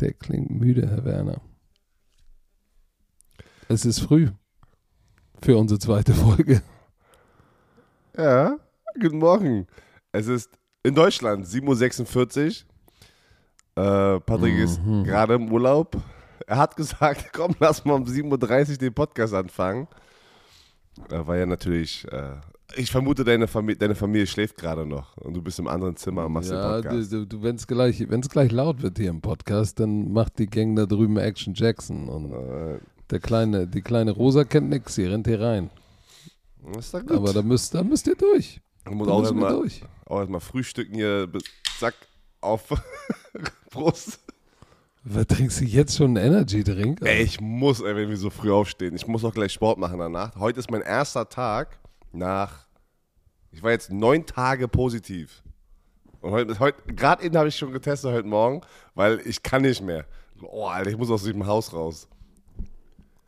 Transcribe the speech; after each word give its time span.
Der 0.00 0.12
klingt 0.12 0.50
müde, 0.50 0.88
Herr 0.88 1.04
Werner. 1.04 1.40
Es 3.68 3.84
ist 3.84 4.00
früh 4.00 4.28
für 5.42 5.56
unsere 5.56 5.78
zweite 5.78 6.14
Folge. 6.14 6.62
Ja, 8.16 8.56
guten 9.00 9.18
Morgen. 9.18 9.68
Es 10.10 10.26
ist 10.26 10.50
in 10.82 10.92
Deutschland 10.92 11.46
7.46 11.46 12.64
Uhr. 13.76 14.16
Äh, 14.16 14.20
Patrick 14.22 14.54
mhm. 14.54 14.62
ist 14.64 14.80
gerade 15.04 15.34
im 15.34 15.52
Urlaub. 15.52 15.96
Er 16.48 16.56
hat 16.56 16.74
gesagt, 16.74 17.30
komm, 17.32 17.54
lass 17.60 17.84
mal 17.84 17.94
um 17.94 18.02
7.30 18.02 18.72
Uhr 18.72 18.76
den 18.78 18.92
Podcast 18.92 19.34
anfangen. 19.34 19.86
Er 21.08 21.28
war 21.28 21.36
ja 21.36 21.46
natürlich 21.46 22.10
äh, 22.10 22.40
ich 22.76 22.90
vermute, 22.90 23.24
deine 23.24 23.48
Familie, 23.48 23.78
deine 23.78 23.94
Familie 23.94 24.26
schläft 24.26 24.56
gerade 24.56 24.84
noch 24.84 25.16
und 25.16 25.34
du 25.34 25.42
bist 25.42 25.58
im 25.58 25.68
anderen 25.68 25.96
Zimmer 25.96 26.26
und 26.26 26.32
machst 26.32 26.50
ja, 26.50 26.80
den 26.80 26.82
Podcast. 26.82 27.12
Du, 27.12 27.26
du, 27.26 27.42
wenn 27.42 27.56
es 27.56 27.66
gleich, 27.66 28.04
gleich 28.06 28.52
laut 28.52 28.82
wird 28.82 28.98
hier 28.98 29.10
im 29.10 29.20
Podcast, 29.20 29.80
dann 29.80 30.12
macht 30.12 30.38
die 30.38 30.46
Gang 30.46 30.76
da 30.76 30.86
drüben 30.86 31.16
Action 31.16 31.54
Jackson 31.54 32.08
und 32.08 32.32
äh, 32.32 32.78
der 33.10 33.20
kleine, 33.20 33.66
die 33.66 33.80
kleine 33.80 34.10
Rosa 34.10 34.44
kennt 34.44 34.68
nichts, 34.68 34.96
sie 34.96 35.06
rennt 35.06 35.26
hier 35.26 35.40
rein. 35.40 35.70
ist 36.78 36.92
doch 36.92 37.00
gut. 37.00 37.12
Aber 37.12 37.32
da 37.32 37.42
müsst, 37.42 37.74
da 37.74 37.82
müsst 37.82 38.06
ihr 38.06 38.16
durch. 38.16 38.60
Du 38.84 38.92
musst 38.92 39.10
auch 39.10 39.22
erstmal, 39.22 39.52
durch. 39.52 39.82
auch 40.06 40.20
erstmal 40.20 40.40
frühstücken 40.40 40.94
hier, 40.94 41.28
zack, 41.78 41.94
auf 42.40 42.68
Prost. 43.70 44.20
Was 45.04 45.26
trinkst 45.26 45.60
du 45.60 45.64
jetzt 45.64 45.96
schon 45.96 46.18
einen 46.18 46.34
Energy-Drink? 46.34 47.00
Ey, 47.02 47.22
ich 47.22 47.40
muss, 47.40 47.80
ey, 47.80 47.96
wenn 47.96 48.10
wir 48.10 48.16
so 48.18 48.28
früh 48.28 48.50
aufstehen. 48.52 48.94
Ich 48.94 49.06
muss 49.06 49.24
auch 49.24 49.32
gleich 49.32 49.52
Sport 49.52 49.78
machen 49.78 49.98
danach. 49.98 50.36
Heute 50.36 50.58
ist 50.58 50.70
mein 50.70 50.82
erster 50.82 51.28
Tag 51.28 51.78
nach, 52.18 52.66
ich 53.50 53.62
war 53.62 53.70
jetzt 53.70 53.90
neun 53.90 54.26
Tage 54.26 54.68
positiv. 54.68 55.42
Und 56.20 56.32
heute, 56.32 56.58
heute 56.58 56.82
gerade 56.92 57.24
eben 57.24 57.36
habe 57.36 57.48
ich 57.48 57.56
schon 57.56 57.72
getestet 57.72 58.12
heute 58.12 58.26
Morgen, 58.26 58.60
weil 58.94 59.20
ich 59.24 59.42
kann 59.42 59.62
nicht 59.62 59.82
mehr. 59.82 60.04
Oh, 60.42 60.66
Alter, 60.66 60.90
ich 60.90 60.96
muss 60.96 61.10
aus 61.10 61.22
diesem 61.22 61.46
Haus 61.46 61.72
raus. 61.72 62.08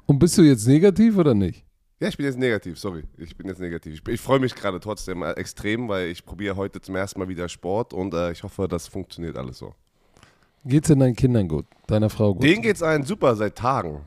Und 0.07 0.19
bist 0.19 0.37
du 0.37 0.43
jetzt 0.43 0.67
negativ 0.67 1.17
oder 1.17 1.35
nicht? 1.35 1.65
Ja, 2.01 2.09
ich 2.09 2.17
bin 2.17 2.27
jetzt 2.27 2.39
negativ, 2.39 2.79
sorry. 2.79 3.05
Ich 3.19 3.37
bin 3.37 3.47
jetzt 3.47 3.61
negativ. 3.61 3.95
Ich, 3.95 4.09
ich 4.09 4.21
freue 4.21 4.41
mich 4.41 4.55
gerade 4.55 4.81
trotzdem 4.81 5.23
äh, 5.23 5.33
extrem, 5.33 5.89
weil 5.89 6.09
ich 6.09 6.25
probiere 6.25 6.57
heute 6.57 6.81
zum 6.81 6.97
ersten 6.97 7.21
Mal 7.21 7.29
wieder 7.29 7.49
Sport 7.49 7.93
und 7.93 8.15
äh, 8.15 8.33
ich 8.33 8.43
hoffe, 8.43 8.67
das 8.69 8.89
funktioniert 8.89 9.37
alles 9.37 9.59
so. 9.59 9.75
Geht's 10.65 10.89
denn 10.89 10.99
deinen 10.99 11.15
Kindern 11.15 11.47
gut? 11.47 11.67
Deiner 11.87 12.11
Frau 12.11 12.35
gut? 12.35 12.43
Denen 12.43 12.63
geht's 12.63 12.83
allen 12.83 13.05
super 13.05 13.37
seit 13.37 13.57
Tagen. 13.57 14.01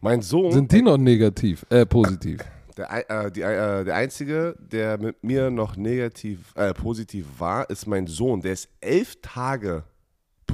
Mein 0.00 0.22
Sohn. 0.22 0.52
Sind 0.52 0.72
die 0.72 0.82
noch 0.82 0.96
negativ, 0.96 1.66
äh, 1.70 1.86
positiv? 1.86 2.40
Der, 2.76 3.10
äh, 3.10 3.30
die, 3.30 3.42
äh, 3.42 3.84
der 3.84 3.94
Einzige, 3.94 4.56
der 4.58 4.98
mit 4.98 5.22
mir 5.22 5.50
noch 5.50 5.76
negativ, 5.76 6.54
äh, 6.54 6.72
positiv 6.72 7.26
war, 7.38 7.68
ist 7.68 7.86
mein 7.86 8.06
Sohn. 8.06 8.40
Der 8.40 8.52
ist 8.52 8.68
elf 8.80 9.16
Tage 9.20 9.84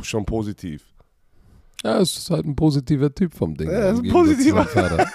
schon 0.02 0.24
positiv. 0.24 0.84
Ja, 1.82 2.00
es 2.00 2.16
ist 2.16 2.30
halt 2.30 2.44
ein 2.44 2.56
positiver 2.56 3.14
Typ 3.14 3.34
vom 3.34 3.56
Ding. 3.56 3.70
Ja, 3.70 3.90
ist 3.90 4.02
ein 4.02 4.10
positiver. 4.10 4.66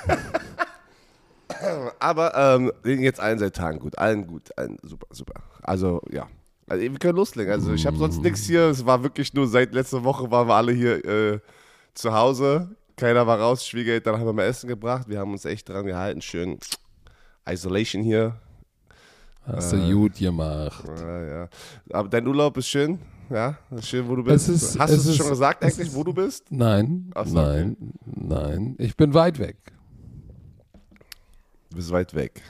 Aber 2.00 2.34
ähm, 2.36 2.72
jetzt 2.84 3.20
allen 3.20 3.40
seit 3.40 3.56
Tagen 3.56 3.80
gut. 3.80 3.98
Allen 3.98 4.28
gut. 4.28 4.58
Allen 4.58 4.78
super, 4.82 5.08
super. 5.12 5.42
Also, 5.62 6.02
ja. 6.10 6.28
Also, 6.68 6.82
wir 6.82 7.00
können 7.00 7.18
loslegen. 7.18 7.52
Also, 7.52 7.74
ich 7.74 7.86
habe 7.86 7.98
sonst 7.98 8.22
nichts 8.22 8.44
hier. 8.44 8.70
Es 8.70 8.86
war 8.86 9.04
wirklich 9.04 9.34
nur 9.34 9.48
seit 9.48 9.74
letzter 9.74 10.04
Woche 10.04 10.32
waren 10.32 10.48
wir 10.48 10.56
alle 10.56 10.72
hier 10.72 11.04
äh, 11.06 11.40
zu 11.94 12.14
Hause. 12.14 12.76
Keiner 12.96 13.28
war 13.28 13.40
raus. 13.40 13.68
Schwiegereltern 13.68 14.18
haben 14.18 14.26
wir 14.26 14.34
mal 14.34 14.46
Essen 14.46 14.68
gebracht. 14.68 15.10
Wir 15.10 15.20
haben 15.20 15.32
uns 15.32 15.46
echt 15.46 15.68
dran 15.68 15.86
gehalten. 15.86 16.22
Schön 16.22 16.60
Isolation 17.48 18.04
hier. 18.04 18.36
Hast 19.46 19.74
du 19.74 19.78
äh, 19.78 19.92
gut 19.92 20.16
gemacht. 20.16 20.84
Ja, 21.00 21.24
ja. 21.26 21.50
Aber 21.92 22.08
dein 22.08 22.26
Urlaub 22.26 22.56
ist 22.58 22.68
schön. 22.68 23.00
Ja, 23.30 23.58
ist 23.72 23.90
schön, 23.90 24.08
wo 24.08 24.16
du 24.16 24.24
bist. 24.24 24.48
Ist, 24.48 24.78
Hast 24.80 24.94
du 24.94 25.10
es 25.10 25.16
schon 25.16 25.30
gesagt 25.30 25.64
eigentlich, 25.64 25.88
ist, 25.88 25.96
wo 25.96 26.04
du 26.04 26.14
bist? 26.14 26.46
Nein, 26.50 27.12
so, 27.26 27.34
nein, 27.34 27.78
okay. 27.80 28.18
nein. 28.28 28.76
Ich 28.78 28.96
bin 28.96 29.14
weit 29.14 29.40
weg. 29.40 29.58
Du 31.70 31.78
bist 31.78 31.92
weit 31.92 32.14
weg. 32.14 32.42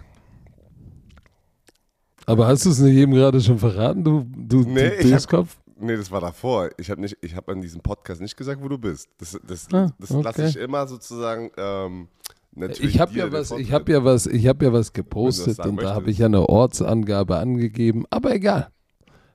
Aber 2.25 2.47
hast 2.47 2.65
du 2.65 2.69
es 2.69 2.79
nicht 2.79 2.95
eben 2.95 3.13
gerade 3.13 3.39
schon 3.41 3.57
verraten, 3.57 4.03
du, 4.03 4.25
du, 4.35 4.61
nee, 4.61 5.01
du 5.01 5.13
hab, 5.13 5.47
Nee, 5.77 5.97
das 5.97 6.09
war 6.09 6.21
davor. 6.21 6.69
Ich 6.77 6.89
habe 6.89 7.05
hab 7.05 7.49
an 7.49 7.61
diesem 7.61 7.81
Podcast 7.81 8.21
nicht 8.21 8.37
gesagt, 8.37 8.61
wo 8.61 8.69
du 8.69 8.77
bist. 8.77 9.09
Das, 9.17 9.37
das, 9.43 9.67
ah, 9.73 9.91
das 9.99 10.11
okay. 10.11 10.23
lasse 10.23 10.45
ich 10.45 10.55
immer 10.57 10.87
sozusagen 10.87 11.51
ähm, 11.57 12.07
Natürlich 12.55 12.95
ich 12.95 13.01
habe 13.01 13.13
ja 13.13 13.31
was, 13.31 13.51
ich 13.51 13.71
habe 13.71 13.91
ja 13.91 14.03
was, 14.03 14.27
ich 14.27 14.47
habe 14.47 14.65
ja 14.65 14.73
was 14.73 14.93
gepostet 14.93 15.59
und 15.59 15.81
da 15.81 15.95
habe 15.95 16.11
ich 16.11 16.19
ja 16.19 16.27
eine 16.27 16.47
Ortsangabe 16.47 17.37
angegeben, 17.37 18.05
aber 18.09 18.35
egal. 18.35 18.69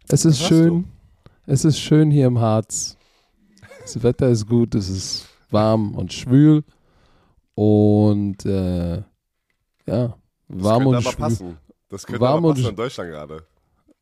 Es 0.08 0.24
ist 0.24 0.40
schön. 0.40 0.86
Es 1.46 1.64
ist 1.64 1.78
schön 1.78 2.10
hier 2.10 2.26
im 2.26 2.38
Harz. 2.38 2.96
Das 3.82 4.02
Wetter 4.02 4.28
ist 4.28 4.46
gut, 4.46 4.74
es 4.74 4.88
ist 4.88 5.26
warm 5.50 5.94
und 5.94 6.12
schwül 6.12 6.62
und 7.54 8.44
äh, 8.44 9.02
ja, 9.86 10.14
warm 10.48 10.86
und 10.86 11.02
schwül. 11.02 11.14
Passen. 11.16 11.58
Das 11.88 12.06
könnte 12.06 12.20
warm 12.20 12.44
aber 12.44 12.54
passen 12.54 12.68
in 12.68 12.76
Deutschland 12.76 13.10
gerade. 13.10 13.42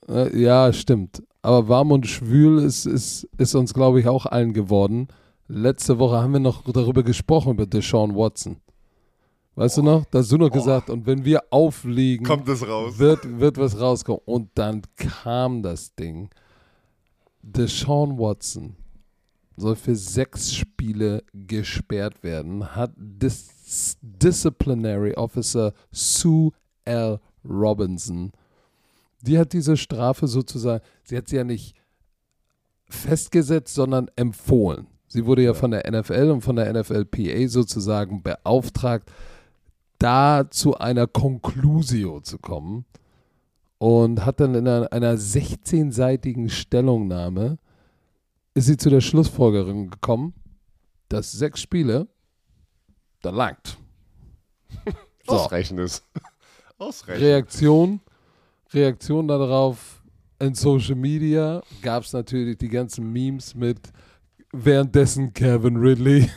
Äh, 0.09 0.39
ja, 0.39 0.73
stimmt. 0.73 1.23
Aber 1.43 1.69
warm 1.69 1.93
und 1.93 2.07
schwül 2.07 2.59
ist, 2.59 2.87
ist, 2.87 3.29
ist 3.39 3.55
uns, 3.55 3.73
glaube 3.73 4.01
ich, 4.01 4.09
auch 4.09 4.27
allen 4.27 4.53
geworden. 4.53 5.09
Letzte 5.49 5.99
Woche 5.99 6.17
haben 6.17 6.33
wir 6.33 6.41
noch 6.41 6.65
darüber 6.65 7.05
gesprochen, 7.05 7.53
über 7.53 7.67
Deshaun 7.67 8.17
Watson. 8.17 8.57
Weißt 9.57 9.79
oh. 9.79 9.81
du 9.81 9.87
noch? 9.87 10.05
Da 10.07 10.21
hast 10.21 10.31
du 10.31 10.37
noch 10.37 10.51
oh. 10.51 10.55
gesagt, 10.55 10.91
und 10.91 11.07
wenn 11.07 11.25
wir 11.25 11.43
auflegen, 11.51 12.25
kommt 12.25 12.49
es 12.49 12.67
raus. 12.67 12.99
Wird, 12.99 13.41
wird 13.41 13.59
was 13.59 13.81
rauskommen. 13.81 14.21
Und 14.25 14.51
dann 14.55 14.83
kam 14.97 15.63
das 15.63 15.95
Ding. 15.95 16.31
Deshaun 17.43 18.19
Watson 18.19 18.77
soll 19.57 19.75
für 19.75 19.97
sechs 19.97 20.55
Spiele 20.55 21.25
gesperrt 21.33 22.23
werden, 22.23 22.77
hat 22.77 22.93
Dis 22.97 23.97
Disciplinary 24.01 25.15
Officer 25.15 25.73
Sue 25.91 26.53
L. 26.85 27.19
Robinson. 27.45 28.33
Die 29.23 29.39
hat 29.39 29.53
diese 29.53 29.77
Strafe 29.77 30.29
sozusagen, 30.29 30.85
sie 31.03 31.17
hat 31.17 31.29
sie 31.29 31.37
ja 31.37 31.45
nicht 31.45 31.75
festgesetzt, 32.89 33.75
sondern 33.75 34.09
empfohlen. 34.15 34.87
Sie 35.09 35.25
wurde 35.25 35.43
ja, 35.43 35.53
ja. 35.53 35.55
von 35.55 35.71
der 35.71 35.91
NFL 35.91 36.31
und 36.31 36.43
von 36.43 36.57
der 36.57 36.73
NFLPA 36.73 37.49
sozusagen 37.49 38.23
beauftragt, 38.23 39.11
da 39.99 40.51
zu 40.51 40.77
einer 40.79 41.07
Conclusio 41.07 42.21
zu 42.21 42.39
kommen 42.39 42.85
und 43.79 44.25
hat 44.25 44.41
dann 44.41 44.55
in 44.55 44.67
einer, 44.67 44.93
einer 44.93 45.15
16-seitigen 45.15 46.49
Stellungnahme 46.49 47.59
ist 48.55 48.67
sie 48.67 48.77
zu 48.77 48.89
der 48.89 49.01
Schlussfolgerung 49.01 49.91
gekommen, 49.91 50.35
dass 51.09 51.33
sechs 51.33 51.61
Spiele 51.61 52.09
da 53.23 53.31
langt. 53.31 53.79
So. 55.29 55.33
Ausreichend 55.33 55.81
ist. 55.81 56.05
Ausreichend. 56.79 57.25
Reaktion, 57.25 58.01
Reaktion 58.73 59.27
darauf 59.27 60.01
in 60.39 60.55
Social 60.55 60.95
Media 60.95 61.65
gab 61.83 62.05
es 62.05 62.13
natürlich 62.13 62.59
die 62.59 62.69
ganzen 62.69 63.13
Memes 63.13 63.53
mit 63.57 63.81
währenddessen 64.53 65.33
Kevin 65.33 65.79
Ridley. 65.79 66.31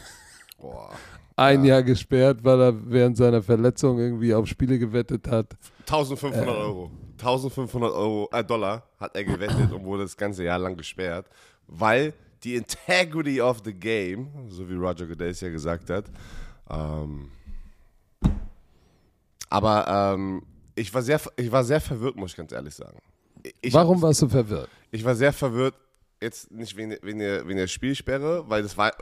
Boah 0.58 0.90
ein 1.40 1.64
ja. 1.64 1.76
Jahr 1.76 1.84
gesperrt, 1.84 2.44
weil 2.44 2.62
er 2.62 2.92
während 2.92 3.18
seiner 3.18 3.42
Verletzung 3.42 3.98
irgendwie 3.98 4.34
auf 4.34 4.48
Spiele 4.48 4.78
gewettet 4.78 5.28
hat. 5.28 5.56
1500 5.82 6.46
äh, 6.46 6.50
Euro. 6.50 6.92
1500 7.18 7.92
Euro, 7.92 8.30
äh, 8.32 8.44
Dollar 8.44 8.84
hat 9.00 9.16
er 9.16 9.24
gewettet 9.24 9.72
und 9.72 9.84
wurde 9.84 10.04
das 10.04 10.16
ganze 10.16 10.44
Jahr 10.44 10.60
lang 10.60 10.76
gesperrt, 10.78 11.28
weil 11.68 12.14
die 12.44 12.56
Integrity 12.56 13.42
of 13.42 13.62
the 13.66 13.74
Game, 13.74 14.30
so 14.48 14.70
wie 14.70 14.76
Roger 14.76 15.06
Goodell 15.06 15.34
ja 15.34 15.50
gesagt 15.50 15.90
hat, 15.90 16.06
ähm, 16.70 17.30
aber 19.50 20.14
ähm, 20.16 20.44
ich, 20.76 20.94
war 20.94 21.02
sehr, 21.02 21.20
ich 21.36 21.52
war 21.52 21.64
sehr 21.64 21.82
verwirrt, 21.82 22.16
muss 22.16 22.32
ich 22.32 22.38
ganz 22.38 22.52
ehrlich 22.52 22.76
sagen. 22.76 23.00
Ich, 23.62 23.74
Warum 23.74 24.02
warst 24.02 24.22
du 24.22 24.30
verwirrt? 24.30 24.70
Ich 24.92 25.04
war 25.04 25.16
sehr 25.16 25.34
verwirrt, 25.34 25.76
jetzt 26.22 26.52
nicht 26.52 26.76
wegen, 26.78 26.96
wegen, 27.02 27.20
der, 27.20 27.48
wegen 27.48 27.58
der 27.58 27.68
Spielsperre, 27.68 28.48
weil 28.48 28.64
das 28.64 28.78
war, 28.78 28.94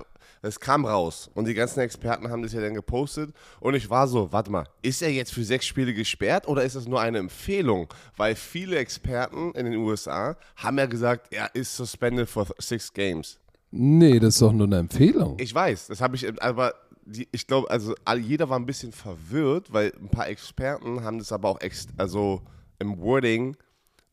es 0.41 0.59
kam 0.59 0.85
raus 0.85 1.29
und 1.33 1.47
die 1.47 1.53
ganzen 1.53 1.79
Experten 1.79 2.29
haben 2.29 2.43
das 2.43 2.53
ja 2.53 2.61
dann 2.61 2.73
gepostet 2.73 3.33
und 3.59 3.73
ich 3.73 3.89
war 3.89 4.07
so, 4.07 4.31
warte 4.31 4.51
mal, 4.51 4.65
ist 4.81 5.01
er 5.01 5.11
jetzt 5.11 5.33
für 5.33 5.43
sechs 5.43 5.65
Spiele 5.65 5.93
gesperrt 5.93 6.47
oder 6.47 6.63
ist 6.63 6.75
das 6.75 6.87
nur 6.87 7.01
eine 7.01 7.17
Empfehlung? 7.17 7.87
Weil 8.15 8.35
viele 8.35 8.77
Experten 8.77 9.51
in 9.51 9.65
den 9.65 9.75
USA 9.75 10.35
haben 10.55 10.77
ja 10.77 10.85
gesagt, 10.85 11.33
er 11.33 11.53
ist 11.53 11.75
suspended 11.75 12.29
for 12.29 12.47
six 12.59 12.93
games. 12.93 13.39
Nee, 13.71 14.19
das 14.19 14.35
ist 14.35 14.41
doch 14.41 14.53
nur 14.53 14.67
eine 14.67 14.77
Empfehlung. 14.77 15.37
Ich 15.39 15.53
weiß, 15.53 15.87
das 15.87 16.01
habe 16.01 16.15
ich, 16.15 16.41
aber 16.41 16.73
die, 17.05 17.27
ich 17.31 17.47
glaube, 17.47 17.69
also 17.69 17.95
jeder 18.19 18.49
war 18.49 18.59
ein 18.59 18.65
bisschen 18.65 18.91
verwirrt, 18.91 19.71
weil 19.71 19.93
ein 19.99 20.09
paar 20.09 20.27
Experten 20.27 21.03
haben 21.03 21.19
das 21.19 21.31
aber 21.31 21.49
auch 21.49 21.61
ex, 21.61 21.87
also 21.97 22.41
im 22.79 22.99
Wording 22.99 23.55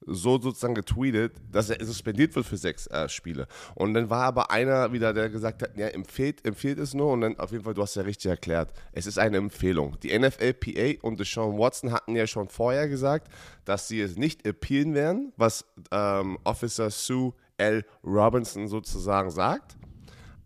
so 0.06 0.40
sozusagen 0.40 0.74
getweetet, 0.74 1.34
dass 1.50 1.70
er 1.70 1.84
suspendiert 1.84 2.34
wird 2.34 2.46
für 2.46 2.56
sechs 2.56 2.86
äh, 2.88 3.08
Spiele. 3.08 3.46
Und 3.74 3.94
dann 3.94 4.10
war 4.10 4.24
aber 4.24 4.50
einer 4.50 4.92
wieder, 4.92 5.12
der 5.12 5.30
gesagt 5.30 5.62
hat, 5.62 5.76
ja, 5.76 5.88
empfiehlt, 5.88 6.44
empfiehlt 6.44 6.78
es 6.78 6.94
nur. 6.94 7.12
Und 7.12 7.22
dann 7.22 7.38
auf 7.38 7.52
jeden 7.52 7.64
Fall, 7.64 7.74
du 7.74 7.82
hast 7.82 7.94
ja 7.94 8.02
richtig 8.02 8.30
erklärt, 8.30 8.72
es 8.92 9.06
ist 9.06 9.18
eine 9.18 9.36
Empfehlung. 9.36 9.96
Die 10.02 10.16
NFLPA 10.16 11.00
und 11.02 11.20
Deshaun 11.20 11.58
Watson 11.58 11.92
hatten 11.92 12.16
ja 12.16 12.26
schon 12.26 12.48
vorher 12.48 12.88
gesagt, 12.88 13.28
dass 13.64 13.88
sie 13.88 14.00
es 14.00 14.16
nicht 14.16 14.46
appealen 14.46 14.94
werden, 14.94 15.32
was 15.36 15.64
ähm, 15.90 16.38
Officer 16.44 16.90
Sue 16.90 17.32
L. 17.56 17.84
Robinson 18.04 18.68
sozusagen 18.68 19.30
sagt. 19.30 19.76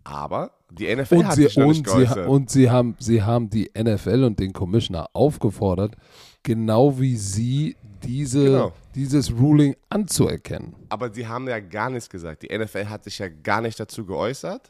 Aber 0.05 0.53
die 0.71 0.95
NFL 0.95 1.17
Und, 1.17 1.27
hat 1.27 1.35
sie, 1.35 1.43
sich 1.45 1.57
noch 1.57 1.69
nicht 1.69 1.89
und, 1.89 2.09
sie, 2.09 2.21
und 2.21 2.51
sie, 2.51 2.71
haben, 2.71 2.97
sie 2.99 3.23
haben 3.23 3.51
die 3.51 3.71
NFL 3.77 4.25
und 4.25 4.39
den 4.39 4.53
Commissioner 4.53 5.09
aufgefordert, 5.13 5.97
genau 6.43 6.99
wie 6.99 7.17
sie 7.17 7.77
diese, 8.03 8.45
Genau. 8.45 8.73
dieses 8.95 9.31
Ruling 9.33 9.77
anzuerkennen. 9.89 10.75
Aber 10.89 11.13
sie 11.13 11.27
haben 11.27 11.49
ja 11.49 11.61
gar 11.61 11.91
nichts 11.91 12.09
gesagt. 12.09 12.43
Die 12.43 12.57
NFL 12.57 12.87
hat 12.87 13.05
sich 13.05 13.19
ja 13.19 13.29
gar 13.29 13.61
nicht 13.61 13.79
dazu 13.79 14.05
geäußert. 14.05 14.69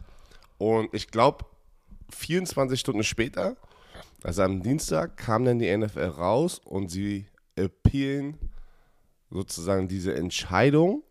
Und 0.58 0.92
ich 0.92 1.08
glaube, 1.08 1.44
24 2.10 2.80
Stunden 2.80 3.04
später, 3.04 3.56
also 4.22 4.42
am 4.42 4.62
Dienstag, 4.62 5.16
kam 5.16 5.44
dann 5.44 5.58
die 5.58 5.74
NFL 5.76 6.04
raus 6.06 6.60
und 6.64 6.90
sie 6.90 7.26
appealen 7.56 8.38
sozusagen 9.30 9.88
diese 9.88 10.14
Entscheidung. 10.14 11.02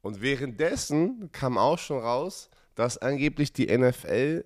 Und 0.00 0.22
währenddessen 0.22 1.30
kam 1.32 1.58
auch 1.58 1.78
schon 1.78 1.98
raus, 1.98 2.50
dass 2.74 2.96
angeblich 2.98 3.52
die 3.52 3.66
NFL 3.76 4.44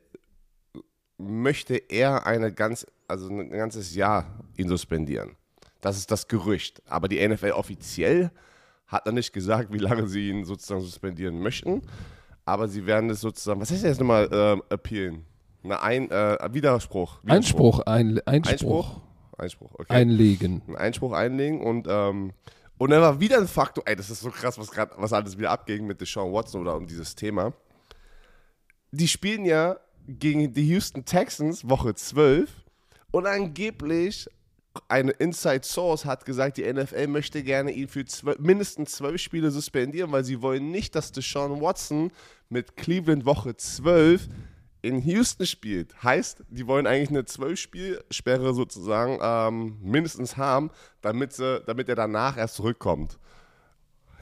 möchte 1.18 1.76
eher 1.76 2.26
eine 2.26 2.52
ganz, 2.52 2.86
also 3.06 3.28
ein 3.28 3.50
ganzes 3.50 3.94
Jahr 3.94 4.24
ihn 4.56 4.68
suspendieren. 4.68 5.36
Das 5.82 5.98
ist 5.98 6.10
das 6.10 6.28
Gerücht. 6.28 6.80
Aber 6.88 7.08
die 7.08 7.26
NFL 7.28 7.50
offiziell 7.50 8.30
hat 8.86 9.04
noch 9.04 9.12
nicht 9.12 9.32
gesagt, 9.32 9.72
wie 9.72 9.78
lange 9.78 10.06
sie 10.06 10.30
ihn 10.30 10.44
sozusagen 10.44 10.80
suspendieren 10.80 11.40
möchten. 11.40 11.82
Aber 12.46 12.68
sie 12.68 12.86
werden 12.86 13.10
es 13.10 13.20
sozusagen, 13.20 13.60
was 13.60 13.70
heißt 13.70 13.82
das 13.82 13.90
jetzt 13.90 14.00
nochmal, 14.00 14.28
ähm, 14.32 14.62
appealen? 14.70 15.26
Eine 15.64 15.82
Ein, 15.82 16.10
äh, 16.10 16.38
Widerspruch. 16.52 17.20
Einspruch, 17.26 17.80
ein, 17.80 18.20
Einspruch, 18.26 18.52
Einspruch? 18.52 19.00
Einspruch, 19.38 19.74
okay. 19.74 19.92
einlegen. 19.92 20.62
einen 20.66 20.76
Einspruch 20.76 21.12
einlegen 21.12 21.60
und, 21.60 21.86
ähm, 21.88 22.32
und 22.78 22.90
dann 22.90 23.00
war 23.00 23.20
wieder 23.20 23.38
ein 23.38 23.48
Faktor, 23.48 23.84
ey, 23.86 23.94
das 23.94 24.10
ist 24.10 24.20
so 24.20 24.30
krass, 24.30 24.58
was 24.58 24.70
gerade, 24.70 24.92
was 24.96 25.12
alles 25.12 25.38
wieder 25.38 25.50
abging 25.50 25.86
mit 25.86 26.00
Deshaun 26.00 26.32
Watson 26.32 26.60
oder 26.60 26.76
um 26.76 26.86
dieses 26.86 27.14
Thema. 27.14 27.52
Die 28.90 29.08
spielen 29.08 29.44
ja 29.44 29.76
gegen 30.06 30.52
die 30.52 30.66
Houston 30.68 31.04
Texans 31.04 31.68
Woche 31.68 31.94
12 31.94 32.50
und 33.12 33.26
angeblich 33.26 34.28
eine 34.88 35.12
Inside 35.12 35.64
Source 35.64 36.04
hat 36.04 36.24
gesagt, 36.24 36.56
die 36.56 36.72
NFL 36.72 37.06
möchte 37.06 37.42
gerne 37.42 37.72
ihn 37.72 37.88
für 37.88 38.04
zwölf, 38.04 38.38
mindestens 38.38 38.92
zwölf 38.92 39.20
Spiele 39.20 39.50
suspendieren, 39.50 40.12
weil 40.12 40.24
sie 40.24 40.40
wollen 40.40 40.70
nicht, 40.70 40.94
dass 40.94 41.12
Deshaun 41.12 41.60
Watson 41.60 42.10
mit 42.48 42.76
Cleveland 42.76 43.24
Woche 43.24 43.56
12 43.56 44.28
in 44.82 45.00
Houston 45.02 45.46
spielt. 45.46 46.02
Heißt, 46.02 46.42
die 46.48 46.66
wollen 46.66 46.86
eigentlich 46.86 47.10
eine 47.10 47.24
Zwölf-Spielsperre 47.24 48.52
sozusagen 48.52 49.18
ähm, 49.22 49.78
mindestens 49.80 50.36
haben, 50.36 50.70
damit, 51.00 51.32
sie, 51.32 51.60
damit 51.66 51.88
er 51.88 51.94
danach 51.94 52.36
erst 52.36 52.56
zurückkommt. 52.56 53.18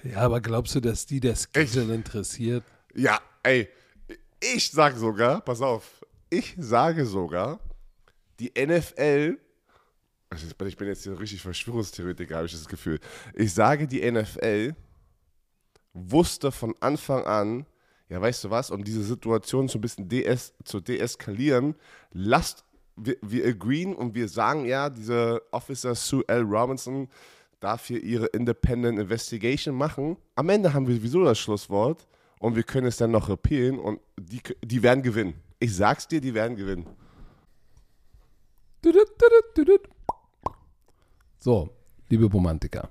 Ja, 0.02 0.18
aber 0.18 0.40
glaubst 0.40 0.74
du, 0.74 0.80
dass 0.80 1.06
die 1.06 1.20
der 1.20 1.34
Schedule 1.34 1.94
interessiert? 1.94 2.64
Ja, 2.94 3.20
ey, 3.42 3.68
ich 4.40 4.70
sage 4.70 4.98
sogar, 4.98 5.40
pass 5.40 5.60
auf, 5.60 6.04
ich 6.28 6.54
sage 6.58 7.06
sogar, 7.06 7.60
die 8.38 8.52
NFL, 8.56 9.38
ich 10.32 10.76
bin 10.76 10.88
jetzt 10.88 11.02
hier 11.02 11.18
richtig 11.18 11.42
Verschwörungstheoretiker, 11.42 12.36
habe 12.36 12.46
ich 12.46 12.52
das 12.52 12.68
Gefühl. 12.68 13.00
Ich 13.34 13.52
sage, 13.52 13.86
die 13.88 14.08
NFL 14.08 14.74
wusste 15.92 16.52
von 16.52 16.74
Anfang 16.80 17.24
an, 17.24 17.66
ja, 18.08 18.20
weißt 18.20 18.44
du 18.44 18.50
was, 18.50 18.70
um 18.70 18.84
diese 18.84 19.02
Situation 19.02 19.68
so 19.68 19.78
ein 19.78 19.80
bisschen 19.80 20.08
DS, 20.08 20.54
zu 20.64 20.80
deeskalieren, 20.80 21.74
lasst, 22.12 22.64
wir, 22.96 23.16
wir 23.22 23.46
agreeen 23.46 23.94
und 23.94 24.14
wir 24.14 24.28
sagen 24.28 24.66
ja, 24.66 24.90
diese 24.90 25.42
Officer 25.50 25.94
Sue 25.94 26.24
L. 26.28 26.42
Robinson 26.42 27.08
darf 27.58 27.86
hier 27.86 28.02
ihre 28.02 28.26
Independent 28.26 28.98
Investigation 28.98 29.74
machen. 29.74 30.16
Am 30.34 30.48
Ende 30.48 30.72
haben 30.72 30.86
wir 30.86 30.94
sowieso 30.96 31.24
das 31.24 31.38
Schlusswort 31.38 32.06
und 32.38 32.56
wir 32.56 32.62
können 32.62 32.86
es 32.86 32.96
dann 32.96 33.10
noch 33.10 33.28
appealen 33.28 33.78
und 33.78 34.00
die, 34.18 34.40
die 34.64 34.82
werden 34.82 35.02
gewinnen. 35.02 35.34
Ich 35.58 35.74
sag's 35.74 36.08
dir, 36.08 36.20
die 36.20 36.34
werden 36.34 36.56
gewinnen. 36.56 36.86
So, 41.40 41.70
liebe 42.10 42.26
Romantiker, 42.26 42.90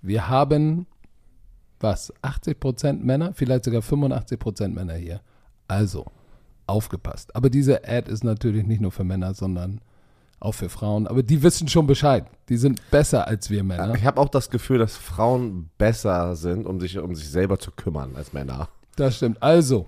wir 0.00 0.28
haben 0.28 0.86
was, 1.80 2.12
80% 2.22 2.94
Männer, 2.94 3.34
vielleicht 3.34 3.64
sogar 3.64 3.82
85% 3.82 4.68
Männer 4.68 4.94
hier. 4.94 5.20
Also, 5.68 6.06
aufgepasst. 6.66 7.36
Aber 7.36 7.50
diese 7.50 7.86
Ad 7.86 8.10
ist 8.10 8.24
natürlich 8.24 8.64
nicht 8.64 8.80
nur 8.80 8.90
für 8.90 9.04
Männer, 9.04 9.34
sondern 9.34 9.82
auch 10.40 10.52
für 10.52 10.70
Frauen. 10.70 11.06
Aber 11.06 11.22
die 11.22 11.42
wissen 11.42 11.68
schon 11.68 11.86
Bescheid. 11.86 12.26
Die 12.48 12.56
sind 12.56 12.80
besser 12.90 13.26
als 13.26 13.50
wir 13.50 13.62
Männer. 13.62 13.94
Ich 13.94 14.04
habe 14.04 14.18
auch 14.20 14.30
das 14.30 14.48
Gefühl, 14.48 14.78
dass 14.78 14.96
Frauen 14.96 15.70
besser 15.76 16.36
sind, 16.36 16.66
um 16.66 16.80
sich 16.80 16.98
um 16.98 17.14
sich 17.14 17.28
selber 17.28 17.58
zu 17.58 17.70
kümmern 17.70 18.16
als 18.16 18.32
Männer. 18.32 18.68
Das 18.96 19.16
stimmt. 19.16 19.42
Also, 19.42 19.86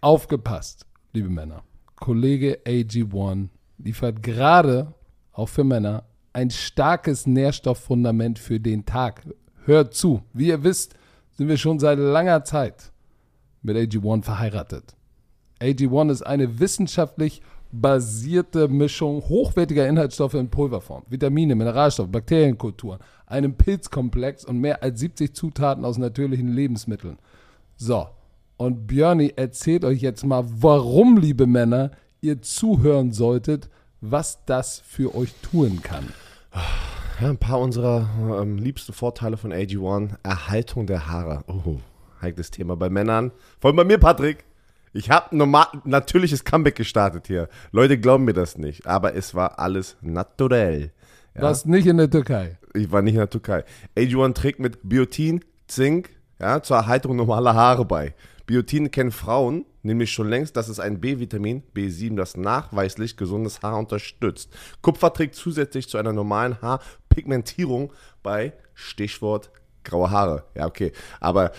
aufgepasst, 0.00 0.86
liebe 1.12 1.28
Männer. 1.28 1.62
Kollege 1.96 2.60
AG1 2.64 3.48
liefert 3.78 4.22
gerade, 4.22 4.94
auch 5.32 5.48
für 5.48 5.64
Männer, 5.64 6.04
ein 6.34 6.50
starkes 6.50 7.26
Nährstofffundament 7.26 8.38
für 8.38 8.60
den 8.60 8.84
Tag. 8.84 9.22
Hört 9.64 9.94
zu. 9.94 10.22
Wie 10.34 10.48
ihr 10.48 10.62
wisst, 10.62 10.94
sind 11.30 11.48
wir 11.48 11.56
schon 11.56 11.78
seit 11.78 11.98
langer 11.98 12.44
Zeit 12.44 12.92
mit 13.62 13.76
AG1 13.76 14.24
verheiratet. 14.24 14.94
AG1 15.60 16.10
ist 16.10 16.22
eine 16.22 16.58
wissenschaftlich 16.58 17.40
basierte 17.72 18.68
Mischung 18.68 19.22
hochwertiger 19.22 19.88
Inhaltsstoffe 19.88 20.34
in 20.34 20.48
Pulverform, 20.48 21.04
Vitamine, 21.08 21.54
Mineralstoffe, 21.54 22.10
Bakterienkulturen, 22.10 23.00
einem 23.26 23.54
Pilzkomplex 23.54 24.44
und 24.44 24.58
mehr 24.58 24.82
als 24.82 25.00
70 25.00 25.34
Zutaten 25.34 25.84
aus 25.84 25.98
natürlichen 25.98 26.48
Lebensmitteln. 26.48 27.18
So, 27.76 28.06
und 28.56 28.86
Björni 28.86 29.32
erzählt 29.34 29.84
euch 29.84 30.00
jetzt 30.02 30.24
mal, 30.24 30.44
warum, 30.46 31.16
liebe 31.16 31.46
Männer, 31.46 31.90
ihr 32.20 32.42
zuhören 32.42 33.12
solltet, 33.12 33.68
was 34.10 34.44
das 34.44 34.80
für 34.86 35.14
euch 35.14 35.34
tun 35.42 35.80
kann. 35.82 36.08
Ja, 37.20 37.30
ein 37.30 37.38
paar 37.38 37.60
unserer 37.60 38.08
ähm, 38.40 38.58
liebsten 38.58 38.92
Vorteile 38.92 39.36
von 39.36 39.52
AG1. 39.52 40.16
Erhaltung 40.22 40.86
der 40.86 41.08
Haare. 41.08 41.44
Oh, 41.46 41.78
heikles 42.20 42.50
Thema 42.50 42.76
bei 42.76 42.90
Männern. 42.90 43.32
Vor 43.60 43.68
allem 43.68 43.76
bei 43.76 43.84
mir, 43.84 43.98
Patrick. 43.98 44.44
Ich 44.92 45.10
habe 45.10 45.36
normal 45.36 45.66
natürliches 45.84 46.44
Comeback 46.44 46.76
gestartet 46.76 47.26
hier. 47.26 47.48
Leute 47.72 47.98
glauben 47.98 48.24
mir 48.24 48.32
das 48.32 48.58
nicht, 48.58 48.86
aber 48.86 49.14
es 49.14 49.34
war 49.34 49.58
alles 49.58 49.96
naturell. 50.02 50.92
Ja? 51.34 51.42
Was 51.42 51.64
nicht 51.64 51.86
in 51.86 51.96
der 51.96 52.10
Türkei. 52.10 52.58
Ich 52.74 52.92
war 52.92 53.02
nicht 53.02 53.14
in 53.14 53.20
der 53.20 53.30
Türkei. 53.30 53.64
AG1 53.96 54.34
trägt 54.34 54.60
mit 54.60 54.78
Biotin, 54.88 55.44
Zink 55.66 56.10
ja, 56.38 56.62
zur 56.62 56.76
Erhaltung 56.76 57.16
normaler 57.16 57.54
Haare 57.54 57.84
bei. 57.84 58.14
Biotin 58.46 58.90
kennen 58.90 59.12
Frauen 59.12 59.64
nämlich 59.84 60.12
schon 60.12 60.28
längst, 60.28 60.56
dass 60.56 60.68
es 60.68 60.80
ein 60.80 61.00
B-Vitamin, 61.00 61.62
B7, 61.74 62.16
das 62.16 62.36
nachweislich 62.36 63.16
gesundes 63.16 63.62
Haar 63.62 63.78
unterstützt. 63.78 64.50
Kupfer 64.82 65.12
trägt 65.12 65.34
zusätzlich 65.34 65.88
zu 65.88 65.98
einer 65.98 66.12
normalen 66.12 66.60
Haarpigmentierung 66.60 67.92
bei 68.22 68.52
Stichwort 68.74 69.50
graue 69.84 70.10
Haare. 70.10 70.44
Ja, 70.54 70.66
okay. 70.66 70.92
Aber 71.20 71.52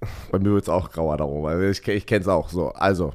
bei 0.30 0.38
mir 0.38 0.52
wird 0.52 0.64
es 0.64 0.68
auch 0.68 0.90
grauer 0.90 1.16
darum, 1.16 1.42
weil 1.42 1.70
ich, 1.70 1.86
ich 1.88 2.06
kenne 2.06 2.20
es 2.20 2.28
auch 2.28 2.50
so. 2.50 2.68
Also, 2.70 3.14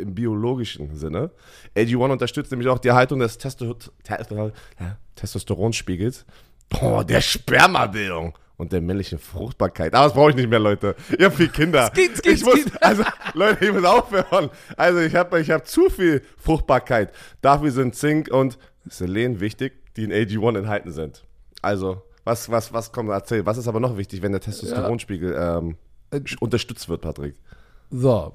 im 0.00 0.14
biologischen 0.14 0.94
Sinne. 0.96 1.30
AG1 1.76 2.10
unterstützt 2.10 2.50
nämlich 2.50 2.68
auch 2.68 2.78
die 2.78 2.88
Erhaltung 2.88 3.20
des 3.20 3.38
Testo 3.38 3.74
Testo 4.02 4.52
ja, 4.78 4.96
Testosteronspiegels, 5.16 6.24
oh, 6.80 7.02
der 7.02 7.20
Spermabildung 7.20 8.36
und 8.56 8.72
der 8.72 8.80
männlichen 8.80 9.18
Fruchtbarkeit. 9.18 9.94
Aber 9.94 10.04
das 10.04 10.14
brauche 10.14 10.30
ich 10.30 10.36
nicht 10.36 10.50
mehr, 10.50 10.58
Leute. 10.58 10.94
Ihr 11.18 11.26
habt 11.26 11.36
viel 11.36 11.48
Kinder. 11.48 11.90
Skit, 11.94 12.18
skit, 12.18 12.32
ich 12.32 12.44
muss, 12.44 12.60
also, 12.80 13.04
Leute, 13.34 13.64
ich 13.64 13.72
muss 13.72 13.84
aufhören. 13.84 14.50
Also, 14.76 15.00
ich 15.00 15.14
habe 15.14 15.40
ich 15.40 15.50
hab 15.50 15.66
zu 15.66 15.88
viel 15.88 16.22
Fruchtbarkeit. 16.36 17.12
Dafür 17.40 17.70
sind 17.70 17.94
Zink 17.94 18.30
und 18.30 18.58
Selen 18.86 19.40
wichtig, 19.40 19.72
die 19.96 20.04
in 20.04 20.12
AG1 20.12 20.58
enthalten 20.58 20.92
sind. 20.92 21.24
Also, 21.62 22.02
was, 22.24 22.50
was, 22.50 22.72
was 22.72 22.92
kommt, 22.92 23.10
erzähl. 23.10 23.46
Was 23.46 23.56
ist 23.56 23.68
aber 23.68 23.80
noch 23.80 23.96
wichtig, 23.96 24.22
wenn 24.22 24.32
der 24.32 24.40
Testosteronspiegel 24.40 25.34
ähm, 25.38 25.76
Äh, 26.10 26.20
unterstützt 26.40 26.88
wird, 26.88 27.02
Patrick? 27.02 27.36
So, 27.90 28.34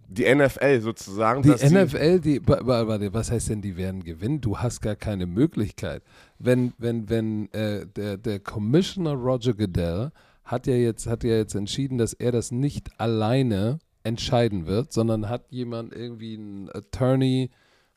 Die 0.13 0.35
NFL 0.35 0.81
sozusagen. 0.81 1.41
Die 1.41 1.49
NFL, 1.51 2.19
die, 2.19 2.45
wa- 2.45 2.59
wa- 2.65 2.87
warte, 2.87 3.13
was 3.13 3.31
heißt 3.31 3.49
denn, 3.49 3.61
die 3.61 3.77
werden 3.77 4.03
gewinnen? 4.03 4.41
Du 4.41 4.57
hast 4.57 4.81
gar 4.81 4.95
keine 4.95 5.25
Möglichkeit. 5.25 6.03
Wenn, 6.37 6.73
wenn, 6.77 7.09
wenn 7.09 7.51
äh, 7.53 7.85
der, 7.87 8.17
der 8.17 8.39
Commissioner 8.39 9.13
Roger 9.13 9.53
Goodell 9.53 10.11
hat 10.43 10.67
ja 10.67 10.73
jetzt, 10.75 11.07
hat 11.07 11.23
ja 11.23 11.35
jetzt 11.37 11.55
entschieden, 11.55 11.97
dass 11.97 12.13
er 12.13 12.31
das 12.33 12.51
nicht 12.51 12.89
alleine 12.99 13.79
entscheiden 14.03 14.65
wird, 14.65 14.91
sondern 14.91 15.29
hat 15.29 15.45
jemand 15.51 15.93
irgendwie 15.93 16.35
einen 16.35 16.69
Attorney 16.73 17.49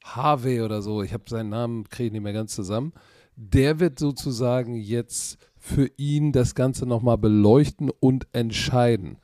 Harvey 0.05 0.61
oder 0.61 0.83
so, 0.83 1.03
ich 1.03 1.13
habe 1.15 1.25
seinen 1.29 1.49
Namen, 1.49 1.89
kriege 1.89 2.09
ich 2.09 2.13
nicht 2.13 2.23
mehr 2.23 2.35
ganz 2.35 2.55
zusammen, 2.55 2.93
der 3.37 3.81
wird 3.81 3.99
sozusagen 3.99 4.77
jetzt 4.77 5.39
für 5.59 5.91
ihn 5.97 6.31
das 6.31 6.55
Ganze 6.55 6.87
nochmal 6.87 7.17
beleuchten 7.19 7.91
und 8.01 8.27
entscheiden. 8.33 9.17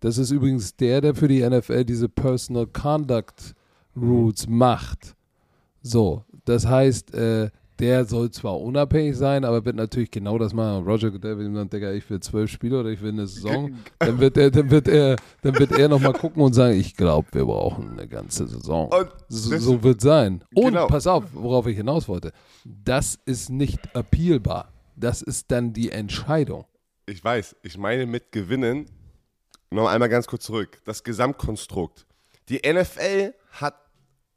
Das 0.00 0.18
ist 0.18 0.30
übrigens 0.30 0.76
der, 0.76 1.00
der 1.00 1.14
für 1.14 1.28
die 1.28 1.48
NFL 1.48 1.84
diese 1.84 2.08
Personal 2.08 2.66
Conduct 2.66 3.54
Rules 3.96 4.46
macht. 4.48 5.14
So, 5.82 6.24
das 6.44 6.66
heißt, 6.66 7.14
äh, 7.14 7.50
der 7.78 8.06
soll 8.06 8.30
zwar 8.30 8.58
unabhängig 8.60 9.16
sein, 9.16 9.44
aber 9.44 9.64
wird 9.64 9.76
natürlich 9.76 10.10
genau 10.10 10.38
das 10.38 10.54
machen. 10.54 10.84
Roger 10.86 11.10
Goodell 11.10 11.36
will 11.38 11.46
ihm 11.46 11.54
sagen, 11.54 11.68
Digga, 11.70 11.92
ich 11.92 12.08
will 12.08 12.20
zwölf 12.20 12.50
Spiele 12.50 12.80
oder 12.80 12.88
ich 12.88 13.02
will 13.02 13.12
eine 13.12 13.26
Saison. 13.26 13.76
Dann 13.98 14.18
wird 14.18 14.36
er, 14.38 14.50
dann 14.50 14.70
wird 14.70 14.88
er, 14.88 15.16
dann 15.42 15.58
wird 15.58 15.72
er 15.72 15.88
nochmal 15.88 16.14
gucken 16.14 16.42
und 16.42 16.54
sagen, 16.54 16.78
ich 16.78 16.96
glaube, 16.96 17.28
wir 17.32 17.44
brauchen 17.44 17.90
eine 17.92 18.08
ganze 18.08 18.46
Saison. 18.46 18.88
Und 18.88 19.08
So, 19.28 19.56
so 19.58 19.82
wird 19.82 20.00
sein. 20.00 20.42
Und 20.54 20.72
Genau. 20.72 20.86
pass 20.86 21.06
auf, 21.06 21.24
worauf 21.34 21.66
ich 21.66 21.76
hinaus 21.76 22.08
wollte. 22.08 22.32
Das 22.64 23.18
ist 23.26 23.50
nicht 23.50 23.94
appealbar. 23.94 24.72
Das 24.96 25.20
ist 25.20 25.50
dann 25.50 25.74
die 25.74 25.90
Entscheidung. 25.90 26.64
Ich 27.04 27.22
weiß, 27.22 27.56
ich 27.62 27.76
meine 27.76 28.06
mit 28.06 28.32
gewinnen, 28.32 28.86
noch 29.70 29.88
einmal 29.88 30.08
ganz 30.08 30.26
kurz 30.26 30.44
zurück, 30.44 30.80
das 30.84 31.02
Gesamtkonstrukt. 31.02 32.06
Die 32.48 32.60
NFL 32.64 33.34
hat 33.52 33.74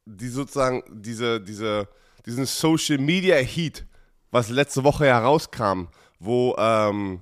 die 0.06 0.28
sozusagen 0.28 0.84
diese, 0.90 1.40
diese, 1.40 1.88
diesen 2.26 2.46
Social 2.46 2.98
Media 2.98 3.36
Heat, 3.36 3.86
was 4.32 4.50
letzte 4.50 4.84
Woche 4.84 5.06
herauskam, 5.06 5.88
wo 6.20 6.56
ähm, 6.58 7.22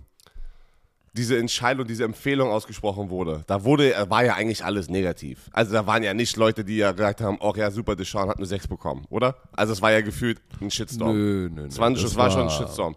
diese 1.18 1.38
Entscheidung, 1.38 1.88
diese 1.88 2.04
Empfehlung 2.04 2.50
ausgesprochen 2.50 3.10
wurde, 3.10 3.44
da 3.48 3.64
wurde, 3.64 3.94
war 4.08 4.24
ja 4.24 4.36
eigentlich 4.36 4.64
alles 4.64 4.88
negativ. 4.88 5.50
Also 5.52 5.74
da 5.74 5.86
waren 5.88 6.04
ja 6.04 6.14
nicht 6.14 6.38
Leute, 6.38 6.64
die 6.64 6.78
ja 6.78 6.92
gesagt 6.92 7.22
haben, 7.22 7.38
oh 7.42 7.54
ja, 7.56 7.72
super, 7.72 7.96
Deshaun 7.96 8.30
hat 8.30 8.38
eine 8.38 8.46
6 8.46 8.68
bekommen, 8.68 9.06
oder? 9.10 9.36
Also 9.54 9.74
es 9.74 9.82
war 9.82 9.92
ja 9.92 10.02
gefühlt 10.02 10.40
ein 10.62 10.70
Shitstorm. 10.70 11.18
Nö, 11.18 11.50
nö, 11.50 11.62
nö. 11.62 11.68
Es 11.68 11.80
war, 11.80 11.90
das 11.90 12.04
es 12.04 12.16
war 12.16 12.32
schon 12.32 12.44
ein 12.44 12.50
Shitstorm. 12.50 12.96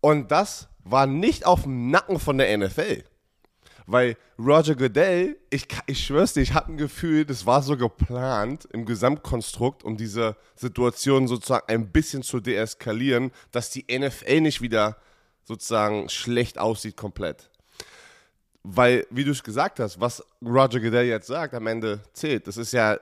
Und 0.00 0.30
das 0.30 0.68
war 0.84 1.06
nicht 1.06 1.46
auf 1.46 1.62
dem 1.62 1.90
Nacken 1.90 2.18
von 2.18 2.38
der 2.38 2.56
NFL. 2.58 3.04
Weil 3.86 4.16
Roger 4.36 4.74
Goodell, 4.74 5.36
ich, 5.48 5.68
ich 5.86 6.04
schwör's 6.04 6.32
dir, 6.32 6.40
ich 6.40 6.54
hatte 6.54 6.72
ein 6.72 6.76
Gefühl, 6.76 7.24
das 7.24 7.46
war 7.46 7.62
so 7.62 7.76
geplant 7.76 8.66
im 8.72 8.84
Gesamtkonstrukt, 8.84 9.84
um 9.84 9.96
diese 9.96 10.36
Situation 10.56 11.28
sozusagen 11.28 11.66
ein 11.68 11.92
bisschen 11.92 12.22
zu 12.22 12.40
deeskalieren, 12.40 13.30
dass 13.52 13.70
die 13.70 13.86
NFL 13.96 14.40
nicht 14.40 14.60
wieder 14.60 14.96
sozusagen 15.44 16.08
schlecht 16.08 16.58
aussieht 16.58 16.96
komplett. 16.96 17.48
Weil, 18.64 19.06
wie 19.10 19.22
du 19.22 19.30
es 19.30 19.44
gesagt 19.44 19.78
hast, 19.78 20.00
was 20.00 20.24
Roger 20.42 20.80
Goodell 20.80 21.06
jetzt 21.06 21.28
sagt, 21.28 21.54
am 21.54 21.68
Ende 21.68 22.00
zählt. 22.12 22.48
Das 22.48 22.56
ist 22.56 22.72
ja, 22.72 22.98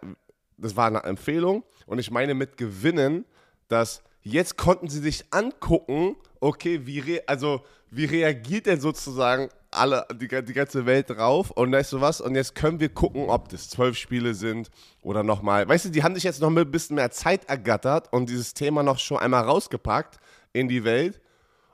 das 0.58 0.76
war 0.76 0.88
eine 0.88 1.02
Empfehlung. 1.04 1.64
Und 1.86 1.98
ich 1.98 2.10
meine 2.10 2.34
mit 2.34 2.58
gewinnen, 2.58 3.24
dass 3.68 4.02
jetzt 4.20 4.58
konnten 4.58 4.88
sie 4.88 5.00
sich 5.00 5.24
angucken, 5.30 6.16
okay, 6.40 6.84
wie, 6.84 7.26
also, 7.26 7.64
wie 7.90 8.04
reagiert 8.04 8.66
denn 8.66 8.80
sozusagen 8.80 9.48
alle, 9.74 10.06
die, 10.12 10.28
die 10.28 10.52
ganze 10.52 10.86
Welt 10.86 11.10
drauf? 11.10 11.50
Und 11.50 11.72
weißt 11.72 11.92
du 11.92 12.00
was? 12.00 12.20
Und 12.20 12.34
jetzt 12.34 12.54
können 12.54 12.80
wir 12.80 12.88
gucken, 12.88 13.28
ob 13.28 13.48
das 13.48 13.68
zwölf 13.68 13.96
Spiele 13.96 14.34
sind 14.34 14.70
oder 15.02 15.22
nochmal. 15.22 15.68
Weißt 15.68 15.86
du, 15.86 15.90
die 15.90 16.02
haben 16.02 16.14
sich 16.14 16.24
jetzt 16.24 16.40
noch 16.40 16.54
ein 16.54 16.70
bisschen 16.70 16.96
mehr 16.96 17.10
Zeit 17.10 17.44
ergattert 17.46 18.12
und 18.12 18.28
dieses 18.28 18.54
Thema 18.54 18.82
noch 18.82 18.98
schon 18.98 19.18
einmal 19.18 19.44
rausgepackt 19.44 20.18
in 20.52 20.68
die 20.68 20.84
Welt. 20.84 21.20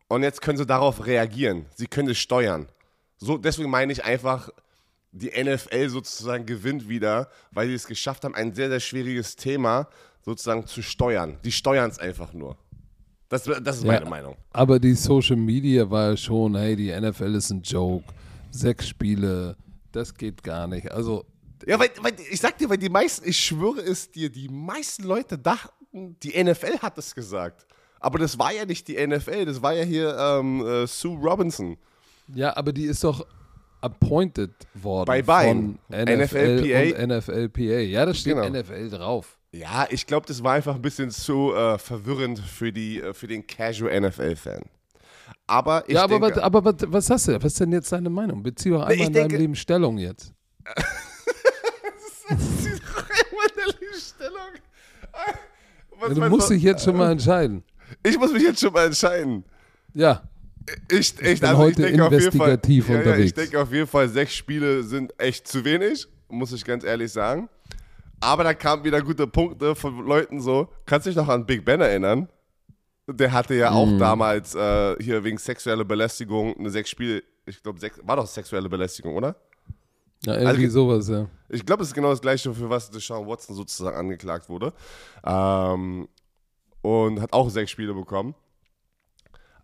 Und 0.09 0.23
jetzt 0.23 0.43
können 0.43 0.59
sie 0.59 0.67
darauf 0.67 1.07
reagieren. 1.07 1.67
Sie 1.77 1.87
können 1.87 2.09
es 2.09 2.19
steuern. 2.19 2.67
So, 3.17 3.39
deswegen 3.39 3.71
meine 3.71 3.93
ich 3.93 4.05
einfach, 4.05 4.51
die 5.13 5.31
NFL 5.31 5.89
sozusagen 5.89 6.47
gewinnt 6.47 6.89
wieder, 6.89 7.29
weil 7.51 7.69
sie 7.69 7.75
es 7.75 7.87
geschafft 7.87 8.25
haben, 8.25 8.35
ein 8.35 8.55
sehr, 8.55 8.69
sehr 8.69 8.81
schwieriges 8.81 9.37
Thema 9.37 9.89
sozusagen 10.25 10.67
zu 10.67 10.83
steuern. 10.83 11.39
Die 11.45 11.53
steuern 11.53 11.91
es 11.91 11.99
einfach 11.99 12.33
nur. 12.33 12.57
Das, 13.31 13.45
das 13.45 13.79
ist 13.79 13.85
Ja. 13.85 13.93
meine 13.93 14.11
Meinung. 14.11 14.37
Aber 14.53 14.79
die 14.79 14.93
Social 14.95 15.37
Media 15.37 15.89
war 15.89 16.11
ja 16.11 16.17
schon, 16.17 16.55
hey, 16.57 16.77
die 16.77 16.91
NFL 16.93 17.35
ist 17.37 17.51
ein 17.51 17.63
Joke. 17.63 18.05
Sechs 18.51 18.89
Spiele, 18.89 19.57
das 19.93 20.13
geht 20.13 20.43
gar 20.43 20.67
nicht. 20.67 20.91
Also, 20.91 21.25
Ja, 21.67 21.79
weil, 21.79 21.91
weil 22.03 22.15
ich 22.31 22.41
sag 22.41 22.59
dir, 22.59 22.69
weil 22.69 22.77
die 22.79 22.89
meisten, 22.91 23.27
ich 23.29 23.39
schwöre 23.39 23.81
es 23.81 24.11
dir, 24.11 24.29
die 24.31 24.49
meisten 24.49 25.05
Leute 25.05 25.39
dachten, 25.39 26.17
die 26.23 26.43
NFL 26.43 26.79
hat 26.83 26.99
es 26.99 27.15
gesagt. 27.15 27.67
Aber 28.01 28.19
das 28.19 28.39
war 28.39 28.53
ja 28.53 28.65
nicht 28.65 28.89
die 28.89 28.97
NFL, 29.07 29.45
das 29.45 29.63
war 29.63 29.75
ja 29.75 29.85
hier 29.85 30.17
ähm, 30.19 30.65
äh, 30.67 30.87
Sue 30.87 31.17
Robinson. 31.19 31.77
ja, 32.35 32.57
aber 32.57 32.73
die 32.73 32.85
ist 32.85 33.05
doch 33.05 33.25
appointed 33.81 34.51
worden 34.75 35.07
Bei 35.07 35.23
beiden. 35.23 35.79
von 35.89 36.03
NFL 36.03 36.63
NFLPA. 36.63 37.07
NFLPA. 37.07 37.79
Ja, 37.81 38.07
da 38.07 38.15
steht 38.15 38.37
Genau. 38.37 38.49
NFL 38.49 38.91
drauf. 38.91 39.39
Ja, 39.53 39.87
ich 39.91 40.07
glaube, 40.07 40.27
das 40.27 40.43
war 40.45 40.53
einfach 40.55 40.77
ein 40.77 40.83
bisschen 40.83 41.11
zu 41.11 41.53
äh, 41.55 41.77
verwirrend 41.79 42.39
für, 42.39 42.73
die, 42.73 43.01
äh, 43.01 43.13
für 43.13 43.27
den 43.27 43.47
Casual 43.47 44.01
NFL-Fan. 44.01 44.63
Aber 45.47 45.83
ich 45.89 45.95
ja, 45.95 46.05
aber, 46.05 46.21
denke, 46.21 46.37
was, 46.37 46.43
aber 46.43 46.65
was, 46.65 46.75
was 46.87 47.11
hast 47.11 47.29
du? 47.29 47.35
Was 47.35 47.45
ist 47.45 47.61
denn 47.61 47.73
jetzt 47.73 47.91
deine 47.91 48.11
Meinung? 48.11 48.43
Bezieh 48.43 48.71
doch 48.71 48.83
einmal 48.83 49.07
in 49.09 49.13
deinem 49.13 49.37
Leben 49.37 49.55
Stellung 49.57 49.99
jetzt. 49.99 50.33
Stellung. 53.99 54.37
Was 55.99 56.15
du 56.15 56.21
meinst 56.21 56.31
musst 56.37 56.51
dich 56.51 56.63
jetzt 56.63 56.85
schon 56.85 56.97
mal 56.97 57.11
entscheiden. 57.11 57.63
Ich 58.03 58.19
muss 58.19 58.33
mich 58.33 58.43
jetzt 58.43 58.61
schon 58.61 58.73
mal 58.73 58.87
entscheiden. 58.87 59.45
Ja, 59.93 60.23
Ich, 60.91 61.15
ich, 61.21 61.41
bin 61.41 61.49
also 61.49 61.59
heute 61.63 61.83
ich 61.83 61.89
denke 61.89 62.05
auf 62.07 62.13
jeden 62.13 62.23
Fall, 62.33 62.51
investigativ 62.51 62.89
ja, 62.89 62.99
unterwegs. 62.99 63.25
ich 63.27 63.35
denke 63.35 63.61
auf 63.63 63.73
jeden 63.73 63.87
Fall, 63.87 64.09
sechs 64.09 64.35
Spiele 64.35 64.83
sind 64.83 65.13
echt 65.19 65.47
zu 65.49 65.65
wenig, 65.65 66.07
muss 66.29 66.53
ich 66.53 66.65
ganz 66.65 66.85
ehrlich 66.85 67.11
sagen. 67.13 67.49
Aber 68.21 68.45
da 68.45 68.53
kamen 68.55 68.85
wieder 68.85 69.01
gute 69.01 69.27
Punkte 69.27 69.75
von 69.75 70.05
Leuten 70.07 70.41
so. 70.41 70.69
Kannst 70.87 71.07
du 71.07 71.11
dich 71.11 71.17
noch 71.17 71.29
an 71.29 71.47
Big 71.47 71.65
Ben 71.65 71.81
erinnern? 71.81 72.29
Der 73.09 73.33
hatte 73.33 73.55
ja 73.55 73.71
Mhm. 73.71 73.77
auch 73.77 73.99
damals 73.99 74.55
äh, 74.55 74.97
hier 75.03 75.25
wegen 75.25 75.39
sexueller 75.39 75.85
Belästigung 75.85 76.57
eine 76.59 76.71
sechs 76.71 76.91
Spiele, 76.91 77.23
ich 77.47 77.63
glaube, 77.63 77.81
war 78.05 78.17
doch 78.17 78.27
sexuelle 78.27 78.69
Belästigung, 78.69 79.15
oder? 79.17 79.35
ja 80.25 80.35
irgendwie 80.35 80.65
Also- 80.67 80.87
sowas, 80.87 81.09
ja. 81.09 81.27
Ich 81.49 81.65
glaube, 81.65 81.83
es 81.83 81.89
ist 81.89 81.95
genau 81.95 82.11
das 82.11 82.21
gleiche, 82.21 82.53
für 82.55 82.69
was 82.69 82.91
Deshaun 82.91 83.27
Watson 83.27 83.57
sozusagen 83.57 83.97
angeklagt 83.97 84.49
wurde. 84.51 84.73
Ähm, 85.25 86.07
und 86.83 87.21
hat 87.21 87.33
auch 87.33 87.49
sechs 87.51 87.71
Spiele 87.71 87.95
bekommen. 87.95 88.35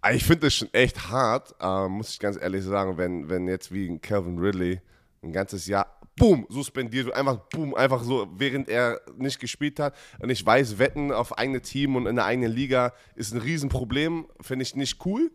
Aber 0.01 0.15
ich 0.15 0.25
finde 0.25 0.47
das 0.47 0.55
schon 0.55 0.73
echt 0.73 1.11
hart, 1.11 1.55
ähm, 1.61 1.93
muss 1.93 2.11
ich 2.11 2.19
ganz 2.19 2.39
ehrlich 2.41 2.65
sagen, 2.65 2.97
wenn, 2.97 3.29
wenn 3.29 3.49
jetzt 3.49 3.73
wie 3.73 3.89
ein 3.89 4.01
Calvin 4.01 4.39
Ridley 4.39 4.81
ein 5.23 5.33
ganzes 5.33 5.67
Jahr, 5.67 5.87
boom, 6.17 6.47
suspendiert 6.49 7.13
einfach 7.15 7.37
boom, 7.51 7.75
einfach 7.75 8.03
so, 8.03 8.29
während 8.37 8.69
er 8.69 9.01
nicht 9.17 9.39
gespielt 9.39 9.79
hat. 9.79 9.95
Und 10.21 10.31
ich 10.31 10.45
weiß, 10.45 10.79
Wetten 10.79 11.13
auf 11.13 11.37
eigene 11.37 11.61
Team 11.61 11.97
und 11.97 12.07
in 12.07 12.17
der 12.17 12.25
eigenen 12.25 12.53
Liga 12.53 12.93
ist 13.15 13.35
ein 13.35 13.41
Riesenproblem, 13.41 14.27
finde 14.41 14.63
ich 14.63 14.75
nicht 14.75 15.05
cool. 15.05 15.31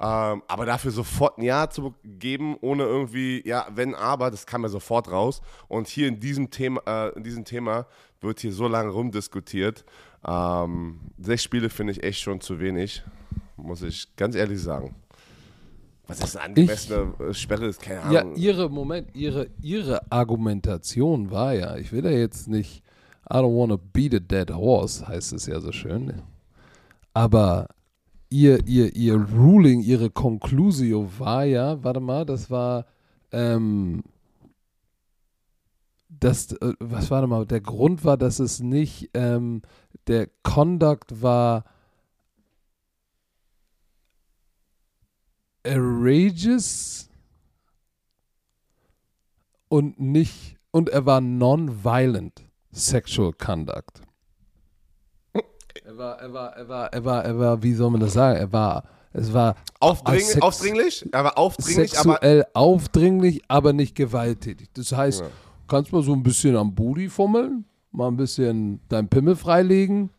Ähm, 0.00 0.44
aber 0.46 0.64
dafür 0.64 0.92
sofort 0.92 1.38
ein 1.38 1.42
Ja 1.42 1.68
zu 1.68 1.92
geben, 2.04 2.56
ohne 2.60 2.84
irgendwie, 2.84 3.42
ja, 3.46 3.66
wenn, 3.74 3.96
aber, 3.96 4.30
das 4.30 4.46
kam 4.46 4.62
ja 4.62 4.68
sofort 4.68 5.10
raus. 5.10 5.42
Und 5.66 5.88
hier 5.88 6.06
in 6.06 6.20
diesem 6.20 6.50
Thema, 6.50 6.82
äh, 6.86 7.16
in 7.16 7.24
diesem 7.24 7.44
Thema 7.44 7.86
wird 8.20 8.38
hier 8.40 8.52
so 8.52 8.68
lange 8.68 8.90
rumdiskutiert. 8.90 9.84
Ähm, 10.24 11.00
sechs 11.18 11.42
Spiele 11.42 11.68
finde 11.68 11.92
ich 11.92 12.02
echt 12.04 12.20
schon 12.20 12.40
zu 12.40 12.60
wenig, 12.60 13.02
muss 13.58 13.82
ich 13.82 14.14
ganz 14.16 14.34
ehrlich 14.34 14.60
sagen. 14.60 14.94
Was 16.06 16.20
ist 16.20 16.36
eine 16.36 16.46
angemessene 16.46 17.12
ich, 17.30 17.38
Sperre? 17.38 17.66
Ist 17.66 17.82
keine 17.82 18.00
Ahnung. 18.00 18.34
Ja, 18.34 18.42
ihre, 18.42 18.70
Moment, 18.70 19.14
ihre, 19.14 19.48
ihre 19.60 20.10
Argumentation 20.10 21.30
war 21.30 21.52
ja, 21.52 21.76
ich 21.76 21.92
will 21.92 22.00
da 22.00 22.10
jetzt 22.10 22.48
nicht, 22.48 22.82
I 23.30 23.34
don't 23.34 23.54
want 23.54 23.70
to 23.70 23.78
beat 23.92 24.14
a 24.14 24.18
dead 24.18 24.50
horse, 24.50 25.06
heißt 25.06 25.34
es 25.34 25.44
ja 25.46 25.60
so 25.60 25.70
schön. 25.70 26.22
Aber 27.12 27.68
ihr, 28.30 28.66
ihr, 28.66 28.96
ihr 28.96 29.16
Ruling, 29.16 29.82
ihre 29.82 30.08
Conclusio 30.08 31.10
war 31.18 31.44
ja, 31.44 31.84
warte 31.84 32.00
mal, 32.00 32.24
das 32.24 32.50
war, 32.50 32.86
ähm, 33.30 34.02
das, 36.08 36.52
äh, 36.52 36.72
was 36.80 37.10
war 37.10 37.20
denn 37.20 37.30
mal, 37.30 37.44
der 37.44 37.60
Grund 37.60 38.04
war, 38.04 38.16
dass 38.16 38.38
es 38.38 38.60
nicht, 38.60 39.10
ähm, 39.12 39.60
der 40.06 40.28
Conduct 40.42 41.20
war 41.22 41.64
outrageous 45.66 47.08
und 49.68 50.00
nicht, 50.00 50.56
und 50.70 50.88
er 50.88 51.06
war 51.06 51.20
non-violent 51.20 52.44
sexual 52.72 53.32
conduct. 53.32 54.02
Er 55.84 55.96
war, 55.96 56.20
er 56.20 56.32
war, 56.32 56.56
er 56.56 56.68
war, 56.68 56.92
er 56.92 57.04
war, 57.04 57.24
er 57.24 57.38
war, 57.38 57.62
wie 57.62 57.72
soll 57.72 57.90
man 57.90 58.00
das 58.00 58.12
sagen? 58.12 58.38
Er 58.38 58.52
war, 58.52 58.84
es 59.12 59.32
war 59.32 59.56
Aufdringlich, 59.80 60.42
aufdringlich? 60.42 61.08
Er 61.12 61.24
war 61.24 61.38
aufdringlich, 61.38 61.90
sexuell 61.92 62.42
aber 62.42 62.56
aufdringlich, 62.56 63.42
aber 63.48 63.72
nicht 63.72 63.94
gewalttätig. 63.94 64.68
Das 64.74 64.92
heißt, 64.92 65.20
ja. 65.20 65.26
kannst 65.68 65.92
mal 65.92 66.02
so 66.02 66.12
ein 66.12 66.22
bisschen 66.22 66.56
am 66.56 66.74
Booty 66.74 67.08
fummeln, 67.08 67.64
mal 67.92 68.08
ein 68.08 68.16
bisschen 68.16 68.80
dein 68.88 69.08
Pimmel 69.08 69.36
freilegen. 69.36 70.10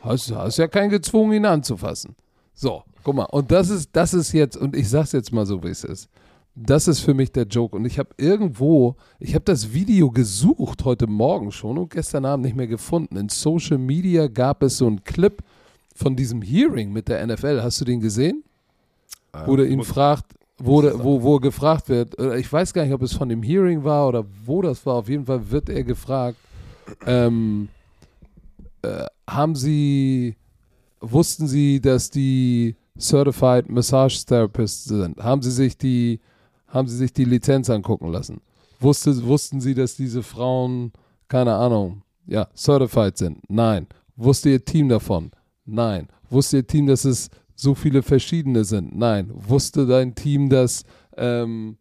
Hast, 0.00 0.34
hast 0.34 0.56
ja 0.56 0.68
keinen 0.68 0.90
gezwungen, 0.90 1.32
ihn 1.34 1.46
anzufassen. 1.46 2.16
So, 2.54 2.82
guck 3.02 3.14
mal. 3.14 3.24
Und 3.24 3.50
das 3.50 3.70
ist, 3.70 3.90
das 3.92 4.14
ist 4.14 4.32
jetzt, 4.32 4.56
und 4.56 4.76
ich 4.76 4.88
sag's 4.88 5.12
jetzt 5.12 5.32
mal 5.32 5.46
so, 5.46 5.62
wie 5.62 5.68
es 5.68 5.84
ist. 5.84 6.08
Das 6.54 6.86
ist 6.86 7.00
für 7.00 7.14
mich 7.14 7.32
der 7.32 7.44
Joke. 7.44 7.76
Und 7.76 7.86
ich 7.86 7.98
habe 7.98 8.10
irgendwo, 8.18 8.96
ich 9.18 9.34
habe 9.34 9.44
das 9.44 9.72
Video 9.72 10.10
gesucht 10.10 10.84
heute 10.84 11.06
Morgen 11.06 11.50
schon 11.50 11.78
und 11.78 11.90
gestern 11.90 12.26
Abend 12.26 12.44
nicht 12.44 12.56
mehr 12.56 12.66
gefunden. 12.66 13.16
In 13.16 13.30
Social 13.30 13.78
Media 13.78 14.26
gab 14.28 14.62
es 14.62 14.76
so 14.76 14.86
einen 14.86 15.02
Clip 15.02 15.42
von 15.94 16.14
diesem 16.14 16.42
Hearing 16.42 16.92
mit 16.92 17.08
der 17.08 17.26
NFL. 17.26 17.62
Hast 17.62 17.80
du 17.80 17.86
den 17.86 18.00
gesehen? 18.00 18.44
Ähm, 19.34 19.42
wo 19.46 19.56
der 19.56 19.66
ihn 19.66 19.82
fragt, 19.82 20.26
wo, 20.58 20.82
der, 20.82 21.02
wo, 21.02 21.22
wo 21.22 21.38
gefragt 21.38 21.88
wird, 21.88 22.20
ich 22.36 22.52
weiß 22.52 22.74
gar 22.74 22.84
nicht, 22.84 22.94
ob 22.94 23.02
es 23.02 23.14
von 23.14 23.28
dem 23.28 23.42
Hearing 23.42 23.82
war 23.82 24.08
oder 24.08 24.24
wo 24.44 24.60
das 24.60 24.84
war. 24.84 24.96
Auf 24.96 25.08
jeden 25.08 25.24
Fall 25.24 25.50
wird 25.50 25.70
er 25.70 25.84
gefragt, 25.84 26.36
ähm, 27.06 27.68
äh, 28.82 29.06
haben 29.28 29.56
Sie, 29.56 30.36
wussten 31.00 31.48
Sie, 31.48 31.80
dass 31.80 32.10
die 32.10 32.76
Certified 32.98 33.68
Massage 33.68 34.24
Therapists 34.24 34.84
sind? 34.84 35.18
Haben 35.18 35.42
Sie 35.42 35.50
sich 35.50 35.76
die 35.76 36.20
haben 36.72 36.88
sie 36.88 36.96
sich 36.96 37.12
die 37.12 37.24
Lizenz 37.24 37.70
angucken 37.70 38.10
lassen. 38.10 38.40
Wusste, 38.80 39.24
wussten 39.24 39.60
sie, 39.60 39.74
dass 39.74 39.94
diese 39.94 40.22
Frauen, 40.22 40.92
keine 41.28 41.54
Ahnung, 41.54 42.02
ja, 42.26 42.48
certified 42.56 43.16
sind? 43.16 43.38
Nein. 43.48 43.86
Wusste 44.16 44.50
ihr 44.50 44.64
Team 44.64 44.88
davon? 44.88 45.30
Nein. 45.64 46.08
Wusste 46.30 46.58
ihr 46.58 46.66
Team, 46.66 46.86
dass 46.86 47.04
es 47.04 47.28
so 47.54 47.74
viele 47.74 48.02
verschiedene 48.02 48.64
sind? 48.64 48.96
Nein. 48.96 49.30
Wusste 49.34 49.86
dein 49.86 50.14
Team, 50.14 50.48
dass, 50.48 50.84
ähm, 51.16 51.76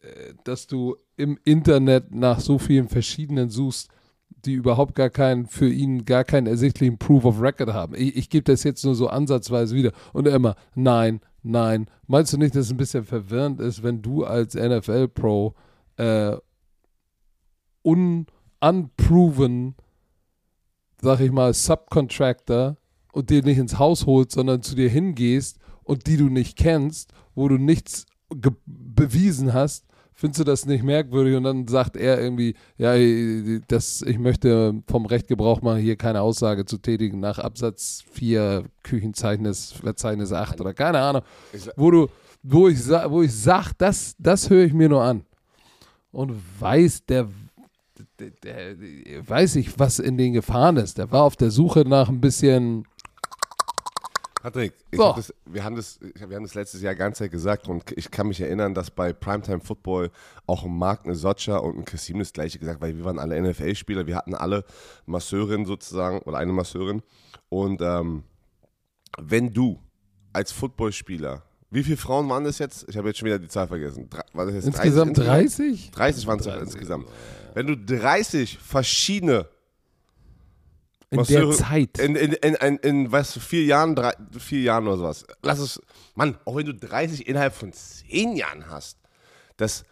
äh, 0.00 0.34
dass 0.44 0.66
du 0.66 0.96
im 1.16 1.38
Internet 1.44 2.12
nach 2.12 2.40
so 2.40 2.58
vielen 2.58 2.88
verschiedenen 2.88 3.48
suchst, 3.48 3.88
die 4.44 4.54
überhaupt 4.54 4.94
gar 4.94 5.10
keinen, 5.10 5.46
für 5.46 5.68
ihn 5.68 6.04
gar 6.04 6.24
keinen 6.24 6.46
ersichtlichen 6.46 6.98
Proof 6.98 7.24
of 7.24 7.40
Record 7.40 7.72
haben. 7.72 7.94
Ich, 7.94 8.16
ich 8.16 8.30
gebe 8.30 8.44
das 8.44 8.62
jetzt 8.64 8.84
nur 8.84 8.94
so 8.94 9.08
ansatzweise 9.08 9.74
wieder. 9.74 9.92
Und 10.12 10.28
immer, 10.28 10.54
nein, 10.74 11.20
Nein. 11.42 11.86
Meinst 12.06 12.32
du 12.32 12.36
nicht, 12.36 12.54
dass 12.54 12.66
es 12.66 12.72
ein 12.72 12.76
bisschen 12.76 13.04
verwirrend 13.04 13.60
ist, 13.60 13.82
wenn 13.82 14.02
du 14.02 14.24
als 14.24 14.54
NFL-Pro 14.54 15.54
äh, 15.96 16.36
un 17.82 18.26
unproven, 18.60 19.76
sag 21.00 21.20
ich 21.20 21.30
mal, 21.30 21.54
Subcontractor 21.54 22.76
und 23.12 23.30
dir 23.30 23.42
nicht 23.42 23.58
ins 23.58 23.78
Haus 23.78 24.04
holst, 24.04 24.32
sondern 24.32 24.62
zu 24.62 24.74
dir 24.74 24.90
hingehst 24.90 25.58
und 25.84 26.06
die 26.06 26.16
du 26.16 26.28
nicht 26.28 26.58
kennst, 26.58 27.12
wo 27.34 27.48
du 27.48 27.56
nichts 27.56 28.04
bewiesen 28.66 29.52
hast 29.52 29.86
findest 30.18 30.40
du 30.40 30.44
das 30.44 30.66
nicht 30.66 30.82
merkwürdig? 30.82 31.36
Und 31.36 31.44
dann 31.44 31.68
sagt 31.68 31.96
er 31.96 32.20
irgendwie, 32.20 32.54
ja, 32.76 32.94
das, 33.68 34.02
ich 34.02 34.18
möchte 34.18 34.82
vom 34.88 35.06
Recht 35.06 35.28
Gebrauch 35.28 35.62
machen, 35.62 35.78
hier 35.78 35.94
keine 35.96 36.22
Aussage 36.22 36.64
zu 36.64 36.78
tätigen 36.78 37.20
nach 37.20 37.38
Absatz 37.38 38.02
4 38.10 38.64
Küchenzeichnis, 38.82 39.72
Verzeichnis 39.72 40.32
8 40.32 40.60
oder 40.60 40.74
keine 40.74 40.98
Ahnung. 40.98 41.22
Wo 41.76 41.92
du, 41.92 42.08
wo 42.42 42.66
ich, 42.66 42.88
wo 42.88 43.22
ich 43.22 43.32
sag, 43.32 43.72
das, 43.78 44.16
das 44.18 44.50
höre 44.50 44.64
ich 44.64 44.74
mir 44.74 44.88
nur 44.88 45.02
an. 45.02 45.24
Und 46.10 46.32
weiß, 46.58 47.06
der, 47.06 47.28
der, 48.18 48.30
der, 48.42 49.28
weiß 49.28 49.54
ich, 49.54 49.78
was 49.78 50.00
in 50.00 50.18
den 50.18 50.32
Gefahren 50.32 50.78
ist. 50.78 50.98
Der 50.98 51.12
war 51.12 51.22
auf 51.22 51.36
der 51.36 51.52
Suche 51.52 51.82
nach 51.86 52.08
ein 52.08 52.20
bisschen 52.20 52.86
Patrick, 54.42 54.72
so. 54.92 55.08
hab 55.08 55.16
das, 55.16 55.34
wir, 55.46 55.64
haben 55.64 55.74
das, 55.74 55.98
wir 56.00 56.36
haben 56.36 56.44
das 56.44 56.54
letztes 56.54 56.80
Jahr 56.80 56.94
ganz 56.94 57.18
Zeit 57.18 57.32
gesagt 57.32 57.68
und 57.68 57.92
ich 57.96 58.10
kann 58.10 58.28
mich 58.28 58.40
erinnern, 58.40 58.72
dass 58.72 58.90
bei 58.90 59.12
Primetime 59.12 59.60
Football 59.60 60.10
auch 60.46 60.64
ein 60.64 60.76
Mark, 60.76 61.04
eine 61.04 61.16
Socha 61.16 61.56
und 61.56 61.78
ein 61.78 61.84
Kassim 61.84 62.20
das 62.20 62.32
gleiche 62.32 62.58
gesagt, 62.58 62.80
weil 62.80 62.96
wir 62.96 63.04
waren 63.04 63.18
alle 63.18 63.40
NFL-Spieler, 63.40 64.06
wir 64.06 64.16
hatten 64.16 64.34
alle 64.34 64.64
Masseurin 65.06 65.66
sozusagen 65.66 66.20
oder 66.20 66.38
eine 66.38 66.52
Masseurin 66.52 67.02
und 67.48 67.80
ähm, 67.80 68.22
wenn 69.20 69.52
du 69.52 69.80
als 70.32 70.52
Footballspieler 70.52 71.42
wie 71.70 71.82
viele 71.82 71.98
Frauen 71.98 72.28
waren 72.30 72.44
das 72.44 72.58
jetzt? 72.58 72.86
Ich 72.88 72.96
habe 72.96 73.08
jetzt 73.08 73.18
schon 73.18 73.26
wieder 73.26 73.38
die 73.38 73.48
Zahl 73.48 73.68
vergessen. 73.68 74.08
War 74.32 74.46
das 74.46 74.54
jetzt 74.54 74.68
insgesamt 74.68 75.18
30? 75.18 75.90
30 75.90 76.26
waren 76.26 76.40
es 76.40 76.46
insgesamt. 76.46 77.06
Wenn 77.52 77.66
du 77.66 77.76
30 77.76 78.58
verschiedene 78.58 79.48
in 81.10 81.18
Masseure, 81.18 81.48
der 81.48 81.56
Zeit. 81.56 81.98
In, 81.98 82.16
in, 82.16 82.32
in, 82.32 82.54
in, 82.54 82.76
in 82.78 83.12
was, 83.12 83.38
vier 83.38 83.64
Jahren, 83.64 83.94
drei, 83.94 84.12
vier 84.38 84.60
Jahren 84.60 84.86
oder 84.86 84.98
sowas. 84.98 85.26
Lass 85.42 85.58
es, 85.58 85.80
Mann, 86.14 86.38
auch 86.44 86.56
wenn 86.56 86.66
du 86.66 86.74
30 86.74 87.26
innerhalb 87.26 87.54
von 87.54 87.72
zehn 87.72 88.36
Jahren 88.36 88.68
hast, 88.68 88.98
das 89.56 89.84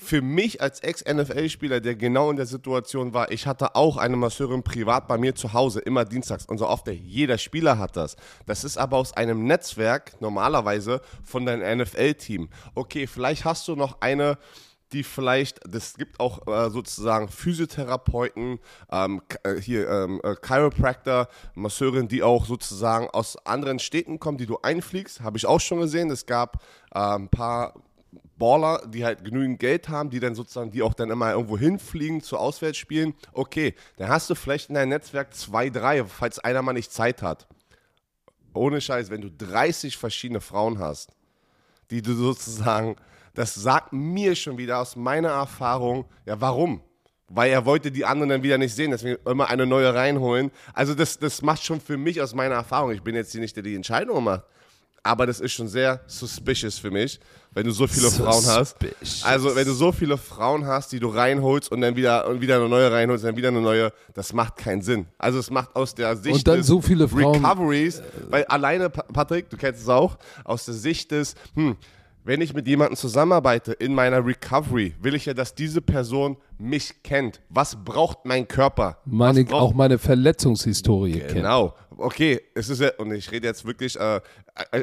für 0.00 0.22
mich 0.22 0.62
als 0.62 0.78
Ex-NFL-Spieler, 0.78 1.80
der 1.80 1.96
genau 1.96 2.30
in 2.30 2.36
der 2.36 2.46
Situation 2.46 3.14
war, 3.14 3.32
ich 3.32 3.48
hatte 3.48 3.74
auch 3.74 3.96
eine 3.96 4.16
Masseurin 4.16 4.62
privat 4.62 5.08
bei 5.08 5.18
mir 5.18 5.34
zu 5.34 5.52
Hause, 5.52 5.80
immer 5.80 6.04
dienstags 6.04 6.46
und 6.46 6.58
so 6.58 6.68
oft, 6.68 6.86
jeder 6.86 7.36
Spieler 7.36 7.78
hat 7.78 7.96
das. 7.96 8.14
Das 8.46 8.62
ist 8.62 8.78
aber 8.78 8.96
aus 8.96 9.12
einem 9.16 9.44
Netzwerk 9.44 10.20
normalerweise 10.20 11.00
von 11.24 11.44
deinem 11.44 11.80
NFL-Team. 11.80 12.48
Okay, 12.76 13.08
vielleicht 13.08 13.44
hast 13.44 13.66
du 13.66 13.74
noch 13.74 14.00
eine 14.00 14.38
die 14.92 15.02
vielleicht, 15.02 15.60
das 15.68 15.94
gibt 15.94 16.20
auch 16.20 16.46
äh, 16.46 16.70
sozusagen 16.70 17.28
Physiotherapeuten, 17.28 18.58
ähm, 18.90 19.22
äh, 19.42 19.56
hier 19.56 19.88
ähm, 19.88 20.20
äh, 20.22 20.34
Chiropractor, 20.44 21.28
Masseurin, 21.54 22.08
die 22.08 22.22
auch 22.22 22.46
sozusagen 22.46 23.08
aus 23.10 23.36
anderen 23.46 23.78
Städten 23.78 24.18
kommen, 24.18 24.38
die 24.38 24.46
du 24.46 24.58
einfliegst, 24.62 25.20
habe 25.20 25.36
ich 25.36 25.46
auch 25.46 25.60
schon 25.60 25.80
gesehen. 25.80 26.10
Es 26.10 26.26
gab 26.26 26.62
äh, 26.94 26.98
ein 26.98 27.28
paar 27.28 27.74
Baller, 28.38 28.86
die 28.86 29.04
halt 29.04 29.24
genügend 29.24 29.58
Geld 29.58 29.88
haben, 29.88 30.10
die 30.10 30.20
dann 30.20 30.34
sozusagen, 30.34 30.70
die 30.70 30.82
auch 30.82 30.94
dann 30.94 31.10
immer 31.10 31.32
irgendwo 31.32 31.58
hinfliegen 31.58 32.22
zu 32.22 32.38
Auswärtsspielen. 32.38 33.14
Okay, 33.32 33.74
dann 33.96 34.08
hast 34.08 34.30
du 34.30 34.34
vielleicht 34.34 34.68
in 34.68 34.76
deinem 34.76 34.90
Netzwerk 34.90 35.34
zwei, 35.34 35.70
drei, 35.70 36.04
falls 36.04 36.38
einer 36.38 36.62
mal 36.62 36.72
nicht 36.72 36.92
Zeit 36.92 37.22
hat. 37.22 37.48
Ohne 38.54 38.80
Scheiß, 38.80 39.10
wenn 39.10 39.20
du 39.20 39.30
30 39.30 39.96
verschiedene 39.96 40.40
Frauen 40.40 40.78
hast, 40.78 41.12
die 41.90 42.00
du 42.00 42.14
sozusagen 42.14 42.96
das 43.38 43.54
sagt 43.54 43.92
mir 43.92 44.34
schon 44.34 44.58
wieder 44.58 44.80
aus 44.80 44.96
meiner 44.96 45.28
Erfahrung, 45.28 46.06
ja, 46.26 46.40
warum? 46.40 46.80
Weil 47.28 47.52
er 47.52 47.64
wollte 47.64 47.92
die 47.92 48.04
anderen 48.04 48.30
dann 48.30 48.42
wieder 48.42 48.58
nicht 48.58 48.74
sehen, 48.74 48.90
deswegen 48.90 49.16
immer 49.24 49.48
eine 49.48 49.64
neue 49.64 49.94
reinholen. 49.94 50.50
Also 50.74 50.92
das, 50.92 51.20
das 51.20 51.40
macht 51.40 51.62
schon 51.62 51.80
für 51.80 51.96
mich 51.96 52.20
aus 52.20 52.34
meiner 52.34 52.56
Erfahrung, 52.56 52.90
ich 52.90 53.02
bin 53.02 53.14
jetzt 53.14 53.30
hier 53.30 53.40
nicht 53.40 53.54
der, 53.54 53.62
der 53.62 53.70
die 53.70 53.76
Entscheidung 53.76 54.24
macht, 54.24 54.42
aber 55.04 55.24
das 55.24 55.38
ist 55.38 55.52
schon 55.52 55.68
sehr 55.68 56.00
suspicious 56.08 56.80
für 56.80 56.90
mich, 56.90 57.20
wenn 57.52 57.64
du 57.64 57.70
so 57.70 57.86
viele 57.86 58.08
suspicious. 58.08 58.44
Frauen 58.44 58.56
hast. 58.58 58.76
Also 59.22 59.54
wenn 59.54 59.66
du 59.66 59.72
so 59.72 59.92
viele 59.92 60.18
Frauen 60.18 60.66
hast, 60.66 60.90
die 60.90 60.98
du 60.98 61.06
reinholst 61.06 61.70
und 61.70 61.80
dann 61.80 61.94
wieder 61.94 62.26
und 62.26 62.40
wieder 62.40 62.56
eine 62.56 62.68
neue 62.68 62.90
reinholst, 62.90 63.24
dann 63.24 63.36
wieder 63.36 63.48
eine 63.48 63.60
neue, 63.60 63.92
das 64.14 64.32
macht 64.32 64.56
keinen 64.56 64.82
Sinn. 64.82 65.06
Also 65.16 65.38
es 65.38 65.48
macht 65.48 65.76
aus 65.76 65.94
der 65.94 66.16
Sicht 66.16 66.34
und 66.34 66.48
dann 66.48 66.64
so 66.64 66.82
viele 66.82 67.06
Frauen, 67.06 67.44
Recoveries, 67.44 68.02
weil 68.30 68.46
alleine 68.46 68.90
Patrick, 68.90 69.48
du 69.48 69.56
kennst 69.56 69.82
es 69.82 69.88
auch, 69.88 70.18
aus 70.42 70.64
der 70.64 70.74
Sicht 70.74 71.12
des, 71.12 71.36
hm, 71.54 71.76
wenn 72.28 72.42
ich 72.42 72.52
mit 72.52 72.68
jemandem 72.68 72.94
zusammenarbeite 72.94 73.72
in 73.72 73.94
meiner 73.94 74.24
Recovery, 74.24 74.94
will 75.00 75.14
ich 75.14 75.24
ja, 75.24 75.32
dass 75.32 75.54
diese 75.54 75.80
Person 75.80 76.36
mich 76.58 77.02
kennt. 77.02 77.40
Was 77.48 77.82
braucht 77.82 78.26
mein 78.26 78.46
Körper? 78.46 78.98
Meine, 79.06 79.46
auch 79.50 79.72
meine 79.72 79.96
Verletzungshistorie 79.96 81.12
genau. 81.12 81.24
kennt. 81.24 81.36
Genau. 81.36 81.74
Okay, 81.96 82.42
es 82.54 82.68
ist 82.68 82.82
ja, 82.82 82.90
und 82.98 83.12
ich 83.12 83.32
rede 83.32 83.48
jetzt 83.48 83.64
wirklich, 83.64 83.98
äh, 83.98 84.20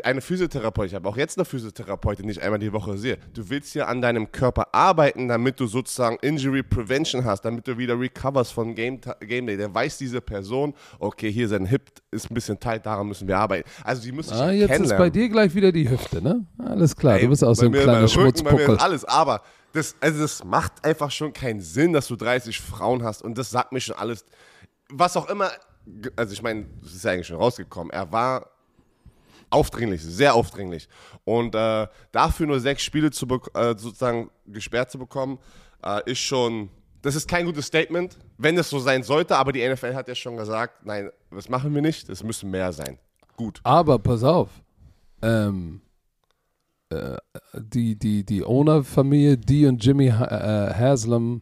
eine 0.03 0.21
Physiotherapeutin, 0.21 0.89
ich 0.89 0.95
habe 0.95 1.09
auch 1.09 1.17
jetzt 1.17 1.37
eine 1.37 1.45
Physiotherapeutin, 1.45 2.27
die 2.27 2.31
ich 2.31 2.41
einmal 2.41 2.59
die 2.59 2.71
Woche 2.71 2.97
sehe. 2.97 3.17
Du 3.33 3.49
willst 3.49 3.75
ja 3.75 3.85
an 3.85 4.01
deinem 4.01 4.31
Körper 4.31 4.73
arbeiten, 4.73 5.27
damit 5.27 5.59
du 5.59 5.67
sozusagen 5.67 6.17
Injury 6.21 6.63
Prevention 6.63 7.25
hast, 7.25 7.41
damit 7.41 7.67
du 7.67 7.77
wieder 7.77 7.99
recoverst 7.99 8.53
von 8.53 8.75
Game, 8.75 9.01
Game 9.19 9.47
Day. 9.47 9.57
Der 9.57 9.73
weiß 9.73 9.97
diese 9.97 10.21
Person, 10.21 10.73
okay, 10.99 11.31
hier 11.31 11.47
sein 11.47 11.65
Hip 11.65 11.91
ist 12.11 12.31
ein 12.31 12.33
bisschen 12.33 12.59
tight, 12.59 12.85
daran 12.85 13.07
müssen 13.07 13.27
wir 13.27 13.37
arbeiten. 13.37 13.69
Also 13.83 14.03
die 14.03 14.11
müssen 14.11 14.33
ah, 14.33 14.51
jetzt 14.51 14.79
ist 14.79 14.97
bei 14.97 15.09
dir 15.09 15.29
gleich 15.29 15.53
wieder 15.53 15.71
die 15.71 15.89
Hüfte, 15.89 16.21
ne? 16.21 16.45
Alles 16.57 16.95
klar, 16.95 17.15
Ey, 17.15 17.23
du 17.23 17.29
bist 17.29 17.43
auch 17.43 17.53
so 17.53 17.65
ein 17.65 17.71
kleiner 17.71 18.07
Schmutzpuckel. 18.07 18.77
Alles, 18.77 19.03
aber 19.05 19.41
das, 19.73 19.95
also 19.99 20.21
das 20.21 20.43
macht 20.43 20.85
einfach 20.85 21.11
schon 21.11 21.33
keinen 21.33 21.59
Sinn, 21.59 21.91
dass 21.91 22.07
du 22.07 22.15
30 22.15 22.59
Frauen 22.61 23.03
hast 23.03 23.21
und 23.21 23.37
das 23.37 23.49
sagt 23.49 23.71
mir 23.73 23.81
schon 23.81 23.95
alles. 23.97 24.23
Was 24.89 25.17
auch 25.17 25.29
immer, 25.29 25.51
also 26.15 26.31
ich 26.31 26.41
meine, 26.41 26.65
das 26.81 26.93
ist 26.93 27.03
ja 27.03 27.11
eigentlich 27.11 27.27
schon 27.27 27.37
rausgekommen, 27.37 27.91
er 27.91 28.11
war 28.11 28.54
aufdringlich, 29.49 30.01
sehr 30.01 30.35
aufdringlich. 30.35 30.87
Und 31.23 31.55
äh, 31.55 31.87
dafür 32.11 32.47
nur 32.47 32.59
sechs 32.59 32.83
Spiele 32.83 33.11
zu 33.11 33.25
äh, 33.53 33.75
sozusagen 33.77 34.29
gesperrt 34.45 34.91
zu 34.91 34.99
bekommen, 34.99 35.39
äh, 35.83 36.01
ist 36.09 36.19
schon, 36.19 36.69
das 37.01 37.15
ist 37.15 37.27
kein 37.27 37.45
gutes 37.45 37.65
Statement, 37.65 38.17
wenn 38.37 38.57
es 38.57 38.69
so 38.69 38.79
sein 38.79 39.03
sollte, 39.03 39.37
aber 39.37 39.51
die 39.51 39.67
NFL 39.67 39.93
hat 39.93 40.07
ja 40.07 40.15
schon 40.15 40.37
gesagt, 40.37 40.85
nein, 40.85 41.09
das 41.31 41.49
machen 41.49 41.73
wir 41.73 41.81
nicht, 41.81 42.09
es 42.09 42.23
müssen 42.23 42.51
mehr 42.51 42.73
sein. 42.73 42.97
Gut. 43.37 43.59
Aber 43.63 43.99
pass 43.99 44.23
auf, 44.23 44.49
ähm, 45.21 45.81
äh, 46.89 47.17
die, 47.53 47.97
die, 47.97 48.23
die 48.23 48.43
Owner-Familie, 48.43 49.37
die 49.37 49.65
und 49.65 49.83
Jimmy 49.83 50.07
äh, 50.07 50.11
Haslam 50.11 51.41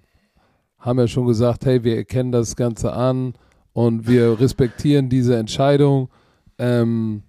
haben 0.80 1.00
ja 1.00 1.08
schon 1.08 1.28
gesagt, 1.28 1.66
hey, 1.66 1.84
wir 1.84 1.96
erkennen 1.98 2.32
das 2.32 2.56
Ganze 2.56 2.94
an 2.94 3.34
und 3.72 4.08
wir 4.08 4.39
respektieren 4.39 5.10
diese 5.10 5.38
Entscheidung. 5.38 6.10
Ähm, 6.58 7.24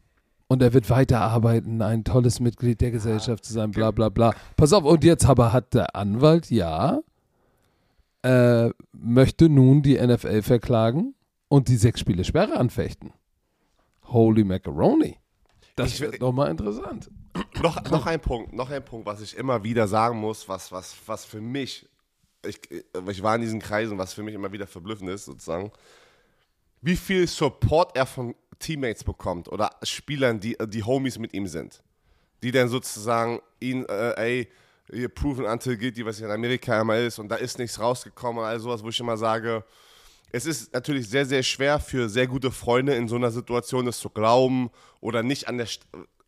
und 0.48 0.62
er 0.62 0.72
wird 0.72 0.90
weiterarbeiten, 0.90 1.82
ein 1.82 2.04
tolles 2.04 2.40
Mitglied 2.40 2.80
der 2.80 2.90
Gesellschaft 2.90 3.44
zu 3.44 3.52
sein, 3.52 3.70
bla 3.70 3.90
bla 3.90 4.08
bla. 4.08 4.34
Pass 4.56 4.72
auf, 4.72 4.84
und 4.84 5.04
jetzt 5.04 5.26
aber 5.26 5.52
hat 5.52 5.74
der 5.74 5.96
Anwalt, 5.96 6.50
ja, 6.50 7.00
äh, 8.22 8.70
möchte 8.92 9.48
nun 9.48 9.82
die 9.82 9.98
NFL 9.98 10.42
verklagen 10.42 11.14
und 11.48 11.68
die 11.68 11.76
sechs 11.76 12.00
Spiele 12.00 12.24
Sperre 12.24 12.56
anfechten. 12.56 13.12
Holy 14.04 14.44
Macaroni. 14.44 15.18
Das 15.76 15.94
ich, 15.94 16.00
wird 16.00 16.20
nochmal 16.20 16.50
interessant. 16.50 17.10
Noch, 17.60 17.82
noch 17.90 18.06
ein 18.06 18.20
Punkt, 18.20 18.52
noch 18.52 18.70
ein 18.70 18.84
Punkt, 18.84 19.06
was 19.06 19.20
ich 19.20 19.36
immer 19.36 19.64
wieder 19.64 19.88
sagen 19.88 20.18
muss, 20.18 20.48
was, 20.48 20.70
was, 20.70 20.94
was 21.06 21.24
für 21.24 21.40
mich, 21.40 21.88
ich, 22.46 22.60
ich 22.70 23.22
war 23.22 23.34
in 23.34 23.40
diesen 23.40 23.60
Kreisen, 23.60 23.98
was 23.98 24.14
für 24.14 24.22
mich 24.22 24.34
immer 24.34 24.52
wieder 24.52 24.66
verblüffend 24.66 25.10
ist, 25.10 25.24
sozusagen, 25.24 25.72
wie 26.84 26.96
viel 26.96 27.26
Support 27.26 27.96
er 27.96 28.04
von 28.04 28.34
Teammates 28.58 29.04
bekommt 29.04 29.48
oder 29.48 29.70
Spielern, 29.82 30.38
die, 30.38 30.56
die 30.68 30.82
Homies 30.82 31.18
mit 31.18 31.32
ihm 31.32 31.46
sind. 31.46 31.82
Die 32.42 32.52
dann 32.52 32.68
sozusagen 32.68 33.40
ihn, 33.58 33.86
äh, 33.86 34.12
ey, 34.16 34.48
ihr 34.92 35.08
proven 35.08 35.46
until 35.46 35.78
guilty, 35.78 36.04
was 36.04 36.20
in 36.20 36.30
Amerika 36.30 36.78
immer 36.78 36.98
ist 36.98 37.18
und 37.18 37.30
da 37.30 37.36
ist 37.36 37.58
nichts 37.58 37.80
rausgekommen 37.80 38.42
und 38.42 38.44
all 38.44 38.60
sowas, 38.60 38.82
wo 38.82 38.90
ich 38.90 39.00
immer 39.00 39.16
sage, 39.16 39.64
es 40.30 40.44
ist 40.44 40.74
natürlich 40.74 41.08
sehr, 41.08 41.24
sehr 41.24 41.42
schwer 41.42 41.80
für 41.80 42.10
sehr 42.10 42.26
gute 42.26 42.50
Freunde 42.50 42.94
in 42.94 43.08
so 43.08 43.16
einer 43.16 43.30
Situation 43.30 43.86
es 43.86 43.98
zu 43.98 44.10
glauben 44.10 44.68
oder 45.00 45.22
nicht 45.22 45.48
an 45.48 45.56
der, 45.56 45.68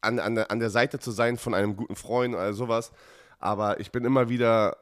an, 0.01 0.19
an, 0.19 0.39
an 0.39 0.59
der 0.59 0.71
Seite 0.71 0.99
zu 0.99 1.11
sein 1.11 1.37
von 1.37 1.53
einem 1.53 1.77
guten 1.77 1.97
Freund 1.97 2.35
oder 2.35 2.55
sowas. 2.55 2.93
Aber 3.39 3.79
ich 3.79 3.91
bin 3.91 4.07
immer 4.07 4.31
wieder 4.31 4.79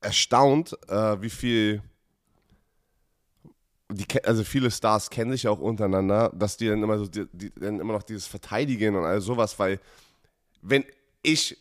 erstaunt, 0.00 0.78
äh, 0.88 1.20
wie 1.20 1.30
viel 1.30 1.82
die, 3.92 4.24
also 4.24 4.44
viele 4.44 4.70
Stars 4.70 5.10
kennen 5.10 5.32
sich 5.32 5.44
ja 5.44 5.50
auch 5.50 5.60
untereinander, 5.60 6.30
dass 6.34 6.56
die 6.56 6.68
dann 6.68 6.82
immer 6.82 6.98
so, 6.98 7.06
die, 7.06 7.26
die 7.32 7.52
dann 7.54 7.80
immer 7.80 7.92
noch 7.92 8.02
dieses 8.02 8.26
Verteidigen 8.26 8.96
und 8.96 9.04
all 9.04 9.20
sowas, 9.20 9.58
weil 9.58 9.80
wenn 10.60 10.84
ich, 11.22 11.56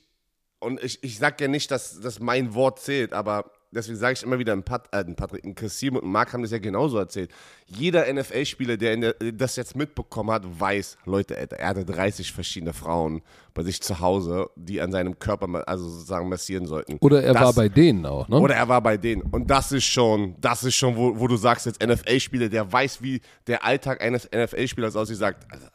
und 0.60 0.84
ich, 0.84 1.04
ich 1.04 1.18
sag 1.18 1.40
ja 1.42 1.48
nicht, 1.48 1.72
dass, 1.72 2.00
dass 2.02 2.20
mein 2.20 2.54
Wort 2.54 2.80
zählt, 2.80 3.14
aber 3.14 3.52
deswegen 3.72 3.98
sage 3.98 4.14
ich 4.14 4.24
immer 4.24 4.38
wieder, 4.40 4.54
ein, 4.54 4.64
Pat, 4.64 4.88
äh, 4.92 4.98
ein 4.98 5.16
Patrick, 5.16 5.44
ein 5.44 5.56
Kassim 5.56 5.96
und 5.96 6.04
ein 6.04 6.12
Marc 6.12 6.34
haben 6.34 6.42
das 6.42 6.52
ja 6.52 6.60
genauso 6.60 6.98
erzählt. 6.98 7.32
Jeder 7.66 8.12
NFL-Spieler, 8.12 8.78
der, 8.78 8.98
der, 8.98 9.14
das 9.34 9.56
jetzt 9.56 9.76
mitbekommen 9.76 10.32
hat, 10.32 10.44
weiß, 10.46 10.98
Leute, 11.06 11.36
er 11.36 11.68
hatte 11.68 11.86
30 11.86 12.32
verschiedene 12.32 12.74
Frauen 12.74 13.22
bei 13.54 13.64
sich 13.64 13.82
zu 13.82 14.00
Hause, 14.00 14.50
die 14.56 14.82
an 14.82 14.92
seinem 14.92 15.20
Körper, 15.20 15.68
also 15.68 15.90
sozusagen 15.90 16.30
massieren 16.30 16.66
sollten. 16.66 16.98
Oder 17.02 17.24
er 17.24 17.34
das, 17.34 17.44
war 17.44 17.54
bei 17.54 17.70
denen 17.70 18.06
auch, 18.06 18.28
ne? 18.28 18.40
Oder 18.40 18.56
er 18.56 18.68
war 18.68 18.82
bei 18.82 18.98
denen. 18.98 19.24
Und 19.24 19.50
das 19.50 19.72
ist 19.72 19.86
schon, 19.86 20.36
das 20.40 20.64
ist 20.64 20.76
schon, 20.76 20.96
wo, 20.96 21.20
wo 21.20 21.28
du 21.28 21.36
sagst, 21.36 21.66
jetzt 21.66 21.84
NFL-Spieler, 21.86 22.50
der 22.50 22.72
weiß, 22.72 23.02
wie 23.02 23.22
der 23.48 23.66
Alltag 23.66 24.02
eines 24.02 24.30
NFL-Spielers 24.34 24.96
aussieht, 24.96 25.18
sagt, 25.18 25.52
also, 25.52 25.68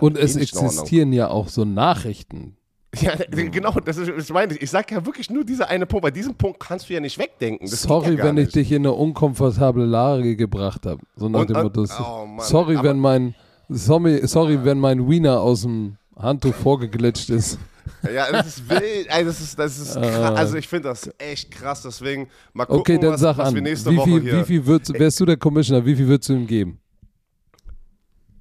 und 0.00 0.18
es 0.18 0.34
existieren 0.36 1.12
ja 1.12 1.28
auch 1.28 1.48
so 1.48 1.64
Nachrichten, 1.64 2.56
ja, 3.00 3.14
genau, 3.30 3.72
das 3.84 3.96
ist, 3.96 4.10
das 4.14 4.28
meine 4.30 4.54
ich. 4.54 4.62
Ich 4.62 4.70
sage 4.70 4.94
ja 4.94 5.06
wirklich 5.06 5.30
nur 5.30 5.44
dieser 5.44 5.68
eine 5.68 5.86
Punkt. 5.86 6.02
Bei 6.02 6.10
diesem 6.10 6.34
Punkt 6.34 6.60
kannst 6.60 6.88
du 6.88 6.94
ja 6.94 7.00
nicht 7.00 7.18
wegdenken. 7.18 7.68
Das 7.68 7.82
sorry, 7.82 8.16
ja 8.16 8.24
wenn 8.24 8.34
nicht. 8.34 8.48
ich 8.48 8.52
dich 8.52 8.72
in 8.72 8.82
eine 8.82 8.92
unkomfortable 8.92 9.84
Lage 9.84 10.36
gebracht 10.36 10.86
habe. 10.86 11.00
So 11.16 11.28
nach 11.28 11.46
dem 11.46 11.62
Motto. 11.62 11.86
Oh 11.98 12.26
sorry, 12.38 12.82
wenn 12.82 12.98
mein 12.98 13.34
sorry, 13.68 14.26
sorry, 14.26 14.62
wenn 14.64 14.78
mein 14.78 15.08
Wiener 15.08 15.40
aus 15.40 15.62
dem 15.62 15.96
Handtuch 16.16 16.54
vorgeglitscht 16.54 17.30
ist. 17.30 17.58
Ja, 18.02 18.30
das 18.30 18.46
ist 18.46 18.68
wild. 18.68 19.06
Ey, 19.08 19.24
das 19.24 19.40
ist, 19.40 19.58
das 19.58 19.78
ist 19.78 19.94
krass. 19.94 20.14
Ah. 20.16 20.34
Also 20.34 20.56
ich 20.56 20.68
finde 20.68 20.88
das 20.88 21.10
echt 21.18 21.50
krass. 21.50 21.82
Deswegen 21.82 22.28
mal 22.52 22.66
gucken, 22.66 22.80
okay, 22.80 22.98
dann 22.98 23.12
was, 23.12 23.20
sag 23.20 23.38
was 23.38 23.48
an. 23.48 23.54
wir 23.54 23.62
nächste 23.62 23.90
wie 23.90 23.96
Woche 23.96 24.10
viel, 24.10 24.20
hier. 24.22 24.40
Wie 24.40 24.44
viel 24.44 24.66
würdest, 24.66 24.98
wärst 24.98 25.20
du 25.20 25.26
der 25.26 25.36
Commissioner? 25.36 25.84
Wie 25.84 25.96
viel 25.96 26.06
würdest 26.06 26.28
du 26.28 26.34
ihm 26.34 26.46
geben? 26.46 26.78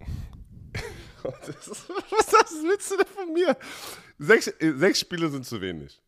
was 1.23 2.51
willst 2.63 2.91
du 2.91 2.97
denn 2.97 3.07
von 3.07 3.33
mir? 3.33 3.55
Sechs, 4.21 4.47
äh, 4.47 4.73
sechs 4.75 4.99
Spiele 4.99 5.29
sind 5.29 5.45
zu 5.45 5.59
wenig. 5.61 5.99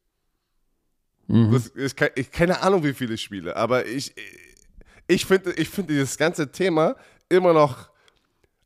Mhm. 1.27 1.51
Das, 1.51 1.71
ich, 1.75 1.93
ich, 2.15 2.31
keine 2.31 2.61
Ahnung, 2.61 2.83
wie 2.83 2.93
viele 2.93 3.17
Spiele, 3.17 3.55
aber 3.55 3.87
ich, 3.87 4.13
ich 5.07 5.25
finde 5.25 5.53
ich 5.53 5.69
find 5.69 5.89
dieses 5.89 6.17
ganze 6.17 6.51
Thema 6.51 6.95
immer 7.29 7.53
noch, 7.53 7.89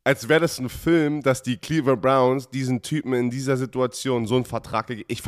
als 0.04 0.28
wäre 0.28 0.40
das 0.40 0.58
ein 0.58 0.68
Film, 0.68 1.22
dass 1.22 1.42
die 1.42 1.56
Cleveland 1.56 2.02
Browns 2.02 2.50
diesen 2.50 2.82
Typen 2.82 3.12
in 3.14 3.30
dieser 3.30 3.56
Situation 3.56 4.26
so 4.26 4.36
einen 4.36 4.44
Vertrag 4.44 4.86
gegeben 4.86 5.06
Ich, 5.08 5.22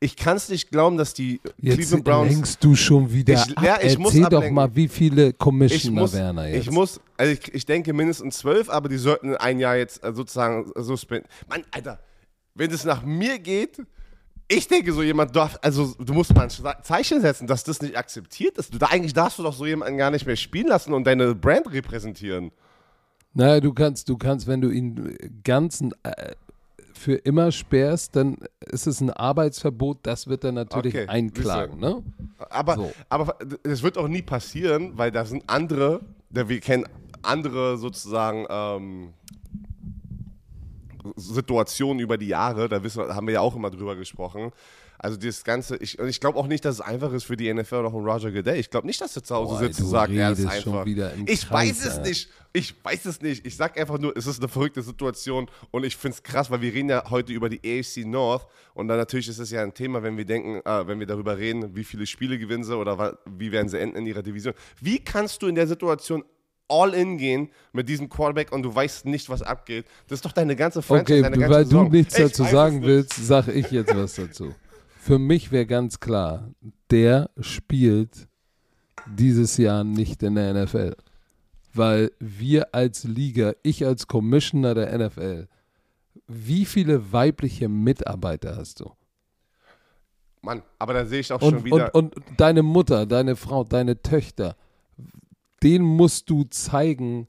ich 0.00 0.16
kann 0.16 0.36
es 0.36 0.48
nicht 0.48 0.70
glauben, 0.70 0.96
dass 0.96 1.12
die 1.12 1.40
jetzt 1.58 1.76
Cleveland 1.76 2.04
Browns. 2.04 2.38
Jetzt 2.38 2.64
du 2.64 2.74
schon 2.74 3.12
wieder 3.12 3.34
ich, 3.34 3.62
ja, 3.62 3.78
ich 3.82 3.98
Erzähl 3.98 4.26
doch 4.28 4.50
mal, 4.50 4.74
wie 4.74 4.88
viele 4.88 5.32
Commissioner 5.32 6.10
Werner 6.12 6.48
jetzt. 6.48 6.66
Ich 6.66 6.70
muss, 6.70 7.00
also 7.16 7.32
ich, 7.32 7.54
ich 7.54 7.66
denke 7.66 7.92
mindestens 7.92 8.38
zwölf, 8.38 8.70
aber 8.70 8.88
die 8.88 8.98
sollten 8.98 9.36
ein 9.36 9.58
Jahr 9.58 9.76
jetzt 9.76 10.02
äh, 10.04 10.12
sozusagen 10.12 10.70
suspenden. 10.76 11.28
Mann, 11.48 11.64
Alter, 11.70 11.98
wenn 12.56 12.70
es 12.70 12.84
nach 12.84 13.02
mir 13.02 13.38
geht, 13.38 13.78
ich 14.48 14.68
denke, 14.68 14.92
so 14.92 15.02
jemand 15.02 15.34
darf, 15.34 15.58
also 15.62 15.94
du 15.98 16.12
musst 16.12 16.34
mal 16.34 16.48
ein 16.48 16.82
Zeichen 16.82 17.20
setzen, 17.20 17.46
dass 17.46 17.64
das 17.64 17.82
nicht 17.82 17.96
akzeptiert 17.96 18.58
ist. 18.58 18.72
Du, 18.72 18.78
da, 18.78 18.86
eigentlich 18.86 19.12
darfst 19.12 19.38
du 19.38 19.42
doch 19.42 19.54
so 19.54 19.66
jemanden 19.66 19.98
gar 19.98 20.10
nicht 20.10 20.26
mehr 20.26 20.36
spielen 20.36 20.68
lassen 20.68 20.92
und 20.92 21.04
deine 21.04 21.34
Brand 21.34 21.72
repräsentieren. 21.72 22.52
Naja, 23.34 23.60
du 23.60 23.72
kannst, 23.72 24.08
du 24.08 24.16
kannst, 24.16 24.46
wenn 24.46 24.60
du 24.60 24.70
ihn 24.70 25.16
ganz 25.42 25.82
äh, 26.04 26.34
für 26.94 27.14
immer 27.14 27.52
sperrst, 27.52 28.16
dann 28.16 28.38
ist 28.60 28.86
es 28.86 29.00
ein 29.00 29.10
Arbeitsverbot, 29.10 29.98
das 30.02 30.28
wird 30.28 30.44
er 30.44 30.52
natürlich 30.52 30.94
okay, 30.94 31.08
einklagen. 31.08 31.78
Ne? 31.78 32.02
Aber, 32.48 32.76
so. 32.76 32.92
aber 33.08 33.36
das 33.62 33.82
wird 33.82 33.98
auch 33.98 34.08
nie 34.08 34.22
passieren, 34.22 34.92
weil 34.96 35.10
da 35.10 35.24
sind 35.24 35.44
andere, 35.48 36.00
wir 36.30 36.60
kennen 36.60 36.84
andere 37.22 37.76
sozusagen 37.78 38.46
ähm, 38.48 39.12
Situationen 41.16 42.00
über 42.00 42.18
die 42.18 42.28
Jahre, 42.28 42.68
da 42.68 42.82
wissen, 42.82 43.02
haben 43.02 43.26
wir 43.26 43.34
ja 43.34 43.40
auch 43.40 43.54
immer 43.54 43.70
drüber 43.70 43.96
gesprochen. 43.96 44.52
Also 44.98 45.18
das 45.18 45.44
Ganze, 45.44 45.76
ich, 45.76 45.98
ich 45.98 46.20
glaube 46.20 46.38
auch 46.38 46.46
nicht, 46.46 46.64
dass 46.64 46.76
es 46.76 46.80
einfach 46.80 47.12
ist 47.12 47.24
für 47.24 47.36
die 47.36 47.52
NFL 47.52 47.82
noch 47.82 47.94
ein 47.94 48.04
Roger 48.04 48.32
Goodell. 48.32 48.58
Ich 48.58 48.70
glaube 48.70 48.86
nicht, 48.86 49.00
dass 49.00 49.14
er 49.14 49.22
zu 49.22 49.34
Hause 49.34 49.54
Boah, 49.54 49.58
sitzt 49.60 49.80
und 49.80 49.86
sagt, 49.86 50.12
ja, 50.12 50.30
das 50.30 50.38
ist 50.38 50.46
einfach. 50.46 50.86
ich 50.86 50.96
Kreis, 50.96 51.50
weiß 51.50 51.84
es 51.84 51.92
Alter. 51.92 52.08
nicht. 52.08 52.30
Ich 52.52 52.74
weiß 52.82 53.04
es 53.04 53.20
nicht. 53.20 53.46
Ich 53.46 53.56
sag 53.56 53.78
einfach 53.78 53.98
nur, 53.98 54.16
es 54.16 54.26
ist 54.26 54.40
eine 54.40 54.48
verrückte 54.48 54.80
Situation 54.80 55.50
und 55.70 55.84
ich 55.84 55.96
finde 55.96 56.16
es 56.16 56.22
krass, 56.22 56.50
weil 56.50 56.62
wir 56.62 56.72
reden 56.72 56.88
ja 56.88 57.10
heute 57.10 57.34
über 57.34 57.50
die 57.50 57.58
AFC 57.58 58.06
North 58.06 58.46
und 58.72 58.88
dann 58.88 58.96
natürlich 58.96 59.28
ist 59.28 59.38
es 59.38 59.50
ja 59.50 59.62
ein 59.62 59.74
Thema, 59.74 60.02
wenn 60.02 60.16
wir 60.16 60.24
denken, 60.24 60.62
äh, 60.64 60.86
wenn 60.86 60.98
wir 60.98 61.06
darüber 61.06 61.36
reden, 61.36 61.76
wie 61.76 61.84
viele 61.84 62.06
Spiele 62.06 62.38
gewinnen 62.38 62.64
sie 62.64 62.74
oder 62.74 63.18
wie 63.26 63.52
werden 63.52 63.68
sie 63.68 63.78
enden 63.78 63.98
in 63.98 64.06
ihrer 64.06 64.22
Division. 64.22 64.54
Wie 64.80 64.98
kannst 65.00 65.42
du 65.42 65.48
in 65.48 65.54
der 65.54 65.66
Situation 65.66 66.24
all 66.68 66.94
in 66.94 67.18
gehen 67.18 67.50
mit 67.72 67.88
diesem 67.88 68.08
Quarterback 68.08 68.52
und 68.52 68.62
du 68.62 68.74
weißt 68.74 69.06
nicht, 69.06 69.28
was 69.28 69.42
abgeht. 69.42 69.86
Das 70.08 70.18
ist 70.18 70.24
doch 70.24 70.32
deine 70.32 70.56
ganze 70.56 70.82
Franchise, 70.82 71.20
okay, 71.20 71.22
deine 71.22 71.38
ganze 71.38 71.54
weil 71.54 71.64
Saison. 71.64 71.90
du 71.90 71.96
nichts 71.96 72.14
dazu 72.14 72.44
sagen 72.44 72.82
willst, 72.82 73.14
sage 73.16 73.52
ich 73.52 73.70
jetzt 73.70 73.94
was 73.94 74.14
dazu. 74.16 74.54
Für 75.00 75.18
mich 75.18 75.52
wäre 75.52 75.66
ganz 75.66 76.00
klar, 76.00 76.50
der 76.90 77.30
spielt 77.40 78.28
dieses 79.06 79.56
Jahr 79.56 79.84
nicht 79.84 80.22
in 80.22 80.34
der 80.34 80.54
NFL. 80.54 80.96
Weil 81.72 82.10
wir 82.18 82.74
als 82.74 83.04
Liga, 83.04 83.52
ich 83.62 83.84
als 83.84 84.06
Commissioner 84.06 84.74
der 84.74 84.98
NFL, 84.98 85.46
wie 86.26 86.64
viele 86.64 87.12
weibliche 87.12 87.68
Mitarbeiter 87.68 88.56
hast 88.56 88.80
du? 88.80 88.90
Mann, 90.42 90.62
aber 90.78 90.94
da 90.94 91.04
sehe 91.04 91.20
ich 91.20 91.32
auch 91.32 91.42
und, 91.42 91.50
schon 91.50 91.64
wieder. 91.64 91.94
Und, 91.94 92.16
und 92.16 92.24
deine 92.36 92.62
Mutter, 92.62 93.04
deine 93.04 93.36
Frau, 93.36 93.64
deine 93.64 94.00
Töchter, 94.00 94.56
den 95.62 95.82
musst 95.82 96.30
du 96.30 96.44
zeigen, 96.44 97.28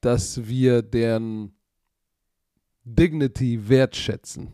dass 0.00 0.46
wir 0.48 0.82
deren 0.82 1.52
Dignity 2.84 3.68
wertschätzen. 3.68 4.52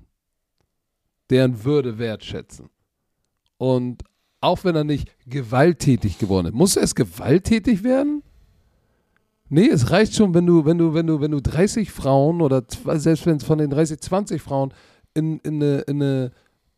Deren 1.31 1.65
Würde 1.65 1.99
wertschätzen. 1.99 2.69
Und 3.57 4.03
auch 4.41 4.63
wenn 4.65 4.77
er 4.77 4.85
nicht 4.85 5.11
gewalttätig 5.27 6.19
geworden 6.19 6.49
ist. 6.49 6.55
Muss 6.55 6.77
er 6.77 6.83
erst 6.83 6.97
gewalttätig 6.97 7.83
werden? 7.83 8.23
Nee, 9.49 9.69
es 9.69 9.91
reicht 9.91 10.15
schon, 10.15 10.35
wenn 10.35 10.47
du, 10.47 10.65
wenn 10.65 10.79
du, 10.79 10.95
wenn 10.95 11.07
du, 11.07 11.21
wenn 11.21 11.31
du 11.31 11.41
30 11.41 11.91
Frauen 11.91 12.41
oder 12.41 12.65
selbst 12.97 13.27
wenn 13.27 13.37
es 13.37 13.45
von 13.45 13.59
den 13.59 13.71
30, 13.71 14.01
20 14.01 14.43
Frauen 14.43 14.75
in, 15.15 15.39
in, 15.41 15.63
eine, 15.63 15.81
in 15.83 16.03
eine 16.03 16.33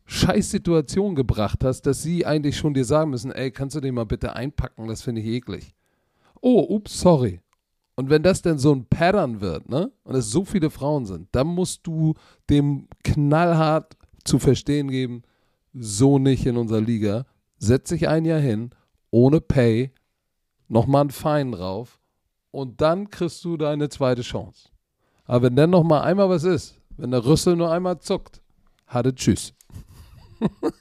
Scheißsituation 0.05 1.15
gebracht 1.15 1.63
hast, 1.63 1.81
dass 1.81 2.01
sie 2.01 2.25
eigentlich 2.25 2.57
schon 2.57 2.73
dir 2.73 2.85
sagen 2.85 3.09
müssen, 3.09 3.31
ey, 3.31 3.51
kannst 3.51 3.75
du 3.75 3.81
den 3.81 3.95
mal 3.95 4.05
bitte 4.05 4.35
einpacken, 4.35 4.87
das 4.87 5.01
finde 5.01 5.21
ich 5.21 5.27
eklig. 5.27 5.73
Oh, 6.41 6.65
ups, 6.69 6.99
sorry. 6.99 7.41
Und 7.95 8.09
wenn 8.09 8.21
das 8.21 8.43
denn 8.43 8.59
so 8.59 8.73
ein 8.73 8.85
Pattern 8.85 9.41
wird, 9.41 9.69
ne, 9.69 9.91
und 10.03 10.15
es 10.15 10.29
so 10.29 10.45
viele 10.45 10.69
Frauen 10.69 11.05
sind, 11.05 11.29
dann 11.31 11.47
musst 11.47 11.85
du 11.87 12.13
dem 12.49 12.87
knallhart 13.03 13.97
zu 14.23 14.37
verstehen 14.37 14.91
geben, 14.91 15.23
so 15.73 16.19
nicht 16.19 16.45
in 16.45 16.57
unserer 16.57 16.81
Liga. 16.81 17.25
Setz 17.57 17.89
dich 17.89 18.07
ein 18.07 18.25
Jahr 18.25 18.39
hin, 18.39 18.69
ohne 19.09 19.41
Pay, 19.41 19.91
nochmal 20.67 21.05
ein 21.05 21.09
Fein 21.09 21.51
drauf 21.51 21.99
und 22.51 22.81
dann 22.81 23.09
kriegst 23.09 23.43
du 23.43 23.57
deine 23.57 23.89
zweite 23.89 24.21
Chance. 24.21 24.69
Aber 25.25 25.43
wenn 25.43 25.55
dann 25.55 25.71
nochmal 25.71 26.03
einmal 26.03 26.29
was 26.29 26.43
ist, 26.43 26.79
wenn 26.97 27.11
der 27.11 27.25
Rüssel 27.25 27.55
nur 27.55 27.71
einmal 27.71 27.99
zuckt, 27.99 28.41
hatte 28.85 29.13
Tschüss. 29.13 29.53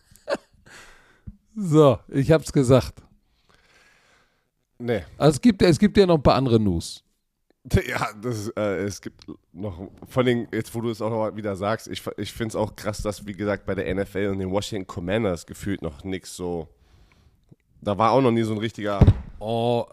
so, 1.56 1.98
ich 2.08 2.30
hab's 2.30 2.52
gesagt. 2.52 3.05
Nee. 4.78 5.04
Also 5.16 5.36
es 5.36 5.40
gibt, 5.40 5.62
es 5.62 5.78
gibt 5.78 5.96
ja 5.96 6.06
noch 6.06 6.16
ein 6.16 6.22
paar 6.22 6.34
andere 6.34 6.60
News. 6.60 7.02
Ja, 7.88 8.10
das, 8.22 8.48
äh, 8.56 8.84
es 8.84 9.00
gibt 9.00 9.24
noch, 9.52 9.90
von 10.06 10.24
den, 10.24 10.46
jetzt 10.52 10.72
wo 10.72 10.80
du 10.80 10.90
es 10.90 11.02
auch 11.02 11.10
noch 11.10 11.36
wieder 11.36 11.56
sagst, 11.56 11.88
ich, 11.88 12.00
ich 12.16 12.32
finde 12.32 12.50
es 12.50 12.56
auch 12.56 12.76
krass, 12.76 13.02
dass, 13.02 13.26
wie 13.26 13.32
gesagt, 13.32 13.66
bei 13.66 13.74
der 13.74 13.92
NFL 13.92 14.28
und 14.32 14.38
den 14.38 14.52
Washington 14.52 14.86
Commanders 14.86 15.46
gefühlt 15.46 15.82
noch 15.82 16.04
nichts 16.04 16.36
so, 16.36 16.68
da 17.80 17.98
war 17.98 18.12
auch 18.12 18.20
noch 18.20 18.30
nie 18.30 18.44
so 18.44 18.52
ein 18.52 18.58
richtiger. 18.58 19.00
Oh, 19.40 19.84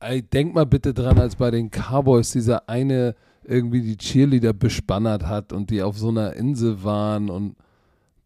ey, 0.00 0.22
denk 0.22 0.54
mal 0.54 0.66
bitte 0.66 0.94
dran, 0.94 1.18
als 1.18 1.36
bei 1.36 1.50
den 1.50 1.70
Cowboys 1.70 2.30
dieser 2.30 2.68
eine 2.68 3.14
irgendwie 3.44 3.80
die 3.80 3.96
Cheerleader 3.96 4.52
bespannert 4.52 5.26
hat 5.26 5.52
und 5.52 5.70
die 5.70 5.82
auf 5.82 5.98
so 5.98 6.08
einer 6.08 6.34
Insel 6.34 6.82
waren 6.82 7.30
und 7.30 7.56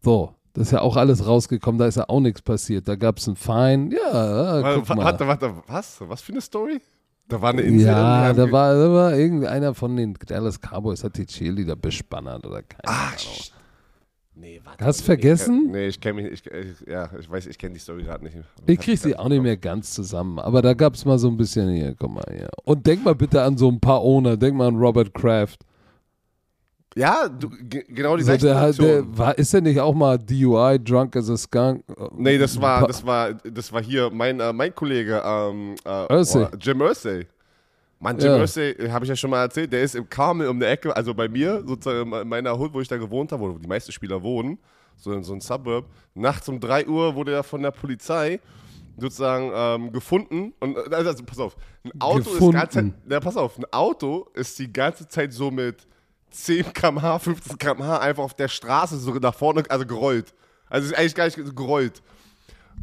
so. 0.01 0.35
Das 0.53 0.67
ist 0.67 0.71
ja 0.71 0.81
auch 0.81 0.97
alles 0.97 1.25
rausgekommen, 1.25 1.79
da 1.79 1.87
ist 1.87 1.97
ja 1.97 2.05
auch 2.07 2.19
nichts 2.19 2.41
passiert. 2.41 2.87
Da 2.87 2.95
gab 2.95 3.17
es 3.17 3.27
einen 3.27 3.35
Fein. 3.35 3.91
Ja, 3.91 4.61
guck 4.75 4.87
warte, 4.89 4.95
mal. 4.95 5.05
warte, 5.05 5.27
warte, 5.27 5.53
was? 5.67 5.97
Was 6.07 6.21
für 6.21 6.31
eine 6.31 6.41
Story? 6.41 6.79
Da 7.27 7.41
war 7.41 7.51
eine 7.51 7.61
Insel. 7.61 7.87
Ja, 7.87 8.33
da 8.33 8.51
war, 8.51 8.75
da 8.75 8.93
war 8.93 9.15
irgendeiner 9.15 9.73
von 9.73 9.95
den 9.95 10.13
Dallas 10.27 10.59
Cowboys 10.59 11.03
hat 11.03 11.17
die 11.17 11.25
Cheerleader 11.25 11.75
bespannert 11.75 12.45
oder 12.45 12.61
keine 12.61 12.81
Ach, 12.85 13.13
Ahnung. 13.13 13.37
Nee, 14.35 14.61
warte. 14.63 14.83
Hast 14.83 14.99
du 14.99 15.01
Ich 15.03 15.05
vergessen? 15.05 15.61
kenn, 15.63 15.71
nee, 15.71 15.87
ich 15.87 16.01
kenne 16.01 16.21
mich 16.21 16.31
nicht. 16.31 16.47
Ich, 16.47 16.81
ich, 16.81 16.87
ja, 16.87 17.09
ich 17.19 17.29
weiß, 17.29 17.47
ich 17.47 17.57
kenne 17.57 17.73
die 17.73 17.79
Story 17.79 18.03
gerade 18.03 18.23
nicht. 18.23 18.35
Ich 18.65 18.79
krieg 18.79 18.97
sie 18.99 19.15
auch 19.15 19.29
nicht 19.29 19.41
mehr 19.41 19.57
ganz 19.57 19.93
zusammen, 19.93 20.39
aber 20.39 20.61
da 20.61 20.73
gab 20.73 20.95
es 20.95 21.05
mal 21.05 21.17
so 21.19 21.27
ein 21.29 21.37
bisschen 21.37 21.69
hier, 21.73 21.95
guck 21.97 22.11
mal 22.13 22.25
hier. 22.29 22.49
Und 22.63 22.85
denk 22.85 23.03
mal 23.05 23.15
bitte 23.15 23.41
an 23.43 23.57
so 23.57 23.69
ein 23.69 23.79
paar 23.79 24.01
Owner, 24.01 24.35
denk 24.35 24.55
mal 24.55 24.67
an 24.67 24.75
Robert 24.75 25.13
Kraft. 25.13 25.63
Ja, 26.95 27.27
du, 27.27 27.49
ge- 27.49 27.85
genau 27.87 28.15
die 28.17 28.23
So, 28.23 28.37
gleiche 28.37 28.45
der, 28.47 28.71
der, 28.73 29.17
war, 29.17 29.37
ist 29.37 29.51
der 29.53 29.61
nicht 29.61 29.79
auch 29.79 29.93
mal 29.95 30.17
DUI, 30.19 30.77
drunk 30.79 31.15
as 31.15 31.29
a 31.29 31.37
skunk? 31.37 31.83
Nee, 32.17 32.37
das 32.37 32.59
war, 32.61 32.85
das 32.87 33.05
war, 33.05 33.33
das 33.33 33.71
war 33.73 33.81
hier 33.81 34.09
mein, 34.11 34.39
äh, 34.39 34.53
mein 34.53 34.73
Kollege 34.75 35.21
ähm, 35.25 35.75
äh, 35.85 36.05
oh, 36.09 36.47
Jim 36.59 36.81
Irsay. 36.81 37.25
Mann, 37.99 38.17
Jim 38.19 38.31
Ja. 38.33 38.37
Irsay, 38.39 38.75
habe 38.89 39.05
ich 39.05 39.09
ja 39.09 39.15
schon 39.15 39.29
mal 39.31 39.41
erzählt, 39.43 39.71
der 39.73 39.81
ist 39.81 39.95
im 39.95 40.07
Carmel 40.09 40.47
um 40.49 40.59
der 40.59 40.69
Ecke, 40.71 40.95
also 40.95 41.13
bei 41.13 41.27
mir, 41.27 41.63
sozusagen 41.65 42.11
in 42.13 42.27
meiner 42.27 42.57
Hood, 42.59 42.73
wo 42.73 42.81
ich 42.81 42.87
da 42.87 42.97
gewohnt 42.97 43.31
habe, 43.31 43.41
wo 43.41 43.57
die 43.57 43.67
meisten 43.67 43.91
Spieler 43.91 44.21
wohnen, 44.21 44.59
so 44.97 45.13
in 45.13 45.23
so 45.23 45.31
einem 45.31 45.41
Suburb. 45.41 45.85
Nachts 46.13 46.47
um 46.49 46.59
3 46.59 46.85
Uhr 46.87 47.15
wurde 47.15 47.33
er 47.33 47.43
von 47.43 47.61
der 47.63 47.71
Polizei 47.71 48.39
sozusagen 48.97 49.51
ähm, 49.55 49.91
gefunden. 49.91 50.53
Und 50.59 50.77
äh, 50.77 50.93
also, 50.93 51.23
pass 51.23 51.39
auf, 51.39 51.55
ein 51.83 51.91
Auto 51.99 52.19
ist 52.19 52.39
die 52.39 52.51
ganze 52.51 52.69
Zeit, 52.69 52.69
Gefunden. 52.85 52.93
na, 53.07 53.19
pass 53.19 53.37
auf, 53.37 53.57
ein 53.57 53.65
Auto 53.71 54.27
ist 54.35 54.59
die 54.59 54.71
ganze 54.71 55.07
Zeit 55.07 55.33
so 55.33 55.49
mit 55.49 55.87
10 56.33 56.73
km/h, 56.73 57.19
15 57.19 57.57
km/h 57.57 57.99
einfach 57.99 58.23
auf 58.23 58.33
der 58.33 58.47
Straße 58.47 58.97
so 58.97 59.13
nach 59.13 59.35
vorne, 59.35 59.63
also 59.69 59.85
gerollt. 59.85 60.33
Also 60.69 60.87
ist 60.87 60.97
eigentlich 60.97 61.15
gar 61.15 61.25
nicht 61.25 61.55
gerollt. 61.55 62.01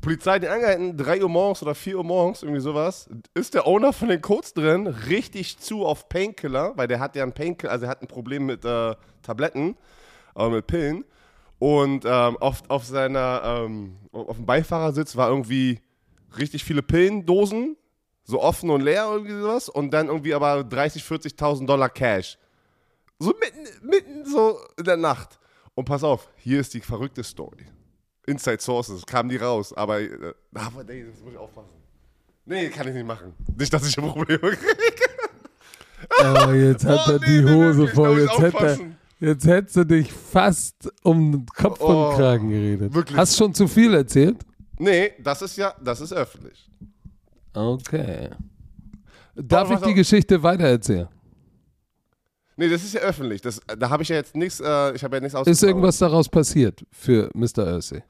Polizei 0.01 0.37
ihn 0.37 0.47
angehalten, 0.47 0.97
3 0.97 1.23
Uhr 1.23 1.29
morgens 1.29 1.63
oder 1.63 1.75
4 1.75 1.99
Uhr 1.99 2.05
morgens, 2.05 2.43
irgendwie 2.43 2.61
sowas. 2.61 3.11
Ist 3.35 3.55
der 3.55 3.67
Owner 3.67 3.93
von 3.93 4.09
den 4.09 4.21
Codes 4.21 4.55
drin, 4.55 4.87
richtig 4.87 5.59
zu 5.59 5.85
auf 5.85 6.09
Painkiller, 6.09 6.73
weil 6.77 6.89
der 6.89 7.01
hat 7.01 7.17
ja 7.17 7.25
ein 7.25 7.33
Painkiller, 7.33 7.73
also 7.73 7.87
er 7.87 7.91
hat 7.91 8.01
ein 8.01 8.07
Problem 8.07 8.47
mit 8.47 8.65
äh, 8.65 8.95
Tabletten, 9.23 9.77
äh, 10.37 10.49
mit 10.49 10.67
Pillen. 10.67 11.05
Und 11.59 12.05
ähm, 12.07 12.39
auf, 12.39 12.63
auf 12.69 12.85
seiner, 12.85 13.43
ähm, 13.45 13.97
auf 14.13 14.37
dem 14.37 14.47
Beifahrersitz 14.47 15.17
war 15.17 15.29
irgendwie 15.29 15.81
richtig 16.39 16.65
viele 16.65 16.83
Pillendosen, 16.83 17.77
so 18.25 18.41
offen 18.41 18.71
und 18.71 18.81
leer, 18.81 19.09
irgendwie 19.11 19.39
sowas. 19.39 19.69
Und 19.69 19.91
dann 19.91 20.07
irgendwie 20.07 20.33
aber 20.33 20.65
30, 20.65 21.03
40.000 21.03 21.67
Dollar 21.67 21.91
Cash. 21.91 22.39
So 23.23 23.35
mitten, 23.39 23.87
mitten 23.87 24.25
so 24.25 24.59
in 24.79 24.85
der 24.85 24.97
Nacht. 24.97 25.39
Und 25.75 25.85
pass 25.85 26.03
auf, 26.03 26.29
hier 26.37 26.59
ist 26.61 26.73
die 26.75 26.81
verrückte 26.81 27.23
Story. 27.23 27.67
Inside 28.27 28.61
Sources, 28.61 29.05
kamen 29.07 29.29
die 29.29 29.37
raus, 29.37 29.73
aber, 29.75 30.01
äh, 30.01 30.09
aber 30.55 30.85
nee, 30.85 31.05
das 31.05 31.21
muss 31.23 31.33
ich 31.33 31.39
aufpassen. 31.39 31.69
Nee, 32.47 32.69
kann 32.71 32.89
ich 32.89 32.95
nicht 32.95 33.07
machen. 33.07 33.35
Nicht, 33.59 33.73
dass 33.73 33.87
ich 33.87 33.97
ein 33.99 34.05
Problem 34.09 34.39
kriege. 34.41 34.57
Oh, 36.19 36.51
jetzt 36.53 36.85
hat 36.85 37.01
Oh, 37.07 37.13
er 37.13 37.19
nee, 37.21 37.27
die 37.27 37.43
nee, 37.43 37.51
Hose 37.53 37.79
wirklich, 37.79 37.91
da 37.91 37.95
voll. 37.95 38.21
Jetzt, 38.21 38.39
hätte 38.41 38.67
er, 39.21 39.29
jetzt 39.29 39.47
hättest 39.47 39.77
du 39.77 39.85
dich 39.85 40.13
fast 40.13 40.91
um 41.03 41.33
den 41.33 41.47
Kopf 41.47 41.81
und 41.81 41.95
Oh, 41.95 42.17
Kragen 42.17 42.49
geredet. 42.49 42.93
wirklich. 42.95 43.17
Hast 43.17 43.37
schon 43.37 43.53
zu 43.55 43.69
viel 43.69 43.95
erzählt? 43.95 44.39
Nee, 44.79 45.13
das 45.23 45.43
ist 45.43 45.57
ja, 45.59 45.75
das 45.83 46.01
ist 46.01 46.13
öffentlich. 46.13 46.69
Okay. 47.53 48.31
Darf 49.35 49.71
Aber 49.71 49.81
ich 49.81 49.87
die 49.87 49.95
Geschichte 49.95 50.43
weitererzählen? 50.43 51.09
Nee, 52.57 52.69
das 52.69 52.83
ist 52.83 52.95
ja 52.95 53.01
öffentlich. 53.01 53.41
Das, 53.41 53.61
da 53.79 53.91
habe 53.91 54.03
ich 54.03 54.09
ja 54.09 54.17
jetzt 54.17 54.37
nichts, 54.37 54.61
äh, 54.61 54.95
ich 54.95 55.03
habe 55.03 55.17
ja 55.17 55.21
nichts 55.21 55.35
aus. 55.35 55.47
Ist 55.47 55.63
irgendwas 55.63 55.99
daraus 55.99 56.29
passiert 56.29 56.85
für 56.91 57.31
Mr. 57.35 57.75
Ursay? 57.75 58.03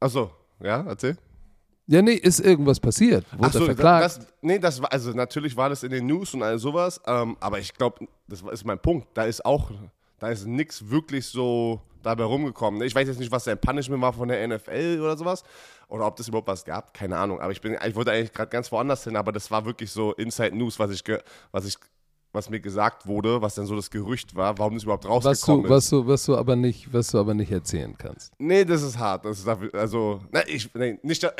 Achso, 0.00 0.30
ja, 0.60 0.84
erzähl. 0.86 1.16
Ja, 1.86 2.00
nee, 2.00 2.14
ist 2.14 2.40
irgendwas 2.40 2.80
passiert. 2.80 3.26
Wurde 3.32 3.46
Ach 3.48 3.52
so, 3.52 3.58
er 3.60 3.64
verklagt? 3.66 4.04
das, 4.04 4.20
nee, 4.40 4.58
das 4.58 4.80
war, 4.80 4.90
also 4.90 5.10
natürlich 5.10 5.56
war 5.56 5.68
das 5.68 5.82
in 5.82 5.90
den 5.90 6.06
News 6.06 6.32
und 6.32 6.42
all 6.42 6.58
sowas, 6.58 7.00
ähm, 7.06 7.36
aber 7.40 7.58
ich 7.58 7.74
glaube, 7.74 8.06
das 8.26 8.42
ist 8.42 8.64
mein 8.64 8.78
Punkt. 8.78 9.08
Da 9.14 9.24
ist 9.24 9.44
auch, 9.44 9.70
da 10.18 10.28
ist 10.28 10.46
nichts 10.46 10.88
wirklich 10.88 11.26
so 11.26 11.80
dabei 12.02 12.24
rumgekommen. 12.24 12.80
Ich 12.82 12.94
weiß 12.94 13.08
jetzt 13.08 13.18
nicht, 13.18 13.32
was 13.32 13.44
sein 13.44 13.58
Punishment 13.58 14.00
war 14.00 14.12
von 14.12 14.28
der 14.28 14.46
NFL 14.46 15.00
oder 15.00 15.16
sowas, 15.16 15.42
oder 15.88 16.06
ob 16.06 16.16
das 16.16 16.28
überhaupt 16.28 16.48
was 16.48 16.64
gab, 16.64 16.94
keine 16.94 17.18
Ahnung. 17.18 17.40
Aber 17.40 17.52
ich 17.52 17.60
bin, 17.60 17.76
ich 17.86 17.94
wollte 17.94 18.12
eigentlich 18.12 18.32
gerade 18.32 18.50
ganz 18.50 18.70
woanders 18.72 19.04
hin, 19.04 19.16
aber 19.16 19.32
das 19.32 19.50
war 19.50 19.64
wirklich 19.66 19.90
so 19.90 20.12
Inside 20.14 20.56
News, 20.56 20.78
was 20.78 20.90
ich, 20.90 21.02
was 21.52 21.66
ich, 21.66 21.76
was 22.34 22.50
mir 22.50 22.60
gesagt 22.60 23.06
wurde, 23.06 23.40
was 23.40 23.54
dann 23.54 23.66
so 23.66 23.76
das 23.76 23.90
Gerücht 23.90 24.34
war, 24.34 24.58
warum 24.58 24.74
das 24.74 24.82
überhaupt 24.82 25.04
was 25.04 25.24
rausgekommen 25.24 25.62
du, 25.62 25.68
ist. 25.68 25.70
was 25.70 25.88
du, 25.88 26.06
was 26.06 26.24
du 26.26 26.36
aber 26.36 26.56
nicht, 26.56 26.92
was 26.92 27.08
du 27.08 27.18
aber 27.18 27.32
nicht 27.32 27.52
erzählen 27.52 27.94
kannst. 27.96 28.32
Nee, 28.38 28.64
das 28.64 28.82
ist 28.82 28.98
hart. 28.98 29.24
Das 29.24 29.38
ist 29.38 29.48
also, 29.74 30.20
na, 30.32 30.46
ich, 30.48 30.68
nee, 30.74 30.98
nicht, 31.02 31.22
äh, 31.22 31.30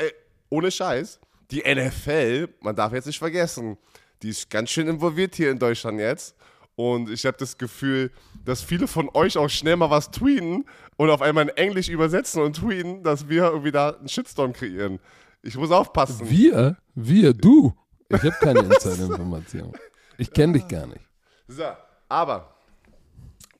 ohne 0.49 0.71
Scheiß. 0.71 1.19
Die 1.51 1.61
NFL, 1.61 2.47
man 2.61 2.75
darf 2.75 2.93
jetzt 2.93 3.05
nicht 3.05 3.19
vergessen, 3.19 3.77
die 4.23 4.29
ist 4.29 4.49
ganz 4.49 4.69
schön 4.69 4.87
involviert 4.87 5.35
hier 5.35 5.51
in 5.51 5.59
Deutschland 5.59 5.99
jetzt. 5.99 6.33
Und 6.77 7.09
ich 7.09 7.25
habe 7.25 7.37
das 7.37 7.57
Gefühl, 7.57 8.11
dass 8.43 8.61
viele 8.61 8.87
von 8.87 9.09
euch 9.13 9.37
auch 9.37 9.49
schnell 9.49 9.75
mal 9.75 9.89
was 9.89 10.11
tweeten 10.11 10.65
und 10.97 11.09
auf 11.09 11.21
einmal 11.21 11.47
in 11.47 11.57
Englisch 11.57 11.89
übersetzen 11.89 12.41
und 12.41 12.55
tweeten, 12.55 13.03
dass 13.03 13.29
wir 13.29 13.43
irgendwie 13.43 13.71
da 13.71 13.91
einen 13.91 14.09
Shitstorm 14.09 14.53
kreieren. 14.53 14.99
Ich 15.43 15.55
muss 15.57 15.71
aufpassen. 15.71 16.29
Wir? 16.29 16.77
Wir? 16.95 17.33
Du? 17.33 17.73
Ich 18.09 18.21
habe 18.23 18.35
keine 18.39 18.59
Insider-Information. 18.73 19.73
Ich 20.17 20.31
kenne 20.31 20.53
dich 20.53 20.67
gar 20.67 20.87
nicht. 20.87 21.01
So, 21.47 21.63
aber, 22.09 22.49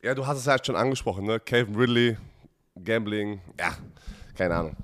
ja, 0.03 0.13
du 0.15 0.25
hast 0.25 0.37
es 0.39 0.47
halt 0.47 0.65
schon 0.65 0.75
angesprochen, 0.75 1.25
ne? 1.25 1.39
Calvin 1.39 1.75
Ridley, 1.75 2.17
Gambling, 2.83 3.41
ja, 3.59 3.75
keine 4.35 4.55
Ahnung. 4.55 4.75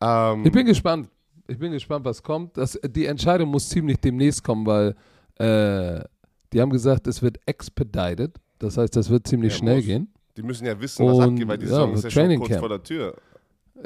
Ähm, 0.00 0.44
Ich 0.46 0.52
bin 0.52 0.66
gespannt. 0.66 1.08
Ich 1.46 1.58
bin 1.58 1.72
gespannt, 1.72 2.04
was 2.04 2.22
kommt. 2.22 2.56
Das, 2.56 2.78
die 2.84 3.06
Entscheidung 3.06 3.48
muss 3.48 3.68
ziemlich 3.68 3.98
demnächst 3.98 4.44
kommen, 4.44 4.64
weil 4.66 4.94
äh, 5.38 6.04
die 6.52 6.60
haben 6.60 6.70
gesagt, 6.70 7.06
es 7.08 7.20
wird 7.22 7.38
expedited. 7.46 8.36
Das 8.60 8.76
heißt, 8.76 8.94
das 8.94 9.10
wird 9.10 9.26
ziemlich 9.26 9.52
Ja, 9.54 9.58
schnell 9.58 9.76
muss. 9.76 9.84
gehen. 9.86 10.12
Die 10.36 10.42
müssen 10.42 10.64
ja 10.66 10.80
wissen, 10.80 11.04
was 11.06 11.16
Und, 11.18 11.32
abgeht, 11.34 11.48
weil 11.48 11.58
die 11.58 11.64
ja, 11.66 11.70
Saison 11.70 11.92
ist 11.94 12.04
ja 12.04 12.10
schon 12.10 12.20
Training 12.22 12.38
kurz 12.38 12.50
Camp. 12.50 12.60
vor 12.60 12.68
der 12.68 12.82
Tür. 12.82 13.16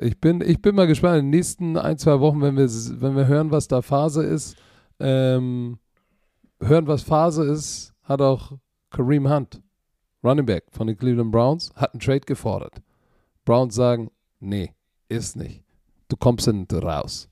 Ich 0.00 0.20
bin, 0.20 0.40
ich 0.42 0.60
bin 0.60 0.74
mal 0.74 0.86
gespannt. 0.86 1.20
In 1.20 1.24
den 1.26 1.30
nächsten 1.30 1.78
ein, 1.78 1.96
zwei 1.96 2.20
Wochen, 2.20 2.42
wenn 2.42 2.56
wir, 2.56 2.68
wenn 2.68 3.16
wir 3.16 3.26
hören, 3.26 3.50
was 3.50 3.66
da 3.66 3.80
Phase 3.80 4.22
ist, 4.24 4.56
ähm, 5.04 5.78
hören, 6.60 6.86
was 6.86 7.02
Phase 7.02 7.44
ist, 7.44 7.92
hat 8.02 8.20
auch 8.22 8.52
Kareem 8.90 9.28
Hunt, 9.30 9.60
Running 10.22 10.46
Back 10.46 10.64
von 10.70 10.86
den 10.86 10.96
Cleveland 10.96 11.30
Browns, 11.30 11.70
hat 11.76 11.92
einen 11.92 12.00
Trade 12.00 12.20
gefordert. 12.20 12.80
Browns 13.44 13.74
sagen, 13.74 14.10
nee, 14.40 14.72
ist 15.08 15.36
nicht. 15.36 15.62
Du 16.08 16.16
kommst 16.16 16.46
nicht 16.48 16.72
raus. 16.72 17.28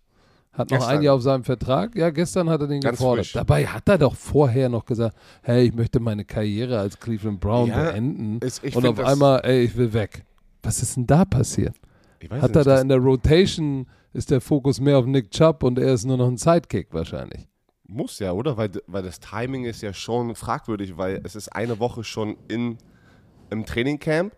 Hat 0.53 0.71
noch 0.71 0.79
Gestern. 0.79 0.97
ein 0.99 1.03
Jahr 1.03 1.15
auf 1.15 1.23
seinem 1.23 1.45
Vertrag. 1.45 1.97
Ja, 1.97 2.11
gestern 2.11 2.51
hat 2.51 2.61
er 2.61 2.67
den 2.67 2.81
Ganz 2.83 2.99
gefordert. 2.99 3.25
frisch. 3.25 3.33
Dabei 3.33 3.65
hat 3.67 3.89
er 3.89 3.97
doch 3.97 4.15
vorher 4.15 4.69
noch 4.69 4.85
gesagt, 4.85 5.17
hey, 5.43 5.69
ich 5.69 5.75
möchte 5.75 5.99
meine 5.99 6.27
Karriere 6.27 6.79
als 6.79 7.01
Cleveland 7.01 7.41
Brown 7.41 7.69
Ja, 7.69 7.85
beenden. 7.85 8.39
ich 8.63 8.77
Und 8.77 8.85
auf 8.87 8.99
einmal, 9.01 9.41
ey, 9.45 9.63
ich 9.63 9.75
will 9.77 9.95
weg. 9.95 10.27
Was 10.63 10.83
ist 10.83 10.97
denn 10.97 11.07
da 11.07 11.25
passiert? 11.25 11.75
Hat 12.31 12.43
nicht, 12.43 12.57
er 12.57 12.65
da 12.65 12.81
in 12.83 12.89
der 12.89 12.99
Rotation, 12.99 13.87
ist 14.13 14.31
der 14.31 14.43
Fokus 14.43 14.79
mehr 14.79 14.99
auf 14.99 15.07
Nick 15.07 15.31
Chubb 15.31 15.63
und 15.63 15.79
er 15.79 15.95
ist 15.95 16.05
nur 16.05 16.19
noch 16.19 16.29
ein 16.29 16.37
Sidekick 16.37 16.89
wahrscheinlich. 16.93 17.49
Muss 17.93 18.19
ja, 18.19 18.33
oder? 18.33 18.57
Weil, 18.57 18.71
weil 18.87 19.03
das 19.03 19.21
Timing 19.21 19.65
ist 19.65 19.83
ja 19.83 19.93
schon 19.93 20.35
fragwürdig, 20.35 20.97
weil 20.97 21.21
es 21.25 21.37
ist 21.37 21.49
eine 21.49 21.79
Woche 21.79 22.05
schon 22.05 22.37
in, 22.49 22.79
im 23.51 23.67
Trainingcamp 23.67 24.35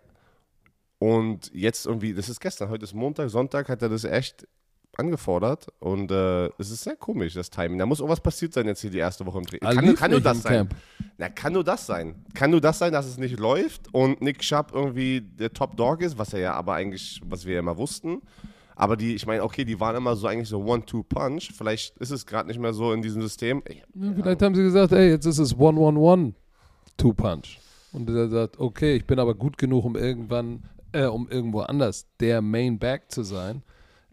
und 0.99 1.51
jetzt 1.55 1.87
irgendwie, 1.87 2.15
das 2.15 2.29
ist 2.29 2.41
gestern, 2.41 2.71
heute 2.71 2.85
ist 2.85 2.95
Montag, 2.95 3.31
Sonntag 3.31 3.69
hat 3.69 3.83
er 3.83 3.89
das 3.89 4.05
echt 4.05 4.47
angefordert 4.97 5.67
und 5.81 6.11
äh, 6.11 6.47
es 6.59 6.71
ist 6.71 6.85
sehr 6.85 6.97
komisch, 6.97 7.35
das 7.35 7.51
Timing. 7.51 7.79
Da 7.79 7.87
muss 7.87 8.01
irgendwas 8.01 8.21
passiert 8.21 8.53
sein 8.53 8.67
jetzt 8.67 8.81
hier 8.81 8.91
die 8.91 8.99
erste 8.99 9.27
Woche 9.27 9.39
im 9.39 9.47
Training. 9.47 9.67
Ah, 9.67 9.75
Kann, 9.75 9.95
kann 9.95 10.11
nur 10.11 10.21
das 10.21 10.43
sein. 10.43 10.53
Camp. 10.53 10.75
Na, 11.19 11.29
kann 11.29 11.53
nur 11.53 11.65
das 11.65 11.87
sein. 11.87 12.25
Kann 12.35 12.51
nur 12.51 12.61
das 12.61 12.79
sein, 12.79 12.93
dass 12.93 13.07
es 13.07 13.19
nicht 13.19 13.39
läuft 13.39 13.93
und 13.93 14.21
Nick 14.21 14.41
Chubb 14.41 14.71
irgendwie 14.73 15.21
der 15.21 15.53
Top 15.53 15.77
Dog 15.77 16.01
ist, 16.01 16.19
was 16.19 16.33
er 16.33 16.41
ja 16.41 16.55
aber 16.55 16.75
eigentlich, 16.75 17.21
was 17.25 17.45
wir 17.45 17.55
ja 17.55 17.61
immer 17.61 17.77
wussten. 17.77 18.23
Aber 18.77 18.97
die, 18.97 19.15
ich 19.15 19.27
meine, 19.27 19.43
okay, 19.43 19.65
die 19.65 19.79
waren 19.81 19.97
immer 19.97 20.17
so 20.17 20.27
eigentlich 20.27 20.49
so 20.49 20.63
One-Two-Punch. 20.65 21.53
Vielleicht 21.57 21.97
ist 21.99 22.11
es 22.11 22.27
gerade 22.27 22.49
nicht 22.49 22.59
mehr 22.59 22.73
so 22.73 22.93
in 22.93 23.03
diesem 23.03 23.23
System. 23.23 23.63
Ich, 23.69 23.83
Ja, 23.95 24.13
vielleicht 24.15 24.43
haben 24.43 24.55
sie 24.55 24.63
gesagt, 24.63 24.93
ey, 24.93 25.11
jetzt 25.11 25.27
ist 25.27 25.39
es 25.39 25.57
One-One-One 25.59 26.35
Two-Punch. 26.97 27.61
Und 27.93 28.11
er 28.11 28.29
sagt, 28.29 28.59
okay, 28.59 28.97
ich 28.97 29.07
bin 29.07 29.19
aber 29.19 29.35
gut 29.35 29.57
genug, 29.57 29.85
um 29.85 29.97
irgendwann, 29.97 30.65
äh, 30.93 31.07
um 31.07 31.29
irgendwo 31.29 31.61
anders 31.61 32.07
der 32.19 32.43
Main 32.43 32.79
Back 32.79 33.11
zu 33.11 33.23
sein. 33.23 33.63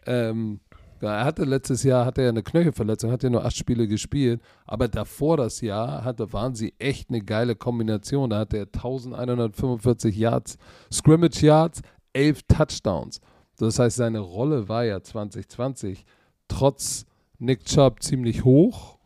Ähm, 0.06 0.60
er 1.00 1.26
hatte 1.26 1.46
letztes 1.46 1.82
Jahr 1.82 2.06
hatte 2.06 2.22
er 2.22 2.30
eine 2.30 2.44
Knöchelverletzung, 2.44 3.12
hat 3.12 3.24
ja 3.24 3.30
nur 3.30 3.44
acht 3.44 3.58
Spiele 3.58 3.88
gespielt, 3.88 4.40
aber 4.68 4.88
davor 4.88 5.38
das 5.38 5.62
Jahr 5.62 6.04
hatte, 6.04 6.32
waren 6.32 6.54
sie 6.54 6.76
echt 6.78 7.10
eine 7.10 7.22
geile 7.22 7.56
Kombination. 7.56 8.30
Da 8.30 8.40
hatte 8.40 8.58
er 8.58 8.66
1145 8.66 10.16
Yards, 10.16 10.58
Scrimmage 10.94 11.42
Yards, 11.42 11.82
11 12.14 12.44
Touchdowns. 12.44 13.20
Das 13.66 13.80
heißt, 13.80 13.98
seine 13.98 14.20
Rolle 14.20 14.68
war 14.70 14.84
ja 14.86 15.02
2020 15.02 16.06
trotz 16.48 17.06
Nick 17.40 17.66
Chubb 17.66 18.02
ziemlich 18.04 18.44
hoch. 18.44 18.98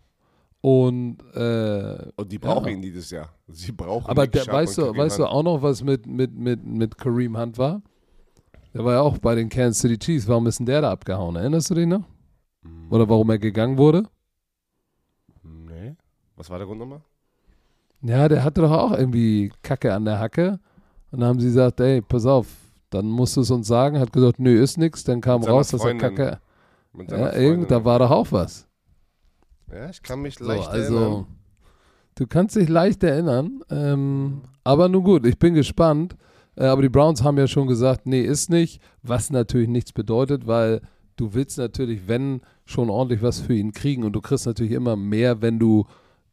Und 0.61 1.17
äh, 1.35 2.11
Und 2.15 2.31
die 2.31 2.39
brauchen 2.39 2.65
Ja. 2.67 2.71
ihn 2.73 2.81
dieses 2.81 3.11
Jahr. 3.11 3.29
Sie 3.47 3.71
brauchen 3.71 4.09
aber 4.09 4.23
Nick 4.23 4.31
der, 4.31 4.43
Chubb 4.43 4.53
weißt, 4.53 4.77
du, 4.79 4.81
Kareem 4.83 4.97
weißt 4.97 5.19
du 5.19 5.25
auch 5.25 5.43
noch, 5.43 5.61
was 5.61 5.83
mit, 5.83 6.07
mit, 6.07 6.33
mit, 6.35 6.65
mit 6.65 6.97
Kareem 6.97 7.37
Hunt 7.37 7.57
war? 7.57 7.81
Der 8.73 8.83
war 8.83 8.93
ja 8.93 9.01
auch 9.01 9.17
bei 9.19 9.35
den 9.35 9.47
Kansas 9.47 9.79
City 9.81 9.97
Chiefs. 9.97 10.27
Warum 10.27 10.47
ist 10.47 10.57
denn 10.59 10.65
der 10.65 10.81
da 10.81 10.91
abgehauen? 10.91 11.35
Erinnerst 11.35 11.69
du 11.69 11.75
dich 11.75 11.87
noch? 11.87 12.03
Oder 12.89 13.07
warum 13.07 13.29
er 13.29 13.37
gegangen 13.37 13.77
wurde? 13.77 14.03
Nee. 15.43 15.95
Was 16.35 16.49
war 16.49 16.57
der 16.57 16.67
Grund 16.67 16.79
nochmal? 16.79 17.01
Ja, 18.01 18.27
der 18.27 18.43
hatte 18.43 18.61
doch 18.61 18.71
auch 18.71 18.91
irgendwie 18.91 19.51
Kacke 19.61 19.93
an 19.93 20.05
der 20.05 20.19
Hacke. 20.19 20.59
Und 21.11 21.19
dann 21.21 21.29
haben 21.29 21.39
sie 21.39 21.47
gesagt, 21.47 21.79
ey, 21.79 22.01
pass 22.01 22.25
auf, 22.25 22.47
dann 22.95 23.07
musst 23.09 23.37
du 23.37 23.41
es 23.41 23.51
uns 23.51 23.67
sagen. 23.67 23.99
Hat 23.99 24.11
gesagt, 24.11 24.39
nö, 24.39 24.61
ist 24.61 24.77
nix. 24.77 25.03
Dann 25.03 25.21
kam 25.21 25.41
Mit 25.41 25.49
raus, 25.49 25.69
dass 25.69 25.83
er. 25.83 25.95
Kacke. 25.97 26.39
Ja, 27.09 27.33
irgend, 27.33 27.69
da 27.71 27.83
war 27.83 27.99
doch 27.99 28.11
auch 28.11 28.31
was. 28.31 28.67
Ja, 29.71 29.89
ich 29.89 30.01
kann 30.01 30.21
mich 30.21 30.35
So, 30.37 30.45
leicht 30.45 30.67
also, 30.69 30.97
erinnern. 30.97 31.25
du 32.15 32.27
kannst 32.27 32.55
dich 32.55 32.69
leicht 32.69 33.03
erinnern. 33.03 33.61
Ähm, 33.69 34.41
aber 34.63 34.87
nun 34.87 35.03
gut, 35.03 35.25
ich 35.25 35.37
bin 35.37 35.53
gespannt. 35.53 36.15
Äh, 36.55 36.65
aber 36.65 36.81
die 36.81 36.89
Browns 36.89 37.23
haben 37.23 37.37
ja 37.37 37.47
schon 37.47 37.67
gesagt, 37.67 38.05
nee, 38.05 38.21
ist 38.21 38.49
nicht. 38.49 38.81
Was 39.03 39.29
natürlich 39.29 39.67
nichts 39.67 39.91
bedeutet, 39.91 40.47
weil 40.47 40.81
du 41.17 41.33
willst 41.33 41.57
natürlich, 41.57 42.07
wenn 42.07 42.41
schon 42.65 42.89
ordentlich 42.89 43.21
was 43.21 43.41
für 43.41 43.53
ihn 43.53 43.73
kriegen. 43.73 44.03
Und 44.03 44.13
du 44.13 44.21
kriegst 44.21 44.45
natürlich 44.45 44.71
immer 44.71 44.95
mehr, 44.95 45.41
wenn 45.41 45.59
du, 45.59 45.85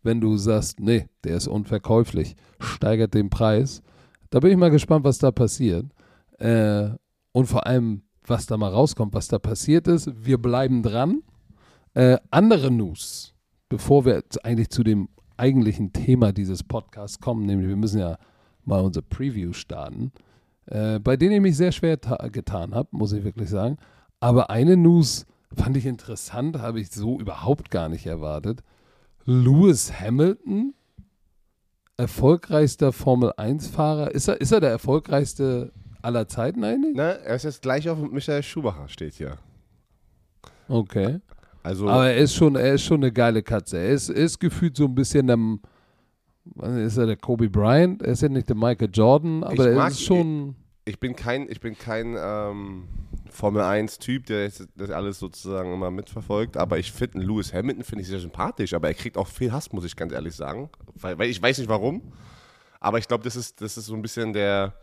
wenn 0.05 0.21
du 0.21 0.37
sagst, 0.37 0.79
nee, 0.79 1.07
der 1.25 1.37
ist 1.37 1.49
unverkäuflich. 1.49 2.37
Steigert 2.61 3.15
den 3.15 3.31
Preis. 3.31 3.83
Da 4.31 4.39
bin 4.41 4.51
ich 4.53 4.57
mal 4.57 4.71
gespannt, 4.71 5.05
was 5.05 5.19
da 5.19 5.31
passiert. 5.33 5.87
Äh, 6.39 6.91
und 7.33 7.47
vor 7.47 7.67
allem, 7.67 8.03
was 8.27 8.47
da 8.47 8.57
mal 8.57 8.71
rauskommt, 8.71 9.15
was 9.15 9.29
da 9.29 9.39
passiert 9.39 9.89
ist. 9.89 10.11
Wir 10.25 10.39
bleiben 10.39 10.83
dran. 10.83 11.23
Äh, 11.95 12.19
andere 12.31 12.71
News, 12.71 13.35
bevor 13.69 14.05
wir 14.05 14.23
eigentlich 14.43 14.71
zu 14.71 14.83
dem 14.83 15.09
eigentlichen 15.37 15.93
Thema 15.93 16.33
dieses 16.33 16.63
Podcasts 16.63 17.19
kommen, 17.21 17.47
nämlich 17.47 17.69
wir 17.69 17.77
müssen 17.77 17.99
ja 17.99 18.17
mal 18.65 18.81
unser 18.81 19.03
Preview 19.03 19.53
starten, 19.53 20.13
äh, 20.67 20.99
bei 21.01 21.17
denen 21.17 21.33
ich 21.35 21.41
mich 21.41 21.57
sehr 21.57 21.73
schwer 21.73 22.01
ta- 22.01 22.29
getan 22.29 22.75
habe, 22.75 22.89
muss 22.93 23.13
ich 23.13 23.25
wirklich 23.25 23.51
sagen. 23.51 23.77
Aber 24.21 24.51
eine 24.51 24.77
News 24.77 25.27
fand 25.55 25.77
ich 25.77 25.85
interessant, 25.87 26.59
habe 26.61 26.81
ich 26.81 26.91
so 26.91 27.19
überhaupt 27.19 27.71
gar 27.71 27.89
nicht 27.89 28.07
erwartet. 28.07 28.63
Lewis 29.25 29.93
Hamilton, 30.01 30.75
erfolgreichster 31.97 32.93
Formel-1-Fahrer. 32.93 34.11
Ist 34.13 34.29
er, 34.29 34.41
ist 34.41 34.53
er 34.53 34.61
der 34.61 34.71
erfolgreichste 34.71 35.73
aller 36.03 36.29
Zeiten 36.29 36.65
eigentlich? 36.65 36.95
Na, 36.97 37.11
er 37.13 37.37
ist 37.37 37.45
jetzt 37.45 37.63
gleich 37.63 37.89
auf 37.89 37.99
Michael 37.99 38.43
Schumacher, 38.43 38.89
steht 38.89 39.15
hier. 39.15 39.39
Okay. 40.69 41.21
Also, 41.63 41.89
Aber 41.89 42.11
er 42.11 42.17
ist 42.17 42.35
schon, 42.35 42.57
er 42.57 42.75
ist 42.75 42.83
schon 42.83 43.03
eine 43.03 43.13
geile 43.13 43.43
Katze. 43.43 43.79
Er 43.79 43.91
ist, 43.91 44.09
ist 44.09 44.41
gefühlt 44.41 44.77
so 44.77 44.85
ein 44.87 44.95
bisschen 44.95 45.29
der, 45.29 45.39
was 46.45 46.75
ist 46.77 46.97
er 46.97 47.07
der 47.07 47.17
Kobe 47.17 47.49
Bryant? 47.49 48.03
Er 48.03 48.13
ist 48.13 48.23
ja 48.23 48.29
nicht 48.29 48.49
der 48.49 48.57
Michael 48.57 48.91
Jordan, 48.93 49.45
aber 49.45 49.55
Ich 49.55 49.61
er 49.61 49.75
mag 49.77 49.91
ist 49.93 50.03
schon. 50.03 50.57
ich 50.85 50.99
bin 50.99 51.15
kein, 51.15 51.49
ich 51.49 51.61
bin 51.61 51.79
kein 51.79 52.17
ähm, 52.19 52.89
Formel 53.31 53.63
1-Typ, 53.63 54.27
der 54.27 54.51
das 54.77 54.91
alles 54.91 55.21
sozusagen 55.21 55.73
immer 55.73 55.93
mitverfolgt, 55.93 56.57
aber 56.57 56.79
ich 56.79 56.91
finde 56.91 57.21
Lewis 57.21 57.53
Hamilton 57.55 57.85
finde 57.85 58.03
ich 58.03 58.09
sehr 58.09 58.19
sympathisch, 58.19 58.75
aber 58.75 58.89
er 58.89 58.95
kriegt 58.95 59.17
auch 59.17 59.29
viel 59.29 59.53
Hass, 59.53 59.73
muss 59.73 59.85
ich 59.85 59.95
ganz 59.95 60.13
ehrlich 60.13 60.35
sagen. 60.35 60.69
Weil, 60.97 61.17
weil 61.19 61.31
ich 61.31 61.41
weiß 61.41 61.59
nicht 61.59 61.69
warum, 61.69 62.03
aber 62.81 62.99
ich 62.99 63.07
glaube, 63.07 63.23
das 63.23 63.37
ist, 63.37 63.61
das 63.61 63.77
ist 63.77 63.87
so 63.87 63.95
ein 63.95 64.03
bisschen 64.03 64.33
der, 64.33 64.75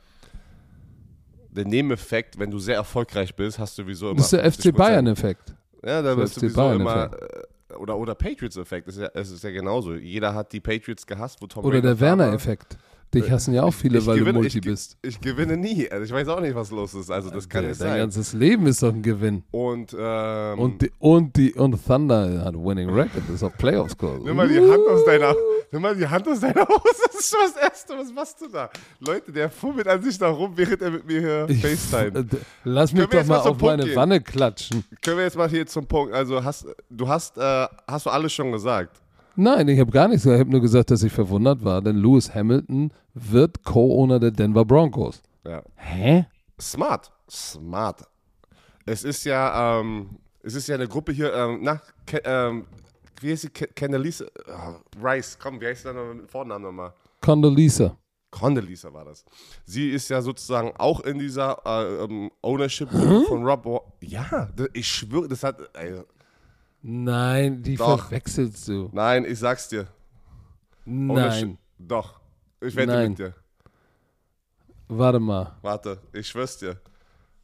der 1.52 1.66
Nebeneffekt, 1.66 2.38
wenn 2.40 2.52
du 2.52 2.60
sehr 2.60 2.76
erfolgreich 2.76 3.36
bist, 3.36 3.60
hast 3.60 3.78
du 3.78 3.84
sowieso 3.84 4.08
immer. 4.10 4.18
Das 4.18 4.32
ist 4.34 4.34
der 4.34 4.52
50%. 4.52 4.72
FC 4.72 4.76
Bayern-Effekt. 4.76 5.54
Ja, 5.86 6.02
da 6.02 6.16
bist 6.16 6.38
du 6.38 6.42
sowieso 6.42 6.72
immer. 6.74 7.06
Effekt. 7.06 7.24
äh, 7.72 7.76
Oder, 7.76 7.98
oder 7.98 8.16
Patriots-Effekt, 8.16 8.88
es 8.88 8.98
ist, 8.98 9.02
ja, 9.02 9.08
ist 9.08 9.44
ja 9.44 9.52
genauso. 9.52 9.94
Jeder 9.96 10.34
hat 10.34 10.52
die 10.54 10.60
Patriots 10.60 11.06
gehasst, 11.06 11.42
wo 11.42 11.48
Tom 11.48 11.64
Oder 11.64 11.82
Brady 11.82 11.88
der. 11.88 12.00
Werner-Effekt. 12.00 12.78
Dich 13.14 13.32
hassen 13.32 13.56
ja 13.56 13.64
auch 13.64 13.74
viele, 13.74 13.98
Ich 13.98 14.06
weil 14.06 14.20
gewinne- 14.20 14.34
du 14.34 14.40
Multi 14.42 14.60
ich, 14.60 14.64
bist. 14.64 14.98
Ich 15.02 15.20
gewinne 15.20 15.58
nie. 15.58 15.90
Also 15.90 16.04
ich 16.06 16.12
weiß 16.12 16.28
auch 16.28 16.40
nicht, 16.42 16.54
was 16.54 16.70
los 16.70 16.94
ist. 16.94 17.10
Also 17.10 17.32
das 17.32 17.50
kann 17.50 17.64
Dein 17.64 17.72
nicht 17.72 17.82
Dein 17.82 17.90
sein. 17.90 18.00
ganzes 18.02 18.34
Leben 18.34 18.68
ist 18.68 18.84
doch 18.84 18.94
ein 18.94 19.02
Gewinn. 19.02 19.44
Und, 19.50 19.96
ähm, 20.00 20.60
Und 20.60 20.82
die, 20.84 20.92
und 21.00 21.36
die 21.36 21.54
und 21.54 21.84
Thunder 21.84 22.46
hat 22.46 22.54
Winning 22.54 22.90
Record, 22.92 23.24
ist 23.34 23.42
auf 23.42 23.58
Playoffs 23.58 23.98
Kurs. 23.98 24.22
nimm 24.24 24.36
mal 24.36 24.48
die 24.48 24.60
Hand 24.60 24.88
aus 24.88 25.04
deiner, 25.06 25.34
nimm 25.72 25.82
mal 25.82 25.96
die 25.96 26.08
Hand 26.08 26.28
aus 26.28 26.40
deiner 26.40 26.68
Hose. 26.68 26.80
Das 27.12 27.20
ist 27.20 27.30
schon 27.36 27.40
das 27.52 27.64
Erste. 27.64 27.94
Was 27.98 28.14
machst 28.14 28.40
du 28.42 28.48
da? 28.48 28.70
Leute, 29.00 29.32
der 29.32 29.50
fummelt 29.50 29.88
an 29.88 30.04
sich 30.04 30.18
da 30.20 30.30
rum, 30.30 30.54
während 30.56 30.80
er 30.82 30.92
mit 30.92 31.08
mir 31.08 31.20
hier 31.48 31.48
FaceTime. 31.58 32.20
äh, 32.20 32.26
Lass 32.64 32.94
mich 32.94 33.08
doch 33.08 33.14
mal 33.14 33.24
mal 33.26 33.38
auf 33.40 33.46
Punkt 33.58 33.62
meine 33.64 33.86
gehen? 33.86 33.96
Wanne 33.96 34.22
klatschen. 34.22 34.84
Können 35.02 35.18
wir 35.18 35.24
jetzt 35.24 35.36
mal 35.36 35.50
hier 35.50 35.66
zum 35.66 35.88
Punkt. 35.88 36.14
Also 36.14 36.44
hast 36.44 36.68
du 36.92 37.08
hast, 37.08 37.40
äh, 37.40 37.68
hast 37.88 38.06
du 38.06 38.12
alles 38.12 38.32
schon 38.34 38.52
gesagt. 38.52 39.02
Nein, 39.42 39.70
ich 39.70 39.80
habe 39.80 39.90
gar 39.92 40.08
nichts 40.10 40.24
gesagt. 40.24 40.36
Ich 40.36 40.42
habe 40.42 40.52
nur 40.52 40.62
gesagt, 40.62 40.92
dass 40.92 41.02
ich 41.02 41.14
verwundert 41.14 41.64
war, 41.64 41.82
denn 41.82 41.96
Lewis 41.96 42.36
Hamilton 42.36 42.92
wird 43.14 43.64
Co-Owner 43.64 44.20
der 44.20 44.32
Denver 44.32 44.66
Broncos. 44.66 45.22
Ja. 45.46 45.64
Hä? 45.76 46.26
Smart. 46.60 47.10
Smart. 47.32 48.04
Es 48.86 49.06
ist 49.06 49.24
ja, 49.24 49.80
ähm, 49.80 50.18
es 50.44 50.56
ist 50.56 50.68
ja 50.68 50.76
eine 50.76 50.88
Gruppe 50.90 51.14
hier, 51.14 51.34
ähm, 51.34 51.60
na, 51.62 51.82
Ke 52.06 52.22
ähm, 52.26 52.66
wie 53.22 53.32
heißt 53.32 53.44
sie? 53.44 53.50
Ke 53.50 53.68
Candelisa? 53.68 54.26
Oh, 54.48 54.76
Rice, 55.02 55.38
komm, 55.42 55.62
wie 55.62 55.68
heißt 55.68 55.84
sie 55.84 55.94
denn 55.94 56.18
mit 56.18 56.30
Vornamen 56.30 56.66
nochmal? 56.66 56.92
Condoleezza. 57.22 57.96
Condoleezza 58.32 58.94
war 58.94 59.06
das. 59.06 59.24
Sie 59.66 59.90
ist 59.90 60.10
ja 60.10 60.22
sozusagen 60.22 60.74
auch 60.78 61.00
in 61.02 61.18
dieser 61.18 61.58
äh, 61.66 62.04
ähm, 62.04 62.30
Ownership 62.42 62.90
von 62.90 63.46
Rob. 63.46 63.66
Wa- 63.66 63.82
Ja, 64.02 64.50
ich 64.74 64.88
schwöre, 64.88 65.28
das 65.30 65.44
hat. 65.44 65.58
Ey, 65.78 66.02
Nein, 66.82 67.62
die 67.62 67.76
Doch. 67.76 68.08
verwechselst 68.08 68.68
du. 68.68 68.90
nein, 68.94 69.26
ich 69.26 69.40
sag's 69.40 69.68
dir. 69.68 69.88
Nein. 70.86 71.58
Doch. 71.78 72.20
Ich 72.62 72.76
wette 72.76 72.92
Nein. 72.94 73.10
mit 73.10 73.20
dir. 73.20 73.36
Warte 74.88 75.20
mal. 75.20 75.56
Warte, 75.62 76.00
ich 76.14 76.28
schwör's 76.28 76.58
dir. 76.58 76.80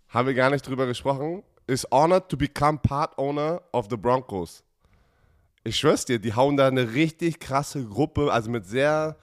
Haben 0.10 0.28
wir 0.28 0.34
gar 0.34 0.50
nicht 0.50 0.68
drüber 0.68 0.86
gesprochen. 0.88 1.44
Is 1.68 1.86
honored 1.92 2.30
to 2.30 2.38
become 2.38 2.78
part 2.80 3.18
owner 3.18 3.62
of 3.72 3.88
the 3.90 3.98
Broncos. 3.98 4.64
Ich 5.64 5.78
schwör's 5.78 6.06
dir, 6.06 6.20
die 6.20 6.34
hauen 6.34 6.58
da 6.58 6.68
eine 6.68 6.94
richtig 6.94 7.40
krasse 7.40 7.84
Gruppe, 7.86 8.32
also 8.32 8.52
mit 8.52 8.66
sehr 8.68 9.16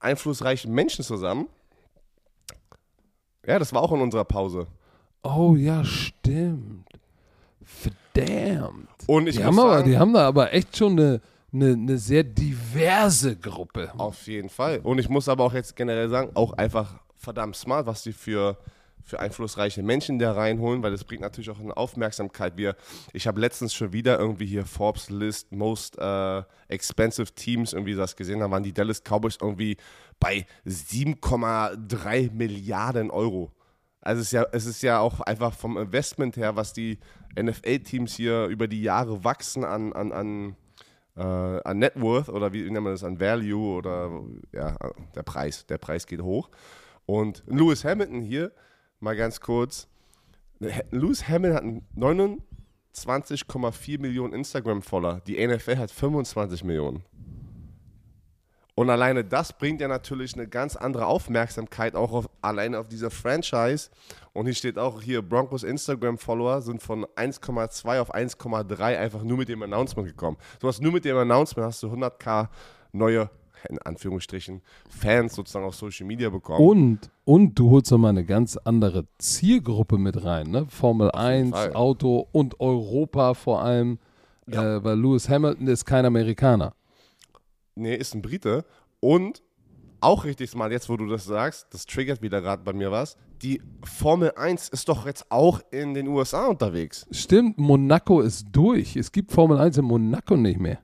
einflussreichen 0.00 0.72
Menschen 0.72 1.04
zusammen. 1.04 1.48
Ja, 3.46 3.58
das 3.58 3.72
war 3.72 3.82
auch 3.82 3.92
in 3.92 4.00
unserer 4.00 4.24
Pause. 4.24 4.66
Oh 5.22 5.54
ja, 5.54 5.84
stimmt. 5.84 6.88
Verdammt. 7.62 8.88
Und 9.06 9.28
ich 9.28 9.36
Die 9.36 9.42
muss 9.42 9.48
haben, 9.48 9.58
aber, 9.58 9.74
sagen, 9.78 9.90
die 9.90 9.98
haben 9.98 10.12
da 10.12 10.26
aber 10.26 10.52
echt 10.52 10.76
schon 10.76 10.92
eine, 10.92 11.20
eine, 11.52 11.72
eine 11.72 11.98
sehr 11.98 12.24
diverse 12.24 13.36
Gruppe. 13.36 13.92
Auf 13.96 14.26
jeden 14.26 14.48
Fall. 14.48 14.80
Und 14.82 14.98
ich 14.98 15.08
muss 15.08 15.28
aber 15.28 15.44
auch 15.44 15.54
jetzt 15.54 15.76
generell 15.76 16.08
sagen, 16.08 16.30
auch 16.34 16.52
einfach 16.54 17.00
verdammt 17.16 17.56
smart, 17.56 17.86
was 17.86 18.02
die 18.02 18.12
für, 18.12 18.58
für 19.02 19.20
einflussreiche 19.20 19.82
Menschen 19.82 20.18
da 20.18 20.32
reinholen, 20.32 20.82
weil 20.82 20.90
das 20.90 21.04
bringt 21.04 21.22
natürlich 21.22 21.50
auch 21.50 21.60
eine 21.60 21.76
Aufmerksamkeit. 21.76 22.56
Wir, 22.56 22.76
ich 23.12 23.26
habe 23.26 23.40
letztens 23.40 23.74
schon 23.74 23.92
wieder 23.92 24.18
irgendwie 24.18 24.46
hier 24.46 24.64
Forbes 24.64 25.10
List 25.10 25.52
Most 25.52 25.96
uh, 26.00 26.42
Expensive 26.68 27.32
Teams 27.34 27.72
irgendwie 27.72 27.94
das 27.94 28.16
gesehen, 28.16 28.40
da 28.40 28.50
waren 28.50 28.62
die 28.62 28.72
Dallas 28.72 29.02
Cowboys 29.02 29.38
irgendwie 29.40 29.76
bei 30.18 30.46
7,3 30.66 32.32
Milliarden 32.32 33.10
Euro. 33.10 33.52
Also 34.00 34.20
es 34.20 34.28
ist, 34.28 34.32
ja, 34.32 34.46
es 34.52 34.66
ist 34.66 34.82
ja 34.82 35.00
auch 35.00 35.20
einfach 35.20 35.52
vom 35.52 35.76
Investment 35.76 36.36
her, 36.36 36.54
was 36.54 36.72
die 36.72 36.98
NFL-Teams 37.40 38.14
hier 38.14 38.46
über 38.46 38.68
die 38.68 38.82
Jahre 38.82 39.24
wachsen 39.24 39.64
an, 39.64 39.92
an, 39.92 40.12
an, 40.12 40.56
äh, 41.16 41.22
an 41.22 41.78
Net 41.78 42.00
Worth 42.00 42.28
oder 42.28 42.52
wie 42.52 42.70
nennt 42.70 42.84
man 42.84 42.92
das, 42.92 43.04
an 43.04 43.20
Value 43.20 43.76
oder 43.76 44.22
ja, 44.52 44.76
der 45.14 45.22
Preis. 45.22 45.66
Der 45.66 45.78
Preis 45.78 46.06
geht 46.06 46.22
hoch. 46.22 46.50
Und 47.06 47.42
Lewis 47.46 47.84
Hamilton 47.84 48.22
hier, 48.22 48.52
mal 49.00 49.16
ganz 49.16 49.40
kurz. 49.40 49.88
Lewis 50.90 51.28
Hamilton 51.28 51.82
hat 51.96 51.96
29,4 51.96 54.00
Millionen 54.00 54.32
Instagram-Follower. 54.32 55.20
Die 55.26 55.46
NFL 55.46 55.76
hat 55.76 55.90
25 55.90 56.64
Millionen. 56.64 57.02
Und 58.76 58.90
alleine 58.90 59.24
das 59.24 59.54
bringt 59.54 59.80
ja 59.80 59.88
natürlich 59.88 60.34
eine 60.34 60.46
ganz 60.46 60.76
andere 60.76 61.06
Aufmerksamkeit 61.06 61.96
auch 61.96 62.12
auf, 62.12 62.28
alleine 62.42 62.78
auf 62.78 62.88
dieser 62.88 63.10
Franchise. 63.10 63.88
Und 64.34 64.44
hier 64.44 64.54
steht 64.54 64.78
auch 64.78 65.00
hier, 65.00 65.22
Broncos 65.22 65.62
Instagram-Follower 65.62 66.60
sind 66.60 66.82
von 66.82 67.06
1,2 67.16 68.00
auf 68.00 68.14
1,3 68.14 68.98
einfach 68.98 69.22
nur 69.22 69.38
mit 69.38 69.48
dem 69.48 69.62
Announcement 69.62 70.06
gekommen. 70.06 70.36
Du 70.60 70.68
hast 70.68 70.82
nur 70.82 70.92
mit 70.92 71.06
dem 71.06 71.16
Announcement 71.16 71.66
hast 71.66 71.82
du 71.82 71.88
100k 71.88 72.48
neue 72.92 73.30
in 73.70 73.78
Anführungsstrichen, 73.78 74.60
Fans 74.88 75.34
sozusagen 75.34 75.64
auf 75.64 75.74
Social 75.74 76.06
Media 76.06 76.28
bekommen. 76.28 76.64
Und, 76.64 77.10
und 77.24 77.58
du 77.58 77.70
holst 77.70 77.90
nochmal 77.90 78.10
eine 78.10 78.24
ganz 78.24 78.56
andere 78.58 79.06
Zielgruppe 79.18 79.98
mit 79.98 80.22
rein, 80.22 80.50
ne? 80.50 80.66
Formel 80.68 81.10
1, 81.10 81.50
Fall. 81.50 81.74
Auto 81.74 82.28
und 82.30 82.60
Europa 82.60 83.34
vor 83.34 83.62
allem, 83.62 83.98
ja. 84.46 84.76
äh, 84.76 84.84
weil 84.84 85.00
Lewis 85.00 85.28
Hamilton 85.28 85.66
ist 85.66 85.84
kein 85.84 86.04
Amerikaner. 86.04 86.74
Nee, 87.76 87.94
ist 87.94 88.14
ein 88.14 88.22
Brite. 88.22 88.64
Und 89.00 89.42
auch 90.00 90.24
richtig 90.24 90.54
mal, 90.54 90.72
jetzt 90.72 90.88
wo 90.88 90.96
du 90.96 91.06
das 91.06 91.24
sagst, 91.24 91.66
das 91.70 91.86
triggert 91.86 92.22
wieder 92.22 92.40
gerade 92.40 92.62
bei 92.64 92.72
mir 92.72 92.90
was. 92.90 93.16
Die 93.42 93.62
Formel 93.84 94.32
1 94.34 94.70
ist 94.70 94.88
doch 94.88 95.06
jetzt 95.06 95.30
auch 95.30 95.60
in 95.70 95.94
den 95.94 96.08
USA 96.08 96.46
unterwegs. 96.46 97.06
Stimmt, 97.10 97.58
Monaco 97.58 98.20
ist 98.20 98.46
durch. 98.52 98.96
Es 98.96 99.12
gibt 99.12 99.30
Formel 99.30 99.58
1 99.58 99.78
in 99.78 99.84
Monaco 99.84 100.36
nicht 100.36 100.58
mehr. 100.58 100.78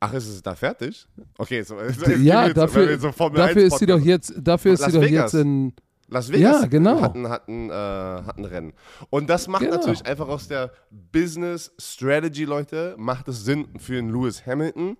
Ach, 0.00 0.12
ist 0.12 0.26
es 0.28 0.42
da 0.42 0.54
fertig? 0.54 1.06
Okay, 1.38 1.62
so, 1.62 1.76
so 1.88 2.10
ja, 2.10 2.52
dafür, 2.52 2.98
so 2.98 3.10
dafür 3.10 3.62
ist 3.62 3.78
sie 3.78 3.86
doch 3.86 4.00
jetzt, 4.00 4.34
dafür 4.36 4.72
ist 4.72 4.80
Las 4.80 4.92
sie 4.92 4.98
doch 4.98 5.04
Vegas. 5.04 5.32
jetzt 5.32 5.40
in 5.40 5.72
Las 6.08 6.30
Vegas 6.30 6.62
ja, 6.62 6.66
genau. 6.66 7.00
hatten, 7.00 7.28
hatten, 7.28 7.70
äh, 7.70 7.72
hatten 7.72 8.44
Rennen. 8.44 8.72
Und 9.10 9.30
das 9.30 9.48
macht 9.48 9.62
genau. 9.62 9.76
natürlich 9.76 10.04
einfach 10.06 10.28
aus 10.28 10.48
der 10.48 10.72
Business 10.90 11.72
Strategy, 11.78 12.44
Leute, 12.44 12.94
macht 12.98 13.28
es 13.28 13.44
Sinn 13.44 13.68
für 13.78 13.98
einen 13.98 14.10
Lewis 14.10 14.44
Hamilton 14.44 14.96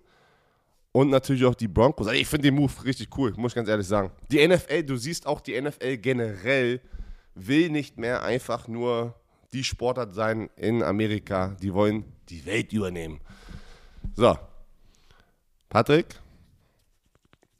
und 0.91 1.09
natürlich 1.09 1.45
auch 1.45 1.55
die 1.55 1.67
Broncos. 1.67 2.07
Also 2.07 2.19
ich 2.19 2.27
finde 2.27 2.49
den 2.49 2.55
Move 2.55 2.71
richtig 2.83 3.09
cool, 3.17 3.33
muss 3.37 3.51
ich 3.51 3.55
ganz 3.55 3.69
ehrlich 3.69 3.87
sagen. 3.87 4.11
Die 4.31 4.45
NFL, 4.45 4.83
du 4.83 4.97
siehst 4.97 5.27
auch, 5.27 5.41
die 5.41 5.59
NFL 5.59 5.97
generell 5.97 6.81
will 7.35 7.69
nicht 7.69 7.97
mehr 7.97 8.23
einfach 8.23 8.67
nur 8.67 9.15
die 9.53 9.63
Sportart 9.63 10.13
sein 10.13 10.49
in 10.55 10.83
Amerika. 10.83 11.55
Die 11.61 11.73
wollen 11.73 12.05
die 12.29 12.45
Welt 12.45 12.73
übernehmen. 12.73 13.19
So, 14.15 14.37
Patrick? 15.69 16.19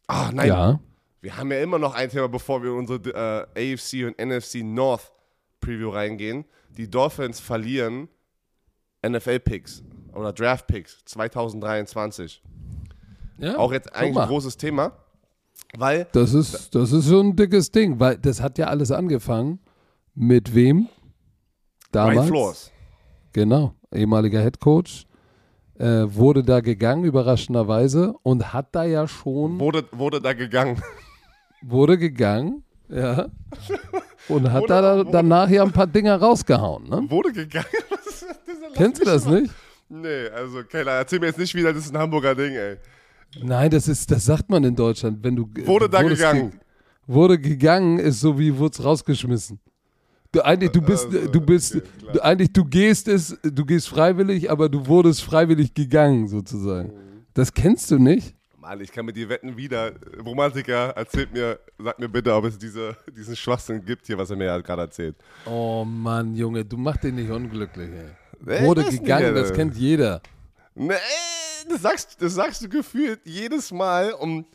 Ah, 0.08 0.32
nein. 0.34 0.48
Ja. 0.48 0.80
Wir 1.22 1.36
haben 1.36 1.52
ja 1.52 1.62
immer 1.62 1.80
noch 1.80 1.94
ein 1.94 2.10
Thema, 2.10 2.30
bevor 2.30 2.64
wir 2.64 2.72
in 2.72 2.78
unsere 2.78 3.48
äh, 3.56 3.74
AFC 3.74 4.06
und 4.06 4.18
NFC 4.18 4.64
North 4.64 5.12
Preview 5.60 5.90
reingehen. 5.90 6.46
Die 6.70 6.90
Dolphins 6.90 7.40
verlieren 7.40 8.08
NFL-Picks 9.06 9.84
oder 10.14 10.32
Draft-Picks 10.32 11.04
2023. 11.06 12.42
Ja, 13.40 13.58
Auch 13.58 13.72
jetzt 13.72 13.96
eigentlich 13.96 14.18
ein 14.18 14.28
großes 14.28 14.58
Thema, 14.58 14.94
weil. 15.78 16.08
Das 16.12 16.34
ist, 16.34 16.74
das 16.74 16.92
ist 16.92 17.08
schon 17.08 17.28
ein 17.28 17.36
dickes 17.36 17.72
Ding, 17.72 18.00
weil 18.00 18.18
das 18.18 18.42
hat 18.42 18.58
ja 18.58 18.68
alles 18.68 18.92
angefangen. 18.92 19.60
Mit 20.16 20.56
wem? 20.56 20.88
Damals. 21.92 22.18
Ryan 22.18 22.28
Flores. 22.28 22.72
Genau, 23.34 23.76
ehemaliger 23.94 24.42
Head 24.42 24.60
Coach 24.60 25.08
äh, 25.80 26.06
wurde 26.08 26.44
da 26.44 26.60
gegangen, 26.62 27.04
überraschenderweise, 27.04 28.16
und 28.24 28.54
hat 28.54 28.74
da 28.74 28.84
ja 28.84 29.08
schon. 29.08 29.60
Wurde, 29.60 29.86
wurde 29.92 30.22
da 30.22 30.34
gegangen. 30.34 30.82
Wurde 31.62 31.98
gegangen, 31.98 32.64
ja. 32.90 33.28
Und 34.30 34.52
hat 34.52 34.64
wurde, 34.64 34.68
da 34.68 34.98
wurde, 34.98 35.12
danach 35.12 35.50
ja 35.50 35.64
ein 35.64 35.72
paar 35.72 35.88
Dinger 35.88 36.18
rausgehauen, 36.18 36.90
ne? 36.90 37.06
Wurde 37.10 37.32
gegangen? 37.32 37.66
Kennst 38.76 39.02
du 39.02 39.06
das 39.06 39.26
mal. 39.26 39.42
nicht? 39.42 39.54
Nee, 39.88 40.28
also 40.28 40.64
Keller, 40.64 40.92
erzähl 40.94 41.20
mir 41.20 41.28
jetzt 41.28 41.40
nicht 41.40 41.56
wieder, 41.56 41.72
das 41.72 41.86
ist 41.86 41.96
ein 41.96 41.98
Hamburger 41.98 42.36
Ding, 42.36 42.54
ey. 42.54 42.78
Nein, 43.42 43.70
das 43.70 43.88
ist, 43.88 44.10
das 44.10 44.26
sagt 44.26 44.50
man 44.50 44.64
in 44.64 44.76
Deutschland, 44.76 45.24
wenn 45.24 45.36
du. 45.36 45.50
Wurde 45.66 45.90
da 45.90 46.02
gegangen. 46.02 46.52
Ge 46.52 46.60
wurde 47.08 47.40
gegangen, 47.40 48.00
ist 48.00 48.20
so 48.20 48.38
wie 48.38 48.56
wurde 48.58 48.74
es 48.74 48.84
rausgeschmissen. 48.84 49.60
Du, 50.32 50.42
eigentlich, 50.42 50.72
du 50.72 50.82
bist, 50.82 51.06
also, 51.06 51.32
du 51.32 51.40
bist, 51.40 51.76
okay, 51.76 51.88
du, 52.14 52.20
eigentlich, 52.22 52.52
du 52.52 52.66
gehst 52.66 53.08
es, 53.08 53.38
du 53.42 53.66
gehst 53.66 53.88
freiwillig, 53.88 54.52
aber 54.52 54.68
du 54.68 54.86
wurdest 54.86 55.24
freiwillig 55.24 55.74
gegangen, 55.74 56.28
sozusagen. 56.28 56.90
Mhm. 56.90 57.26
Das 57.34 57.54
kennst 57.54 57.90
du 57.92 57.98
nicht? 57.98 58.36
Mann, 58.58 58.82
ich 58.82 58.92
kann 58.92 59.06
mit 59.06 59.16
dir 59.16 59.30
wetten 59.30 59.56
wieder. 59.56 59.94
Romantiker, 60.26 60.90
erzählt 60.90 61.32
mir, 61.32 61.60
sag 61.80 61.98
mir 61.98 62.10
bitte, 62.10 62.34
ob 62.34 62.44
es 62.44 62.58
diese, 62.58 62.98
diesen 63.16 63.38
Schwachsinn 63.38 63.86
gibt 63.86 64.06
hier, 64.06 64.18
was 64.18 64.30
er 64.30 64.36
mir 64.36 64.62
gerade 64.62 64.82
erzählt. 64.82 65.16
Oh 65.46 65.86
Mann, 65.86 66.36
Junge, 66.36 66.66
du 66.66 66.76
machst 66.76 67.04
den 67.06 67.16
nicht 67.16 67.32
unglücklich, 67.32 67.90
ey. 67.90 68.66
Wurde 68.66 68.84
gegangen, 68.84 69.34
nicht, 69.34 69.46
das 69.46 69.54
kennt 69.54 69.76
jeder. 69.78 70.22
Nee, 70.76 70.94
das 71.70 71.82
sagst, 71.82 72.22
das 72.22 72.34
sagst 72.34 72.63
du 72.63 72.70
gefühlt 72.70 73.22
jedes 73.26 73.72
Mal, 73.72 74.13
um 74.13 74.45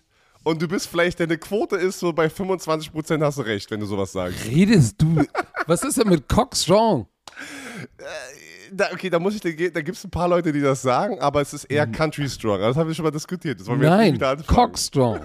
und 0.44 0.60
du 0.60 0.66
bist 0.66 0.88
vielleicht, 0.88 1.20
deine 1.20 1.38
Quote 1.38 1.76
ist 1.76 2.00
so 2.00 2.12
bei 2.12 2.26
25% 2.26 3.24
hast 3.24 3.38
du 3.38 3.42
recht, 3.42 3.70
wenn 3.70 3.78
du 3.78 3.86
sowas 3.86 4.10
sagst. 4.12 4.44
Redest 4.46 5.00
du? 5.00 5.24
Was 5.66 5.84
ist 5.84 5.98
denn 5.98 6.08
mit 6.08 6.28
Cockstrong? 6.28 7.06
Äh, 7.98 8.04
da, 8.72 8.86
okay, 8.92 9.08
da 9.08 9.18
muss 9.18 9.34
ich, 9.34 9.40
da 9.40 9.50
gibt 9.50 9.96
es 9.96 10.04
ein 10.04 10.10
paar 10.10 10.28
Leute, 10.28 10.52
die 10.52 10.60
das 10.60 10.82
sagen, 10.82 11.20
aber 11.20 11.40
es 11.40 11.52
ist 11.52 11.64
eher 11.64 11.86
mhm. 11.86 11.92
Country 11.92 12.28
Strong. 12.28 12.60
Das 12.60 12.76
haben 12.76 12.88
wir 12.88 12.94
schon 12.94 13.04
mal 13.04 13.10
diskutiert. 13.10 13.60
Das 13.60 13.66
wollen 13.68 13.80
wir 13.80 13.90
Nein, 13.90 14.18
Cockstrong. 14.46 15.20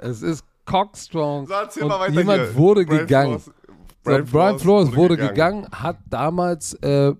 es 0.00 0.22
ist 0.22 0.44
Cockstrong. 0.64 1.46
So, 1.46 1.54
erzähl 1.54 1.84
mal 1.84 2.00
weiter 2.00 2.12
jemand 2.12 2.42
hier. 2.42 2.54
wurde 2.56 2.84
Brian 2.84 3.00
gegangen. 3.00 3.40
Flores, 3.40 3.54
Brian, 4.02 4.26
so, 4.26 4.32
Brian 4.32 4.58
Flores 4.58 4.88
wurde, 4.88 4.96
wurde 4.96 5.16
gegangen. 5.16 5.62
gegangen, 5.62 5.68
hat 5.72 5.98
damals 6.08 6.74
äh, 6.74 7.12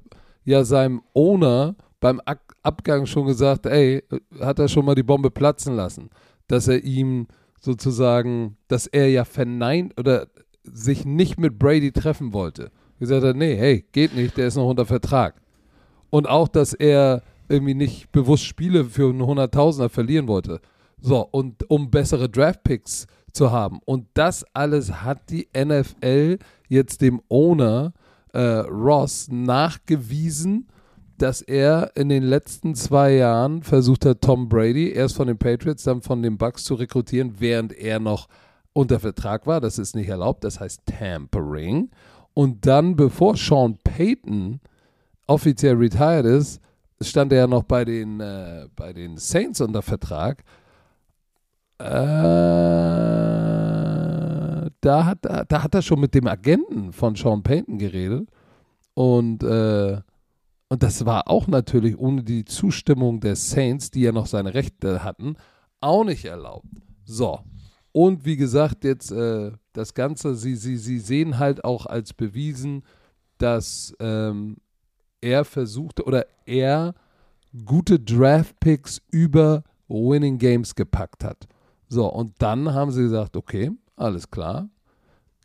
ja 0.45 0.65
seinem 0.65 1.03
Owner 1.15 1.77
beim 2.01 2.21
Abgang 2.63 3.07
schon 3.07 3.27
gesagt, 3.27 3.67
ey, 3.67 4.03
hat 4.41 4.59
er 4.59 4.69
schon 4.69 4.85
mal 4.85 4.95
die 4.95 5.03
Bombe 5.03 5.31
platzen 5.31 5.75
lassen 5.75 6.11
dass 6.51 6.67
er 6.69 6.83
ihm 6.83 7.29
sozusagen, 7.61 8.57
dass 8.69 8.87
er 8.87 9.09
ja 9.09 9.25
verneint 9.25 9.99
oder 9.99 10.27
sich 10.65 11.05
nicht 11.05 11.39
mit 11.39 11.59
Brady 11.59 11.93
treffen 11.93 12.33
wollte. 12.33 12.71
Gesagt 12.99 13.25
hat, 13.25 13.37
nee, 13.37 13.57
hey, 13.57 13.85
geht 13.93 14.15
nicht, 14.15 14.37
der 14.37 14.49
ist 14.49 14.57
noch 14.57 14.69
unter 14.69 14.85
Vertrag. 14.85 15.41
Und 16.11 16.29
auch, 16.29 16.49
dass 16.49 16.75
er 16.75 17.23
irgendwie 17.49 17.75
nicht 17.75 18.11
bewusst 18.13 18.45
Spiele 18.45 18.85
für 18.85 19.11
einen 19.11 19.25
Hunderttausender 19.25 19.89
verlieren 19.89 20.29
wollte. 20.29 20.61
So, 21.01 21.27
und 21.31 21.69
um 21.71 21.91
bessere 21.91 22.29
Draftpicks 22.29 23.07
zu 23.33 23.51
haben. 23.51 23.81
Und 23.85 24.07
das 24.15 24.45
alles 24.53 25.03
hat 25.03 25.31
die 25.31 25.49
NFL 25.57 26.39
jetzt 26.69 27.01
dem 27.01 27.23
Owner 27.29 27.93
äh, 28.33 28.41
Ross 28.41 29.29
nachgewiesen 29.31 30.69
dass 31.21 31.43
er 31.43 31.93
in 31.97 32.09
den 32.09 32.23
letzten 32.23 32.75
zwei 32.75 33.13
Jahren 33.15 33.63
versucht 33.63 34.07
hat, 34.07 34.23
Tom 34.23 34.49
Brady 34.49 34.91
erst 34.91 35.17
von 35.17 35.27
den 35.27 35.37
Patriots, 35.37 35.83
dann 35.85 36.01
von 36.01 36.23
den 36.23 36.39
Bucks 36.39 36.65
zu 36.65 36.75
rekrutieren, 36.75 37.35
während 37.39 37.73
er 37.73 38.01
noch 38.01 38.29
unter 38.73 39.01
Vertrag 39.01 39.47
war. 39.47 39.61
Das 39.61 39.79
ist 39.79 39.95
nicht 39.95 40.09
erlaubt, 40.09 40.45
das 40.45 40.61
heißt 40.61 40.81
Tampering. 40.87 41.91
Und 42.33 42.65
dann, 42.67 42.97
bevor 42.97 43.37
Sean 43.37 43.77
Payton 43.85 44.61
offiziell 45.27 45.75
retired 45.75 46.25
ist, 46.25 46.61
stand 47.03 47.33
er 47.33 47.41
ja 47.41 47.47
noch 47.47 47.65
bei 47.65 47.85
den, 47.85 48.21
äh, 48.21 48.69
bei 48.75 48.95
den 48.95 49.19
Saints 49.19 49.61
unter 49.61 49.83
Vertrag. 49.83 50.43
Äh, 51.79 51.85
da, 54.81 55.05
hat, 55.05 55.19
da 55.23 55.63
hat 55.63 55.75
er 55.75 55.83
schon 55.83 56.01
mit 56.01 56.15
dem 56.15 56.27
Agenten 56.27 56.93
von 56.93 57.15
Sean 57.15 57.43
Payton 57.43 57.79
geredet. 57.79 58.29
Und 58.95 59.43
äh, 59.43 59.99
und 60.71 60.83
das 60.85 61.05
war 61.05 61.29
auch 61.29 61.49
natürlich 61.49 61.99
ohne 61.99 62.23
die 62.23 62.45
Zustimmung 62.45 63.21
der 63.21 63.35
Saints, 63.35 63.91
die 63.91 64.03
ja 64.03 64.13
noch 64.13 64.27
seine 64.27 64.55
Rechte 64.55 65.03
hatten, 65.03 65.35
auch 65.81 66.05
nicht 66.05 66.25
erlaubt. 66.25 66.69
So. 67.05 67.41
Und 67.93 68.25
wie 68.25 68.37
gesagt, 68.37 68.85
jetzt 68.85 69.11
äh, 69.11 69.51
das 69.73 69.95
Ganze, 69.95 70.37
sie, 70.37 70.55
sie, 70.55 70.77
sie 70.77 71.01
sehen 71.01 71.39
halt 71.39 71.65
auch 71.65 71.87
als 71.87 72.15
bewiesen, 72.15 72.85
dass 73.39 73.93
ähm, 73.99 74.59
er 75.21 75.45
versuchte 75.45 76.05
oder 76.05 76.25
er 76.47 76.95
gute 77.65 77.99
Draft-Picks 77.99 79.03
über 79.11 79.65
Winning 79.89 80.39
Games 80.39 80.77
gepackt 80.77 81.25
hat. 81.25 81.49
So, 81.89 82.07
und 82.07 82.35
dann 82.39 82.73
haben 82.73 82.93
sie 82.93 83.03
gesagt, 83.03 83.37
okay, 83.37 83.73
alles 83.97 84.31
klar. 84.31 84.71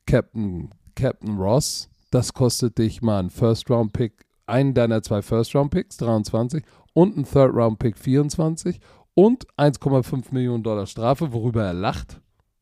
Captain 0.05 0.69
Captain 0.93 1.38
Ross. 1.38 1.89
Das 2.11 2.34
kostet 2.34 2.78
dich 2.78 3.01
mal 3.01 3.19
einen 3.19 3.30
First-Round-Pick, 3.32 4.24
einen 4.47 4.73
deiner 4.73 5.01
zwei 5.01 5.21
First-Round-Picks, 5.21 5.97
23, 5.97 6.63
und 6.93 7.15
einen 7.15 7.25
Third-Round-Pick, 7.25 7.97
24, 7.97 8.79
und 9.13 9.47
1,5 9.57 10.25
Millionen 10.31 10.63
Dollar 10.63 10.85
Strafe, 10.85 11.31
worüber 11.33 11.63
er 11.63 11.73
lacht. 11.73 12.21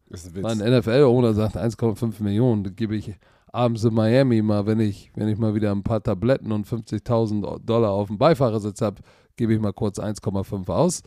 Das 0.09 0.25
ist 0.25 0.36
ein 0.36 0.41
Mein 0.41 0.59
Witz. 0.59 0.86
NFL-Owner 0.86 1.34
sagt 1.34 1.57
1,5 1.57 2.21
Millionen, 2.21 2.75
gebe 2.75 2.95
ich 2.95 3.15
abends 3.51 3.84
in 3.84 3.93
Miami 3.93 4.41
mal, 4.41 4.65
wenn 4.65 4.79
ich, 4.79 5.11
wenn 5.15 5.27
ich 5.27 5.38
mal 5.38 5.55
wieder 5.55 5.71
ein 5.71 5.84
paar 5.84 6.01
Tabletten 6.01 6.51
und 6.51 6.67
50.000 6.67 7.59
Dollar 7.65 7.91
auf 7.91 8.07
dem 8.07 8.17
Beifahrersitz 8.17 8.81
habe, 8.81 9.01
gebe 9.36 9.53
ich 9.53 9.59
mal 9.59 9.73
kurz 9.73 9.99
1,5 9.99 10.69
aus. 10.69 11.03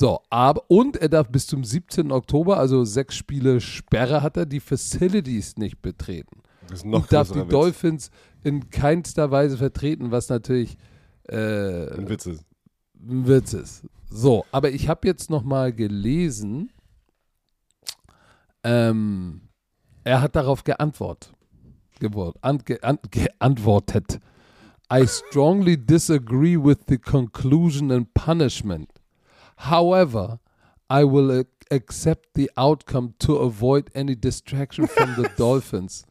So, 0.00 0.20
aber, 0.30 0.62
und 0.68 0.96
er 0.96 1.08
darf 1.08 1.28
bis 1.28 1.46
zum 1.46 1.64
17. 1.64 2.12
Oktober, 2.12 2.58
also 2.58 2.84
sechs 2.84 3.16
Spiele 3.16 3.60
Sperre 3.60 4.22
hat 4.22 4.36
er, 4.36 4.46
die 4.46 4.60
Facilities 4.60 5.56
nicht 5.56 5.82
betreten. 5.82 6.42
Und 6.84 7.12
darf 7.12 7.30
die 7.32 7.40
Witz. 7.40 7.48
Dolphins 7.48 8.10
in 8.44 8.70
keinster 8.70 9.30
Weise 9.30 9.56
vertreten, 9.56 10.10
was 10.10 10.28
natürlich 10.28 10.76
äh, 11.28 11.90
Ein 11.94 12.08
Witz 12.08 12.26
ist. 12.26 12.44
ein 13.00 13.26
Witz 13.26 13.52
ist. 13.52 13.82
So, 14.10 14.44
aber 14.52 14.70
ich 14.70 14.88
habe 14.88 15.06
jetzt 15.06 15.28
noch 15.30 15.42
mal 15.42 15.72
gelesen, 15.72 16.70
ähm, 18.64 19.42
er 20.04 20.20
hat 20.22 20.36
darauf 20.36 20.64
geantwortet. 20.64 21.32
Geantwortet. 23.10 24.20
I 24.90 25.06
strongly 25.06 25.76
disagree 25.76 26.56
with 26.56 26.78
the 26.88 26.96
conclusion 26.98 27.90
and 27.92 28.12
punishment. 28.14 28.90
However, 29.58 30.40
I 30.90 31.02
will 31.04 31.30
ac- 31.30 31.48
accept 31.70 32.28
the 32.34 32.50
outcome 32.56 33.12
to 33.18 33.38
avoid 33.40 33.90
any 33.94 34.16
distraction 34.16 34.86
from 34.88 35.14
the 35.16 35.28
Dolphins. 35.36 36.06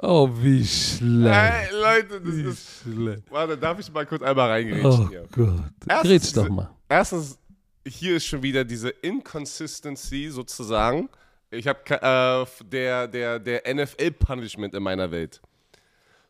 Oh, 0.00 0.28
wie 0.32 0.64
schlecht. 0.64 1.36
Ey, 1.36 1.68
Leute, 1.80 2.20
das 2.20 2.36
Wie 2.36 2.42
ist. 2.42 2.68
schlecht. 2.82 3.22
Warte, 3.30 3.58
darf 3.58 3.80
ich 3.80 3.92
mal 3.92 4.06
kurz 4.06 4.22
einmal 4.22 4.48
reingerätschen 4.50 4.90
Oh 5.06 5.08
hier? 5.08 5.24
Gott. 5.32 5.64
Erstens 5.88 6.32
doch 6.32 6.48
mal. 6.48 6.70
Erstens, 6.88 7.38
hier 7.86 8.16
ist 8.16 8.26
schon 8.26 8.42
wieder 8.42 8.64
diese 8.64 8.90
Inconsistency 8.90 10.28
sozusagen. 10.30 11.08
Ich 11.50 11.66
habe 11.66 11.80
äh, 11.90 12.64
der, 12.70 13.08
der, 13.08 13.38
der 13.40 13.74
NFL-Punishment 13.74 14.74
in 14.74 14.82
meiner 14.82 15.10
Welt. 15.10 15.40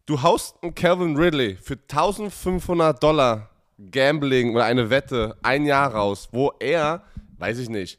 Du 0.06 0.22
haust 0.22 0.56
einen 0.62 0.74
Calvin 0.74 1.16
Ridley 1.16 1.56
für 1.60 1.74
1500 1.74 3.02
Dollar 3.02 3.50
Gambling 3.90 4.54
oder 4.54 4.64
eine 4.64 4.88
Wette 4.88 5.36
ein 5.42 5.66
Jahr 5.66 5.92
raus, 5.94 6.28
wo 6.32 6.52
er, 6.58 7.02
weiß 7.36 7.58
ich 7.58 7.68
nicht, 7.68 7.98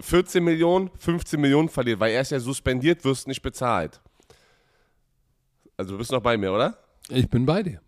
14 0.00 0.42
Millionen, 0.42 0.90
15 0.98 1.38
Millionen 1.38 1.68
verliert, 1.68 2.00
weil 2.00 2.12
er 2.12 2.22
ist 2.22 2.30
ja 2.30 2.40
suspendiert, 2.40 3.04
wirst 3.04 3.28
nicht 3.28 3.42
bezahlt. 3.42 4.00
Also 5.80 5.92
du 5.92 5.98
bist 5.98 6.12
noch 6.12 6.20
bei 6.20 6.36
mir, 6.36 6.52
oder? 6.52 6.76
Ich 7.08 7.26
bin 7.30 7.46
bei 7.46 7.62
dir. 7.62 7.80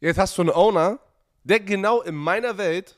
Jetzt 0.00 0.18
hast 0.18 0.36
du 0.36 0.42
einen 0.42 0.50
Owner, 0.50 0.98
der 1.44 1.60
genau 1.60 2.02
in 2.02 2.16
meiner 2.16 2.58
Welt 2.58 2.96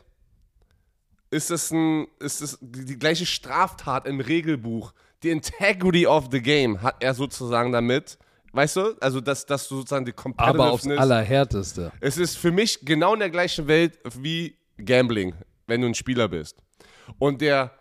ist 1.31 1.51
es, 1.51 1.71
ein, 1.71 2.07
ist 2.21 2.41
es 2.41 2.59
die, 2.63 2.99
gleiche 2.99 3.27
Straftat 3.27 4.07
im 4.07 4.21
Regelbuch. 4.21 4.95
Die 5.23 5.29
Integrity 5.29 6.07
of 6.07 6.29
the 6.31 6.41
Game 6.41 6.81
hat 6.81 6.97
er 7.01 7.13
sozusagen 7.13 7.71
damit. 7.71 8.17
Weißt 8.53 8.77
du? 8.77 8.97
Also, 8.99 9.21
dass, 9.21 9.45
dass 9.45 9.69
du 9.69 9.77
sozusagen 9.77 10.07
die 10.07 10.15
Aber 10.39 10.71
aufs 10.71 10.85
Competitiveness. 10.85 10.99
Allerhärteste. 11.01 11.93
Es 12.01 12.17
ist 12.17 12.39
für 12.39 12.51
mich 12.51 12.81
genau 12.81 13.13
in 13.13 13.21
der 13.21 13.29
gleichen 13.29 13.67
Welt 13.67 13.99
wie 14.19 14.57
Gambling, 14.79 15.35
wenn 15.67 15.83
du 15.83 15.89
ein 15.89 15.95
Spieler 15.95 16.29
bist. 16.29 16.63
Und 17.19 17.43
der 17.43 17.73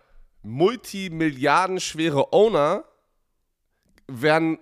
multimilliardenschwere 0.42 2.34
Owner 2.34 2.84
werden 4.08 4.58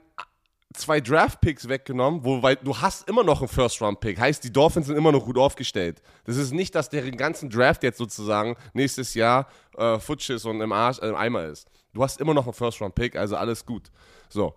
zwei 0.73 1.01
Draft-Picks 1.01 1.69
weggenommen, 1.69 2.25
wobei 2.25 2.55
du 2.55 2.77
hast 2.77 3.09
immer 3.09 3.25
noch 3.25 3.41
einen 3.41 3.49
First-Round-Pick. 3.49 4.19
Heißt, 4.19 4.45
die 4.45 4.53
Dolphins 4.53 4.87
sind 4.87 4.97
immer 4.97 5.13
noch 5.13 5.25
gut 5.25 5.39
aufgestellt. 5.39 6.03
Das 6.25 6.37
ist 6.37 6.53
nicht, 6.53 6.75
dass 6.75 6.89
deren 6.89 7.17
ganzen 7.17 7.51
Draft 7.51 7.83
jetzt 7.83 7.99
sozusagen 7.99 8.57
nächstes 8.73 9.15
Jahr 9.15 9.49
äh, 9.77 9.99
futsch 9.99 10.31
ist 10.31 10.45
und 10.45 10.61
im 10.61 10.73
Arsch, 10.73 10.99
äh, 11.01 11.09
im 11.09 11.15
Eimer 11.15 11.45
ist. 11.45 11.69
Du 11.93 12.03
hast 12.03 12.21
immer 12.21 12.35
noch 12.35 12.45
einen 12.45 12.55
First-Round-Pick, 12.55 13.17
also 13.17 13.37
alles 13.37 13.67
gut. 13.67 13.91
So. 14.29 14.55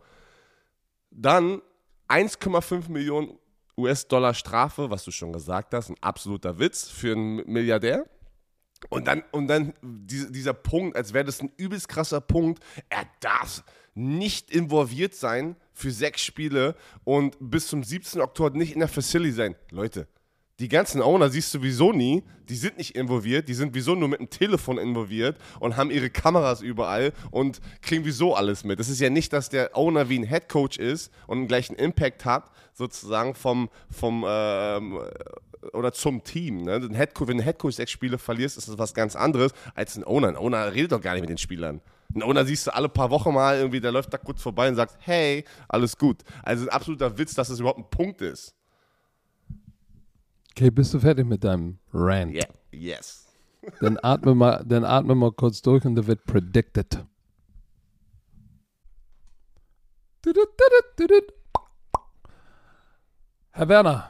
Dann 1.12 1.62
1,5 2.08 2.90
Millionen 2.90 3.38
US-Dollar 3.78 4.34
Strafe, 4.34 4.90
was 4.90 5.04
du 5.04 5.12
schon 5.12 5.34
gesagt 5.34 5.74
hast, 5.74 5.90
ein 5.90 5.98
absoluter 6.02 6.60
Witz 6.60 6.88
für 6.88 7.14
einen 7.14 7.38
Milliardär. 7.46 8.06
Und 8.90 9.08
dann, 9.08 9.24
und 9.32 9.48
dann 9.48 9.74
diese, 9.82 10.32
dieser 10.32 10.54
Punkt, 10.54 10.96
als 10.96 11.14
wäre 11.14 11.26
das 11.26 11.42
ein 11.42 11.52
übelst 11.58 11.88
krasser 11.90 12.22
Punkt, 12.22 12.64
er 12.90 13.06
darf 13.20 13.64
nicht 13.96 14.52
involviert 14.52 15.16
sein 15.16 15.56
für 15.76 15.92
sechs 15.92 16.22
Spiele 16.22 16.76
und 17.04 17.38
bis 17.40 17.68
zum 17.68 17.84
17. 17.84 18.22
Oktober 18.22 18.58
nicht 18.58 18.74
in 18.74 18.80
der 18.80 18.88
Facility 18.88 19.34
sein. 19.34 19.56
Leute, 19.70 20.08
die 20.60 20.70
ganzen 20.70 21.02
Owner 21.02 21.30
siehst 21.30 21.54
du 21.54 21.60
sowieso 21.60 21.92
nie, 21.92 22.24
die 22.48 22.56
sind 22.56 22.78
nicht 22.78 22.96
involviert, 22.96 23.50
die 23.50 23.54
sind 23.54 23.74
wieso 23.74 23.94
nur 23.94 24.08
mit 24.08 24.22
dem 24.22 24.30
Telefon 24.30 24.78
involviert 24.78 25.38
und 25.60 25.76
haben 25.76 25.92
ihre 25.92 26.10
Kameras 26.10 26.62
überall 26.62 27.12
und 27.30 27.60
kriegen 27.82 28.06
wieso 28.06 28.36
alles 28.36 28.64
mit. 28.64 28.80
Das 28.80 28.88
ist 28.88 29.02
ja 29.02 29.10
nicht, 29.10 29.34
dass 29.34 29.50
der 29.50 29.78
Owner 29.78 30.08
wie 30.08 30.18
ein 30.18 30.24
Headcoach 30.24 30.78
ist 30.78 31.12
und 31.28 31.40
einen 31.40 31.48
gleichen 31.50 31.76
Impact 31.76 32.24
hat, 32.24 32.52
sozusagen 32.74 33.36
vom, 33.36 33.70
vom 33.92 34.24
ähm, 34.26 35.00
oder 35.74 35.92
zum 35.92 36.24
Team. 36.24 36.64
Ne? 36.64 36.76
Ein 36.76 36.96
Headcoach, 36.96 37.28
wenn 37.28 37.40
ein 37.40 37.44
Headcoach 37.44 37.76
sechs 37.76 37.92
Spiele 37.92 38.18
verlierst, 38.18 38.58
ist 38.58 38.70
das 38.70 38.78
was 38.78 38.94
ganz 38.94 39.18
anderes 39.18 39.52
als 39.74 39.98
ein 39.98 40.06
Owner. 40.06 40.30
Ein 40.30 40.38
Owner 40.38 40.74
redet 40.74 40.94
doch 40.94 41.02
gar 41.02 41.14
nicht 41.14 41.22
mit 41.22 41.30
den 41.30 41.38
Spielern. 41.38 41.82
Ein 42.14 42.24
Owner 42.24 42.46
siehst 42.46 42.68
du 42.68 42.74
alle 42.74 42.90
paar 42.90 43.10
Wochen 43.10 43.34
mal 43.34 43.58
irgendwie, 43.58 43.82
der 43.82 43.92
läuft 43.92 44.14
da 44.14 44.18
kurz 44.18 44.42
vorbei 44.42 44.70
und 44.70 44.76
sagt, 44.76 44.98
hey, 45.00 45.44
alles 45.68 45.98
gut. 45.98 46.24
Also 46.44 46.64
ein 46.64 46.70
absoluter 46.70 47.18
Witz, 47.18 47.34
dass 47.34 47.50
es 47.50 47.60
überhaupt 47.60 47.80
ein 47.80 47.90
Punkt 47.90 48.22
ist. 48.22 48.56
Okay, 50.52 50.70
bist 50.70 50.94
du 50.94 51.00
fertig 51.00 51.26
mit 51.26 51.44
deinem 51.44 51.80
Rant? 51.94 52.34
Yeah, 52.34 52.48
yes. 52.72 53.28
Dann 53.82 53.98
atme 54.02 54.36
mal, 54.36 54.64
dann 54.66 54.86
atme 54.86 55.16
mal 55.16 55.32
kurz 55.32 55.62
durch 55.62 55.84
und 55.84 55.96
da 55.96 56.08
wird 56.08 56.24
predicted. 56.26 57.04
Herr 63.52 63.70
Werner, 63.70 64.10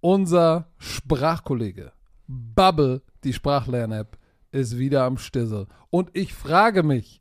unser 0.00 0.68
Sprachkollege 0.78 1.92
Bubble, 2.26 3.02
die 3.24 3.32
Sprachlern-App, 3.32 4.16
ist 4.52 4.78
wieder 4.78 5.04
am 5.04 5.18
Stissel. 5.18 5.66
Und 5.90 6.10
ich 6.12 6.32
frage 6.32 6.82
mich, 6.82 7.20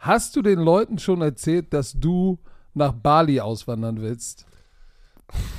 hast 0.00 0.34
du 0.34 0.42
den 0.42 0.58
Leuten 0.58 0.98
schon 0.98 1.22
erzählt, 1.22 1.72
dass 1.72 1.92
du 1.92 2.38
nach 2.74 2.92
Bali 2.92 3.40
auswandern 3.40 4.00
willst? 4.00 4.46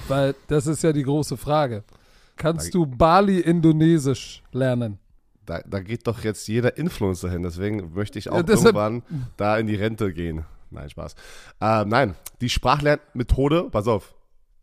Weil 0.07 0.35
das 0.47 0.67
ist 0.67 0.83
ja 0.83 0.91
die 0.91 1.03
große 1.03 1.37
Frage. 1.37 1.83
Kannst 2.35 2.73
du 2.73 2.85
Bali-Indonesisch 2.85 4.43
lernen? 4.51 4.97
Da, 5.45 5.61
da 5.65 5.79
geht 5.79 6.07
doch 6.07 6.23
jetzt 6.23 6.47
jeder 6.47 6.77
Influencer 6.77 7.29
hin, 7.29 7.43
deswegen 7.43 7.93
möchte 7.93 8.19
ich 8.19 8.29
auch 8.29 8.37
Ja, 8.37 8.47
irgendwann 8.47 9.03
da 9.37 9.57
in 9.57 9.67
die 9.67 9.75
Rente 9.75 10.13
gehen. 10.13 10.45
Nein, 10.69 10.89
Spaß. 10.89 11.15
Ähm, 11.59 11.89
nein, 11.89 12.15
die 12.39 12.49
Sprachlernmethode, 12.49 13.69
pass 13.71 13.87
auf, 13.87 14.15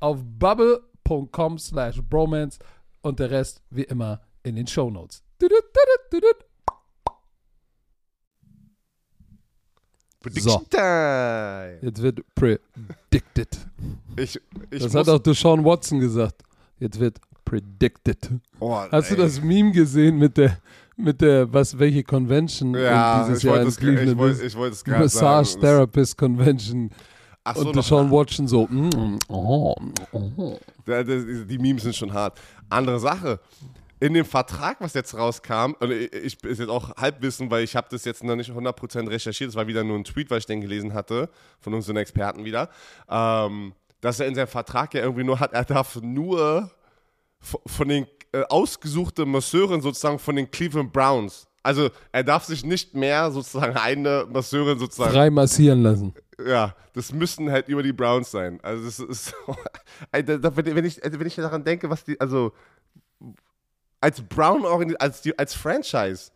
auf 0.00 0.18
bubble.com 0.22 1.58
slash 1.58 2.00
bromance 2.02 2.58
und 3.02 3.18
der 3.18 3.30
Rest 3.30 3.62
wie 3.70 3.84
immer 3.84 4.20
in 4.42 4.56
den 4.56 4.66
tudut, 5.38 5.64
tudut. 6.10 6.48
Prediction 10.20 10.50
So. 10.52 10.66
Time. 10.70 11.78
Jetzt 11.82 12.02
wird 12.02 12.20
predicted. 12.34 13.58
Ich, 14.16 14.40
ich 14.70 14.82
Das 14.82 14.94
hat 14.94 15.08
auch 15.08 15.18
Deshaun 15.20 15.64
Watson 15.64 16.00
gesagt. 16.00 16.42
Jetzt 16.78 16.98
wird 16.98 17.18
predicted. 17.44 18.30
oh, 18.58 18.74
Hast 18.90 19.10
du 19.10 19.14
ey. 19.14 19.20
das 19.20 19.40
Meme 19.40 19.72
gesehen 19.72 20.18
mit 20.18 20.36
der, 20.36 20.58
mit 20.96 21.20
der, 21.20 21.52
was, 21.52 21.78
welche 21.78 22.02
Convention 22.02 22.74
Ja, 22.74 23.24
dieses 23.24 23.38
ich 23.38 23.44
Jahr 23.44 23.62
in 23.62 23.68
es, 23.68 23.74
ich 23.74 23.80
Cleveland 23.80 24.18
wollte, 24.18 24.42
ich 24.44 24.56
wollte 24.56 24.74
es 24.74 24.84
gerade 24.84 25.04
Massage 25.04 25.50
sagen. 25.52 25.60
Therapist 25.62 26.18
Convention. 26.18 26.90
Ach 27.50 27.56
so, 27.56 27.60
und 27.62 27.66
noch- 27.76 27.82
Deshaun 27.82 28.10
Watson 28.10 28.46
so, 28.48 28.66
mm, 28.66 29.18
oh, 29.28 29.74
oh. 30.12 30.58
Die 30.86 31.58
Memes 31.58 31.82
sind 31.82 31.96
schon 31.96 32.12
hart. 32.12 32.38
Andere 32.68 32.98
Sache. 33.00 33.40
In 34.00 34.14
dem 34.14 34.24
Vertrag, 34.24 34.76
was 34.80 34.94
jetzt 34.94 35.16
rauskam, 35.16 35.72
und 35.80 35.90
ich, 35.90 36.12
ist 36.44 36.58
jetzt 36.60 36.68
auch 36.68 36.94
Halbwissen, 36.96 37.50
weil 37.50 37.64
ich 37.64 37.74
habe 37.74 37.88
das 37.90 38.04
jetzt 38.04 38.22
noch 38.22 38.36
nicht 38.36 38.50
100% 38.50 39.08
recherchiert, 39.10 39.48
das 39.48 39.56
war 39.56 39.66
wieder 39.66 39.82
nur 39.82 39.96
ein 39.96 40.04
Tweet, 40.04 40.30
was 40.30 40.38
ich 40.38 40.46
den 40.46 40.60
gelesen 40.60 40.94
hatte, 40.94 41.28
von 41.58 41.74
unseren 41.74 41.96
Experten 41.96 42.44
wieder, 42.44 42.68
ähm, 43.10 43.72
dass 44.00 44.20
er 44.20 44.26
in 44.28 44.36
seinem 44.36 44.46
Vertrag 44.46 44.94
ja 44.94 45.00
irgendwie 45.02 45.24
nur 45.24 45.40
hat, 45.40 45.52
er 45.52 45.64
darf 45.64 46.00
nur 46.00 46.70
von 47.40 47.88
den 47.88 48.06
äh, 48.32 48.42
ausgesuchten 48.48 49.28
Masseuren 49.30 49.80
sozusagen 49.80 50.18
von 50.20 50.36
den 50.36 50.48
Cleveland 50.50 50.92
Browns. 50.92 51.48
Also 51.64 51.90
er 52.12 52.22
darf 52.22 52.44
sich 52.44 52.64
nicht 52.64 52.94
mehr 52.94 53.30
sozusagen 53.32 53.76
eine 53.76 54.26
Masseurin 54.30 54.78
sozusagen 54.78 55.10
frei 55.12 55.30
massieren 55.30 55.82
lassen. 55.82 56.14
Ja, 56.46 56.74
das 56.92 57.12
müssten 57.12 57.50
halt 57.50 57.68
über 57.68 57.82
die 57.82 57.92
Browns 57.92 58.30
sein. 58.30 58.58
Also 58.62 58.84
das 58.84 58.98
ist, 59.00 59.34
da- 60.12 60.56
wenn 60.56 60.84
ich, 60.84 61.02
also 61.04 61.18
wenn 61.18 61.26
ich 61.26 61.34
daran 61.34 61.64
denke, 61.64 61.90
was 61.90 62.04
die, 62.04 62.18
also 62.20 62.52
als 64.00 64.20
Brown 64.22 64.64
als 64.98 65.22
die, 65.22 65.36
als 65.38 65.54
Franchise. 65.54 66.30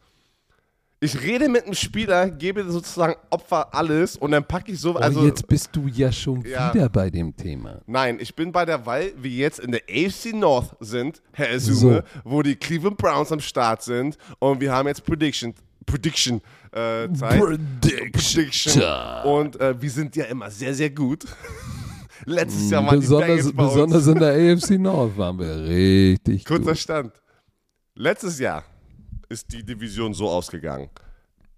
Ich 1.04 1.20
rede 1.20 1.48
mit 1.48 1.64
einem 1.64 1.74
Spieler, 1.74 2.30
gebe 2.30 2.62
sozusagen 2.70 3.16
Opfer 3.30 3.74
alles 3.74 4.16
und 4.16 4.30
dann 4.30 4.44
packe 4.44 4.70
ich 4.70 4.78
so, 4.78 4.94
also 4.94 5.20
oh, 5.22 5.24
jetzt 5.24 5.48
bist 5.48 5.70
du 5.72 5.88
ja 5.88 6.12
schon 6.12 6.42
Ja. 6.44 6.72
wieder 6.72 6.88
bei 6.88 7.10
dem 7.10 7.36
Thema. 7.36 7.80
nein, 7.86 8.18
ich 8.20 8.32
bin 8.36 8.52
bei 8.52 8.64
der, 8.64 8.86
weil 8.86 9.12
wir 9.16 9.30
jetzt 9.32 9.58
in 9.58 9.72
der 9.72 9.80
AFC 9.90 10.32
North 10.32 10.76
sind, 10.78 11.20
Herr 11.32 11.50
Esume, 11.50 12.04
wo 12.22 12.40
die 12.42 12.54
Cleveland 12.54 12.98
Browns 12.98 13.32
am 13.32 13.40
Start 13.40 13.82
sind 13.82 14.16
und 14.38 14.60
wir 14.60 14.70
haben 14.72 14.86
jetzt 14.86 15.04
Prediction, 15.04 15.54
Prediction 15.86 16.40
äh, 16.72 17.12
Zeit. 17.12 17.40
Prediction. 17.40 18.10
Prediction. 18.12 18.82
Und 19.24 19.60
äh, 19.60 19.80
wir 19.80 19.90
sind 19.90 20.16
ja 20.16 20.24
immer 20.24 20.50
sehr, 20.50 20.74
sehr 20.74 20.90
gut. 20.90 21.24
Letztes 22.24 22.70
Jahr 22.70 22.86
waren 22.86 23.00
die 23.00 23.06
Besonders, 23.06 23.26
Bengals 23.28 23.52
bei 23.52 23.62
uns. 23.64 23.72
besonders 23.74 24.06
in 24.06 24.18
der 24.18 24.54
AFC 24.54 24.70
North 24.78 25.16
waren 25.16 25.38
wir 25.38 25.56
richtig 25.64 26.44
Kurzer 26.46 26.70
gut. 26.70 26.78
Stand. 26.78 27.12
Letztes 27.94 28.38
Jahr 28.38 28.64
ist 29.28 29.52
die 29.52 29.64
Division 29.64 30.14
so 30.14 30.28
ausgegangen. 30.28 30.88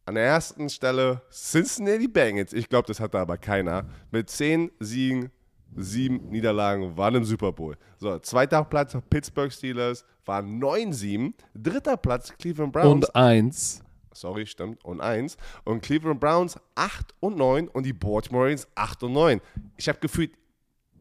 An 0.06 0.14
der 0.16 0.24
ersten 0.24 0.68
Stelle 0.68 1.22
Cincinnati 1.30 2.08
Bengals. 2.08 2.52
Ich 2.52 2.68
glaube, 2.68 2.86
das 2.86 3.00
hatte 3.00 3.18
aber 3.18 3.36
keiner. 3.38 3.84
Mit 4.10 4.30
10 4.30 4.70
Siegen, 4.80 5.30
7 5.76 6.28
Niederlagen, 6.30 6.96
waren 6.96 7.14
im 7.14 7.24
Super 7.24 7.52
Bowl. 7.52 7.76
So, 7.98 8.18
zweiter 8.18 8.64
Platz 8.64 8.96
Pittsburgh 9.10 9.52
Steelers, 9.52 10.04
waren 10.24 10.62
9-7. 10.62 11.32
Dritter 11.54 11.96
Platz 11.96 12.32
Cleveland 12.38 12.72
Browns. 12.72 13.06
Und 13.06 13.16
eins. 13.16 13.83
Sorry, 14.14 14.46
stimmt. 14.46 14.84
Und 14.84 15.00
1. 15.00 15.36
Und 15.64 15.82
Cleveland 15.82 16.20
Browns 16.20 16.58
8 16.76 17.14
und 17.20 17.36
9 17.36 17.68
und 17.68 17.84
die 17.84 17.92
Baltimore 17.92 18.44
Ravens 18.44 18.66
8 18.74 19.02
und 19.02 19.12
9. 19.12 19.40
Ich 19.76 19.88
habe 19.88 19.98
gefühlt, 19.98 20.32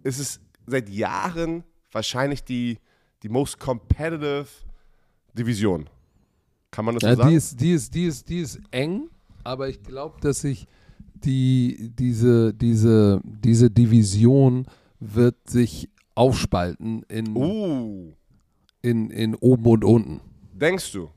es 0.03 0.19
ist 0.19 0.41
seit 0.65 0.89
Jahren 0.89 1.63
wahrscheinlich 1.91 2.43
die, 2.43 2.79
die 3.21 3.29
most 3.29 3.59
competitive 3.59 4.47
Division. 5.33 5.89
Kann 6.71 6.85
man 6.85 6.95
das 6.95 7.01
so 7.01 7.07
Ja, 7.07 7.15
sagen? 7.15 7.29
die, 7.29 7.35
ist, 7.35 7.61
die, 7.61 7.71
ist, 7.71 7.93
die, 7.95 8.05
ist, 8.05 8.29
die 8.29 8.39
ist 8.39 8.59
eng, 8.71 9.09
aber 9.43 9.69
ich 9.69 9.81
glaube, 9.83 10.19
dass 10.21 10.41
sich 10.41 10.67
die, 11.15 11.91
diese, 11.97 12.53
diese, 12.53 13.21
diese 13.23 13.69
Division 13.69 14.65
wird 14.99 15.35
sich 15.49 15.89
aufspalten 16.15 17.03
in, 17.09 17.35
uh, 17.35 18.13
in, 18.81 19.09
in 19.09 19.35
oben 19.35 19.65
und 19.65 19.83
unten. 19.85 20.21
denkst 20.53 20.91
du? 20.93 21.09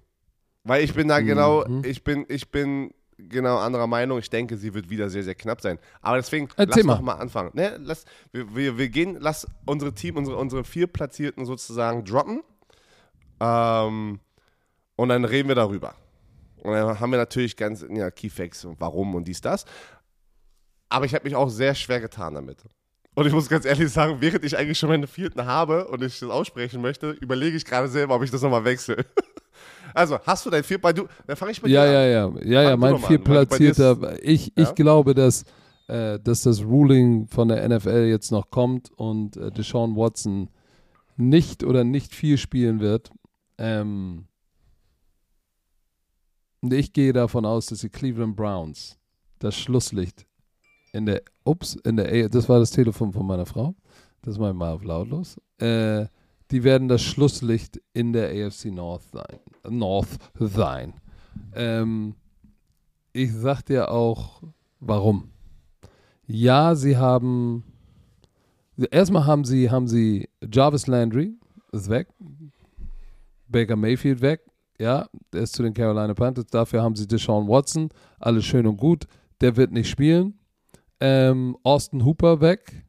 Weil 0.67 0.83
ich 0.85 0.95
bin 0.95 1.09
da 1.09 1.21
genau, 1.21 1.65
Mhm. 1.67 1.83
ich 1.85 2.03
bin, 2.05 2.27
ich 2.29 2.51
bin 2.51 2.93
genau 3.19 3.57
anderer 3.59 3.87
Meinung. 3.87 4.19
Ich 4.19 4.29
denke, 4.31 4.57
sie 4.57 4.75
wird 4.75 4.91
wieder 4.91 5.09
sehr, 5.09 5.23
sehr 5.23 5.35
knapp 5.35 5.61
sein. 5.61 5.79
Aber 6.03 6.17
deswegen, 6.17 6.49
Erzähl 6.57 6.83
lass 6.83 6.85
mal. 6.85 6.95
doch 6.97 7.03
mal 7.03 7.15
anfangen. 7.15 7.51
Ne, 7.55 7.79
lass, 7.83 8.05
wir, 8.33 8.55
wir, 8.55 8.77
wir 8.79 8.89
gehen, 8.89 9.17
lass 9.21 9.47
unsere 9.65 9.95
Team, 9.95 10.17
unsere, 10.17 10.37
unsere 10.37 10.65
vier 10.65 10.87
Platzierten 10.87 11.45
sozusagen 11.47 12.05
droppen. 12.05 12.43
Ähm, 13.41 14.21
und 14.97 15.09
dann 15.09 15.25
reden 15.25 15.49
wir 15.49 15.55
darüber. 15.55 15.95
Und 16.63 16.73
dann 16.73 16.99
haben 16.99 17.11
wir 17.11 17.19
natürlich 17.19 17.57
ganz, 17.57 17.85
ja, 17.89 18.11
Keyfacts 18.11 18.65
und 18.65 18.81
warum 18.81 19.15
und 19.15 19.27
dies, 19.29 19.41
das. 19.41 19.65
Aber 20.89 21.05
ich 21.05 21.15
habe 21.15 21.25
mich 21.25 21.37
auch 21.37 21.49
sehr 21.49 21.75
schwer 21.75 22.01
getan 22.01 22.35
damit. 22.35 22.65
Und 23.15 23.27
ich 23.27 23.33
muss 23.33 23.49
ganz 23.49 23.65
ehrlich 23.65 23.91
sagen, 23.91 24.17
während 24.21 24.45
ich 24.45 24.57
eigentlich 24.59 24.79
schon 24.79 24.89
meine 24.91 25.07
vierten 25.07 25.45
habe 25.47 25.89
und 25.89 26.03
ich 26.03 26.19
das 26.19 26.29
aussprechen 26.29 26.83
möchte, 26.83 27.11
überlege 27.13 27.57
ich 27.57 27.65
gerade 27.65 27.89
selber, 27.89 28.15
ob 28.15 28.23
ich 28.23 28.31
das 28.31 28.43
nochmal 28.43 28.65
wechsle. 28.65 29.05
Also, 29.97 30.19
hast 30.25 30.45
du 30.47 30.51
dein 30.51 30.63
vier, 30.63 30.81
bei 30.81 30.93
du, 30.93 31.07
dann 31.27 31.37
fange 31.37 31.53
ich 31.53 31.63
mit 31.63 31.73
ja, 31.73 31.85
dir 31.85 31.93
ja, 32.09 32.27
an. 32.27 32.37
ja, 32.37 32.43
ja, 32.45 32.63
ja, 32.63 32.71
du 32.73 32.77
mein 32.77 32.93
dir 32.97 32.99
viertplatzierter. 33.07 34.23
Ich, 34.23 34.53
ich 34.57 34.69
Ja? 34.69 34.73
glaube, 34.73 35.15
dass, 35.15 35.45
äh, 35.89 36.19
dass 36.21 36.43
das 36.43 36.63
Ruling 36.63 37.27
von 37.29 37.49
der 37.49 37.67
NFL 37.69 38.05
jetzt 38.09 38.31
noch 38.31 38.51
kommt 38.51 38.91
und 38.97 39.37
äh, 39.37 39.51
Deshaun 39.51 39.97
Watson 39.97 40.51
nicht 41.17 41.65
oder 41.65 41.83
nicht 41.85 42.15
viel 42.15 42.37
spielen 42.39 42.81
wird. 42.81 43.11
Ähm, 43.59 44.27
und 46.61 46.73
ich 46.73 46.93
gehe 46.93 47.13
davon 47.13 47.45
aus, 47.45 47.67
dass 47.67 47.81
die 47.81 47.89
Cleveland 47.89 48.37
Browns 48.37 48.99
das 49.39 49.57
Schlusslicht 49.57 50.27
in 50.93 51.07
der, 51.07 51.23
ups, 51.45 51.77
in 51.85 51.97
der, 51.97 52.09
A- 52.13 52.29
das 52.29 52.49
war 52.49 52.59
das 52.59 52.71
Telefon 52.71 53.13
von 53.13 53.27
meiner 53.27 53.47
Frau. 53.47 53.75
Das 54.23 54.39
mache 54.39 54.51
ich 54.51 54.57
mal 54.57 54.73
auf 54.73 54.83
lautlos. 54.83 55.41
Äh, 55.59 56.07
die 56.51 56.65
werden 56.65 56.89
das 56.89 57.03
Schlusslicht 57.03 57.81
in 57.93 58.13
der 58.13 58.31
AFC 58.31 58.67
North 58.67 59.03
sein. 59.13 59.41
North 59.69 60.19
sein. 60.39 60.95
Ähm, 61.55 62.15
ich 63.13 63.33
sag 63.33 63.63
dir 63.63 63.91
auch, 63.91 64.43
warum. 64.81 65.31
Ja, 66.27 66.75
sie 66.75 66.97
haben. 66.97 67.65
Erstmal 68.91 69.25
haben 69.25 69.45
sie, 69.45 69.71
haben 69.71 69.89
sie 69.89 70.29
Jarvis 70.53 70.87
Landry, 70.87 71.35
ist 71.73 71.89
weg. 71.89 72.09
Baker 73.49 73.77
Mayfield 73.77 74.21
weg. 74.21 74.43
Ja, 74.79 75.09
der 75.33 75.43
ist 75.43 75.55
zu 75.55 75.63
den 75.63 75.73
Carolina 75.73 76.13
Panthers. 76.13 76.47
Dafür 76.47 76.83
haben 76.83 76.95
sie 76.95 77.07
Deshaun 77.07 77.49
Watson. 77.49 77.89
Alles 78.19 78.45
schön 78.45 78.67
und 78.67 78.77
gut. 78.77 79.07
Der 79.41 79.57
wird 79.57 79.73
nicht 79.73 79.89
spielen. 79.89 80.39
Ähm, 81.01 81.57
Austin 81.63 82.05
Hooper 82.05 82.41
weg. 82.41 82.85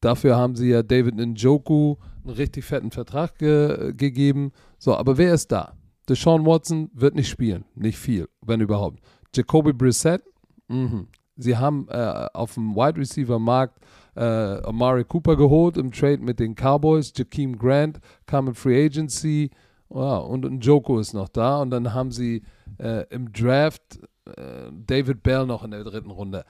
Dafür 0.00 0.36
haben 0.36 0.56
sie 0.56 0.70
ja 0.70 0.82
David 0.82 1.16
Njoku 1.16 1.96
einen 2.24 2.34
richtig 2.34 2.64
fetten 2.64 2.90
Vertrag 2.90 3.38
ge 3.38 3.92
gegeben. 3.96 4.52
So, 4.78 4.96
aber 4.96 5.18
wer 5.18 5.34
ist 5.34 5.52
da? 5.52 5.74
Deshaun 6.08 6.44
Watson 6.44 6.90
wird 6.92 7.14
nicht 7.14 7.28
spielen. 7.28 7.64
Nicht 7.74 7.98
viel, 7.98 8.28
wenn 8.42 8.60
überhaupt. 8.60 9.00
Jacoby 9.34 9.72
Brissett, 9.72 10.22
mhm. 10.68 11.06
sie 11.36 11.56
haben 11.56 11.86
äh, 11.88 12.26
auf 12.34 12.54
dem 12.54 12.74
Wide 12.74 12.98
Receiver 12.98 13.38
Markt 13.38 13.80
äh, 14.16 14.22
Amari 14.22 15.04
Cooper 15.04 15.36
geholt 15.36 15.76
im 15.76 15.92
Trade 15.92 16.18
mit 16.18 16.40
den 16.40 16.54
Cowboys. 16.54 17.12
Jakeem 17.16 17.56
Grant 17.56 18.00
kam 18.26 18.48
in 18.48 18.54
Free 18.54 18.86
Agency. 18.86 19.50
Ja, 19.88 20.18
und 20.18 20.44
Njoku 20.44 20.98
ist 20.98 21.14
noch 21.14 21.28
da. 21.28 21.62
Und 21.62 21.70
dann 21.70 21.94
haben 21.94 22.10
sie 22.10 22.42
äh, 22.78 23.04
im 23.10 23.32
Draft 23.32 24.00
äh, 24.26 24.70
David 24.72 25.22
Bell 25.22 25.46
noch 25.46 25.64
in 25.64 25.70
der 25.70 25.84
dritten 25.84 26.10
Runde. 26.10 26.44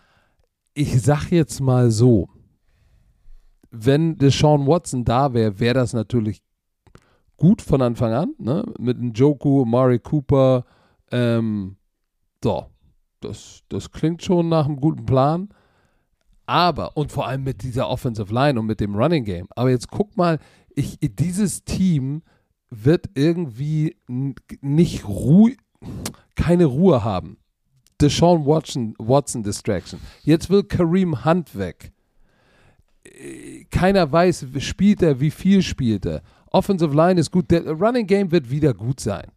Ich 0.75 1.03
sag 1.03 1.31
jetzt 1.31 1.61
mal 1.61 1.91
so, 1.91 2.29
wenn 3.71 4.17
Deshaun 4.17 4.67
Watson 4.67 5.05
da 5.05 5.33
wäre, 5.33 5.59
wäre 5.61 5.75
das 5.75 5.93
natürlich 5.93 6.43
gut 7.37 7.63
von 7.63 7.83
Anfang 7.83 8.13
an, 8.13 8.35
ne? 8.39 8.65
Mit 8.79 9.01
Njoku, 9.01 9.65
Mari 9.65 9.99
Cooper, 9.99 10.65
ähm, 11.11 11.77
so, 12.43 12.67
das, 13.21 13.63
das 13.69 13.91
klingt 13.91 14.23
schon 14.23 14.49
nach 14.49 14.67
einem 14.67 14.81
guten 14.81 15.07
Plan. 15.07 15.49
Aber, 16.47 16.97
und 16.97 17.13
vor 17.13 17.29
allem 17.29 17.45
mit 17.45 17.63
dieser 17.63 17.89
Offensive 17.89 18.33
Line 18.35 18.59
und 18.59 18.67
mit 18.67 18.81
dem 18.81 18.97
Running 18.97 19.25
Game. 19.25 19.47
Aber 19.55 19.71
jetzt 19.71 19.89
guck 19.89 20.17
mal, 20.17 20.39
ich, 20.75 20.99
dieses 21.01 21.65
Team 21.65 22.23
wird 22.71 23.11
irgendwie 23.15 23.97
nicht 24.61 25.07
Ruhe, 25.07 25.57
keine 26.35 26.65
Ruhe 26.65 27.05
haben. 27.05 27.39
Deshaun 28.01 28.47
Watson, 28.47 28.95
Watson 28.99 29.43
Distraction. 29.43 30.01
Jetzt 30.23 30.51
will 30.51 30.65
Kareem 30.65 31.25
Hunt 31.25 31.57
weg. 31.57 31.93
Keiner 33.71 34.11
weiß, 34.11 34.47
spielt 34.59 35.03
er, 35.03 35.21
wie 35.21 35.31
viel 35.31 35.63
spielt 35.63 36.07
er. 36.07 36.23
Offensive 36.51 36.95
Line 36.95 37.21
ist 37.21 37.31
gut. 37.31 37.51
Der 37.51 37.71
Running 37.71 38.07
Game 38.07 38.31
wird 38.31 38.51
wieder 38.51 38.75
gut 38.75 39.01
sein. 39.01 39.31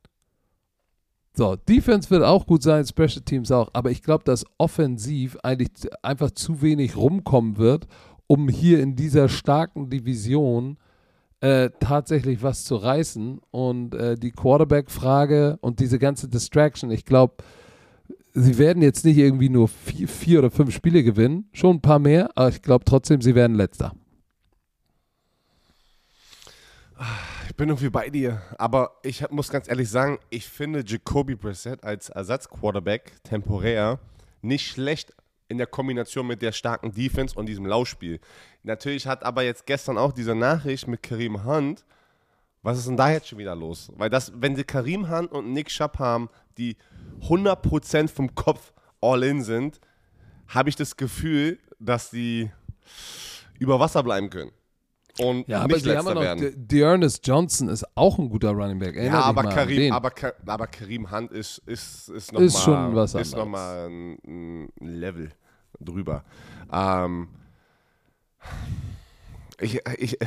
So, 1.35 1.55
Defense 1.55 2.11
wird 2.11 2.23
auch 2.23 2.45
gut 2.45 2.61
sein, 2.61 2.85
Special 2.85 3.21
Teams 3.25 3.51
auch, 3.51 3.71
aber 3.73 3.89
ich 3.89 4.03
glaube, 4.03 4.23
dass 4.23 4.45
offensiv 4.59 5.35
eigentlich 5.41 5.71
einfach 6.03 6.29
zu 6.29 6.61
wenig 6.61 6.95
rumkommen 6.95 7.57
wird, 7.57 7.87
um 8.27 8.49
hier 8.49 8.79
in 8.81 8.95
dieser 8.95 9.29
starken 9.29 9.89
Division 9.89 10.77
äh, 11.39 11.71
tatsächlich 11.79 12.43
was 12.43 12.65
zu 12.65 12.75
reißen. 12.75 13.41
Und 13.49 13.95
äh, 13.95 14.15
die 14.15 14.31
Quarterback-Frage 14.31 15.57
und 15.61 15.79
diese 15.79 15.97
ganze 15.97 16.29
Distraction, 16.29 16.91
ich 16.91 17.03
glaube, 17.03 17.37
sie 18.33 18.57
werden 18.57 18.83
jetzt 18.83 19.05
nicht 19.05 19.17
irgendwie 19.17 19.49
nur 19.49 19.67
vier, 19.67 20.07
vier 20.07 20.39
oder 20.39 20.51
fünf 20.51 20.73
Spiele 20.73 21.03
gewinnen, 21.03 21.47
schon 21.53 21.77
ein 21.77 21.81
paar 21.81 21.99
mehr, 21.99 22.29
aber 22.35 22.49
ich 22.49 22.61
glaube 22.61 22.85
trotzdem, 22.85 23.21
sie 23.21 23.35
werden 23.35 23.55
letzter. 23.55 23.93
Ich 27.49 27.55
bin 27.55 27.69
irgendwie 27.69 27.89
bei 27.89 28.09
dir. 28.09 28.41
Aber 28.57 28.99
ich 29.03 29.29
muss 29.29 29.49
ganz 29.49 29.67
ehrlich 29.67 29.89
sagen, 29.89 30.17
ich 30.29 30.47
finde 30.47 30.83
Jacoby 30.85 31.35
Brissett 31.35 31.83
als 31.83 32.09
Ersatzquarterback 32.09 33.23
temporär 33.23 33.99
nicht 34.41 34.67
schlecht 34.67 35.13
in 35.49 35.57
der 35.57 35.67
Kombination 35.67 36.25
mit 36.25 36.41
der 36.41 36.51
starken 36.51 36.93
Defense 36.93 37.37
und 37.37 37.45
diesem 37.45 37.65
Laufspiel. 37.65 38.19
Natürlich 38.63 39.05
hat 39.05 39.23
aber 39.23 39.43
jetzt 39.43 39.65
gestern 39.65 39.97
auch 39.97 40.13
diese 40.13 40.33
Nachricht 40.33 40.87
mit 40.87 41.03
Kareem 41.03 41.45
Hunt. 41.45 41.85
Was 42.63 42.77
ist 42.79 42.87
denn 42.87 42.97
da 42.97 43.11
jetzt 43.11 43.27
schon 43.27 43.37
wieder 43.39 43.55
los? 43.55 43.91
Weil 43.97 44.09
das, 44.09 44.31
wenn 44.35 44.55
sie 44.55 44.63
Kareem 44.63 45.09
Hunt 45.09 45.31
und 45.31 45.51
Nick 45.51 45.69
Schapp 45.69 45.99
haben, 45.99 46.29
die 46.57 46.77
100% 47.23 48.07
vom 48.07 48.33
Kopf 48.35 48.73
all 49.01 49.23
in 49.23 49.43
sind, 49.43 49.79
habe 50.47 50.69
ich 50.69 50.75
das 50.75 50.95
Gefühl, 50.95 51.59
dass 51.79 52.09
sie 52.09 52.51
über 53.59 53.79
Wasser 53.79 54.01
bleiben 54.01 54.29
können. 54.29 54.51
Und 55.19 55.47
Ja, 55.47 55.59
aber 55.59 55.75
nicht 55.75 55.85
haben 55.85 55.93
letzter 55.93 56.13
noch, 56.15 56.21
werden. 56.21 56.39
De- 56.39 56.55
Dearness 56.55 57.21
Johnson 57.23 57.67
ist 57.69 57.85
auch 57.95 58.17
ein 58.17 58.29
guter 58.29 58.49
Running 58.51 58.79
Back. 58.79 58.95
Erinnert 58.95 59.13
Ja, 59.21 59.25
aber 59.25 59.43
Karim, 59.43 59.93
aber, 59.93 60.11
aber 60.45 60.67
Karim 60.67 61.11
Hunt 61.11 61.31
ist, 61.31 61.59
ist, 61.67 62.09
ist 62.09 62.31
noch 62.31 62.39
Ist 62.39 62.53
mal, 62.53 62.59
schon 62.61 62.95
was 62.95 63.13
ist 63.13 63.35
noch 63.35 63.45
mal 63.45 63.87
ein, 63.89 64.17
ein 64.25 64.69
Level 64.79 65.31
drüber. 65.79 66.23
Ähm, 66.71 67.27
ich, 69.59 69.79
ich, 69.97 70.17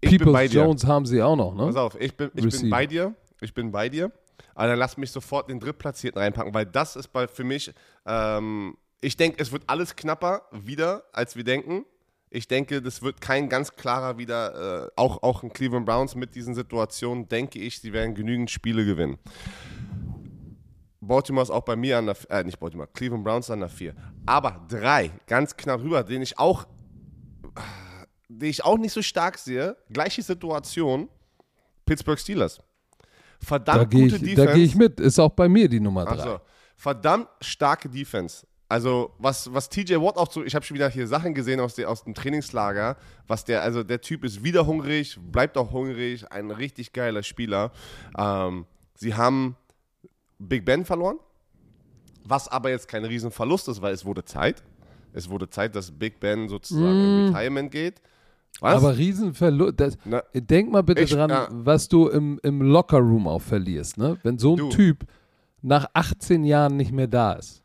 ich 0.00 0.10
bin 0.10 0.18
Peoples 0.18 0.32
bei 0.32 0.48
dir. 0.48 0.62
Jones 0.62 0.86
haben 0.86 1.06
sie 1.06 1.22
auch 1.22 1.36
noch, 1.36 1.56
Pass 1.56 1.74
ne? 1.74 1.80
auf, 1.80 2.00
ich 2.00 2.16
bin, 2.16 2.30
ich 2.34 2.60
bin 2.60 2.70
bei 2.70 2.86
dir. 2.86 3.14
Ich 3.40 3.54
bin 3.54 3.70
bei 3.70 3.88
dir. 3.88 4.12
Aber 4.54 4.68
dann 4.68 4.78
lass 4.78 4.96
mich 4.96 5.12
sofort 5.12 5.48
den 5.48 5.60
Drittplatzierten 5.60 6.20
reinpacken, 6.20 6.52
weil 6.52 6.66
das 6.66 6.96
ist 6.96 7.08
bei, 7.08 7.28
für 7.28 7.44
mich, 7.44 7.72
ähm, 8.06 8.76
ich 9.00 9.16
denke, 9.16 9.40
es 9.40 9.52
wird 9.52 9.62
alles 9.66 9.94
knapper 9.94 10.42
wieder, 10.50 11.04
als 11.12 11.36
wir 11.36 11.44
denken. 11.44 11.84
Ich 12.30 12.48
denke, 12.48 12.82
das 12.82 13.02
wird 13.02 13.20
kein 13.20 13.48
ganz 13.48 13.76
klarer 13.76 14.18
wieder, 14.18 14.86
äh, 14.86 14.90
auch, 14.96 15.22
auch 15.22 15.42
in 15.42 15.52
Cleveland 15.52 15.86
Browns 15.86 16.14
mit 16.14 16.34
diesen 16.34 16.54
Situationen, 16.54 17.28
denke 17.28 17.58
ich, 17.58 17.78
sie 17.80 17.92
werden 17.92 18.14
genügend 18.14 18.50
Spiele 18.50 18.84
gewinnen. 18.84 19.18
Baltimore 21.00 21.44
ist 21.44 21.50
auch 21.50 21.64
bei 21.64 21.76
mir 21.76 21.98
an 21.98 22.06
der, 22.06 22.16
äh, 22.28 22.44
nicht 22.44 22.58
Baltimore, 22.58 22.88
Cleveland 22.92 23.24
Browns 23.24 23.50
an 23.50 23.60
der 23.60 23.68
4. 23.68 23.94
Aber 24.26 24.66
drei, 24.68 25.10
ganz 25.26 25.56
knapp 25.56 25.80
rüber, 25.80 26.02
den 26.02 26.20
ich 26.20 26.38
auch, 26.38 26.66
den 28.28 28.50
ich 28.50 28.64
auch 28.64 28.78
nicht 28.78 28.92
so 28.92 29.02
stark 29.02 29.38
sehe, 29.38 29.76
gleiche 29.90 30.22
Situation, 30.22 31.08
Pittsburgh 31.86 32.18
Steelers. 32.18 32.60
Verdammt 33.40 33.80
Da 33.80 33.84
gehe 33.84 34.02
gute 34.04 34.16
ich, 34.16 34.22
Defense. 34.22 34.46
da 34.46 34.54
geh 34.54 34.64
ich 34.64 34.74
mit. 34.74 35.00
Ist 35.00 35.18
auch 35.18 35.30
bei 35.30 35.48
mir 35.48 35.68
die 35.68 35.80
Nummer 35.80 36.04
3. 36.04 36.10
Also, 36.10 36.40
verdammt 36.76 37.28
starke 37.40 37.88
Defense. 37.88 38.46
Also, 38.70 39.14
was, 39.18 39.52
was 39.54 39.70
TJ 39.70 39.94
Watt 39.94 40.16
auch 40.18 40.30
so, 40.30 40.44
ich 40.44 40.54
habe 40.54 40.64
schon 40.64 40.74
wieder 40.74 40.90
hier 40.90 41.06
Sachen 41.06 41.32
gesehen 41.32 41.58
aus, 41.58 41.74
der, 41.74 41.88
aus 41.88 42.04
dem 42.04 42.14
Trainingslager, 42.14 42.98
was 43.26 43.44
der, 43.46 43.62
also 43.62 43.82
der 43.82 44.02
Typ 44.02 44.24
ist 44.24 44.44
wieder 44.44 44.66
hungrig, 44.66 45.18
bleibt 45.22 45.56
auch 45.56 45.70
hungrig, 45.72 46.30
ein 46.30 46.50
richtig 46.50 46.92
geiler 46.92 47.22
Spieler. 47.22 47.72
Ähm, 48.18 48.66
sie 48.94 49.14
haben 49.14 49.56
Big 50.38 50.66
Ben 50.66 50.84
verloren, 50.84 51.18
was 52.24 52.48
aber 52.48 52.68
jetzt 52.68 52.88
kein 52.88 53.06
Riesenverlust 53.06 53.68
ist, 53.68 53.80
weil 53.80 53.94
es 53.94 54.04
wurde 54.04 54.24
Zeit. 54.24 54.62
Es 55.14 55.30
wurde 55.30 55.48
Zeit, 55.48 55.74
dass 55.74 55.90
Big 55.90 56.20
Ben 56.20 56.50
sozusagen 56.50 56.92
in 57.00 57.26
Retirement 57.34 57.70
geht. 57.70 58.02
Was? 58.60 58.74
Aber 58.82 58.96
Riesenverlust. 58.96 59.74
das- 59.80 59.96
Na, 60.04 60.22
Denk 60.34 60.70
mal 60.72 60.82
bitte 60.82 61.02
Ich- 61.02 61.10
dran, 61.12 61.30
ja. 61.30 61.48
was 61.50 61.88
du 61.88 62.08
im, 62.08 62.40
im 62.42 62.60
Lockerroom 62.62 63.28
auch 63.28 63.42
verlierst, 63.42 63.98
ne? 63.98 64.18
Wenn 64.22 64.38
so 64.38 64.52
ein 64.54 64.56
Du. 64.58 64.68
Typ 64.70 65.04
nach 65.62 65.86
18 65.94 66.44
Jahren 66.44 66.76
nicht 66.76 66.92
mehr 66.92 67.06
da 67.06 67.34
ist. 67.34 67.62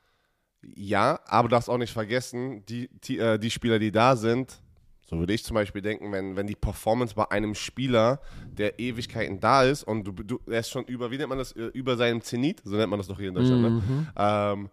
Ja, 0.75 1.19
aber 1.25 1.49
du 1.49 1.55
darfst 1.55 1.69
auch 1.69 1.77
nicht 1.77 1.91
vergessen, 1.91 2.63
die, 2.67 2.89
die, 3.03 3.17
äh, 3.19 3.38
die 3.38 3.49
Spieler, 3.51 3.79
die 3.79 3.91
da 3.91 4.15
sind, 4.15 4.61
so 5.05 5.17
würde 5.19 5.34
ich 5.34 5.43
zum 5.43 5.55
Beispiel 5.55 5.81
denken, 5.81 6.11
wenn, 6.11 6.36
wenn 6.38 6.47
die 6.47 6.55
Performance 6.55 7.13
bei 7.15 7.29
einem 7.29 7.53
Spieler, 7.53 8.21
der 8.51 8.79
Ewigkeiten 8.79 9.39
da 9.39 9.63
ist 9.63 9.84
und 9.84 10.05
du, 10.05 10.11
du 10.11 10.39
er 10.47 10.61
ist 10.61 10.69
schon 10.69 10.86
über, 10.86 11.11
wie 11.11 11.17
nennt 11.17 11.29
man 11.29 11.38
das, 11.38 11.51
äh, 11.51 11.65
über 11.73 11.97
seinem 11.97 12.21
Zenit, 12.21 12.61
so 12.63 12.75
nennt 12.77 12.89
man 12.89 12.99
das 12.99 13.07
doch 13.07 13.19
hier 13.19 13.27
in 13.29 13.36
Deutschland, 13.36 13.61
ne? 13.61 14.07
ähm, 14.15 14.69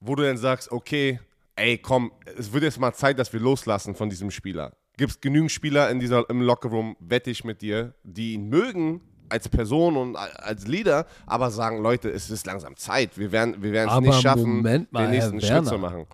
wo 0.00 0.14
du 0.16 0.24
dann 0.24 0.36
sagst, 0.36 0.72
okay, 0.72 1.20
ey, 1.56 1.78
komm, 1.78 2.10
es 2.36 2.52
wird 2.52 2.64
jetzt 2.64 2.80
mal 2.80 2.92
Zeit, 2.92 3.18
dass 3.18 3.32
wir 3.32 3.40
loslassen 3.40 3.94
von 3.94 4.10
diesem 4.10 4.30
Spieler. 4.30 4.72
Gibt 4.98 5.12
es 5.12 5.20
genügend 5.22 5.50
Spieler 5.50 5.90
in 5.90 6.00
dieser, 6.00 6.28
im 6.28 6.42
Lockerroom, 6.42 6.96
wette 7.00 7.30
ich 7.30 7.44
mit 7.44 7.62
dir, 7.62 7.94
die 8.04 8.34
ihn 8.34 8.48
mögen 8.50 9.00
als 9.30 9.48
Person 9.48 9.96
und 9.96 10.16
als 10.16 10.66
Leader, 10.66 11.06
aber 11.26 11.50
sagen, 11.50 11.82
Leute, 11.82 12.10
es 12.10 12.30
ist 12.30 12.46
langsam 12.46 12.76
Zeit. 12.76 13.16
Wir 13.16 13.32
werden, 13.32 13.62
wir 13.62 13.72
es 13.74 14.00
nicht 14.00 14.20
schaffen, 14.20 14.56
Moment 14.56 14.92
mal, 14.92 15.02
den 15.02 15.10
nächsten 15.12 15.40
Schritt 15.40 15.66
zu 15.66 15.78
machen. 15.78 16.06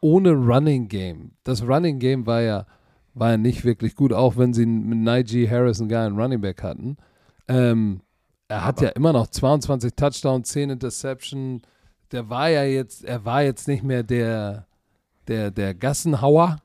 ohne 0.00 0.32
Running 0.32 0.88
Game. 0.88 1.32
Das 1.44 1.62
Running 1.62 1.98
Game 1.98 2.26
war 2.26 2.40
ja, 2.42 2.66
war 3.14 3.32
ja 3.32 3.36
nicht 3.36 3.64
wirklich 3.64 3.94
gut, 3.94 4.12
auch 4.12 4.36
wenn 4.36 4.52
sie 4.54 4.66
mit 4.66 4.98
Najee 4.98 5.48
Harris 5.48 5.80
einen 5.80 5.88
geilen 5.88 6.18
Running 6.18 6.40
Back 6.40 6.62
hatten. 6.62 6.96
Ähm, 7.48 8.00
er 8.48 8.64
hat 8.64 8.78
Aber- 8.78 8.86
ja 8.86 8.92
immer 8.92 9.12
noch 9.12 9.26
22 9.26 9.92
Touchdowns, 9.94 10.48
10 10.48 10.70
Interception. 10.70 11.62
Der 12.12 12.28
war 12.30 12.48
ja 12.48 12.64
jetzt, 12.64 13.04
er 13.04 13.24
war 13.24 13.42
jetzt 13.42 13.66
nicht 13.68 13.82
mehr 13.82 14.02
der, 14.02 14.66
der, 15.26 15.50
der 15.50 15.74
Gassenhauer, 15.74 16.58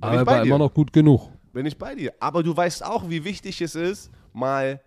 Bin 0.00 0.02
aber 0.02 0.12
ich 0.14 0.18
er 0.20 0.24
bei 0.24 0.32
war 0.32 0.42
dir. 0.42 0.48
immer 0.48 0.58
noch 0.58 0.74
gut 0.74 0.92
genug. 0.92 1.30
Bin 1.52 1.66
ich 1.66 1.78
bei 1.78 1.94
dir. 1.94 2.12
Aber 2.20 2.42
du 2.42 2.56
weißt 2.56 2.84
auch, 2.84 3.08
wie 3.08 3.24
wichtig 3.24 3.60
es 3.60 3.74
ist, 3.74 4.10
mal 4.32 4.80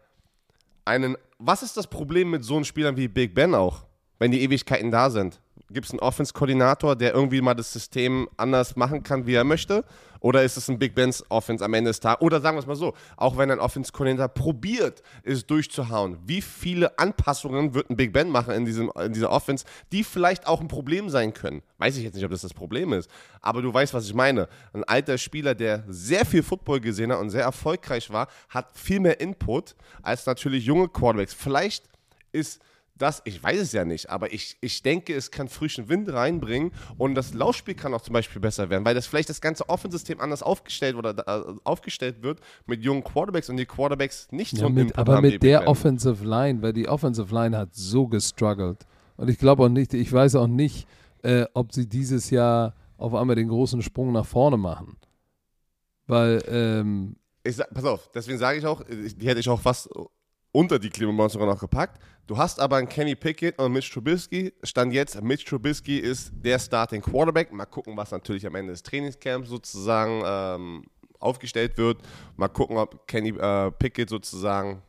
einen. 0.86 1.18
Was 1.40 1.64
ist 1.64 1.78
das 1.78 1.88
Problem 1.88 2.32
mit 2.32 2.44
so 2.44 2.56
einem 2.56 2.66
Spielern 2.66 2.98
wie 2.98 3.08
Big 3.08 3.34
Ben 3.36 3.54
auch, 3.56 3.86
wenn 4.20 4.32
die 4.32 4.42
Ewigkeiten 4.42 4.92
da 4.92 5.10
sind? 5.10 5.40
Gibt 5.70 5.86
es 5.86 5.92
einen 5.92 6.00
Offense-Koordinator, 6.00 6.96
der 6.96 7.14
irgendwie 7.14 7.42
mal 7.42 7.54
das 7.54 7.72
System 7.74 8.28
anders 8.38 8.76
machen 8.76 9.04
kann, 9.04 9.28
wie 9.28 9.34
er 9.34 9.44
möchte? 9.44 9.84
Oder 10.20 10.44
ist 10.44 10.58
es 10.58 10.70
ein 10.70 10.80
Big 10.80 10.96
Ben's 10.96 11.24
Offense 11.30 11.64
am 11.64 11.74
Ende 11.74 11.90
des 11.90 12.00
Tages? 12.00 12.22
Oder 12.22 12.42
sagen 12.42 12.58
wir 12.58 12.62
es 12.62 12.68
mal 12.68 12.76
so, 12.76 12.94
auch 13.16 13.38
wenn 13.38 13.52
ein 13.52 13.60
Offense-Koordinator 13.60 14.28
probiert, 14.28 15.02
es 15.24 15.46
durchzuhauen, 15.46 16.18
wie 16.26 16.42
viele 16.42 16.98
Anpassungen 16.98 17.74
wird 17.74 17.90
ein 17.90 17.98
Big 17.98 18.14
Ben 18.14 18.30
machen 18.30 18.54
in, 18.54 18.66
diesem, 18.66 18.92
in 19.04 19.14
dieser 19.14 19.32
Offense, 19.32 19.66
die 19.92 20.04
vielleicht 20.04 20.48
auch 20.48 20.62
ein 20.62 20.68
Problem 20.68 21.10
sein 21.10 21.34
können? 21.34 21.62
Weiß 21.78 21.98
ich 21.98 22.04
jetzt 22.04 22.16
nicht, 22.16 22.26
ob 22.26 22.32
das 22.32 22.42
das 22.42 22.54
Problem 22.54 22.94
ist. 22.94 23.10
Aber 23.42 23.62
du 23.62 23.74
weißt, 23.74 23.94
was 23.94 24.06
ich 24.06 24.14
meine. 24.14 24.48
Ein 24.74 24.84
alter 24.84 25.18
Spieler, 25.18 25.56
der 25.56 25.84
sehr 25.88 26.26
viel 26.26 26.44
Football 26.44 26.80
gesehen 26.80 27.12
hat 27.12 27.20
und 27.20 27.30
sehr 27.30 27.44
erfolgreich 27.44 28.10
war, 28.10 28.28
hat 28.50 28.72
viel 28.74 29.00
mehr 29.00 29.20
Input 29.20 29.76
als 30.02 30.26
natürlich 30.26 30.66
junge 30.66 30.88
Quarterbacks. 30.88 31.34
Vielleicht 31.34 31.86
ist 32.32 32.62
das, 32.98 33.22
ich 33.26 33.42
weiß 33.42 33.60
es 33.60 33.72
ja 33.72 33.86
nicht, 33.86 34.10
aber 34.10 34.34
ich, 34.34 34.58
ich 34.62 34.82
denke, 34.84 35.14
es 35.14 35.32
kann 35.32 35.48
frischen 35.48 35.90
Wind 35.90 36.12
reinbringen 36.12 36.72
und 36.98 37.16
das 37.16 37.34
Laufspiel 37.34 37.76
kann 37.76 37.94
auch 37.94 38.02
zum 38.02 38.14
Beispiel 38.14 38.42
besser 38.42 38.70
werden, 38.70 38.86
weil 38.86 38.96
das 38.96 39.08
vielleicht 39.08 39.30
das 39.30 39.42
ganze 39.42 39.70
Offensystem 39.70 40.20
anders 40.20 40.44
aufgestellt 40.44 40.96
oder 40.96 41.16
äh, 41.28 41.54
aufgestellt 41.64 42.24
wird 42.24 42.40
mit 42.66 42.84
jungen 42.84 43.04
Quarterbacks 43.04 43.50
und 43.50 43.58
die 43.58 43.66
Quarterbacks 43.66 44.28
nicht 44.32 44.52
so 44.56 44.62
Ja, 44.62 44.66
einen 44.68 44.76
mit, 44.76 44.98
aber 44.98 45.22
mit 45.22 45.44
der 45.44 45.60
Ben. 45.60 45.68
Offensive 45.68 46.24
Line, 46.26 46.62
weil 46.62 46.74
die 46.74 46.88
Offensive 46.88 47.34
Line 47.34 47.58
hat 47.58 47.76
so 47.76 48.08
gestruggelt. 48.08 48.86
Und 49.16 49.30
ich 49.30 49.38
glaube 49.38 49.64
auch 49.64 49.70
nicht, 49.70 49.94
ich 49.94 50.12
weiß 50.12 50.36
auch 50.36 50.48
nicht, 50.48 50.88
äh, 51.24 51.46
ob 51.54 51.74
sie 51.74 51.88
dieses 51.88 52.30
Jahr 52.30 52.76
auf 52.98 53.14
einmal 53.14 53.36
den 53.36 53.48
großen 53.50 53.82
Sprung 53.82 54.12
nach 54.12 54.26
vorne 54.26 54.58
machen. 54.58 54.98
Weil, 56.08 56.44
ähm, 56.48 57.16
Ich 57.44 57.56
sag, 57.56 57.74
pass 57.74 57.86
auf, 57.86 58.10
deswegen 58.14 58.38
sage 58.38 58.60
ich 58.60 58.66
auch, 58.66 58.82
die 58.84 59.28
hätte 59.28 59.40
ich 59.40 59.50
auch 59.50 59.60
fast 59.60 59.90
unter 60.52 60.80
die 60.80 60.90
Cleveland 60.90 61.18
Browns 61.18 61.34
sogar 61.34 61.48
noch 61.48 61.60
gepackt. 61.60 62.02
Du 62.26 62.38
hast 62.38 62.60
aber 62.60 62.78
einen 62.78 62.90
Kenny 62.90 63.16
Pickett 63.16 63.58
und 63.60 63.72
Mitch 63.72 63.92
Trubisky. 63.94 64.54
Stand 64.64 64.94
jetzt, 64.94 65.22
Mitch 65.22 65.46
Trubisky 65.46 65.98
ist 66.00 66.32
der 66.34 66.60
Starting 66.60 67.02
Quarterback. 67.02 67.54
Mal 67.54 67.66
gucken, 67.66 67.96
was 67.96 68.12
natürlich 68.12 68.46
am 68.46 68.56
Ende 68.56 68.74
des 68.74 68.84
Trainingscamps 68.84 69.50
sozusagen 69.50 70.22
ähm, 70.26 70.84
aufgestellt 71.20 71.78
wird. 71.78 72.02
Mal 72.36 72.50
gucken, 72.50 72.78
ob 72.78 73.08
Kenny 73.08 73.30
äh, 73.30 73.72
Pickett 73.72 74.10
sozusagen 74.10 74.82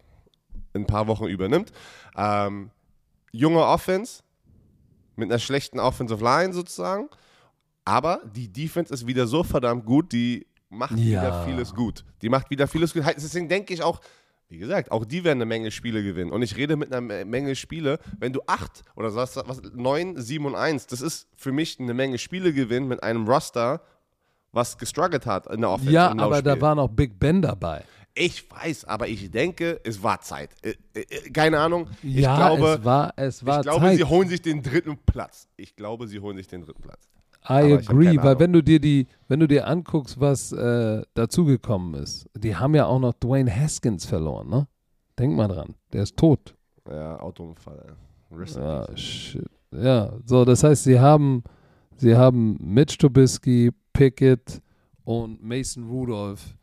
in 0.75 0.83
ein 0.83 0.87
paar 0.87 1.07
Wochen 1.07 1.25
übernimmt. 1.27 1.71
Ähm, 2.17 2.71
junge 3.33 3.65
Offense 3.65 4.23
mit 5.17 5.31
einer 5.31 5.39
schlechten 5.39 5.79
Offensive 5.81 6.23
Line 6.23 6.53
sozusagen. 6.53 7.09
Aber 7.85 8.21
die 8.35 8.53
Defense 8.53 8.93
ist 8.93 9.07
wieder 9.07 9.27
so 9.27 9.43
verdammt 9.45 9.87
gut, 9.87 10.13
die 10.13 10.47
macht 10.69 10.99
Ja. 10.99 11.23
wieder 11.23 11.45
vieles 11.47 11.75
gut. 11.75 12.05
Die 12.21 12.29
macht 12.29 12.51
wieder 12.51 12.67
vieles 12.69 12.93
gut. 12.93 13.05
Heißt, 13.05 13.17
Deswegen 13.19 13.49
denke 13.49 13.73
ich 13.73 13.83
auch, 13.83 14.01
wie 14.49 14.59
gesagt, 14.59 14.91
auch 14.91 15.05
die 15.05 15.25
werden 15.25 15.39
eine 15.39 15.47
Menge 15.47 15.71
Spiele 15.71 16.03
gewinnen. 16.03 16.31
Und 16.33 16.43
ich 16.43 16.57
rede 16.57 16.77
mit 16.77 16.91
einer 16.93 17.01
Me- 17.01 17.25
Menge 17.25 17.55
Spiele, 17.55 17.99
wenn 18.19 18.33
du 18.33 18.41
acht 18.47 18.83
oder 18.97 19.15
was, 19.15 19.37
was, 19.37 19.61
neun, 19.75 20.21
sieben 20.21 20.47
und 20.47 20.55
eins, 20.55 20.87
das 20.87 21.01
ist 21.01 21.29
für 21.37 21.53
mich 21.53 21.79
eine 21.79 21.93
Menge 21.95 22.19
Spiele 22.19 22.53
gewinnen 22.53 22.89
mit 22.89 23.03
einem 23.03 23.29
Roster, 23.29 23.83
was 24.53 24.79
gestruggelt 24.79 25.27
hat 25.27 25.47
in 25.49 25.61
der 25.61 25.71
Offense. 25.71 25.93
ja, 25.93 26.09
aber 26.11 26.41
da 26.43 26.51
Laufspiel. 26.53 26.63
war 26.63 26.75
noch 26.75 26.89
Big 26.89 27.19
Ben 27.19 27.43
dabei. 27.43 27.85
Ich 28.15 28.51
weiß, 28.51 28.87
aber 28.87 29.07
ich 29.07 29.31
denke, 29.31 29.81
es 29.85 30.03
war 30.03 30.21
Zeit. 30.23 30.51
Äh, 30.63 30.75
äh, 30.95 31.01
äh, 31.03 31.31
keine 31.31 31.61
Ahnung. 31.61 31.87
Ich 32.03 32.17
ja, 32.17 32.35
glaube, 32.37 32.79
es 32.81 32.85
war, 32.85 33.13
es 33.17 33.47
war 33.47 33.59
ich 33.61 33.63
glaube 33.67 33.87
Zeit. 33.87 33.97
sie 33.99 34.05
holen 34.05 34.29
sich 34.29 34.43
den 34.43 34.63
dritten 34.63 34.97
Platz. 34.97 35.47
Ich 35.57 35.77
glaube, 35.77 36.09
sie 36.09 36.19
holen 36.19 36.37
sich 36.37 36.49
den 36.49 36.63
dritten 36.65 36.83
Platz. 36.83 37.07
I 37.49 37.53
Aber 37.53 37.75
agree, 37.79 38.17
weil 38.17 38.19
Ahnung. 38.19 38.41
wenn 38.41 38.53
du 38.53 38.63
dir 38.63 38.79
die, 38.81 39.07
wenn 39.29 39.41
du 39.41 39.49
dir 39.49 39.67
anguckst, 39.67 40.21
was 40.21 40.53
äh, 40.53 41.03
dazugekommen 41.15 41.95
ist, 41.95 42.29
die 42.37 42.55
haben 42.57 42.75
ja 42.75 42.87
auch 42.87 42.99
noch 42.99 43.15
Dwayne 43.15 43.51
Haskins 43.55 44.05
verloren, 44.05 44.49
ne? 44.49 44.69
Denk 45.19 45.35
mal 45.35 45.49
dran, 45.49 45.75
der 45.93 46.03
ist 46.03 46.17
tot. 46.17 46.55
Ja, 46.89 47.19
Autounfall. 47.21 47.97
Ja, 48.55 48.97
shit. 48.97 49.49
Ja, 49.73 50.13
so, 50.25 50.45
das 50.45 50.63
heißt, 50.63 50.85
sie 50.85 51.01
haben, 51.01 51.43
sie 51.97 52.17
haben 52.17 52.57
Mitch 52.61 52.99
Trubisky, 52.99 53.71
Pickett 53.93 54.63
und 55.05 55.43
Mason 55.43 55.89
Rudolph. 55.89 56.55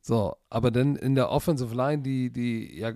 So, 0.00 0.34
aber 0.48 0.70
dann 0.70 0.96
in 0.96 1.14
der 1.14 1.30
Offensive 1.30 1.74
Line, 1.74 2.02
die, 2.02 2.30
die, 2.32 2.78
ja, 2.78 2.92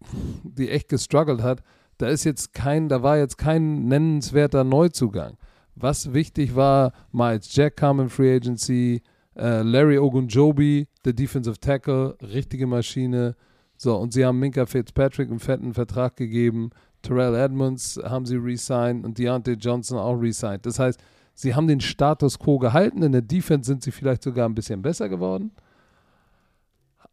die 0.44 0.70
echt 0.70 0.88
gestruggelt 0.88 1.42
hat, 1.42 1.62
da 1.98 2.08
ist 2.08 2.24
jetzt 2.24 2.52
kein, 2.52 2.88
da 2.88 3.02
war 3.02 3.16
jetzt 3.18 3.38
kein 3.38 3.86
nennenswerter 3.86 4.64
Neuzugang. 4.64 5.38
Was 5.76 6.14
wichtig 6.14 6.56
war, 6.56 6.92
Miles 7.12 7.54
Jack 7.54 7.76
kam 7.76 8.00
in 8.00 8.08
Free 8.08 8.34
Agency, 8.34 9.02
äh, 9.36 9.60
Larry 9.60 9.98
Ogunjobi, 9.98 10.88
der 11.04 11.12
Defensive 11.12 11.60
Tackle, 11.60 12.16
richtige 12.22 12.66
Maschine. 12.66 13.36
So, 13.76 13.94
und 13.96 14.14
sie 14.14 14.24
haben 14.24 14.38
Minka 14.38 14.64
Fitzpatrick 14.64 15.28
einen 15.28 15.38
fetten 15.38 15.74
Vertrag 15.74 16.16
gegeben. 16.16 16.70
Terrell 17.02 17.34
Edmonds 17.34 18.00
haben 18.02 18.24
sie 18.24 18.36
resigned 18.36 19.04
und 19.04 19.18
Deontay 19.18 19.52
Johnson 19.52 19.98
auch 19.98 20.14
resigned. 20.14 20.64
Das 20.64 20.78
heißt, 20.78 20.98
sie 21.34 21.54
haben 21.54 21.68
den 21.68 21.80
Status 21.80 22.38
quo 22.38 22.58
gehalten. 22.58 23.02
In 23.02 23.12
der 23.12 23.20
Defense 23.20 23.66
sind 23.68 23.82
sie 23.82 23.92
vielleicht 23.92 24.22
sogar 24.22 24.48
ein 24.48 24.54
bisschen 24.54 24.80
besser 24.80 25.10
geworden. 25.10 25.52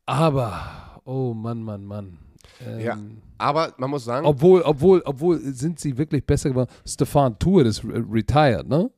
Aber, 0.06 1.02
oh 1.04 1.34
Mann, 1.34 1.62
Mann, 1.64 1.86
Mann. 1.86 2.18
Ähm, 2.66 2.80
Ja. 2.80 2.98
Aber 3.38 3.74
man 3.78 3.90
muss 3.90 4.06
sagen, 4.06 4.26
obwohl, 4.26 4.62
obwohl, 4.62 5.02
obwohl 5.06 5.40
sind 5.40 5.80
sie 5.80 5.98
wirklich 5.98 6.26
besser 6.26 6.50
geworden. 6.50 6.70
Stefan 6.86 7.38
Tour 7.40 7.66
ist 7.66 7.84
re 7.84 8.04
retired, 8.12 8.68
ne? 8.68 8.90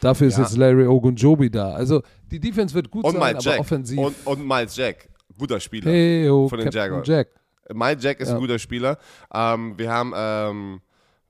Dafür 0.00 0.28
ist 0.28 0.36
Ja. 0.38 0.42
jetzt 0.44 0.56
Larry 0.56 0.86
Ogunjobi 0.86 1.50
da. 1.50 1.72
Also 1.74 2.02
die 2.30 2.40
Defense 2.40 2.74
wird 2.74 2.90
gut 2.90 3.04
und 3.04 3.12
sein, 3.12 3.20
Miles 3.20 3.46
aber 3.46 3.54
Jack. 3.56 3.60
offensiv. 3.60 3.98
Und, 3.98 4.14
und 4.26 4.46
Miles 4.46 4.76
Jack. 4.76 5.08
Guter 5.38 5.60
Spieler. 5.60 5.90
hey, 5.90 6.28
oh, 6.30 6.48
von 6.48 6.58
den 6.58 6.64
Captain 6.66 6.80
Jaguars. 6.82 7.08
Jack. 7.08 7.28
Miles 7.72 8.02
Jack 8.02 8.20
ist 8.20 8.28
Ja. 8.28 8.34
ein 8.34 8.40
guter 8.40 8.58
Spieler. 8.58 8.98
Ähm, 9.32 9.74
wir 9.76 9.90
haben 9.90 10.12
ähm, 10.16 10.80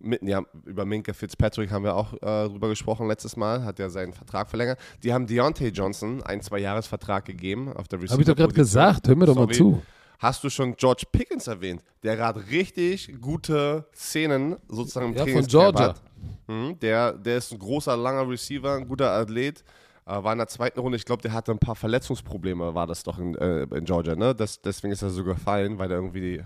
mit, 0.01 0.23
ja, 0.23 0.43
über 0.67 0.85
Minka 0.85 1.13
Fitzpatrick 1.13 1.71
haben 1.71 1.85
wir 1.85 1.95
auch 1.95 2.13
äh, 2.15 2.49
drüber 2.49 2.69
gesprochen 2.69 3.07
letztes 3.09 3.37
Mal, 3.37 3.65
hat 3.65 3.79
ja 3.79 3.89
seinen 3.89 4.13
Vertrag 4.13 4.49
verlängert. 4.51 4.79
Die 5.03 5.13
haben 5.13 5.27
Deontay 5.27 5.69
Johnson 5.69 6.23
einen 6.23 6.43
Zwei-Jahres-Vertrag 6.43 7.25
gegeben 7.25 7.73
auf 7.73 7.89
der 7.89 7.99
Habe 8.01 8.21
ich 8.21 8.27
doch 8.27 8.37
gerade 8.37 8.53
gesagt. 8.55 9.09
Hör 9.09 9.17
mir 9.17 9.27
doch 9.27 9.35
mal 9.35 9.43
Sorry. 9.43 9.55
zu. 9.55 9.83
Hast 10.25 10.43
du 10.43 10.49
schon 10.49 10.75
George 10.77 11.03
Pickens 11.13 11.49
erwähnt, 11.49 11.85
der 12.03 12.17
gerade 12.17 12.41
richtig 12.49 13.21
gute 13.21 13.87
Szenen 13.95 14.57
sozusagen 14.69 15.09
im 15.09 15.13
Ja, 15.13 15.19
von 15.19 15.27
Trainingscamp 15.27 15.51
Georgia. 15.77 15.89
hat. 15.89 16.03
Mhm, 16.47 16.79
der, 16.79 17.13
der 17.13 17.37
ist 17.37 17.53
ein 17.53 17.59
großer, 17.59 17.95
langer 17.95 18.27
Receiver, 18.27 18.73
ein 18.73 18.89
guter 18.89 19.11
Athlet. 19.11 19.63
Äh, 20.07 20.23
war 20.25 20.33
in 20.33 20.39
der 20.39 20.49
zweiten 20.49 20.81
Runde, 20.81 20.97
ich 20.97 21.05
glaube, 21.05 21.21
der 21.21 21.35
hatte 21.35 21.53
ein 21.53 21.59
paar 21.59 21.75
Verletzungsprobleme, 21.75 22.75
war 22.75 22.87
das 22.87 23.03
doch 23.03 23.19
in, 23.19 23.35
äh, 23.35 23.65
in 23.65 23.85
Georgia, 23.85 24.17
ne? 24.17 24.35
Das, 24.35 24.63
deswegen 24.63 24.95
ist 24.95 25.03
er 25.03 25.11
so 25.11 25.25
gefallen, 25.25 25.79
weil 25.79 25.91
er 25.91 25.99
irgendwie 25.99 26.43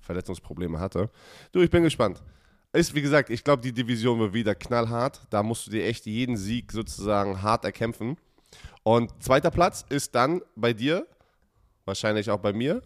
Verletzungsprobleme 0.00 0.80
hatte. 0.80 1.10
Du, 1.52 1.60
ich 1.60 1.70
bin 1.70 1.84
gespannt. 1.84 2.24
Ist, 2.72 2.92
wie 2.92 3.02
gesagt, 3.02 3.30
ich 3.30 3.44
glaube, 3.44 3.62
die 3.62 3.72
Division 3.72 4.18
wird 4.18 4.34
wieder 4.34 4.56
knallhart. 4.56 5.20
Da 5.30 5.44
musst 5.44 5.68
du 5.68 5.70
dir 5.70 5.84
echt 5.84 6.06
jeden 6.06 6.36
Sieg 6.36 6.72
sozusagen 6.72 7.40
hart 7.40 7.64
erkämpfen. 7.64 8.16
Und 8.82 9.12
zweiter 9.22 9.52
Platz 9.52 9.84
ist 9.90 10.16
dann 10.16 10.42
bei 10.56 10.72
dir, 10.72 11.06
wahrscheinlich 11.84 12.30
auch 12.30 12.40
bei 12.40 12.52
mir. 12.52 12.82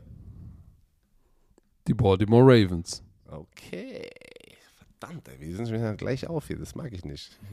Die 1.86 1.94
Baltimore 1.94 2.44
Ravens. 2.44 3.02
Okay. 3.26 4.10
Verdammt, 4.98 5.28
ey, 5.28 5.40
wir 5.40 5.56
sind 5.56 5.68
schon 5.68 5.96
gleich 5.96 6.26
auf 6.26 6.48
hier. 6.48 6.58
Das 6.58 6.74
mag 6.74 6.92
ich 6.92 7.04
nicht. 7.04 7.38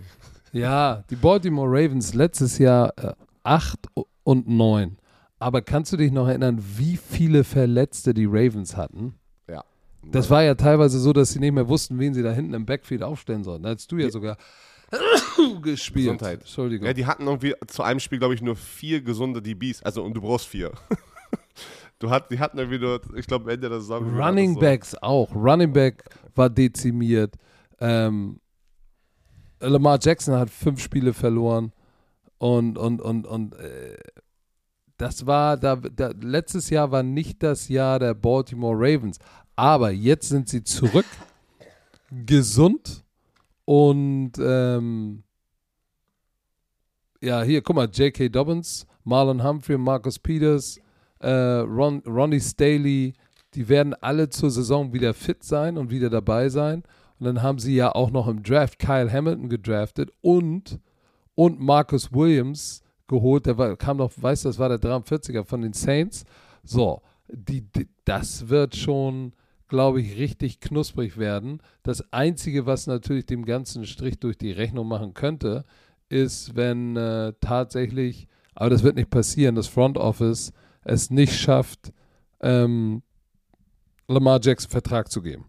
Ja, 0.52 1.04
die 1.10 1.18
Baltimore 1.18 1.68
Ravens 1.70 2.14
letztes 2.14 2.60
Jahr 2.60 2.94
äh, 2.98 3.14
8 3.44 3.88
und 4.24 4.48
9. 4.48 4.98
Aber 5.38 5.62
kannst 5.62 5.92
du 5.92 5.98
dich 5.98 6.14
noch 6.14 6.30
erinnern, 6.30 6.64
wie 6.78 6.96
viele 6.96 7.44
Verletzte 7.44 8.14
die 8.14 8.24
Ravens 8.26 8.78
hatten? 8.78 9.16
Ja. 9.50 9.66
Das 10.02 10.30
war 10.30 10.44
ja 10.44 10.56
teilweise 10.56 10.98
so, 10.98 11.12
dass 11.12 11.34
sie 11.34 11.40
nicht 11.40 11.52
mehr 11.52 11.68
wussten, 11.68 12.00
wen 12.00 12.14
sie 12.14 12.24
da 12.24 12.32
hinten 12.32 12.54
im 12.54 12.66
Backfield 12.66 13.04
aufstellen 13.04 13.44
sollten. 13.44 13.64
Da 13.64 13.72
hast 13.72 13.92
du 13.92 13.98
ja 13.98 14.10
sogar 14.10 14.38
gespielt. 15.62 16.06
Gesundheit. 16.06 16.40
Entschuldigung. 16.40 16.88
Ja, 16.88 16.94
die 16.94 17.06
hatten 17.06 17.28
irgendwie 17.28 17.54
zu 17.68 17.84
einem 17.84 18.00
Spiel, 18.00 18.20
glaube 18.20 18.34
ich, 18.34 18.42
nur 18.42 18.56
vier 18.56 19.02
gesunde 19.02 19.42
DBs. 19.42 19.84
Also, 19.84 20.04
und 20.04 20.14
du 20.14 20.22
brauchst 20.22 20.48
vier. 20.48 20.72
Du 22.00 22.10
hat, 22.10 22.32
die 22.32 22.40
hatten 22.40 22.58
irgendwie 22.58 22.80
nur, 22.80 23.02
ich 23.16 23.28
glaube, 23.28 23.52
Ende 23.52 23.70
der 23.70 23.80
Saison. 23.80 24.20
Running 24.20 24.56
so. 24.56 24.60
Backs 24.60 24.96
auch. 24.96 25.34
Running 25.36 25.74
Back 25.74 26.04
war 26.36 26.50
dezimiert. 26.50 27.36
Ähm, 27.80 28.40
Lamar 29.60 30.00
Jackson 30.02 30.36
hat 30.36 30.50
fünf 30.50 30.82
Spiele 30.82 31.14
verloren. 31.14 31.72
Und, 32.38 32.78
und, 32.78 33.02
und, 33.02 33.26
und 33.26 33.56
äh, 33.56 33.98
das 34.98 35.26
war, 35.26 35.58
da, 35.58 35.76
da, 35.76 36.12
letztes 36.20 36.70
Jahr 36.70 36.92
war 36.92 37.04
nicht 37.04 37.44
das 37.44 37.68
Jahr 37.70 38.00
der 38.00 38.14
Baltimore 38.14 38.76
Ravens. 38.76 39.18
Aber 39.56 39.92
jetzt 39.92 40.30
sind 40.30 40.50
sie 40.50 40.64
zurück, 40.64 41.06
gesund 42.26 43.04
und 43.66 44.34
ähm, 44.38 45.24
ja, 47.22 47.42
hier, 47.42 47.62
guck 47.62 47.76
mal, 47.76 47.90
J.K. 47.90 48.30
Dobbins, 48.30 48.86
Marlon 49.04 49.44
Humphrey, 49.44 49.78
Marcus 49.78 50.20
Peters, 50.20 50.80
äh, 51.26 51.60
Ron, 51.62 52.04
Ronnie 52.06 52.40
Staley, 52.40 53.14
die 53.56 53.68
werden 53.68 53.96
alle 53.96 54.30
zur 54.30 54.52
Saison 54.52 54.94
wieder 54.94 55.14
fit 55.14 55.44
sein 55.44 55.78
und 55.78 55.90
wieder 55.90 56.10
dabei 56.10 56.50
sein. 56.50 56.84
Und 57.20 57.26
dann 57.26 57.42
haben 57.42 57.58
sie 57.58 57.76
ja 57.76 57.94
auch 57.94 58.12
noch 58.12 58.28
im 58.28 58.44
Draft 58.44 58.78
Kyle 58.78 59.12
Hamilton 59.12 59.50
gedraftet 59.50 60.12
und, 60.22 60.80
und 61.34 61.60
Marcus 61.60 62.14
Williams 62.14 62.84
geholt. 63.08 63.48
Der 63.48 63.58
war, 63.58 63.76
kam 63.76 63.98
noch, 63.98 64.12
weißt 64.16 64.46
du, 64.46 64.50
das 64.50 64.60
war 64.60 64.70
der 64.70 64.80
43er 64.80 65.46
von 65.46 65.62
den 65.62 65.74
Saints. 65.74 66.26
So, 66.64 67.02
die, 67.28 67.62
die, 67.62 67.88
das 68.04 68.50
wird 68.50 68.76
schon, 68.76 69.34
glaube 69.68 70.02
ich, 70.02 70.18
richtig 70.18 70.60
knusprig 70.60 71.18
werden. 71.18 71.60
Das 71.82 72.14
Einzige, 72.14 72.66
was 72.68 72.86
natürlich 72.86 73.26
dem 73.26 73.46
ganzen 73.46 73.86
Strich 73.86 74.20
durch 74.20 74.38
die 74.38 74.52
Rechnung 74.52 74.88
machen 74.88 75.14
könnte, 75.14 75.64
ist, 76.10 76.56
wenn 76.56 76.96
äh, 76.98 77.34
tatsächlich, 77.40 78.28
aber 78.54 78.70
das 78.70 78.84
wird 78.84 78.98
nicht 78.98 79.10
passieren, 79.10 79.56
das 79.56 79.68
Front 79.68 79.98
Office 79.98 80.54
es 80.86 81.10
nicht 81.10 81.38
schafft, 81.38 81.92
ähm, 82.42 83.04
Lamar 84.08 84.40
Jackson 84.42 84.72
Vertrag 84.72 85.12
zu 85.12 85.22
geben. 85.22 85.46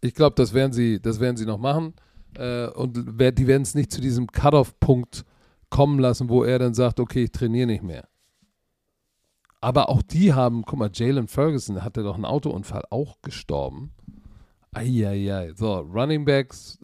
Ich 0.00 0.14
glaube, 0.14 0.34
das 0.36 0.52
werden 0.52 0.72
sie, 0.72 1.00
das 1.00 1.20
werden 1.20 1.36
sie 1.36 1.46
noch 1.46 1.58
machen. 1.58 1.94
Äh, 2.36 2.68
und 2.68 2.96
die 2.96 3.46
werden 3.46 3.62
es 3.62 3.74
nicht 3.74 3.90
zu 3.92 4.00
diesem 4.00 4.26
Cut-off-Punkt 4.26 5.24
kommen 5.70 5.98
lassen, 5.98 6.28
wo 6.28 6.44
er 6.44 6.58
dann 6.58 6.74
sagt, 6.74 7.00
okay, 7.00 7.24
ich 7.24 7.32
trainiere 7.32 7.66
nicht 7.66 7.82
mehr. 7.82 8.08
Aber 9.60 9.88
auch 9.88 10.02
die 10.02 10.34
haben, 10.34 10.64
guck 10.64 10.78
mal, 10.78 10.90
Jalen 10.92 11.28
Ferguson 11.28 11.84
hatte 11.84 12.02
doch 12.02 12.16
einen 12.16 12.24
Autounfall, 12.24 12.82
auch 12.90 13.22
gestorben. 13.22 13.92
Eieiei. 14.72 15.52
So, 15.54 15.74
Running 15.80 16.24
Backs, 16.24 16.78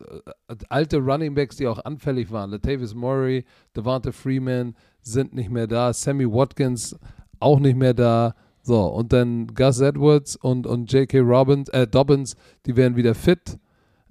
äh, 0.49 0.57
alte 0.69 0.99
Running 0.99 1.35
Backs, 1.35 1.57
die 1.57 1.67
auch 1.67 1.85
anfällig 1.85 2.31
waren. 2.31 2.51
Latavius 2.51 2.95
Murray, 2.95 3.45
Devonta 3.75 4.13
Freeman 4.13 4.75
sind 5.03 5.35
nicht 5.35 5.51
mehr 5.51 5.67
da. 5.67 5.93
Sammy 5.93 6.31
Watkins 6.31 6.97
auch 7.41 7.61
nicht 7.61 7.77
mehr 7.77 7.95
da. 7.95 8.35
So, 8.63 8.87
und 8.87 9.13
dann 9.13 9.47
Gus 9.55 9.81
Edwards 9.81 10.37
und, 10.37 10.67
und 10.67 10.93
J.K. 10.93 11.21
Robbins, 11.21 11.69
äh, 11.71 11.87
Dobbins, 11.87 12.37
die 12.67 12.77
werden 12.77 12.97
wieder 12.97 13.15
fit. 13.15 13.59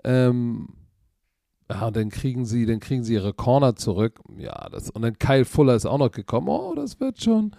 Ähm, 0.04 0.70
ja, 1.70 1.92
dann 1.92 2.10
kriegen 2.10 2.46
sie, 2.46 2.66
dann 2.66 2.80
kriegen 2.80 3.04
sie 3.04 3.16
ihre 3.16 3.34
Corner 3.34 3.76
zurück. 3.76 4.20
Ja, 4.38 4.70
das, 4.72 4.90
und 4.90 5.02
dann 5.02 5.20
Kyle 5.20 5.46
Fuller 5.46 5.76
ist 5.76 5.86
auch 5.86 5.98
noch 5.98 6.12
gekommen. 6.12 6.48
Oh, 6.48 6.74
das 6.76 7.00
wird 7.00 7.22
schon 7.22 7.52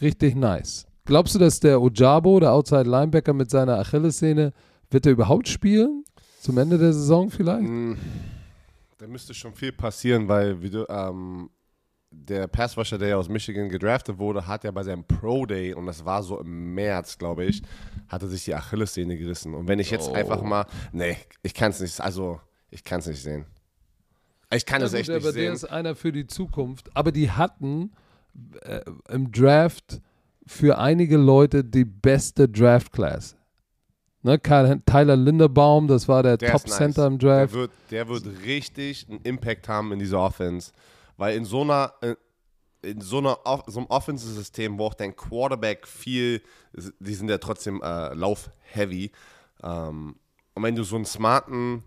richtig 0.00 0.36
nice. 0.36 0.86
Glaubst 1.04 1.34
du, 1.34 1.38
dass 1.38 1.60
der 1.60 1.80
Ojabo, 1.80 2.40
der 2.40 2.52
Outside 2.52 2.88
Linebacker 2.88 3.32
mit 3.32 3.50
seiner 3.50 3.78
Achillessehne, 3.78 4.52
wird 4.90 5.06
er 5.06 5.12
überhaupt 5.12 5.48
spielen? 5.48 6.04
Zum 6.40 6.58
Ende 6.58 6.78
der 6.78 6.92
Saison 6.92 7.30
vielleicht? 7.30 7.68
Mm, 7.68 7.94
da 8.98 9.06
müsste 9.06 9.34
schon 9.34 9.52
viel 9.52 9.72
passieren, 9.72 10.28
weil 10.28 10.62
wie 10.62 10.70
du, 10.70 10.86
ähm, 10.88 11.50
der 12.24 12.46
Passwasher, 12.46 12.98
der 12.98 13.08
ja 13.08 13.16
aus 13.16 13.28
Michigan 13.28 13.68
gedraftet 13.68 14.18
wurde, 14.18 14.46
hat 14.46 14.64
ja 14.64 14.70
bei 14.70 14.82
seinem 14.82 15.04
Pro 15.04 15.46
Day, 15.46 15.74
und 15.74 15.86
das 15.86 16.04
war 16.04 16.22
so 16.22 16.40
im 16.40 16.74
März, 16.74 17.18
glaube 17.18 17.44
ich, 17.44 17.62
hatte 18.08 18.26
sich 18.28 18.44
die 18.44 18.54
Achillessehne 18.54 19.16
gerissen. 19.16 19.54
Und 19.54 19.68
wenn 19.68 19.78
ich 19.78 19.90
jetzt 19.90 20.08
oh. 20.08 20.14
einfach 20.14 20.42
mal, 20.42 20.66
nee, 20.92 21.16
ich 21.42 21.54
kann 21.54 21.70
es 21.70 21.80
nicht, 21.80 22.00
also 22.00 22.40
ich 22.70 22.82
kann 22.84 23.00
es 23.00 23.06
nicht 23.06 23.22
sehen. 23.22 23.46
Ich 24.50 24.64
kann 24.64 24.82
es 24.82 24.92
echt 24.92 25.08
nicht 25.08 25.16
aber 25.16 25.32
sehen. 25.32 25.44
Der 25.44 25.52
ist 25.52 25.64
einer 25.64 25.94
für 25.94 26.12
die 26.12 26.26
Zukunft. 26.26 26.88
Aber 26.94 27.12
die 27.12 27.30
hatten 27.30 27.92
äh, 28.62 28.80
im 29.08 29.32
Draft 29.32 30.00
für 30.46 30.78
einige 30.78 31.16
Leute 31.16 31.64
die 31.64 31.84
beste 31.84 32.48
Draft 32.48 32.92
Class. 32.92 33.36
Ne, 34.22 34.40
Tyler 34.40 35.16
Linderbaum, 35.16 35.86
das 35.86 36.08
war 36.08 36.22
der, 36.22 36.36
der 36.36 36.52
Top 36.52 36.68
Center 36.68 37.02
nice. 37.02 37.12
im 37.12 37.18
Draft. 37.18 37.52
Der 37.52 37.60
wird, 37.60 37.70
der 37.90 38.08
wird 38.08 38.44
richtig 38.44 39.06
einen 39.08 39.20
Impact 39.22 39.68
haben 39.68 39.92
in 39.92 39.98
dieser 39.98 40.20
Offense. 40.20 40.72
Weil 41.16 41.36
in 41.36 41.44
so 41.44 41.62
einer, 41.62 41.94
äh, 42.00 42.14
in 42.82 43.00
so, 43.00 43.18
einer, 43.18 43.38
so 43.66 43.80
einem 43.80 43.88
Offensive-System, 43.88 44.78
wo 44.78 44.86
auch 44.86 44.94
dein 44.94 45.16
Quarterback 45.16 45.86
viel, 45.86 46.42
die 46.72 47.14
sind 47.14 47.28
ja 47.28 47.38
trotzdem 47.38 47.82
äh, 47.82 48.14
lauf-heavy. 48.14 49.10
Ähm, 49.62 50.16
und 50.54 50.62
wenn 50.62 50.76
du 50.76 50.84
so 50.84 50.96
einen 50.96 51.04
smarten, 51.04 51.82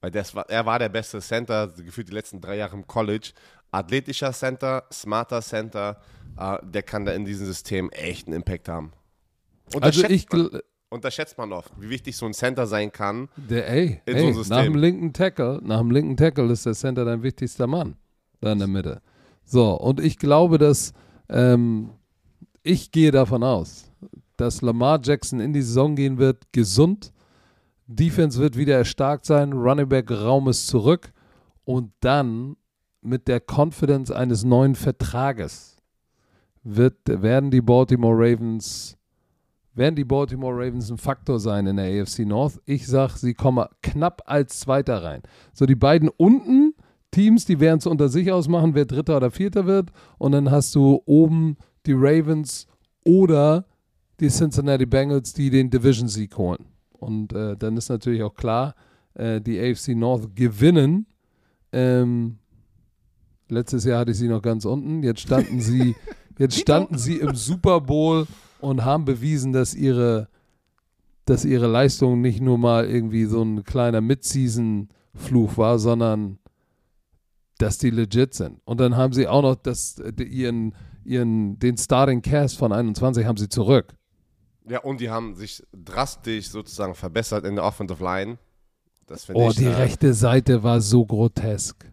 weil 0.00 0.10
das 0.10 0.34
war, 0.34 0.48
er 0.48 0.64
war 0.64 0.78
der 0.78 0.88
beste 0.88 1.20
Center, 1.20 1.68
gefühlt 1.68 2.08
die 2.08 2.14
letzten 2.14 2.40
drei 2.40 2.56
Jahre 2.56 2.76
im 2.76 2.86
College, 2.86 3.32
athletischer 3.70 4.32
Center, 4.32 4.84
smarter 4.92 5.42
Center, 5.42 6.00
äh, 6.38 6.58
der 6.62 6.82
kann 6.82 7.04
da 7.04 7.12
in 7.12 7.24
diesem 7.24 7.46
System 7.46 7.90
echt 7.90 8.26
einen 8.26 8.36
Impact 8.36 8.68
haben. 8.68 8.92
Also 9.80 10.04
ich 10.04 10.26
unterschätzt 10.88 11.36
man 11.36 11.52
oft, 11.52 11.70
wie 11.78 11.90
wichtig 11.90 12.16
so 12.16 12.24
ein 12.24 12.32
Center 12.32 12.66
sein 12.66 12.90
kann. 12.90 13.28
Der, 13.36 13.68
ey, 13.68 14.00
ey, 14.06 14.32
so 14.32 14.42
nach 14.48 14.62
dem 14.62 14.76
linken 14.76 15.12
Tackle, 15.12 15.60
nach 15.62 15.80
dem 15.80 15.90
linken 15.90 16.16
Tackle 16.16 16.50
ist 16.50 16.64
der 16.64 16.72
Center 16.72 17.04
dein 17.04 17.22
wichtigster 17.22 17.66
Mann 17.66 17.96
da 18.40 18.52
in 18.52 18.58
der 18.58 18.68
Mitte. 18.68 19.02
So, 19.44 19.72
und 19.78 20.00
ich 20.00 20.18
glaube, 20.18 20.58
dass 20.58 20.92
ähm, 21.28 21.90
ich 22.62 22.90
gehe 22.90 23.10
davon 23.10 23.42
aus, 23.42 23.90
dass 24.36 24.62
Lamar 24.62 25.00
Jackson 25.02 25.40
in 25.40 25.52
die 25.52 25.62
Saison 25.62 25.96
gehen 25.96 26.18
wird, 26.18 26.52
gesund. 26.52 27.12
Defense 27.86 28.38
wird 28.38 28.56
wieder 28.56 28.76
erstarkt 28.76 29.24
sein, 29.24 29.52
Running 29.52 29.88
Back 29.88 30.10
Raum 30.10 30.48
ist 30.48 30.66
zurück 30.66 31.12
und 31.64 31.92
dann 32.00 32.56
mit 33.00 33.28
der 33.28 33.40
Confidence 33.40 34.10
eines 34.10 34.44
neuen 34.44 34.74
Vertrages 34.74 35.76
wird, 36.62 36.96
werden 37.06 37.50
die 37.50 37.62
Baltimore 37.62 38.14
Ravens 38.14 38.98
werden 39.78 39.94
die 39.94 40.04
Baltimore 40.04 40.54
Ravens 40.54 40.90
ein 40.90 40.98
Faktor 40.98 41.38
sein 41.38 41.66
in 41.66 41.76
der 41.76 42.02
AFC 42.02 42.26
North. 42.26 42.60
Ich 42.66 42.86
sage, 42.86 43.16
sie 43.16 43.32
kommen 43.32 43.64
knapp 43.80 44.22
als 44.26 44.58
Zweiter 44.60 45.04
rein. 45.04 45.22
So 45.52 45.66
die 45.66 45.76
beiden 45.76 46.08
unten 46.08 46.74
Teams, 47.18 47.44
die 47.44 47.58
werden 47.58 47.78
es 47.78 47.86
unter 47.86 48.08
sich 48.08 48.30
ausmachen, 48.30 48.76
wer 48.76 48.84
Dritter 48.84 49.16
oder 49.16 49.32
Vierter 49.32 49.66
wird. 49.66 49.90
Und 50.18 50.30
dann 50.30 50.52
hast 50.52 50.72
du 50.76 51.02
oben 51.04 51.56
die 51.84 51.92
Ravens 51.92 52.68
oder 53.04 53.66
die 54.20 54.28
Cincinnati 54.28 54.86
Bengals, 54.86 55.32
die 55.32 55.50
den 55.50 55.68
Division-Sieg 55.68 56.38
holen. 56.38 56.66
Und 56.92 57.32
äh, 57.32 57.56
dann 57.56 57.76
ist 57.76 57.88
natürlich 57.88 58.22
auch 58.22 58.34
klar, 58.34 58.76
äh, 59.14 59.40
die 59.40 59.58
AFC 59.58 59.96
North 59.96 60.36
gewinnen. 60.36 61.06
Ähm, 61.72 62.38
letztes 63.48 63.84
Jahr 63.84 63.98
hatte 63.98 64.12
ich 64.12 64.18
sie 64.18 64.28
noch 64.28 64.42
ganz 64.42 64.64
unten. 64.64 65.02
Jetzt 65.02 65.22
standen 65.22 65.60
sie, 65.60 65.96
jetzt 66.38 66.60
standen 66.60 66.98
sie 66.98 67.16
im 67.16 67.34
Super 67.34 67.80
Bowl 67.80 68.28
und 68.60 68.84
haben 68.84 69.04
bewiesen, 69.04 69.52
dass 69.52 69.74
ihre, 69.74 70.28
dass 71.24 71.44
ihre 71.44 71.66
Leistung 71.66 72.20
nicht 72.20 72.40
nur 72.40 72.58
mal 72.58 72.86
irgendwie 72.86 73.24
so 73.24 73.42
ein 73.42 73.64
kleiner 73.64 74.00
Mid-Season-Fluch 74.00 75.56
war, 75.56 75.80
sondern 75.80 76.38
dass 77.58 77.78
die 77.78 77.90
legit 77.90 78.34
sind. 78.34 78.60
Und 78.64 78.80
dann 78.80 78.96
haben 78.96 79.12
sie 79.12 79.26
auch 79.26 79.42
noch 79.42 79.56
das, 79.56 80.00
ihren, 80.18 80.74
ihren, 81.04 81.58
den 81.58 81.76
Starting 81.76 82.22
Cast 82.22 82.56
von 82.56 82.72
21 82.72 83.26
haben 83.26 83.36
sie 83.36 83.48
zurück. 83.48 83.94
Ja, 84.68 84.80
und 84.80 85.00
die 85.00 85.10
haben 85.10 85.34
sich 85.34 85.62
drastisch 85.72 86.50
sozusagen 86.50 86.94
verbessert 86.94 87.44
in 87.44 87.56
der 87.56 87.64
Offensive 87.64 88.02
Line. 88.02 88.38
Das 89.06 89.26
oh, 89.32 89.48
ich, 89.50 89.56
die 89.56 89.64
äh, 89.64 89.74
rechte 89.74 90.12
Seite 90.12 90.62
war 90.62 90.80
so 90.80 91.04
grotesk. 91.06 91.86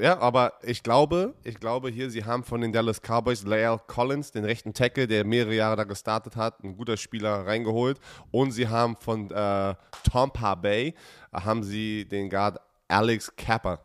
Ja, 0.00 0.18
aber 0.18 0.54
ich 0.62 0.82
glaube, 0.82 1.34
ich 1.44 1.60
glaube 1.60 1.88
hier, 1.88 2.10
sie 2.10 2.24
haben 2.24 2.42
von 2.42 2.60
den 2.60 2.72
Dallas 2.72 3.00
Cowboys 3.00 3.44
Lael 3.44 3.78
Collins, 3.86 4.32
den 4.32 4.44
rechten 4.44 4.74
Tackle, 4.74 5.06
der 5.06 5.24
mehrere 5.24 5.54
Jahre 5.54 5.76
da 5.76 5.84
gestartet 5.84 6.36
hat, 6.36 6.62
ein 6.62 6.76
guter 6.76 6.96
Spieler 6.96 7.46
reingeholt. 7.46 7.98
Und 8.30 8.50
sie 8.50 8.68
haben 8.68 8.96
von 8.96 9.30
äh, 9.30 9.74
Tampa 10.10 10.54
Bay, 10.56 10.94
haben 11.32 11.62
sie 11.62 12.06
den 12.06 12.28
Guard 12.28 12.60
Alex 12.88 13.34
Capper 13.36 13.80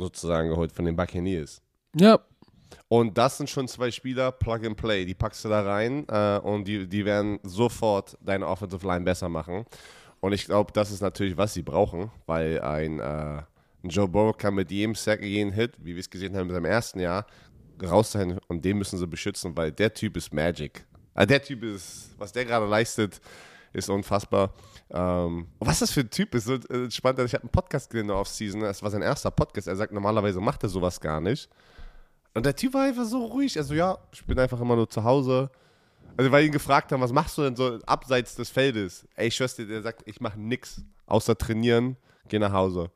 sozusagen 0.00 0.48
geholt 0.48 0.72
von 0.72 0.84
den 0.84 0.96
Buccaneers. 0.96 1.62
Ja. 1.94 2.20
Und 2.88 3.16
das 3.18 3.36
sind 3.36 3.50
schon 3.50 3.68
zwei 3.68 3.90
Spieler, 3.90 4.32
Plug 4.32 4.64
and 4.64 4.76
Play. 4.76 5.04
Die 5.04 5.14
packst 5.14 5.44
du 5.44 5.48
da 5.48 5.62
rein 5.62 6.06
äh, 6.08 6.38
und 6.38 6.66
die, 6.66 6.88
die 6.88 7.04
werden 7.04 7.38
sofort 7.42 8.16
deine 8.20 8.46
Offensive 8.46 8.86
Line 8.86 9.04
besser 9.04 9.28
machen. 9.28 9.64
Und 10.20 10.32
ich 10.32 10.44
glaube, 10.44 10.72
das 10.72 10.90
ist 10.90 11.00
natürlich, 11.00 11.36
was 11.36 11.54
sie 11.54 11.62
brauchen, 11.62 12.10
weil 12.26 12.60
ein, 12.60 13.00
äh, 13.00 13.42
Joe 13.82 14.08
Burrow 14.08 14.36
kann 14.36 14.54
mit 14.54 14.70
jedem 14.70 14.94
Sack, 14.94 15.22
jedem 15.22 15.52
Hit, 15.52 15.72
wie 15.78 15.94
wir 15.94 16.00
es 16.00 16.10
gesehen 16.10 16.36
haben 16.36 16.48
in 16.48 16.54
seinem 16.54 16.66
ersten 16.66 17.00
Jahr, 17.00 17.26
raus 17.82 18.12
sein 18.12 18.38
und 18.48 18.64
den 18.64 18.76
müssen 18.76 18.98
sie 18.98 19.06
beschützen, 19.06 19.56
weil 19.56 19.72
der 19.72 19.94
Typ 19.94 20.16
ist 20.16 20.34
Magic. 20.34 20.84
Also 21.14 21.28
der 21.28 21.42
Typ 21.42 21.62
ist, 21.62 22.10
was 22.18 22.32
der 22.32 22.44
gerade 22.44 22.66
leistet, 22.66 23.20
ist 23.72 23.88
unfassbar. 23.88 24.52
Ähm, 24.92 25.46
was 25.60 25.78
das 25.78 25.92
für 25.92 26.00
ein 26.00 26.10
Typ 26.10 26.34
ist, 26.34 26.44
so 26.44 26.54
äh, 26.54 26.90
spannend. 26.90 27.20
Ich 27.20 27.34
habe 27.34 27.44
einen 27.44 27.50
Podcast 27.50 27.90
gesehen 27.90 28.02
in 28.02 28.08
der 28.08 28.16
Offseason, 28.16 28.60
das 28.60 28.82
war 28.82 28.90
sein 28.90 29.02
erster 29.02 29.30
Podcast. 29.30 29.68
Er 29.68 29.76
sagt, 29.76 29.92
normalerweise 29.92 30.40
macht 30.40 30.62
er 30.64 30.68
sowas 30.68 31.00
gar 31.00 31.20
nicht. 31.20 31.48
Und 32.34 32.44
der 32.44 32.56
Typ 32.56 32.74
war 32.74 32.84
einfach 32.84 33.04
so 33.04 33.24
ruhig. 33.26 33.56
Also, 33.56 33.74
ja, 33.74 33.98
ich 34.12 34.24
bin 34.24 34.38
einfach 34.38 34.60
immer 34.60 34.76
nur 34.76 34.88
zu 34.88 35.04
Hause. 35.04 35.50
Also, 36.16 36.32
weil 36.32 36.44
ihn 36.44 36.52
gefragt 36.52 36.90
haben, 36.90 37.00
was 37.00 37.12
machst 37.12 37.38
du 37.38 37.42
denn 37.42 37.54
so 37.54 37.78
abseits 37.86 38.34
des 38.34 38.50
Feldes? 38.50 39.06
Ey, 39.14 39.28
ich 39.28 39.36
schwör's 39.36 39.54
dir, 39.54 39.66
der 39.66 39.82
sagt, 39.82 40.02
ich 40.06 40.20
mache 40.20 40.38
nichts 40.38 40.82
außer 41.06 41.38
trainieren, 41.38 41.96
geh 42.28 42.38
nach 42.38 42.52
Hause. 42.52 42.90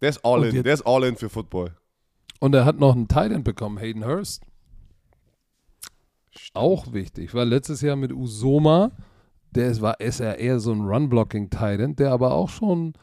Der 0.00 0.08
ist 0.08 0.24
all 0.24 0.44
in, 0.44 0.62
der 0.62 0.74
ist 0.74 0.86
all 0.86 1.04
in 1.04 1.16
für 1.16 1.28
Football. 1.28 1.76
Und 2.38 2.54
er 2.54 2.64
hat 2.64 2.78
noch 2.78 2.94
einen 2.94 3.08
Titan 3.08 3.44
bekommen, 3.44 3.76
Hayden 3.78 4.06
Hurst. 4.06 4.42
Stimmt. 6.30 6.56
Auch 6.56 6.92
wichtig, 6.92 7.34
weil 7.34 7.48
letztes 7.48 7.82
Jahr 7.82 7.96
mit 7.96 8.12
Usoma 8.12 8.92
der 9.54 9.80
war, 9.80 10.00
ist 10.00 10.20
ja 10.20 10.32
eher 10.32 10.60
so 10.60 10.72
ein 10.72 10.82
Run-Blocking-Titan, 10.82 11.96
der 11.96 12.12
aber 12.12 12.32
auch 12.32 12.48
schon 12.48 12.94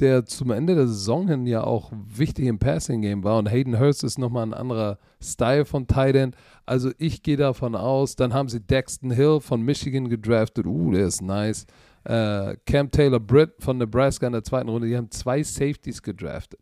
der 0.00 0.24
zum 0.24 0.50
Ende 0.50 0.74
der 0.74 0.86
Saison 0.86 1.28
hin 1.28 1.46
ja 1.46 1.62
auch 1.62 1.92
wichtig 1.92 2.46
im 2.46 2.58
Passing-Game 2.58 3.22
war. 3.22 3.38
Und 3.38 3.50
Hayden 3.50 3.78
Hurst 3.78 4.02
ist 4.02 4.18
nochmal 4.18 4.44
ein 4.44 4.54
anderer 4.54 4.98
Style 5.22 5.66
von 5.66 5.86
Tight 5.86 6.16
End. 6.16 6.34
Also 6.64 6.90
ich 6.96 7.22
gehe 7.22 7.36
davon 7.36 7.74
aus, 7.76 8.16
dann 8.16 8.32
haben 8.32 8.48
sie 8.48 8.60
Daxton 8.66 9.10
Hill 9.10 9.40
von 9.40 9.60
Michigan 9.60 10.08
gedraftet. 10.08 10.66
Uh, 10.66 10.92
der 10.92 11.06
ist 11.06 11.20
nice. 11.20 11.66
Äh, 12.04 12.56
Cam 12.64 12.90
Taylor 12.90 13.20
Britt 13.20 13.52
von 13.58 13.76
Nebraska 13.76 14.26
in 14.26 14.32
der 14.32 14.42
zweiten 14.42 14.70
Runde. 14.70 14.88
Die 14.88 14.96
haben 14.96 15.10
zwei 15.10 15.42
Safeties 15.42 16.00
gedraftet. 16.02 16.60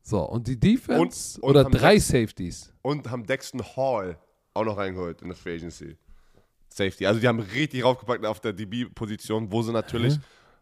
So, 0.00 0.20
und 0.22 0.46
die 0.46 0.58
Defense, 0.58 1.38
Und- 1.38 1.44
und 1.44 1.50
oder 1.50 1.64
drei 1.64 1.94
Dex- 1.94 2.08
Safeties. 2.08 2.72
Und 2.80 3.10
haben 3.10 3.26
Dexton 3.26 3.62
Hall 3.76 4.16
auch 4.54 4.64
noch 4.64 4.78
reingeholt 4.78 5.20
in 5.20 5.28
der 5.28 5.36
Free 5.36 5.56
Agency. 5.56 5.96
Safety. 6.76 7.06
Also 7.06 7.20
die 7.20 7.28
haben 7.28 7.40
richtig 7.40 7.84
raufgepackt 7.84 8.24
auf 8.26 8.40
der 8.40 8.52
DB-Position, 8.52 9.50
wo 9.52 9.62
sie 9.62 9.72
natürlich, 9.72 10.18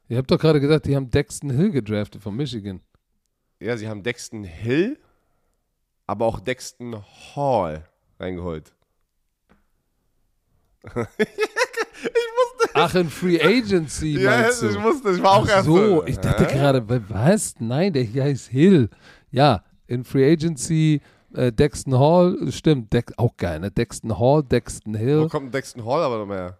Ihr 0.08 0.18
habt 0.18 0.30
doch 0.30 0.38
gerade 0.38 0.60
gesagt, 0.60 0.86
die 0.86 0.96
haben 0.96 1.10
Daxton 1.10 1.50
Hill 1.50 1.70
gedraftet 1.70 2.22
von 2.22 2.34
Michigan. 2.36 2.80
ja, 3.60 3.76
sie 3.76 3.88
haben 3.88 4.02
Dexton 4.02 4.42
Hill, 4.44 4.98
aber 6.06 6.26
auch 6.26 6.40
Dexton 6.40 6.96
Hall 7.36 7.84
reingeholt. 8.18 8.72
Ach, 12.74 12.94
in 12.94 13.10
Free 13.10 13.40
Agency 13.42 14.16
Ja, 14.20 14.48
du? 14.50 14.68
ich 14.70 14.82
wusste, 14.82 15.10
ich 15.10 15.22
war 15.22 15.32
auch 15.32 15.44
Ach 15.46 15.50
erst 15.50 15.66
so, 15.66 16.04
ich 16.06 16.18
dachte 16.18 16.46
Hä? 16.46 16.52
gerade, 16.54 16.88
wa- 16.88 17.00
was? 17.08 17.54
Nein, 17.58 17.92
der 17.92 18.02
hier 18.04 18.24
heißt 18.24 18.48
Hill. 18.48 18.88
Ja, 19.30 19.64
in 19.86 20.04
Free 20.04 20.30
Agency 20.32 21.00
äh, 21.34 21.52
Dexton 21.52 21.98
Hall, 21.98 22.50
stimmt, 22.52 22.92
Dex, 22.92 23.12
auch 23.16 23.36
geil, 23.36 23.60
ne? 23.60 23.70
Dexton 23.70 24.18
Hall, 24.18 24.42
Dexton 24.42 24.94
Wo 24.94 24.98
Hill. 24.98 25.28
kommt 25.28 25.46
ein 25.48 25.52
Dexton 25.52 25.84
Hall 25.84 26.02
aber 26.02 26.18
noch 26.18 26.26
mehr? 26.26 26.58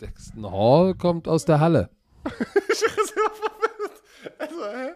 Dexton 0.00 0.50
Hall 0.50 0.94
kommt 0.94 1.28
aus 1.28 1.44
der 1.44 1.60
Halle. 1.60 1.90
Also, 4.38 4.64
hä? 4.64 4.90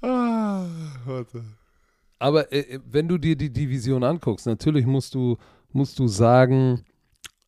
Ah, 0.00 0.66
warte. 1.04 1.44
Aber 2.18 2.50
äh, 2.52 2.78
wenn 2.90 3.08
du 3.08 3.18
dir 3.18 3.36
die 3.36 3.50
Division 3.52 4.02
anguckst, 4.02 4.46
natürlich 4.46 4.86
musst 4.86 5.14
du, 5.14 5.36
musst 5.72 5.98
du 5.98 6.08
sagen, 6.08 6.82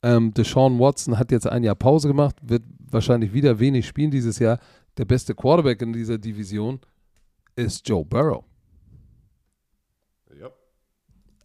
ähm, 0.03 0.35
Deshaun 0.35 0.79
Watson 0.79 1.19
hat 1.19 1.31
jetzt 1.31 1.47
ein 1.47 1.65
Jahr 1.65 1.75
Pause 1.75 2.09
gemacht, 2.09 2.37
wird 2.43 2.63
wahrscheinlich 2.91 3.33
wieder 3.33 3.59
wenig 3.59 3.87
spielen 3.87 4.11
dieses 4.11 4.39
Jahr. 4.39 4.59
Der 4.99 5.05
beste 5.05 5.35
Quarterback 5.35 5.81
in 5.83 5.93
dieser 5.93 6.19
Division 6.19 6.81
ist 7.55 7.89
Joe 7.89 8.05
Burrow. 8.05 8.45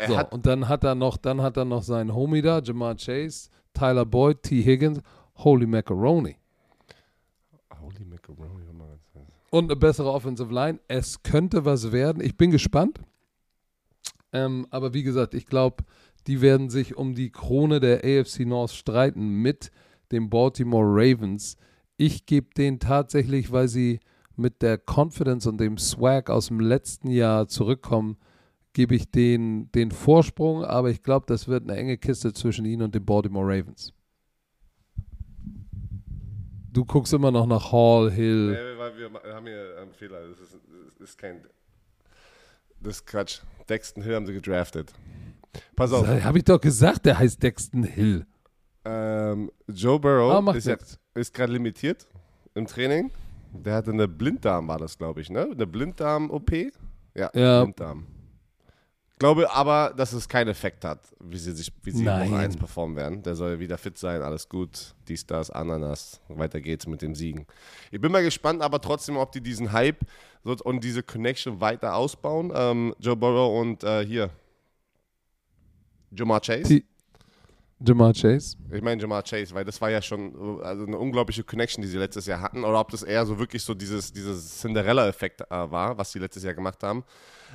So, 0.08 0.20
und 0.32 0.46
dann 0.46 0.68
hat 0.68 0.84
er 0.84 0.96
noch, 0.96 1.18
dann 1.18 1.42
hat 1.42 1.58
er 1.58 1.66
noch 1.66 1.84
seinen 1.84 2.14
Homie 2.14 2.42
da, 2.42 2.60
Jamar 2.60 2.96
Chase, 2.96 3.50
Tyler 3.74 4.06
Boyd, 4.06 4.44
T. 4.44 4.64
Higgins, 4.64 5.02
Holy 5.36 5.66
Macaroni. 5.66 6.38
Holy 7.80 8.06
Macaroni. 8.06 8.62
Und 9.52 9.66
eine 9.66 9.76
bessere 9.76 10.12
Offensive 10.12 10.52
Line. 10.54 10.80
Es 10.88 11.24
könnte 11.24 11.66
was 11.66 11.92
werden. 11.92 12.24
Ich 12.24 12.38
bin 12.38 12.52
gespannt. 12.52 13.02
Ähm, 14.32 14.66
aber 14.70 14.94
wie 14.94 15.04
gesagt, 15.04 15.34
ich 15.34 15.46
glaube, 15.46 15.84
die 16.26 16.40
werden 16.40 16.70
sich 16.70 16.96
um 16.96 17.16
die 17.16 17.32
Krone 17.32 17.82
der 17.82 17.98
AFC 17.98 18.46
North 18.46 18.72
streiten 18.72 19.42
mit 19.42 19.72
den 20.14 20.30
Baltimore 20.30 20.86
Ravens. 20.86 21.58
Ich 21.98 22.26
gebe 22.26 22.54
denen 22.56 22.80
tatsächlich, 22.80 23.52
weil 23.52 23.68
sie 23.68 24.00
mit 24.38 24.62
der 24.62 24.80
Confidence 24.80 25.46
und 25.48 25.60
dem 25.60 25.78
Swag 25.78 26.30
aus 26.30 26.48
dem 26.48 26.62
letzten 26.62 27.10
Jahr 27.12 27.50
zurückkommen, 27.50 28.18
gebe 28.74 28.96
ich 28.96 29.10
denen 29.12 29.72
den 29.72 29.92
Vorsprung. 29.92 30.64
Aber 30.66 30.90
ich 30.90 31.04
glaube, 31.04 31.26
das 31.28 31.48
wird 31.48 31.64
eine 31.70 31.78
enge 31.78 31.98
Kiste 31.98 32.34
zwischen 32.34 32.66
ihnen 32.66 32.82
und 32.84 32.96
den 32.96 33.06
Baltimore 33.06 33.46
Ravens. 33.46 33.94
Du 36.74 36.86
guckst 36.86 37.12
immer 37.14 37.32
noch 37.32 37.46
nach 37.48 37.72
Hall, 37.72 38.10
Hill. 38.12 38.52
Nee, 38.52 38.80
weil 38.80 38.98
wir 38.98 39.34
haben 39.36 39.46
hier 39.46 39.78
einen 39.82 39.92
Fehler. 39.94 40.28
Das 40.30 40.40
ist, 40.40 40.58
das 41.00 41.10
ist 41.10 41.18
kein. 41.18 41.42
Das 42.80 42.96
ist 42.98 43.06
Quatsch. 43.06 43.40
Dexton 43.68 44.04
Hill 44.04 44.16
haben 44.16 44.26
sie 44.26 44.34
gedraftet. 44.34 44.94
Pass 45.76 45.92
auf. 45.92 46.08
Habe 46.08 46.38
ich 46.38 46.46
doch 46.46 46.60
gesagt, 46.62 47.06
der 47.06 47.20
heißt 47.20 47.44
Dexton 47.44 47.84
Hill. 47.84 48.26
Ähm, 48.86 49.52
Joe 49.68 50.00
Burrow 50.00 50.48
Ah, 50.48 50.52
ist, 50.54 50.98
ist 51.14 51.34
gerade 51.34 51.52
limitiert 51.54 52.08
im 52.56 52.66
Training. 52.66 53.12
Der 53.54 53.76
hatte 53.76 53.92
eine 53.92 54.08
Blinddarm, 54.08 54.70
war 54.70 54.80
das, 54.80 54.98
glaube 54.98 55.20
ich, 55.22 55.30
ne? 55.30 55.50
Eine 55.52 55.68
Blinddarm-OP? 55.68 56.52
Ja, 57.14 57.30
Ja. 57.36 57.64
Blinddarm. 57.64 58.08
Glaube 59.22 59.52
aber, 59.52 59.94
dass 59.96 60.14
es 60.14 60.28
keinen 60.28 60.48
Effekt 60.48 60.84
hat, 60.84 61.00
wie 61.20 61.38
sie 61.38 61.52
sich, 61.52 61.72
wie 61.84 61.92
sie 61.92 62.02
Nein. 62.02 62.32
Woche 62.32 62.40
1 62.40 62.58
performen 62.58 62.96
werden. 62.96 63.22
Der 63.22 63.36
soll 63.36 63.60
wieder 63.60 63.78
fit 63.78 63.96
sein, 63.96 64.24
alles 64.24 64.50
gut. 64.50 64.96
Dies, 65.08 65.28
das, 65.28 65.52
Ananas. 65.52 66.20
Weiter 66.28 66.60
geht's 66.60 66.88
mit 66.88 67.04
dem 67.04 67.14
Siegen. 67.14 67.46
Ich 67.92 68.02
bin 68.02 68.12
mal 68.12 68.24
gespannt, 68.24 68.64
aber 68.64 68.82
trotzdem, 68.82 69.18
ob 69.18 69.32
die 69.32 69.42
diesen 69.42 69.74
Hype 69.74 70.00
und 70.44 70.84
diese 70.84 71.04
Connection 71.04 71.62
weiter 71.62 71.94
ausbauen. 71.94 72.52
Ähm, 72.56 72.96
Joe 72.98 73.16
Burrow 73.16 73.62
und 73.62 73.84
äh, 73.84 74.04
hier. 74.04 74.32
Jamar 76.10 76.42
Chase. 76.42 76.82
Jamar 77.80 78.14
Chase. 78.14 78.58
Ich 78.72 78.82
meine 78.82 79.00
Jamar 79.00 79.22
Chase, 79.22 79.54
weil 79.54 79.66
das 79.66 79.80
war 79.80 79.92
ja 79.92 80.02
schon 80.02 80.64
also 80.64 80.88
eine 80.88 80.98
unglaubliche 80.98 81.44
Connection, 81.44 81.84
die 81.84 81.90
sie 81.90 82.00
letztes 82.00 82.26
Jahr 82.26 82.42
hatten. 82.42 82.64
Oder 82.64 82.80
ob 82.80 82.90
das 82.90 83.04
eher 83.04 83.24
so 83.28 83.38
wirklich 83.38 83.62
so 83.64 83.76
dieses, 83.76 84.12
dieses 84.12 84.62
Cinderella-Effekt 84.62 85.42
äh, 85.42 85.46
war, 85.52 85.96
was 85.96 86.12
sie 86.12 86.18
letztes 86.18 86.42
Jahr 86.42 86.56
gemacht 86.56 86.82
haben. 86.82 87.04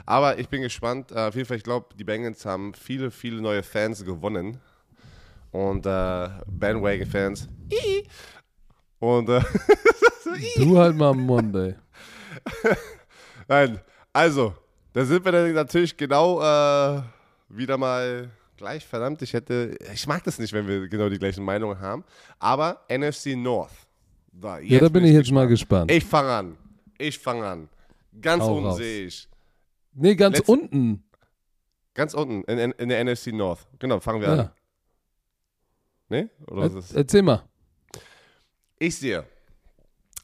Aber 0.05 0.38
ich 0.38 0.49
bin 0.49 0.62
gespannt. 0.62 1.12
Äh, 1.12 1.20
auf 1.20 1.34
jeden 1.34 1.47
Fall, 1.47 1.57
ich 1.57 1.62
glaube, 1.64 1.86
die 1.99 2.05
Bengals 2.05 2.44
haben 2.44 2.74
viele, 2.74 3.11
viele 3.11 3.40
neue 3.40 3.62
Fans 3.62 4.05
gewonnen. 4.05 4.59
Und 5.53 5.86
äh, 5.86 6.28
Bandwagon-Fans. 6.47 7.49
Und 8.99 9.28
äh, 9.28 9.40
Du 10.57 10.76
halt 10.78 10.97
mal 10.97 11.11
am 11.11 11.20
Monday. 11.20 11.74
Nein, 13.49 13.80
also, 14.12 14.55
da 14.92 15.05
sind 15.05 15.24
wir 15.24 15.32
dann 15.32 15.53
natürlich 15.53 15.97
genau 15.97 16.40
äh, 16.40 17.03
wieder 17.49 17.78
mal 17.78 18.30
gleich. 18.57 18.84
Verdammt, 18.84 19.22
ich 19.22 19.32
hätte, 19.32 19.76
ich 19.92 20.07
mag 20.07 20.22
das 20.24 20.38
nicht, 20.38 20.53
wenn 20.53 20.66
wir 20.66 20.88
genau 20.88 21.09
die 21.09 21.18
gleichen 21.18 21.44
Meinungen 21.44 21.78
haben. 21.80 22.05
Aber 22.38 22.80
NFC 22.90 23.36
North. 23.36 23.70
Da, 24.32 24.59
Ja, 24.59 24.80
da 24.80 24.88
bin 24.88 25.05
ich 25.05 25.12
jetzt 25.12 25.30
mal 25.30 25.47
gespannt. 25.47 25.90
Ich 25.90 26.05
fange 26.05 26.30
an. 26.30 26.57
Ich 26.99 27.18
fange 27.18 27.47
an. 27.47 27.68
Ganz 28.20 28.44
unten 28.44 28.74
sehe 28.74 29.07
ich. 29.07 29.28
Nee, 29.99 30.14
ganz 30.14 30.38
Letz- 30.38 30.49
unten. 30.49 31.03
Ganz 31.94 32.12
unten 32.14 32.42
in, 32.44 32.59
in, 32.59 32.70
in 32.72 32.88
der 32.90 33.03
NFC 33.05 33.28
North. 33.28 33.66
Genau, 33.78 33.99
fangen 34.01 34.20
wir 34.20 34.28
an. 34.28 34.38
Ja. 34.38 34.53
Ne? 36.09 36.30
Oder 36.47 36.62
was 36.62 36.72
Er, 36.74 36.78
ist 36.78 36.90
das? 36.90 36.97
erzähl 36.97 37.22
mal. 37.22 37.42
Ich 38.78 38.97
sehe. 38.97 39.24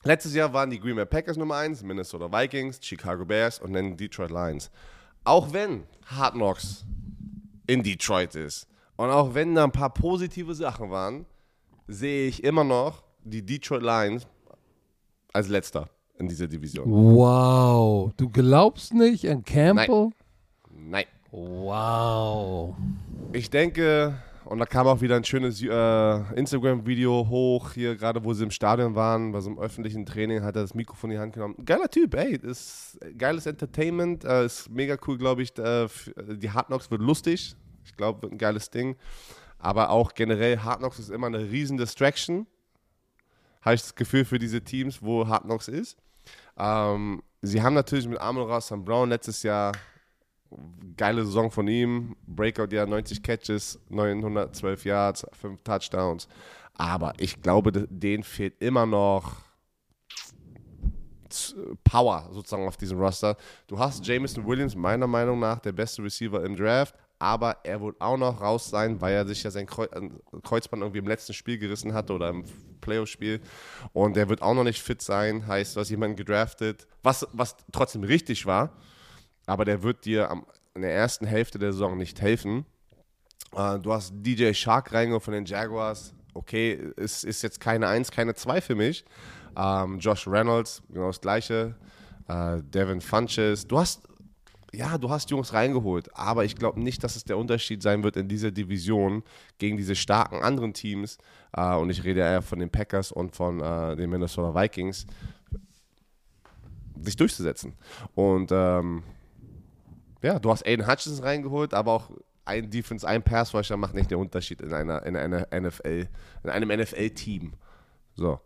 Letztes 0.04 0.34
Jahr 0.34 0.52
waren 0.52 0.68
die 0.68 0.78
Green 0.78 0.96
Bay 0.96 1.06
Packers 1.06 1.36
Nummer 1.36 1.56
1, 1.56 1.82
Minnesota 1.84 2.30
Vikings, 2.30 2.78
Chicago 2.84 3.24
Bears 3.24 3.58
und 3.60 3.72
dann 3.72 3.96
Detroit 3.96 4.30
Lions. 4.30 4.70
Auch 5.24 5.52
wenn 5.52 5.84
Hard 6.06 6.34
Knocks 6.34 6.84
in 7.66 7.82
Detroit 7.82 8.34
ist 8.34 8.66
und 8.96 9.10
auch 9.10 9.34
wenn 9.34 9.54
da 9.54 9.64
ein 9.64 9.72
paar 9.72 9.94
positive 9.94 10.54
Sachen 10.54 10.90
waren, 10.90 11.24
sehe 11.86 12.26
ich 12.28 12.42
immer 12.44 12.64
noch 12.64 13.02
die 13.24 13.44
Detroit 13.46 13.82
Lions 13.82 14.26
als 15.32 15.48
letzter 15.48 15.88
in 16.18 16.28
dieser 16.28 16.46
Division. 16.46 16.90
Wow. 16.90 18.12
Du 18.16 18.28
glaubst 18.28 18.94
nicht 18.94 19.28
an 19.28 19.44
Campbell? 19.44 20.10
Nein. 20.70 21.04
Wow. 21.30 22.76
Ich 23.32 23.48
denke, 23.48 24.14
und 24.44 24.58
da 24.58 24.66
kam 24.66 24.86
auch 24.86 25.00
wieder 25.00 25.16
ein 25.16 25.24
schönes 25.24 25.62
äh, 25.62 26.34
Instagram-Video 26.34 27.26
hoch, 27.28 27.72
hier 27.72 27.96
gerade 27.96 28.22
wo 28.22 28.34
sie 28.34 28.44
im 28.44 28.50
Stadion 28.50 28.94
waren, 28.94 29.32
bei 29.32 29.40
so 29.40 29.48
einem 29.48 29.58
öffentlichen 29.58 30.04
Training, 30.04 30.42
hat 30.42 30.56
er 30.56 30.62
das 30.62 30.74
Mikrofon 30.74 31.10
in 31.10 31.16
die 31.16 31.20
Hand 31.20 31.32
genommen. 31.32 31.54
Geiler 31.64 31.88
Typ, 31.88 32.14
ey, 32.14 32.36
ist 32.36 32.98
geiles 33.16 33.46
Entertainment, 33.46 34.24
äh, 34.24 34.44
ist 34.44 34.68
mega 34.68 34.96
cool, 35.06 35.16
glaube 35.16 35.42
ich. 35.42 35.56
Äh, 35.58 35.88
die 36.36 36.50
Hard 36.50 36.66
Knocks 36.66 36.90
wird 36.90 37.00
lustig, 37.00 37.54
ich 37.84 37.96
glaube, 37.96 38.22
wird 38.22 38.32
ein 38.32 38.38
geiles 38.38 38.68
Ding. 38.70 38.96
Aber 39.58 39.90
auch 39.90 40.12
generell, 40.12 40.58
Hard 40.58 40.80
Knocks 40.80 40.98
ist 40.98 41.10
immer 41.10 41.28
eine 41.28 41.50
riesen 41.50 41.78
Distraction. 41.78 42.46
Habe 43.62 43.74
ich 43.76 43.82
das 43.82 43.94
Gefühl 43.94 44.24
für 44.24 44.38
diese 44.38 44.60
Teams, 44.62 45.02
wo 45.02 45.26
Hard 45.26 45.44
Knocks 45.44 45.68
ist. 45.68 45.96
Ähm, 46.58 47.22
sie 47.40 47.62
haben 47.62 47.74
natürlich 47.74 48.06
mit 48.08 48.20
Amon 48.20 48.48
Ross 48.50 48.66
St. 48.66 48.84
Brown 48.84 49.08
letztes 49.08 49.42
Jahr 49.42 49.72
geile 50.96 51.24
Saison 51.24 51.50
von 51.50 51.66
ihm. 51.68 52.14
Breakout-Jahr, 52.26 52.86
90 52.86 53.22
Catches, 53.22 53.78
912 53.88 54.84
Yards, 54.84 55.26
5 55.32 55.62
Touchdowns. 55.62 56.28
Aber 56.74 57.12
ich 57.18 57.40
glaube, 57.40 57.72
de- 57.72 57.86
denen 57.88 58.22
fehlt 58.22 58.60
immer 58.60 58.84
noch 58.86 59.36
Power 61.84 62.28
sozusagen 62.30 62.66
auf 62.66 62.76
diesem 62.76 62.98
Roster. 62.98 63.36
Du 63.66 63.78
hast 63.78 64.06
Jameson 64.06 64.46
Williams, 64.46 64.74
meiner 64.76 65.06
Meinung 65.06 65.38
nach, 65.38 65.58
der 65.60 65.72
beste 65.72 66.02
Receiver 66.02 66.44
im 66.44 66.56
Draft. 66.56 66.94
Aber 67.22 67.58
er 67.64 67.80
wird 67.80 68.00
auch 68.00 68.16
noch 68.16 68.40
raus 68.40 68.68
sein, 68.68 69.00
weil 69.00 69.14
er 69.14 69.26
sich 69.26 69.42
ja 69.42 69.50
sein 69.50 69.66
äh, 69.66 70.40
Kreuzband 70.42 70.82
irgendwie 70.82 70.98
im 70.98 71.06
letzten 71.06 71.32
Spiel 71.32 71.58
gerissen 71.58 71.94
hatte 71.94 72.12
oder 72.12 72.30
im 72.30 72.44
Playoff-Spiel. 72.80 73.40
Und 73.92 74.16
er 74.16 74.28
wird 74.28 74.42
auch 74.42 74.54
noch 74.54 74.64
nicht 74.64 74.82
fit 74.82 75.00
sein. 75.02 75.46
Heißt, 75.46 75.76
du 75.76 75.80
hast 75.80 75.90
jemanden 75.90 76.16
gedraftet, 76.16 76.86
was, 77.02 77.26
was 77.32 77.56
trotzdem 77.70 78.02
richtig 78.02 78.44
war 78.46 78.72
aber 79.46 79.64
der 79.64 79.82
wird 79.82 80.04
dir 80.04 80.30
am, 80.30 80.46
in 80.74 80.82
der 80.82 80.94
ersten 80.94 81.26
Hälfte 81.26 81.58
der 81.58 81.72
Saison 81.72 81.96
nicht 81.96 82.20
helfen. 82.20 82.64
Äh, 83.54 83.78
du 83.78 83.92
hast 83.92 84.12
DJ 84.14 84.52
Shark 84.52 84.92
reingeholt 84.92 85.22
von 85.22 85.34
den 85.34 85.44
Jaguars. 85.44 86.14
Okay, 86.34 86.92
es 86.96 87.24
ist 87.24 87.42
jetzt 87.42 87.60
keine 87.60 87.88
1, 87.88 88.10
keine 88.10 88.34
2 88.34 88.60
für 88.60 88.74
mich. 88.74 89.04
Ähm, 89.56 89.98
Josh 89.98 90.26
Reynolds, 90.26 90.82
genau 90.88 91.08
das 91.08 91.20
gleiche. 91.20 91.74
äh, 92.28 92.62
Devin 92.62 93.00
Funches. 93.00 93.66
Du 93.66 93.78
hast, 93.78 94.08
ja, 94.74 94.96
du 94.96 95.10
hast 95.10 95.30
Jungs 95.30 95.52
reingeholt, 95.52 96.08
aber 96.16 96.44
ich 96.44 96.56
glaube 96.56 96.80
nicht, 96.80 97.04
dass 97.04 97.14
es 97.14 97.24
der 97.24 97.36
Unterschied 97.36 97.82
sein 97.82 98.02
wird 98.02 98.16
in 98.16 98.28
dieser 98.28 98.50
Division 98.50 99.22
gegen 99.58 99.76
diese 99.76 99.94
starken 99.94 100.42
anderen 100.42 100.72
Teams. 100.72 101.18
Äh, 101.54 101.74
und 101.76 101.90
ich 101.90 102.02
rede 102.04 102.20
eher 102.20 102.42
von 102.42 102.58
den 102.58 102.70
Packers 102.70 103.12
und 103.12 103.36
von 103.36 103.60
äh, 103.60 103.96
den 103.96 104.08
Minnesota 104.08 104.54
Vikings, 104.54 105.06
sich 107.00 107.16
durchzusetzen. 107.16 107.74
Und 108.14 108.50
ähm, 108.50 109.02
ja, 110.22 110.38
du 110.38 110.50
hast 110.50 110.66
Aiden 110.66 110.86
Hutchinson 110.86 111.24
reingeholt, 111.24 111.74
aber 111.74 111.92
auch 111.92 112.10
ein 112.44 112.70
Defense, 112.70 113.06
ein 113.06 113.22
Passrusher 113.22 113.76
macht 113.76 113.94
nicht 113.94 114.10
den 114.10 114.18
Unterschied 114.18 114.62
in 114.62 114.72
einer, 114.72 115.04
in 115.04 115.16
einer 115.16 115.46
NFL, 115.52 116.08
in 116.44 116.50
einem 116.50 116.80
NFL-Team. 116.80 117.52
So. 118.14 118.40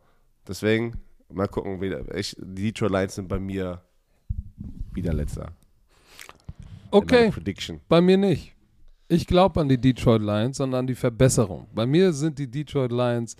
Deswegen, 0.46 1.00
mal 1.28 1.48
gucken, 1.48 1.80
wie 1.80 1.94
ich, 2.18 2.36
die 2.38 2.72
Detroit 2.72 2.90
Lions 2.90 3.14
sind 3.14 3.28
bei 3.28 3.38
mir 3.38 3.80
wieder 4.92 5.12
letzter. 5.12 5.52
Okay. 6.97 7.32
Bei 7.89 8.01
mir 8.01 8.16
nicht. 8.16 8.55
Ich 9.09 9.27
glaube 9.27 9.60
an 9.60 9.68
die 9.68 9.78
Detroit 9.81 10.23
Lions 10.23 10.59
und 10.60 10.74
an 10.74 10.86
die 10.86 10.94
Verbesserung. 10.94 11.68
Bei 11.74 11.86
mir 11.86 12.12
sind 12.12 12.39
die 12.39 12.51
Detroit 12.51 12.90
Lions 12.90 13.36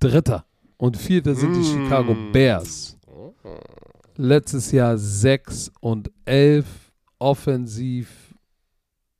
Dritter 0.00 0.44
und 0.76 0.96
Vierter 0.96 1.34
sind 1.34 1.52
mm. 1.52 1.54
die 1.54 1.64
Chicago 1.64 2.16
Bears. 2.32 2.96
Letztes 4.16 4.72
Jahr 4.72 4.96
6 4.98 5.72
und 5.80 6.10
11, 6.24 6.66
offensiv 7.18 8.34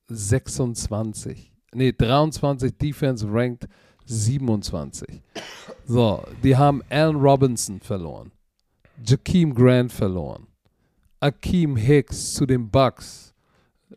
26. 0.08 1.52
Nee, 1.74 1.92
23, 1.92 2.76
Defense 2.76 3.26
ranked 3.30 3.68
27. 4.06 5.22
So, 5.84 6.24
die 6.42 6.56
haben 6.56 6.82
Allen 6.88 7.16
Robinson 7.16 7.80
verloren. 7.80 8.32
Jakeem 9.04 9.54
Grant 9.54 9.92
verloren. 9.92 10.46
Akeem 11.20 11.76
Hicks 11.76 12.34
zu 12.34 12.46
den 12.46 12.70
Bucks. 12.70 13.27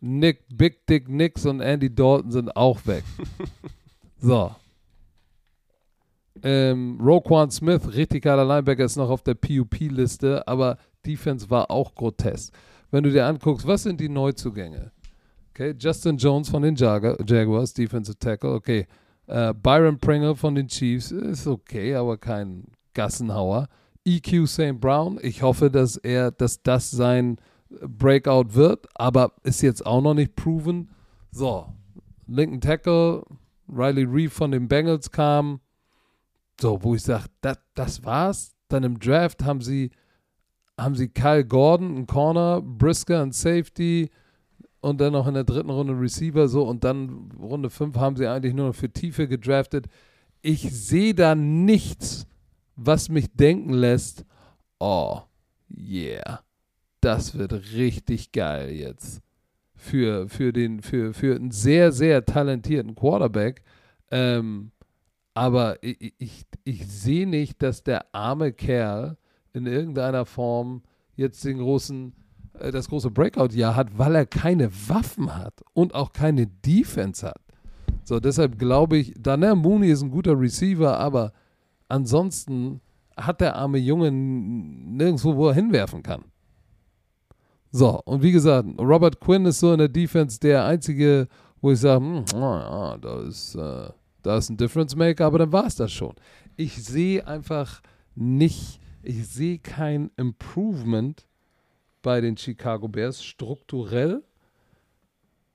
Nick, 0.02 0.44
Big 0.50 0.86
Dick 0.88 1.08
Nix 1.08 1.46
und 1.46 1.62
Andy 1.62 1.94
Dalton 1.94 2.32
sind 2.32 2.56
auch 2.56 2.86
weg. 2.86 3.04
so. 4.20 4.52
Ähm, 6.44 7.00
Roquan 7.00 7.52
Smith, 7.52 7.94
richtig 7.94 8.24
geiler 8.24 8.46
Linebacker, 8.46 8.84
ist 8.84 8.96
noch 8.96 9.10
auf 9.10 9.22
der 9.22 9.36
PUP-Liste, 9.36 10.48
aber 10.48 10.78
Defense 11.06 11.50
war 11.50 11.70
auch 11.70 11.94
grotesk. 11.94 12.52
Wenn 12.90 13.04
du 13.04 13.12
dir 13.12 13.26
anguckst, 13.26 13.68
was 13.68 13.84
sind 13.84 14.02
die 14.02 14.10
Neuzugänge? 14.10 14.92
Okay, 15.52 15.76
Justin 15.78 16.18
Jones 16.18 16.50
von 16.50 16.64
den 16.64 16.76
Jag 16.76 17.18
Jaguars, 17.30 17.74
Defensive 17.74 18.18
Tackle. 18.18 18.54
Okay, 18.54 18.88
uh, 19.28 19.54
Byron 19.54 20.00
Pringle 20.00 20.36
von 20.36 20.56
den 20.56 20.68
Chiefs 20.68 21.12
ist 21.12 21.46
okay, 21.46 21.94
aber 21.94 22.18
kein 22.18 22.66
Gassenhauer. 22.94 23.68
EQ 24.04 24.48
St. 24.48 24.80
Brown, 24.80 25.20
ich 25.22 25.44
hoffe, 25.44 25.70
dass 25.70 25.96
er, 25.98 26.32
dass 26.32 26.64
das 26.64 26.90
sein 26.90 27.38
Breakout 27.82 28.54
wird, 28.54 28.88
aber 28.96 29.34
ist 29.44 29.62
jetzt 29.62 29.86
auch 29.86 30.02
noch 30.02 30.14
nicht 30.14 30.36
proven. 30.36 30.90
So, 31.32 31.68
Lincoln 32.28 32.62
Tackle, 32.62 33.24
Riley 33.68 34.04
Reeve 34.04 34.30
von 34.30 34.52
den 34.52 34.68
Bengals 34.68 35.12
kam. 35.12 35.62
So, 36.60 36.84
wo 36.84 36.96
ich 36.96 37.04
sage, 37.04 37.26
das, 37.42 37.58
das 37.74 38.04
war's. 38.04 38.56
Dann 38.68 38.84
im 38.84 39.00
Draft 39.00 39.44
haben 39.44 39.62
sie, 39.62 39.92
haben 40.78 40.96
sie 40.96 41.10
Kyle 41.10 41.46
Gordon, 41.46 41.98
ein 41.98 42.08
Corner, 42.08 42.62
Brisker, 42.62 43.22
ein 43.22 43.32
Safety, 43.32 44.10
und 44.82 45.00
dann 45.00 45.14
noch 45.14 45.28
in 45.28 45.36
der 45.36 45.44
dritten 45.44 45.70
Runde 45.70 45.94
Receiver 45.94 46.48
so 46.48 46.64
und 46.64 46.84
dann 46.84 47.32
Runde 47.40 47.70
5 47.70 47.96
haben 47.98 48.16
sie 48.18 48.28
eigentlich 48.28 48.54
nur 48.54 48.68
noch 48.68 48.76
für 48.76 48.90
Tiefe 48.90 49.28
gedraftet. 49.28 49.86
Ich 50.42 50.62
sehe 50.72 51.14
da 51.14 51.36
nichts, 51.36 52.26
was 52.76 53.10
mich 53.10 53.32
denken 53.34 53.74
lässt, 53.74 54.26
oh, 54.80 55.22
yeah, 55.70 56.42
das 57.02 57.38
wird 57.38 57.54
richtig 57.74 58.32
geil 58.32 58.72
jetzt. 58.72 59.22
Für, 59.76 60.30
für, 60.30 60.54
den, 60.54 60.82
für, 60.82 61.14
für 61.14 61.36
einen 61.36 61.52
sehr, 61.52 61.92
sehr 61.92 62.24
talentierten 62.26 62.94
Quarterback. 62.94 63.64
Ähm, 64.12 64.72
aber 65.34 65.82
ich, 65.84 66.14
ich, 66.20 66.46
ich 66.64 66.88
sehe 66.88 67.28
nicht, 67.28 67.62
dass 67.64 67.84
der 67.84 68.14
arme 68.14 68.54
Kerl 68.54 69.18
in 69.54 69.66
irgendeiner 69.66 70.26
Form 70.26 70.84
jetzt 71.16 71.44
den 71.44 71.58
großen 71.58 72.14
äh, 72.60 72.72
das 72.72 72.90
große 72.90 73.12
Breakout-Jahr 73.12 73.76
hat, 73.76 73.98
weil 73.98 74.16
er 74.16 74.26
keine 74.26 74.72
Waffen 74.88 75.36
hat 75.36 75.64
und 75.74 75.96
auch 75.96 76.14
keine 76.14 76.48
Defense 76.48 77.28
hat. 77.28 77.42
So, 78.04 78.20
deshalb 78.20 78.58
glaube 78.58 78.98
ich, 78.98 79.14
Daniel 79.18 79.56
Mooney 79.56 79.90
ist 79.90 80.02
ein 80.02 80.12
guter 80.12 80.40
Receiver, 80.40 80.98
aber 80.98 81.34
ansonsten 81.88 82.82
hat 83.18 83.42
der 83.42 83.56
arme 83.56 83.78
Junge 83.78 84.12
nirgendwo, 84.12 85.36
wo 85.36 85.50
er 85.50 85.54
hinwerfen 85.54 86.02
kann. 86.04 86.24
So, 87.72 88.02
und 88.04 88.22
wie 88.22 88.34
gesagt, 88.34 88.68
Robert 88.80 89.20
Quinn 89.22 89.46
ist 89.46 89.60
so 89.60 89.72
in 89.72 89.80
der 89.80 89.88
Defense 89.88 90.40
der 90.40 90.66
einzige, 90.66 91.28
wo 91.62 91.72
ich 91.72 91.80
sage, 91.80 92.04
hm, 92.04 92.26
oh 92.36 92.98
da, 93.00 93.24
ist, 93.28 93.56
äh, 93.56 93.90
da 94.22 94.38
ist 94.38 94.50
ein 94.50 94.58
Difference 94.58 94.96
Maker, 94.96 95.26
aber 95.26 95.40
dann 95.40 95.54
war 95.54 95.66
es 95.66 95.76
das 95.76 95.92
schon. 95.92 96.14
Ich 96.58 96.84
sehe 96.84 97.26
einfach 97.26 97.82
nicht, 98.14 98.82
ich 99.04 99.26
sehe 99.28 99.58
kein 99.60 100.12
Improvement 100.18 101.26
bei 102.02 102.20
den 102.20 102.36
Chicago 102.36 102.90
Bears 102.90 103.24
strukturell. 103.24 104.24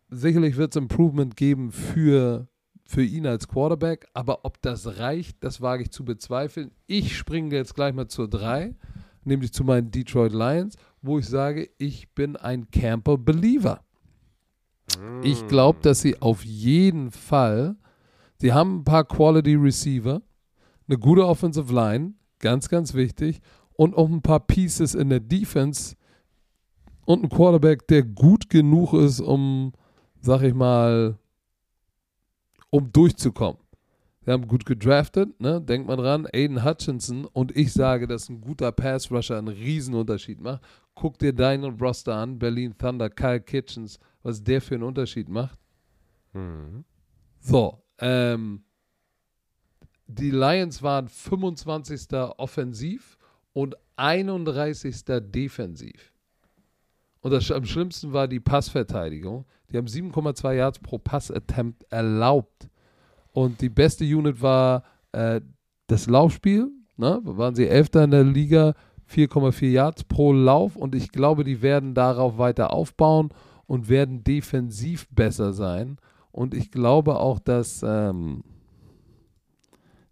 Sicherlich 0.09 0.57
wird 0.57 0.75
es 0.75 0.81
Improvement 0.81 1.37
geben 1.37 1.71
für, 1.71 2.49
für 2.87 3.03
ihn 3.03 3.27
als 3.27 3.47
Quarterback, 3.47 4.07
aber 4.15 4.45
ob 4.45 4.63
das 4.63 4.99
reicht, 4.99 5.43
das 5.45 5.61
wage 5.61 5.83
ich 5.83 5.91
zu 5.91 6.05
bezweifeln. 6.05 6.71
Ich 6.87 7.17
springe 7.17 7.55
jetzt 7.55 7.75
gleich 7.75 7.93
mal 7.93 8.09
zur 8.09 8.29
3, 8.29 8.75
nämlich 9.25 9.53
zu 9.53 9.65
meinen 9.65 9.91
Detroit 9.91 10.33
Lions, 10.33 10.77
wo 11.07 11.19
ich 11.19 11.27
sage, 11.27 11.69
ich 11.79 12.13
bin 12.15 12.37
ein 12.37 12.71
Camper-Believer. 12.71 13.81
Ich 15.23 15.47
glaube, 15.49 15.81
dass 15.83 16.01
sie 16.01 16.21
auf 16.21 16.45
jeden 16.45 17.11
Fall, 17.11 17.77
sie 18.39 18.53
haben 18.53 18.79
ein 18.79 18.85
paar 18.85 19.05
Quality 19.05 19.55
Receiver, 19.55 20.23
eine 20.89 20.99
gute 20.99 21.27
Offensive 21.27 21.73
Line, 21.73 22.15
ganz, 22.39 22.69
ganz 22.69 22.95
wichtig, 22.95 23.41
und 23.75 23.97
auch 23.97 24.09
ein 24.09 24.23
paar 24.23 24.41
Pieces 24.41 24.95
in 24.95 25.11
der 25.11 25.21
Defense, 25.21 25.97
und 27.07 27.23
ein 27.23 27.29
Quarterback, 27.29 27.87
der 27.87 28.03
gut 28.03 28.51
genug 28.51 28.93
ist, 28.93 29.21
um, 29.21 29.73
sag 30.21 30.43
ich 30.43 30.55
mal, 30.55 31.17
um 32.71 32.93
durchzukommen. 32.93 33.61
Wir 34.25 34.33
haben 34.33 34.49
gut 34.49 34.67
gedraftet, 34.67 35.41
ne? 35.41 35.61
denkt 35.61 35.87
man 35.87 35.99
dran, 35.99 36.27
Aiden 36.27 36.65
Hutchinson 36.65 37.25
und 37.27 37.57
ich 37.57 37.73
sage, 37.73 38.09
dass 38.09 38.29
ein 38.29 38.41
guter 38.41 38.73
Pass-Rusher 38.73 39.39
einen 39.39 39.49
Riesenunterschied 39.49 40.41
macht. 40.41 40.63
Guck 40.97 41.19
dir 41.19 41.33
deinen 41.33 41.79
Roster 41.79 42.17
an, 42.17 42.39
Berlin 42.39 42.77
Thunder, 42.77 43.09
Kyle 43.09 43.41
Kitchens, 43.41 44.01
was 44.23 44.43
der 44.43 44.61
für 44.61 44.75
einen 44.75 44.83
Unterschied 44.83 45.29
macht. 45.29 45.59
Mhm. 46.33 46.85
So, 47.39 47.83
ähm, 47.99 48.65
die 50.07 50.31
Lions 50.31 50.83
waren 50.83 51.07
25. 51.07 52.13
offensiv 52.39 53.19
und 53.53 53.77
31. 53.97 55.05
defensiv. 55.21 56.13
Und 57.21 57.31
das, 57.33 57.51
am 57.51 57.65
schlimmsten 57.65 58.13
war 58.13 58.27
die 58.27 58.41
Passverteidigung. 58.41 59.47
Die 59.71 59.77
haben 59.77 59.87
7,2 59.87 60.55
Yards 60.55 60.79
pro 60.79 60.99
Pass-Attempt 60.99 61.85
erlaubt. 61.91 62.69
Und 63.33 63.61
die 63.61 63.69
beste 63.69 64.05
Unit 64.05 64.41
war 64.41 64.85
äh, 65.13 65.41
das 65.89 66.07
Laufspiel. 66.07 66.71
Ne? 66.97 67.21
Waren 67.25 67.55
sie 67.55 67.69
Elfter 67.69 68.05
in 68.05 68.13
der 68.13 68.25
Liga, 68.25 68.75
4,4 69.11 69.69
Yards 69.69 70.05
pro 70.05 70.33
Lauf. 70.33 70.77
Und 70.77 70.95
ich 70.95 71.13
glaube, 71.13 71.45
die 71.45 71.63
werden 71.63 71.95
darauf 71.95 72.39
weiter 72.39 72.73
aufbauen 72.73 73.31
und 73.67 73.89
werden 73.89 74.25
defensiv 74.25 75.09
besser 75.11 75.53
sein. 75.53 75.99
Und 76.33 76.55
ich 76.55 76.71
glaube 76.71 77.19
auch, 77.19 77.39
dass. 77.39 77.83
Ähm, 77.83 78.45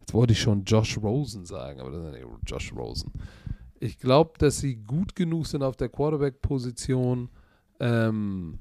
jetzt 0.01 0.15
wollte 0.15 0.33
ich 0.33 0.41
schon 0.41 0.65
Josh 0.65 0.99
Rosen 0.99 1.45
sagen, 1.45 1.81
aber 1.81 1.91
das 1.91 2.05
ist 2.05 2.12
nicht 2.12 2.27
Josh 2.47 2.73
Rosen 2.75 3.12
ich 3.85 3.99
glaube, 3.99 4.33
dass 4.39 4.59
sie 4.59 4.77
gut 4.77 5.15
genug 5.15 5.47
sind 5.47 5.62
auf 5.62 5.77
der 5.77 5.91
Quarterback-Position 5.91 7.29
ähm, 7.81 8.59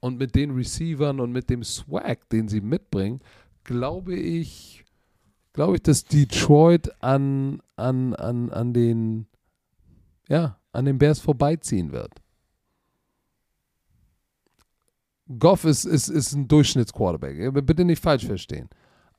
und 0.00 0.18
mit 0.18 0.34
den 0.34 0.50
Receivern 0.50 1.20
und 1.20 1.30
mit 1.30 1.48
dem 1.50 1.62
Swag, 1.62 2.28
den 2.30 2.48
sie 2.48 2.60
mitbringen, 2.60 3.20
glaube 3.62 4.16
ich, 4.16 4.84
glaube 5.58 5.74
ich, 5.74 5.82
dass 5.82 6.04
Detroit 6.04 6.88
an, 7.02 7.60
an, 7.74 8.14
an, 8.14 8.48
an 8.50 8.72
den 8.72 9.26
ja, 10.28 10.56
an 10.70 10.84
den 10.84 10.98
Bears 10.98 11.18
vorbeiziehen 11.18 11.90
wird. 11.90 12.12
Goff 15.40 15.64
ist, 15.64 15.84
ist, 15.84 16.10
ist 16.10 16.32
ein 16.32 16.46
Durchschnittsquarterback. 16.46 17.66
Bitte 17.66 17.84
nicht 17.84 18.00
falsch 18.00 18.24
verstehen. 18.24 18.68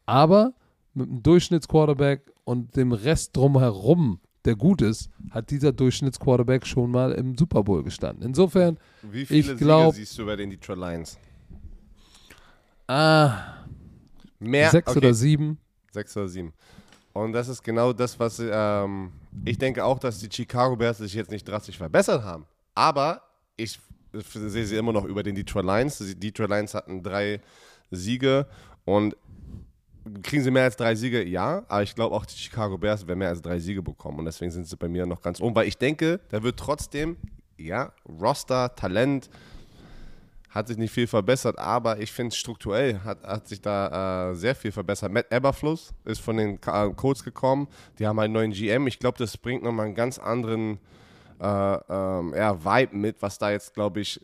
Aber 0.06 0.54
mit 0.94 1.10
einem 1.10 1.22
Durchschnittsquarterback 1.24 2.32
und 2.46 2.74
dem 2.78 2.94
Rest 2.94 3.36
drumherum 3.36 4.22
der 4.46 4.56
gut 4.56 4.82
ist, 4.82 5.10
hat 5.32 5.50
dieser 5.50 5.74
Durchschnittsquarterback 5.74 6.66
schon 6.66 6.90
mal 6.90 7.12
im 7.12 7.38
Super 7.38 7.64
Bowl 7.64 7.84
gestanden. 7.84 8.26
Insofern, 8.26 8.78
Wie 9.02 9.26
viele 9.26 9.52
ich 9.52 9.58
glaub, 9.58 9.94
siehst 9.94 10.18
du 10.18 10.26
bei 10.26 10.38
den 10.38 10.52
Detroit 10.52 10.80
Lions? 10.80 11.20
Ah, 12.88 13.56
Mehr, 14.40 14.70
sechs 14.70 14.88
okay. 14.88 15.00
oder 15.00 15.14
sieben. 15.14 15.60
Sechs 15.92 16.16
oder 16.16 16.28
sieben. 16.28 16.54
Und 17.14 17.34
das 17.34 17.48
ist 17.48 17.64
genau 17.64 17.92
das, 17.92 18.20
was 18.20 18.40
ähm, 18.40 19.12
ich 19.46 19.58
denke 19.58 19.84
auch, 19.84 20.00
dass 20.00 20.20
die 20.20 20.30
Chicago 20.32 20.76
Bears 20.76 21.00
sich 21.00 21.14
jetzt 21.14 21.32
nicht 21.32 21.48
drastisch 21.48 21.78
verbessert 21.78 22.24
haben. 22.24 22.46
Aber 22.76 23.22
ich 23.58 23.80
sehe 24.14 24.66
sie 24.66 24.78
immer 24.78 24.94
noch 24.94 25.06
über 25.06 25.24
den 25.24 25.36
Detroit 25.36 25.66
Lions. 25.66 25.98
Die 25.98 26.16
Detroit 26.16 26.50
Lions 26.50 26.74
hatten 26.74 27.04
drei 27.04 27.42
Siege 27.92 28.48
und 28.86 29.16
kriegen 30.24 30.44
sie 30.44 30.52
mehr 30.52 30.64
als 30.64 30.76
drei 30.76 30.96
Siege? 30.96 31.24
Ja, 31.24 31.64
aber 31.68 31.84
ich 31.84 31.96
glaube 31.96 32.16
auch 32.16 32.26
die 32.26 32.38
Chicago 32.38 32.78
Bears 32.78 33.06
werden 33.08 33.20
mehr 33.20 33.30
als 33.30 33.42
drei 33.42 33.60
Siege 33.60 33.82
bekommen 33.82 34.20
und 34.20 34.26
deswegen 34.26 34.52
sind 34.52 34.68
sie 34.68 34.78
bei 34.78 34.88
mir 34.88 35.06
noch 35.06 35.22
ganz 35.22 35.42
oben, 35.42 35.56
weil 35.56 35.68
ich 35.68 35.78
denke, 35.78 36.20
da 36.30 36.42
wird 36.42 36.58
trotzdem, 36.58 37.18
ja, 37.58 37.92
Roster, 38.08 38.76
Talent, 38.76 39.30
hat 40.50 40.68
sich 40.68 40.78
nicht 40.78 40.92
viel 40.92 41.08
verbessert, 41.08 41.60
aber 41.60 42.00
ich 42.00 42.12
finde 42.12 42.36
strukturell 42.36 43.00
hat, 43.04 43.24
hat 43.24 43.48
sich 43.48 43.62
da 43.62 44.32
äh, 44.32 44.36
sehr 44.36 44.56
viel 44.56 44.72
verbessert. 44.72 45.12
Matt 45.12 45.28
Eberfluss 45.32 45.94
ist 46.06 46.22
von 46.22 46.38
den 46.38 46.60
äh, 46.66 46.90
Colts 46.96 47.24
gekommen, 47.24 47.68
die 48.00 48.08
haben 48.08 48.18
einen 48.20 48.34
neuen 48.34 48.52
GM. 48.52 48.88
Ich 48.88 49.00
glaube, 49.00 49.18
das 49.20 49.38
bringt 49.38 49.64
nochmal 49.64 49.86
einen 49.88 49.96
ganz 49.96 50.18
anderen 50.18 50.80
äh, 51.40 51.46
ähm, 51.46 52.34
ja, 52.36 52.64
Vibe 52.64 52.98
mit, 52.98 53.22
was 53.22 53.38
da 53.38 53.52
jetzt, 53.52 53.74
glaube 53.74 54.02
ich, 54.02 54.20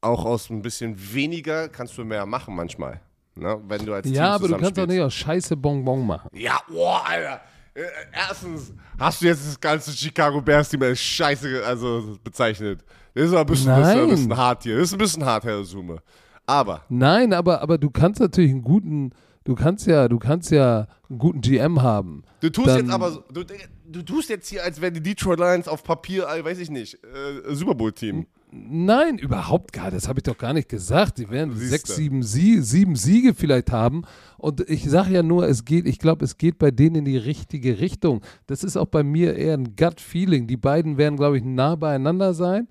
auch 0.00 0.24
aus 0.24 0.50
ein 0.50 0.62
bisschen 0.62 0.94
weniger 1.12 1.68
kannst 1.68 1.98
du 1.98 2.04
mehr 2.04 2.24
machen 2.26 2.54
manchmal. 2.54 3.00
Ne? 3.34 3.60
Wenn 3.66 3.84
du 3.84 3.94
als 3.94 4.06
Ja, 4.08 4.12
Team 4.12 4.22
aber 4.22 4.48
du 4.48 4.54
kannst 4.54 4.64
doch 4.78 4.82
zusammenspielst. 4.84 4.88
nicht 4.90 5.00
aus 5.02 5.14
Scheiße 5.14 5.56
Bonbon 5.56 6.06
machen. 6.06 6.28
Ja, 6.32 6.60
boah, 6.68 7.04
Alter. 7.06 7.40
Äh, 7.74 7.82
Erstens 8.12 8.72
hast 8.98 9.22
du 9.22 9.26
jetzt 9.26 9.46
das 9.46 9.60
ganze 9.60 9.90
Chicago 9.92 10.40
Bears 10.40 10.68
Team 10.68 10.82
als 10.82 11.00
scheiße 11.00 11.64
also 11.64 12.16
bezeichnet. 12.22 12.84
Das 13.18 13.30
ist 13.30 13.34
ein 13.34 13.46
bisschen, 13.46 13.66
das 13.68 13.88
ist 13.88 13.94
ein 13.96 14.08
bisschen 14.10 14.36
hart 14.36 14.62
hier. 14.62 14.76
Das 14.76 14.84
ist 14.88 14.92
ein 14.94 14.98
bisschen 14.98 15.24
hart, 15.24 15.44
Herr 15.44 15.64
Sume. 15.64 15.98
Aber, 16.46 16.82
Nein, 16.88 17.32
aber, 17.32 17.60
aber 17.60 17.76
du 17.76 17.90
kannst 17.90 18.20
natürlich 18.20 18.52
einen 18.52 18.62
guten, 18.62 19.10
du 19.44 19.54
kannst 19.54 19.86
ja, 19.86 20.08
du 20.08 20.18
kannst 20.18 20.50
ja 20.50 20.86
einen 21.10 21.18
guten 21.18 21.40
GM 21.40 21.82
haben. 21.82 22.22
du 22.40 22.48
tust 22.50 22.68
Dann- 22.68 22.78
jetzt 22.78 22.90
aber, 22.90 23.10
so- 23.12 23.24
du, 23.32 23.42
du 23.90 24.02
tust 24.02 24.30
jetzt 24.30 24.48
hier, 24.48 24.62
als 24.64 24.80
wären 24.80 24.94
die 24.94 25.02
Detroit 25.02 25.38
Lions 25.40 25.68
auf 25.68 25.82
Papier, 25.82 26.26
äh, 26.28 26.44
weiß 26.44 26.58
ich 26.60 26.70
nicht, 26.70 26.94
äh, 27.04 27.54
Super 27.54 27.74
Bowl 27.74 27.92
Team. 27.92 28.26
Nein, 28.50 29.18
überhaupt 29.18 29.74
gar. 29.74 29.90
Das 29.90 30.08
habe 30.08 30.20
ich 30.20 30.22
doch 30.22 30.38
gar 30.38 30.54
nicht 30.54 30.70
gesagt. 30.70 31.18
Die 31.18 31.28
werden 31.28 31.50
Siehste. 31.54 31.68
sechs, 31.68 31.96
sieben, 31.96 32.22
Sie 32.22 32.62
sieben 32.62 32.96
Siege 32.96 33.34
vielleicht 33.34 33.70
haben. 33.72 34.04
Und 34.38 34.60
ich 34.70 34.88
sage 34.88 35.12
ja 35.12 35.22
nur, 35.22 35.46
es 35.46 35.66
geht, 35.66 35.86
ich 35.86 35.98
glaube, 35.98 36.24
es 36.24 36.38
geht 36.38 36.58
bei 36.58 36.70
denen 36.70 36.96
in 36.96 37.04
die 37.04 37.18
richtige 37.18 37.78
Richtung. 37.78 38.22
Das 38.46 38.64
ist 38.64 38.78
auch 38.78 38.86
bei 38.86 39.02
mir 39.02 39.34
eher 39.36 39.52
ein 39.54 39.76
Gut-Feeling. 39.76 40.46
Die 40.46 40.56
beiden 40.56 40.96
werden, 40.96 41.16
glaube 41.18 41.36
ich, 41.36 41.44
nah 41.44 41.74
beieinander 41.74 42.32
sein. 42.32 42.68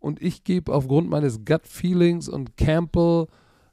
Und 0.00 0.20
ich 0.22 0.44
gebe 0.44 0.72
aufgrund 0.72 1.08
meines 1.10 1.44
Gut-Feelings 1.44 2.28
und 2.28 2.56
Campbell 2.56 3.26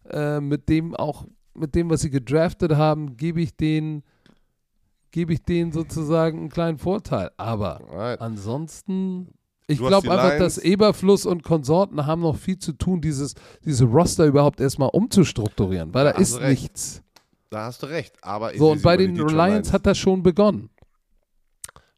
äh, 0.10 0.40
mit 0.40 0.70
dem 0.70 0.96
auch, 0.96 1.26
mit 1.54 1.74
dem, 1.74 1.90
was 1.90 2.02
sie 2.02 2.10
gedraftet 2.10 2.76
haben, 2.76 3.18
gebe 3.18 3.42
ich 3.42 3.56
denen, 3.56 4.04
gebe 5.12 5.34
ich 5.34 5.44
denen 5.44 5.72
sozusagen 5.72 6.40
einen 6.40 6.50
kleinen 6.50 6.78
Vorteil. 6.78 7.32
Aber 7.38 7.82
Alright. 7.90 8.22
Ansonsten, 8.22 9.30
ich 9.68 9.80
glaube 9.80 10.12
einfach, 10.12 10.38
dass 10.38 10.58
Eberfluss 10.58 11.26
und 11.26 11.44
Konsorten 11.44 12.06
haben 12.06 12.22
noch 12.22 12.36
viel 12.38 12.60
zu 12.60 12.74
tun, 12.74 13.02
dieses, 13.02 13.34
diese 13.66 13.86
Roster 13.86 14.26
überhaupt 14.26 14.60
erstmal 14.60 14.90
umzustrukturieren, 14.90 15.94
weil 15.94 16.06
da 16.06 16.12
Da 16.14 16.20
ist 16.20 16.40
recht. 16.40 16.62
nichts. 16.62 17.04
Da 17.50 17.66
hast 17.66 17.82
du 17.84 17.88
recht. 17.88 18.16
Aber 18.22 18.54
ich 18.54 18.60
So, 18.60 18.72
und 18.72 18.82
bei 18.82 18.98
den 18.98 19.16
Lions 19.16 19.72
hat 19.72 19.86
das 19.86 19.98
schon 19.98 20.22
begonnen. 20.22 20.70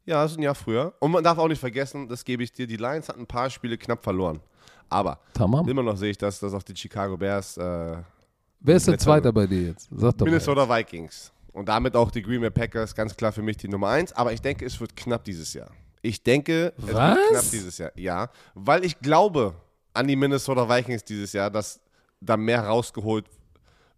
Ja, 0.09 0.23
das 0.23 0.31
ist 0.31 0.37
ein 0.39 0.41
Jahr 0.43 0.55
früher. 0.55 0.91
Und 0.97 1.11
man 1.11 1.23
darf 1.23 1.37
auch 1.37 1.47
nicht 1.47 1.59
vergessen, 1.59 2.07
das 2.07 2.25
gebe 2.25 2.41
ich 2.41 2.51
dir, 2.51 2.65
die 2.65 2.77
Lions 2.77 3.09
hatten 3.09 3.19
ein 3.19 3.27
paar 3.27 3.47
Spiele 3.51 3.77
knapp 3.77 4.03
verloren. 4.03 4.39
Aber 4.89 5.19
Tamam. 5.35 5.69
immer 5.69 5.83
noch 5.83 5.95
sehe 5.97 6.09
ich 6.09 6.17
das, 6.17 6.39
dass 6.39 6.51
auch 6.51 6.63
die 6.63 6.75
Chicago 6.75 7.15
Bears 7.15 7.57
äh, 7.57 7.97
Wer 8.59 8.75
ist 8.75 8.87
der 8.87 8.97
Zweiter 8.97 9.31
bei 9.31 9.45
dir 9.45 9.67
jetzt? 9.67 9.87
Sag 9.91 10.17
doch 10.17 10.25
mal. 10.25 10.31
Minnesota 10.31 10.67
Vikings. 10.67 11.31
Und 11.53 11.69
damit 11.69 11.95
auch 11.95 12.09
die 12.09 12.23
Green 12.23 12.41
Bay 12.41 12.49
Packers, 12.49 12.95
ganz 12.95 13.15
klar 13.15 13.31
für 13.31 13.43
mich 13.43 13.57
die 13.57 13.67
Nummer 13.67 13.89
eins. 13.89 14.11
Aber 14.13 14.33
ich 14.33 14.41
denke, 14.41 14.65
es 14.65 14.79
wird 14.81 14.95
knapp 14.95 15.23
dieses 15.25 15.53
Jahr. 15.53 15.69
Ich 16.01 16.23
denke, 16.23 16.73
es 16.79 16.91
Was? 16.91 17.15
wird 17.15 17.29
knapp 17.29 17.51
dieses 17.51 17.77
Jahr. 17.77 17.91
Ja, 17.95 18.29
weil 18.55 18.83
ich 18.85 18.99
glaube 18.99 19.53
an 19.93 20.07
die 20.07 20.15
Minnesota 20.15 20.67
Vikings 20.67 21.03
dieses 21.03 21.33
Jahr, 21.33 21.51
dass 21.51 21.79
da 22.19 22.35
mehr 22.35 22.65
rausgeholt 22.65 23.25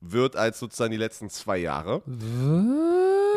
wird 0.01 0.35
als 0.35 0.59
sozusagen 0.59 0.91
die 0.91 0.97
letzten 0.97 1.29
zwei 1.29 1.57
Jahre. 1.59 2.01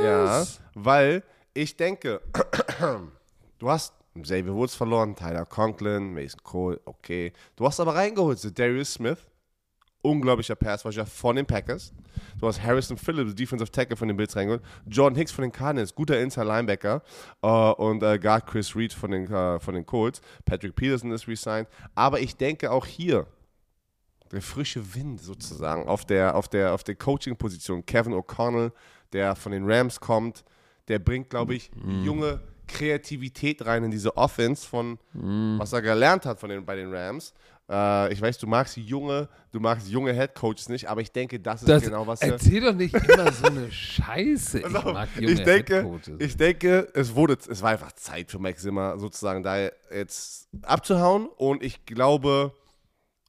Ja, 0.03 0.25
Was? 0.25 0.61
weil 0.75 1.23
ich 1.55 1.77
denke, 1.77 2.21
du 3.59 3.71
hast 3.71 3.95
Xavier 4.21 4.55
Woods 4.55 4.75
verloren, 4.75 5.17
Tyler 5.17 5.47
Conklin, 5.47 6.13
Mason 6.13 6.41
Cole, 6.43 6.81
okay. 6.85 7.33
Du 7.57 7.67
hast 7.67 7.81
aber 7.81 7.95
reingeholt, 7.95 8.39
so 8.39 8.51
Darius 8.51 8.95
Smith, 8.95 9.19
unglaublicher 10.03 10.55
Passwatcher 10.55 11.07
von 11.07 11.37
den 11.37 11.47
Packers. 11.47 11.93
Du 12.39 12.47
hast 12.47 12.63
Harrison 12.63 12.97
Phillips, 12.97 13.35
Defensive 13.35 13.71
Tackle 13.71 13.97
von 13.97 14.09
den 14.09 14.17
Bills 14.17 14.37
reingeholt. 14.37 14.63
Jordan 14.87 15.17
Hicks 15.17 15.33
von 15.33 15.43
den 15.43 15.53
Cardinals, 15.53 15.95
guter 15.95 16.21
Inside 16.21 16.47
Linebacker. 16.47 17.03
Äh, 17.43 17.47
und 17.47 18.03
äh, 18.03 18.19
Guard 18.19 18.47
Chris 18.47 18.77
Reed 18.77 18.93
von 18.93 19.11
den, 19.11 19.33
äh, 19.33 19.59
von 19.59 19.75
den 19.75 19.87
Colts. 19.87 20.21
Patrick 20.45 20.77
Peterson 20.77 21.11
ist 21.11 21.27
resigned. 21.27 21.69
Aber 21.95 22.21
ich 22.21 22.37
denke 22.37 22.71
auch 22.71 22.87
hier, 22.87 23.27
der 24.31 24.43
frische 24.43 24.95
Wind 24.95 25.21
sozusagen 25.21 25.89
auf 25.89 26.05
der, 26.05 26.35
auf 26.37 26.49
der, 26.49 26.75
auf 26.75 26.85
der 26.85 26.97
Coaching-Position. 26.97 27.87
Kevin 27.87 28.15
O'Connell, 28.15 28.73
der 29.13 29.35
von 29.37 29.53
den 29.53 29.65
Rams 29.71 30.01
kommt, 30.01 30.45
der 30.89 30.99
bringt, 30.99 31.31
glaube 31.31 31.55
ich, 31.55 31.71
junge 32.03 32.41
Kreativität 32.67 33.65
rein 33.67 33.85
in 33.85 33.91
diese 33.91 34.17
Offense 34.17 34.67
von, 34.67 34.99
was 35.13 35.73
er 35.73 35.83
gelernt 35.83 36.27
hat 36.27 36.41
von 36.41 36.49
den, 36.51 36.65
bei 36.65 36.77
den 36.77 36.93
Rams. 36.95 37.33
Äh, 37.71 38.13
ich 38.13 38.21
weiß, 38.21 38.37
du 38.39 38.47
magst 38.47 38.77
junge, 38.77 39.29
du 39.53 39.59
magst 39.61 39.89
junge 39.89 40.13
Head 40.13 40.35
Coaches 40.35 40.69
nicht, 40.69 40.87
aber 40.89 41.01
ich 41.01 41.11
denke, 41.13 41.41
das 41.41 41.63
ist 41.63 41.69
Das, 41.69 41.83
genau 41.83 42.07
was 42.07 42.21
er. 42.21 42.33
erzähl 42.33 42.61
doch 42.61 42.75
nicht 42.75 42.95
immer 42.95 43.33
so 43.33 43.47
eine 43.47 43.71
Scheiße. 43.73 44.59
Ich 44.61 44.65
Also, 44.67 44.93
mag 44.93 45.09
junge 45.17 45.31
ich 45.33 45.43
denke, 45.43 45.77
Headcoaches. 45.77 46.15
ich 46.19 46.37
denke, 46.37 46.89
es 46.93 47.15
wurde, 47.15 47.39
es 47.49 47.63
war 47.63 47.71
einfach 47.71 47.93
Zeit 47.93 48.31
für 48.31 48.39
Max 48.39 48.61
Zimmer 48.61 48.99
sozusagen 48.99 49.43
da 49.43 49.69
jetzt 49.95 50.49
abzuhauen 50.63 51.27
und 51.37 51.63
ich 51.63 51.87
glaube, 51.87 52.53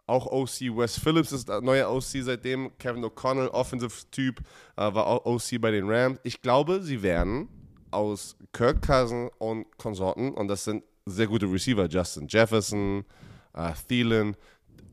auch 0.07 0.27
OC 0.27 0.77
Wes 0.77 0.99
Phillips 0.99 1.31
ist 1.31 1.49
der 1.49 1.61
neue 1.61 1.89
OC 1.89 2.21
seitdem. 2.21 2.71
Kevin 2.77 3.03
O'Connell, 3.05 3.47
Offensive-Typ, 3.47 4.39
äh, 4.39 4.93
war 4.93 5.07
auch 5.07 5.25
OC 5.25 5.59
bei 5.59 5.71
den 5.71 5.89
Rams. 5.89 6.19
Ich 6.23 6.41
glaube, 6.41 6.81
sie 6.81 7.01
werden 7.01 7.49
aus 7.91 8.35
Kirk 8.51 8.81
Cousin 8.81 9.29
und 9.37 9.65
Konsorten, 9.77 10.33
und 10.33 10.47
das 10.47 10.65
sind 10.65 10.83
sehr 11.05 11.27
gute 11.27 11.51
Receiver, 11.51 11.87
Justin 11.87 12.27
Jefferson, 12.27 13.05
äh, 13.53 13.71
Thielen, 13.87 14.35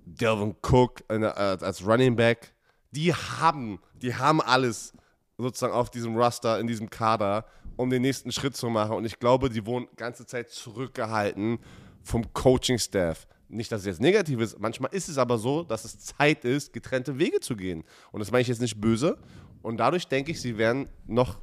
Delvin 0.05 0.55
Cook 0.63 1.03
äh, 1.09 1.25
als 1.25 1.85
Running 1.87 2.17
Back, 2.17 2.55
die 2.91 3.15
haben, 3.15 3.81
die 3.95 4.15
haben 4.15 4.41
alles 4.41 4.93
sozusagen 5.39 5.73
auf 5.73 5.91
diesem 5.91 6.17
Raster, 6.17 6.61
in 6.61 6.67
diesem 6.67 6.91
Kader, 6.91 7.47
um 7.77 7.91
den 7.91 8.03
nächsten 8.03 8.31
Schritt 8.33 8.57
zu 8.57 8.69
machen. 8.69 8.97
Und 8.97 9.05
ich 9.05 9.19
glaube, 9.19 9.49
die 9.49 9.65
wurden 9.67 9.89
ganze 9.97 10.27
Zeit 10.27 10.51
zurückgehalten 10.51 11.59
vom 12.03 12.33
Coaching-Staff. 12.33 13.27
Nicht, 13.53 13.71
dass 13.71 13.83
es 13.83 13.87
jetzt 13.87 14.01
negativ 14.01 14.41
ist, 14.41 14.59
manchmal 14.59 14.93
ist 14.95 15.09
es 15.09 15.19
aber 15.19 15.37
so, 15.37 15.63
dass 15.63 15.85
es 15.85 15.99
Zeit 15.99 16.45
ist, 16.45 16.73
getrennte 16.73 17.19
Wege 17.19 17.39
zu 17.41 17.55
gehen. 17.55 17.85
Und 18.11 18.21
das 18.21 18.31
meine 18.31 18.43
ich 18.43 18.49
jetzt 18.49 18.63
nicht 18.63 18.81
böse. 18.81 19.19
Und 19.61 19.77
dadurch 19.77 20.09
denke 20.09 20.31
ich, 20.31 20.41
sie 20.41 20.57
werden 20.57 20.89
noch 21.07 21.39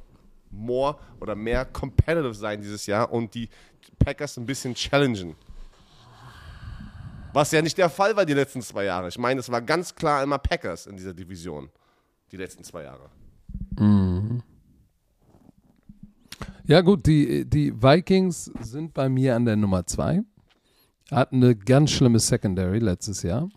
more 0.50 0.98
oder 1.20 1.36
mehr 1.36 1.64
competitive 1.64 2.34
sein 2.34 2.60
dieses 2.60 2.86
Jahr 2.86 3.12
und 3.12 3.32
die 3.34 3.48
Packers 3.98 4.36
ein 4.36 4.44
bisschen 4.44 4.74
challengen. 4.74 5.36
Was 7.32 7.52
ja 7.52 7.62
nicht 7.62 7.78
der 7.78 7.88
Fall 7.88 8.16
war 8.16 8.26
die 8.26 8.34
letzten 8.34 8.60
zwei 8.60 8.84
Jahre. 8.84 9.06
Ich 9.06 9.18
meine, 9.18 9.38
es 9.38 9.48
war 9.48 9.62
ganz 9.62 9.94
klar 9.94 10.22
immer 10.24 10.38
Packers 10.38 10.86
in 10.86 10.96
dieser 10.96 11.14
Division. 11.14 11.70
Die 12.32 12.36
letzten 12.36 12.64
zwei 12.64 12.82
Jahre. 12.82 13.08
Ja, 16.64 16.80
gut, 16.80 17.06
die, 17.06 17.44
die 17.48 17.72
Vikings 17.72 18.46
sind 18.60 18.94
bei 18.94 19.08
mir 19.08 19.36
an 19.36 19.44
der 19.44 19.56
Nummer 19.56 19.86
zwei. 19.86 20.22
Hatten 21.10 21.36
eine 21.36 21.56
ganz 21.56 21.90
schlimme 21.90 22.18
Secondary 22.18 22.78
letztes 22.78 23.22
Jahr. 23.22 23.48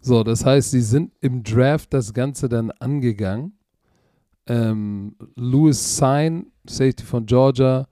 So, 0.00 0.22
das 0.22 0.44
heißt, 0.44 0.70
sie 0.70 0.82
sind 0.82 1.12
im 1.20 1.42
Draft 1.42 1.94
das 1.94 2.12
Ganze 2.12 2.48
dann 2.48 2.70
angegangen. 2.72 3.58
Ähm, 4.46 5.16
Louis 5.34 5.96
Sign, 5.96 6.52
Safety 6.68 7.04
von 7.04 7.24
Georgia, 7.24 7.88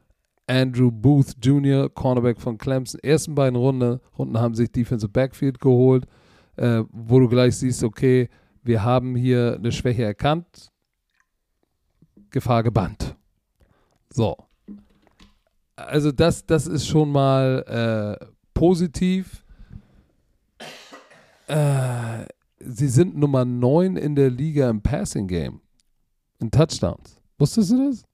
Andrew 0.47 0.90
Booth 0.90 1.34
Jr., 1.43 1.89
Cornerback 1.89 2.39
von 2.39 2.59
Clemson. 2.59 3.01
Ersten 3.02 3.34
beiden 3.34 3.56
Runde, 3.56 4.02
Runden 4.18 4.39
haben 4.39 4.55
sich 4.55 4.70
Defensive 4.70 5.10
Backfield 5.10 5.59
geholt, 5.59 6.06
äh, 6.56 6.82
wo 6.90 7.18
du 7.18 7.28
gleich 7.28 7.56
siehst, 7.56 7.82
okay, 7.82 8.28
wir 8.62 8.84
haben 8.84 9.16
hier 9.16 9.55
eine 9.59 9.72
Schwäche 9.72 10.05
erkannt, 10.05 10.70
Gefahr 12.30 12.62
gebannt. 12.62 13.16
So. 14.10 14.36
Also 15.76 16.12
das, 16.12 16.46
das 16.46 16.66
ist 16.66 16.86
schon 16.86 17.10
mal 17.10 18.18
äh, 18.20 18.26
positiv. 18.54 19.44
Äh, 21.46 22.26
sie 22.60 22.88
sind 22.88 23.16
Nummer 23.16 23.44
9 23.44 23.96
in 23.96 24.14
der 24.14 24.30
Liga 24.30 24.68
im 24.68 24.82
Passing 24.82 25.26
Game. 25.26 25.60
In 26.40 26.50
Touchdowns. 26.50 27.20
Wusstest 27.38 27.70
du 27.70 27.88
das? 27.88 28.04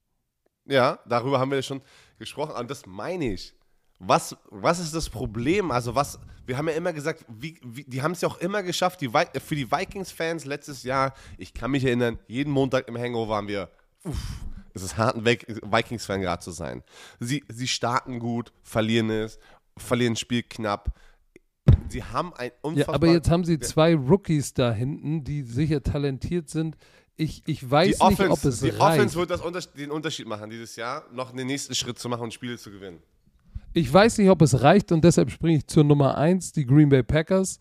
Ja, 0.65 0.99
darüber 1.07 1.39
haben 1.39 1.51
wir 1.51 1.61
schon 1.61 1.81
gesprochen. 2.17 2.55
Und 2.55 2.69
das 2.69 2.85
meine 2.85 3.33
ich. 3.33 3.53
Was, 3.99 4.35
was 4.49 4.79
ist 4.79 4.95
das 4.95 5.09
Problem? 5.09 5.71
Also, 5.71 5.93
was, 5.93 6.19
wir 6.45 6.57
haben 6.57 6.69
ja 6.69 6.75
immer 6.75 6.93
gesagt, 6.93 7.25
wie, 7.27 7.59
wie, 7.63 7.83
die 7.83 8.01
haben 8.01 8.13
es 8.13 8.21
ja 8.21 8.29
auch 8.29 8.37
immer 8.39 8.63
geschafft, 8.63 9.01
die, 9.01 9.09
für 9.09 9.55
die 9.55 9.69
Vikings-Fans 9.69 10.45
letztes 10.45 10.83
Jahr, 10.83 11.13
ich 11.37 11.53
kann 11.53 11.71
mich 11.71 11.83
erinnern, 11.83 12.17
jeden 12.27 12.51
Montag 12.51 12.87
im 12.87 12.97
Hangover 12.97 13.33
waren 13.33 13.47
wir, 13.47 13.69
uff, 14.05 14.45
Es 14.73 14.83
ist 14.83 14.97
hart, 14.97 15.15
ein 15.15 15.25
Vikings-Fan 15.25 16.21
gerade 16.21 16.41
zu 16.43 16.51
sein. 16.51 16.83
Sie, 17.19 17.43
sie 17.47 17.67
starten 17.67 18.19
gut, 18.19 18.53
verlieren 18.61 19.09
es, 19.09 19.39
verlieren 19.77 20.13
das 20.13 20.19
Spiel 20.19 20.43
knapp. 20.43 20.93
Sie 21.89 22.03
haben 22.03 22.33
ein 22.33 22.51
unfassbar... 22.61 22.93
Ja, 22.93 22.95
aber 22.95 23.07
jetzt 23.07 23.29
haben 23.29 23.43
sie 23.43 23.59
zwei 23.59 23.95
Rookies 23.95 24.53
da 24.53 24.71
hinten, 24.71 25.23
die 25.23 25.43
sicher 25.43 25.81
talentiert 25.81 26.49
sind. 26.49 26.77
Ich, 27.15 27.43
ich 27.45 27.69
weiß 27.69 27.97
die 27.97 28.05
nicht, 28.07 28.21
ob 28.29 28.43
es 28.45 28.61
die 28.61 28.69
reicht. 28.69 28.79
Die 28.79 28.81
Offense 28.81 29.15
wird 29.17 29.29
das 29.29 29.41
Unter 29.41 29.59
den 29.59 29.91
Unterschied 29.91 30.27
machen 30.27 30.49
dieses 30.49 30.75
Jahr, 30.75 31.05
noch 31.11 31.31
den 31.31 31.47
nächsten 31.47 31.75
Schritt 31.75 31.99
zu 31.99 32.07
machen 32.07 32.23
und 32.23 32.33
Spiele 32.33 32.57
zu 32.57 32.71
gewinnen. 32.71 33.01
Ich 33.73 33.91
weiß 33.91 34.17
nicht, 34.17 34.29
ob 34.29 34.41
es 34.41 34.61
reicht 34.61 34.91
und 34.91 35.03
deshalb 35.03 35.29
springe 35.29 35.57
ich 35.57 35.67
zur 35.67 35.83
Nummer 35.83 36.17
1, 36.17 36.53
die 36.53 36.65
Green 36.65 36.89
Bay 36.89 37.03
Packers. 37.03 37.57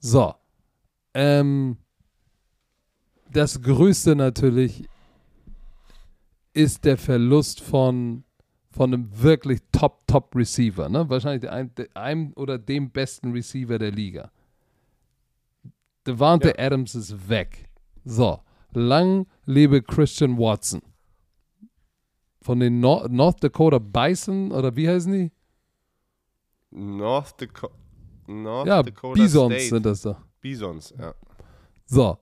So. 0.00 0.34
Ähm, 1.14 1.76
das 3.30 3.60
Größte 3.60 4.16
natürlich 4.16 4.88
ist 6.54 6.84
der 6.84 6.98
Verlust 6.98 7.60
von, 7.60 8.24
von 8.70 8.92
einem 8.92 9.22
wirklich 9.22 9.60
Top-Top-Receiver. 9.72 10.88
Ne? 10.88 11.08
Wahrscheinlich 11.08 11.50
einem, 11.50 11.70
einem 11.94 12.32
oder 12.34 12.58
dem 12.58 12.90
besten 12.90 13.32
Receiver 13.32 13.78
der 13.78 13.90
Liga. 13.90 14.30
Devante 16.06 16.48
ja. 16.48 16.66
Adams 16.66 16.94
ist 16.94 17.28
weg. 17.28 17.68
So. 18.04 18.40
Lang 18.72 19.26
lebe 19.44 19.82
Christian 19.82 20.38
Watson. 20.38 20.80
Von 22.40 22.58
den 22.60 22.80
Nor 22.80 23.08
North 23.08 23.42
Dakota 23.44 23.78
Bison 23.78 24.50
oder 24.50 24.74
wie 24.74 24.88
heißen 24.88 25.12
die? 25.12 25.30
North, 26.70 27.40
Daco 27.40 27.70
North 28.26 28.66
ja, 28.66 28.82
Dakota 28.82 29.20
Bisons 29.20 29.54
State. 29.54 29.68
sind 29.68 29.86
das 29.86 30.02
da. 30.02 30.22
Bisons, 30.40 30.94
ja. 30.98 31.14
So. 31.86 32.18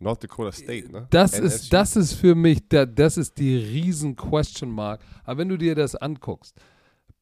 North 0.00 0.22
Dakota 0.22 0.52
State, 0.52 0.90
ne? 0.90 1.06
Das 1.10 1.38
ist, 1.38 1.72
das 1.72 1.96
ist 1.96 2.14
für 2.14 2.34
mich, 2.34 2.68
der, 2.68 2.86
das 2.86 3.16
ist 3.16 3.38
die 3.38 3.56
riesen 3.56 4.14
Question 4.14 4.70
Mark. 4.70 5.00
Aber 5.24 5.38
wenn 5.38 5.48
du 5.48 5.56
dir 5.56 5.74
das 5.74 5.94
anguckst, 5.96 6.54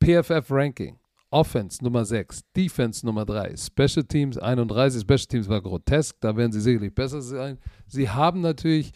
PFF 0.03 0.51
Ranking, 0.51 0.99
Offense 1.31 1.83
Nummer 1.83 2.05
6, 2.05 2.43
Defense 2.57 3.05
Nummer 3.05 3.25
3, 3.25 3.57
Special 3.57 4.05
Teams 4.05 4.39
31, 4.39 5.01
Special 5.01 5.27
Teams 5.27 5.49
war 5.49 5.61
grotesk, 5.61 6.17
da 6.21 6.37
werden 6.37 6.53
sie 6.53 6.61
sicherlich 6.61 6.95
besser 6.95 7.23
sein. 7.23 7.59
Sie 7.87 8.09
haben 8.09 8.41
natürlich 8.41 8.93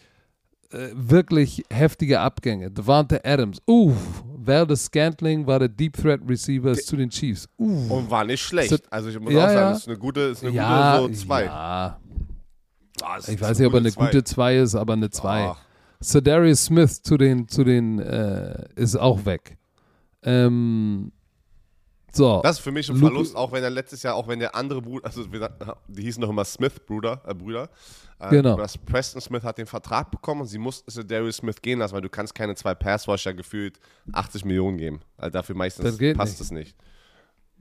äh, 0.71 0.89
wirklich 0.93 1.63
heftige 1.71 2.19
Abgänge. 2.19 2.69
Devante 2.69 3.23
Adams, 3.25 3.59
uff, 3.65 4.23
Valdez 4.37 4.85
Scantling 4.85 5.47
war 5.47 5.59
der 5.59 5.69
Deep 5.69 5.97
Threat 5.97 6.21
Receiver 6.27 6.75
zu 6.75 6.95
den 6.95 7.09
Chiefs. 7.09 7.47
Uff. 7.57 7.89
Und 7.89 8.09
war 8.09 8.23
nicht 8.23 8.41
schlecht. 8.41 8.83
Also 8.91 9.09
ich 9.09 9.19
muss 9.19 9.33
ja, 9.33 9.45
auch 9.45 9.49
sagen, 9.49 9.59
ja. 9.59 9.71
ist 9.71 9.87
eine 9.87 9.97
gute, 9.97 10.21
ist 10.21 10.43
eine 10.43 10.53
ja, 10.53 10.99
gute 10.99 11.13
so 11.15 11.25
2. 11.25 11.45
Ja. 11.45 11.99
Ah, 13.03 13.17
ich 13.27 13.39
weiß 13.39 13.59
nicht, 13.59 13.67
ob 13.67 13.73
er 13.73 13.79
eine 13.79 13.91
zwei. 13.91 14.05
gute 14.05 14.23
2 14.23 14.57
ist, 14.57 14.75
aber 14.75 14.93
eine 14.93 15.09
2. 15.09 15.55
Sir 16.01 16.21
Darius 16.21 16.65
Smith 16.65 17.01
zu 17.01 17.17
den, 17.17 17.47
zu 17.47 17.63
den 17.63 17.99
äh, 17.99 18.67
ist 18.75 18.95
auch 18.95 19.25
weg. 19.25 19.57
Ähm, 20.23 21.11
so. 22.11 22.41
Das 22.41 22.57
ist 22.57 22.63
für 22.63 22.71
mich 22.71 22.89
ein 22.89 22.95
Luke, 22.95 23.11
Verlust, 23.11 23.35
auch 23.35 23.51
wenn 23.51 23.63
er 23.63 23.69
letztes 23.69 24.03
Jahr, 24.03 24.15
auch 24.15 24.27
wenn 24.27 24.39
der 24.39 24.55
andere 24.55 24.81
Bruder, 24.81 25.05
also 25.05 25.25
die 25.87 26.01
hießen 26.01 26.21
noch 26.21 26.29
immer 26.29 26.45
Smith-Brüder, 26.45 27.21
äh, 27.25 27.33
Brüder. 27.33 27.69
Äh, 28.19 28.29
genau. 28.29 28.57
Preston 28.85 29.21
Smith 29.21 29.43
hat 29.43 29.57
den 29.57 29.67
Vertrag 29.67 30.09
bekommen 30.11 30.41
und 30.41 30.47
sie 30.47 30.57
musste 30.57 31.05
Darius 31.05 31.37
Smith 31.37 31.61
gehen 31.61 31.79
lassen, 31.79 31.93
weil 31.93 32.01
du 32.01 32.09
kannst 32.09 32.33
keine 32.33 32.55
zwei 32.55 32.75
Passwasher 32.75 33.33
gefühlt 33.33 33.79
80 34.11 34.45
Millionen 34.45 34.77
geben. 34.77 35.01
Also 35.17 35.31
dafür 35.31 35.55
meistens 35.55 35.97
passt 36.15 36.41
es 36.41 36.51
nicht. 36.51 36.75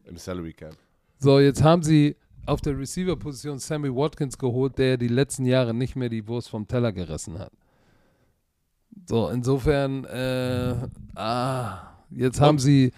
Im 0.05 0.17
Salary 0.17 0.55
Cap. 0.55 0.75
So, 1.19 1.39
jetzt 1.39 1.63
haben 1.63 1.83
sie 1.83 2.17
auf 2.49 2.61
der 2.61 2.79
Receiver-Position 2.79 3.59
Sammy 3.59 3.95
Watkins 3.95 4.39
geholt, 4.39 4.79
der 4.79 4.97
die 4.97 5.09
letzten 5.09 5.45
Jahre 5.45 5.75
nicht 5.75 5.97
mehr 5.97 6.09
die 6.09 6.27
Wurst 6.27 6.49
vom 6.49 6.67
Teller 6.67 6.93
gerissen 6.93 7.39
hat. 7.39 7.53
So, 9.07 9.29
insofern, 9.29 10.05
äh, 10.05 10.75
ah, 11.15 11.95
jetzt 12.11 12.41
und? 12.41 12.47
haben 12.47 12.59
sie 12.59 12.93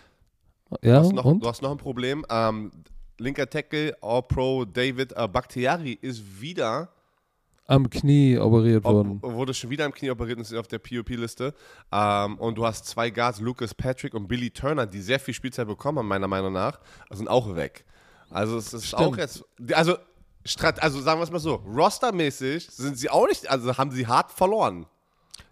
ja, 0.83 1.01
du, 1.01 1.07
hast 1.07 1.13
noch, 1.13 1.25
und? 1.25 1.43
du 1.43 1.49
hast 1.49 1.63
noch 1.63 1.73
ein 1.73 1.79
Problem. 1.79 2.25
Ähm, 2.31 2.71
linker 3.19 3.49
Tackle, 3.49 3.97
All-Pro 4.01 4.65
David 4.65 5.13
äh, 5.17 5.29
Bakhtiari 5.29 5.99
ist 6.01 6.41
wieder 6.41 6.89
am 7.67 7.89
Knie 7.89 8.37
operiert 8.37 8.83
worden. 8.83 9.23
Wurde 9.23 9.55
schon 9.55 9.71
wieder 9.71 9.85
am 9.85 9.93
Knie 9.93 10.11
operiert 10.11 10.39
und 10.39 10.43
ist 10.43 10.55
auf 10.55 10.67
der 10.67 10.79
POP-Liste. 10.79 11.55
Ähm, 11.93 12.37
und 12.39 12.57
du 12.59 12.67
hast 12.67 12.87
zwei 12.87 13.11
Guards, 13.11 13.41
Lucas 13.41 13.75
Patrick 13.75 14.15
und 14.15 14.27
Billy 14.27 14.51
Turner, 14.51 14.87
die 14.87 15.01
sehr 15.01 15.21
viel 15.21 15.35
Spielzeit 15.35 15.69
bekommen 15.69 15.99
haben, 15.99 16.09
meiner 16.09 16.27
Meinung 16.27 16.53
nach, 16.53 16.81
sind 17.11 17.29
auch 17.29 17.55
weg. 17.55 17.85
Also 18.31 18.57
es 18.57 18.73
ist 18.73 18.87
Stimmt. 18.87 19.03
auch 19.03 19.17
jetzt, 19.17 19.45
also, 19.73 19.97
also 20.79 21.01
sagen 21.01 21.21
wir 21.21 21.25
es 21.25 21.31
mal 21.31 21.39
so, 21.39 21.57
rostermäßig 21.57 22.69
sind 22.71 22.97
sie 22.97 23.11
auch 23.11 23.27
nicht, 23.27 23.51
also 23.51 23.77
haben 23.77 23.91
sie 23.91 24.07
hart 24.07 24.33
verloren. 24.33 24.87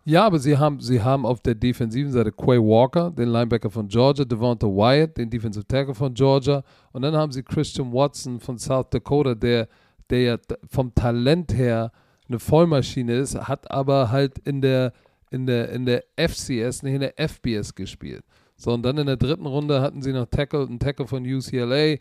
Ja, 0.05 0.25
aber 0.25 0.39
sie 0.39 0.57
haben, 0.57 0.81
sie 0.81 1.03
haben 1.03 1.27
auf 1.27 1.41
der 1.41 1.55
defensiven 1.55 2.11
Seite 2.11 2.33
Quay 2.33 2.59
Walker, 2.59 3.11
den 3.11 3.29
Linebacker 3.29 3.69
von 3.69 3.89
Georgia, 3.89 4.25
Devonta 4.25 4.67
Wyatt, 4.67 5.19
den 5.19 5.29
Defensive 5.29 5.67
Tackle 5.67 5.95
von 5.95 6.15
Georgia, 6.15 6.63
und 6.93 7.03
dann 7.03 7.15
haben 7.15 7.31
sie 7.31 7.43
Christian 7.43 7.93
Watson 7.93 8.41
von 8.41 8.57
South 8.57 8.87
Dakota, 8.91 9.35
der, 9.35 9.69
der 10.09 10.23
ja 10.23 10.39
vom 10.71 10.95
Talent 10.95 11.53
her 11.53 11.93
eine 12.27 12.39
Vollmaschine 12.39 13.17
ist, 13.17 13.37
hat 13.37 13.71
aber 13.71 14.11
halt 14.11 14.39
in 14.39 14.63
der, 14.63 14.93
in 15.31 15.47
der, 15.47 15.71
in 15.71 15.85
der 15.85 16.05
FCS, 16.17 16.83
nicht 16.83 16.95
in 16.95 17.01
der 17.01 17.15
FBS 17.19 17.75
gespielt. 17.75 18.25
So, 18.57 18.73
und 18.73 18.83
dann 18.83 18.99
in 18.99 19.07
der 19.07 19.17
dritten 19.17 19.47
Runde 19.47 19.81
hatten 19.81 20.03
sie 20.03 20.13
noch 20.13 20.27
Tackle, 20.27 20.67
einen 20.67 20.79
Tackle 20.81 21.07
von 21.07 21.25
UCLA. 21.25 21.97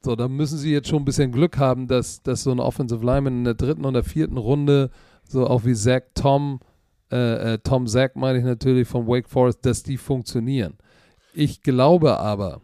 So, 0.00 0.14
da 0.14 0.28
müssen 0.28 0.58
sie 0.58 0.72
jetzt 0.72 0.88
schon 0.88 1.02
ein 1.02 1.04
bisschen 1.04 1.32
Glück 1.32 1.58
haben, 1.58 1.88
dass, 1.88 2.22
dass 2.22 2.44
so 2.44 2.52
ein 2.52 2.60
Offensive 2.60 3.04
Lineman 3.04 3.38
in 3.38 3.44
der 3.44 3.54
dritten 3.54 3.84
und 3.84 3.94
der 3.94 4.04
vierten 4.04 4.36
Runde, 4.36 4.90
so 5.24 5.46
auch 5.46 5.64
wie 5.64 5.74
Zach 5.74 6.02
Tom, 6.14 6.60
äh, 7.10 7.54
äh, 7.54 7.58
Tom 7.58 7.86
Sack 7.86 8.16
meine 8.16 8.38
ich 8.38 8.44
natürlich 8.44 8.86
von 8.86 9.06
Wake 9.06 9.28
Forest, 9.28 9.64
dass 9.64 9.82
die 9.82 9.96
funktionieren. 9.96 10.74
Ich 11.32 11.62
glaube 11.62 12.18
aber, 12.18 12.60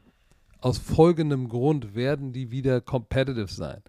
aus 0.60 0.78
folgendem 0.78 1.48
Grund 1.48 1.94
werden 1.94 2.32
die 2.32 2.50
wieder 2.50 2.80
competitive 2.80 3.52
sein. 3.52 3.82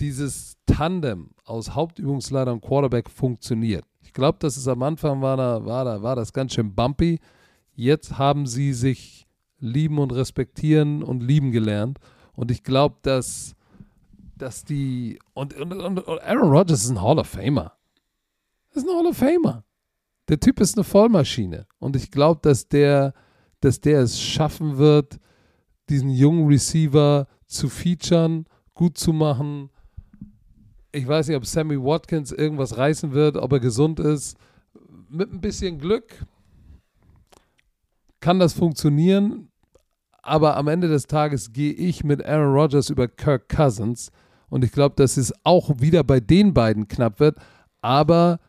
Dieses 0.00 0.56
Tandem 0.66 1.30
aus 1.44 1.74
Hauptübungsleiter 1.74 2.52
und 2.52 2.62
Quarterback 2.62 3.08
funktioniert. 3.08 3.84
Ich 4.02 4.12
glaube, 4.12 4.38
dass 4.40 4.56
es 4.56 4.68
am 4.68 4.82
Anfang 4.82 5.22
war, 5.22 5.36
da, 5.36 5.64
war, 5.64 5.84
da, 5.84 6.02
war 6.02 6.16
das 6.16 6.32
ganz 6.32 6.54
schön 6.54 6.74
bumpy. 6.74 7.20
Jetzt 7.74 8.18
haben 8.18 8.46
sie 8.46 8.72
sich 8.72 9.26
lieben 9.60 9.98
und 9.98 10.12
respektieren 10.12 11.02
und 11.02 11.22
lieben 11.22 11.52
gelernt. 11.52 11.98
Und 12.34 12.50
ich 12.50 12.62
glaube, 12.62 12.96
dass, 13.02 13.54
dass 14.36 14.64
die. 14.64 15.18
Und, 15.34 15.54
und, 15.54 15.72
und 15.72 16.22
Aaron 16.22 16.50
Rodgers 16.50 16.84
ist 16.84 16.90
ein 16.90 17.02
Hall 17.02 17.18
of 17.18 17.28
Famer. 17.28 17.72
Das 18.70 18.82
ist 18.82 18.88
ein 18.88 18.96
Hall 18.96 19.06
of 19.06 19.16
Famer. 19.16 19.64
Der 20.28 20.40
Typ 20.40 20.60
ist 20.60 20.76
eine 20.76 20.84
Vollmaschine. 20.84 21.66
Und 21.78 21.96
ich 21.96 22.10
glaube, 22.10 22.40
dass 22.42 22.68
der, 22.68 23.14
dass 23.60 23.80
der 23.80 24.00
es 24.00 24.20
schaffen 24.20 24.78
wird, 24.78 25.18
diesen 25.88 26.10
jungen 26.10 26.46
Receiver 26.46 27.26
zu 27.46 27.68
featuren, 27.68 28.46
gut 28.72 28.98
zu 28.98 29.12
machen. 29.12 29.70
Ich 30.92 31.06
weiß 31.06 31.28
nicht, 31.28 31.36
ob 31.36 31.46
Sammy 31.46 31.76
Watkins 31.76 32.32
irgendwas 32.32 32.76
reißen 32.76 33.12
wird, 33.12 33.36
ob 33.36 33.52
er 33.52 33.60
gesund 33.60 34.00
ist. 34.00 34.36
Mit 35.08 35.32
ein 35.32 35.40
bisschen 35.40 35.78
Glück 35.78 36.24
kann 38.20 38.38
das 38.38 38.54
funktionieren. 38.54 39.50
Aber 40.24 40.56
am 40.56 40.68
Ende 40.68 40.88
des 40.88 41.06
Tages 41.06 41.52
gehe 41.52 41.72
ich 41.72 42.02
mit 42.02 42.24
Aaron 42.24 42.54
Rodgers 42.54 42.88
über 42.88 43.08
Kirk 43.08 43.48
Cousins. 43.48 44.10
Und 44.48 44.64
ich 44.64 44.72
glaube, 44.72 44.94
dass 44.96 45.16
es 45.16 45.32
auch 45.44 45.70
wieder 45.78 46.02
bei 46.02 46.20
den 46.20 46.54
beiden 46.54 46.88
knapp 46.88 47.20
wird. 47.20 47.36
Aber 47.82 48.40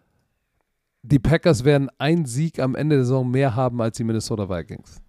die 1.03 1.19
Packers 1.19 1.65
werden 1.65 1.89
einen 1.97 2.25
Sieg 2.25 2.59
am 2.59 2.75
Ende 2.75 2.95
der 2.95 3.05
Saison 3.05 3.29
mehr 3.29 3.55
haben 3.55 3.81
als 3.81 3.97
die 3.97 4.03
Minnesota 4.03 4.49
Vikings. 4.49 5.01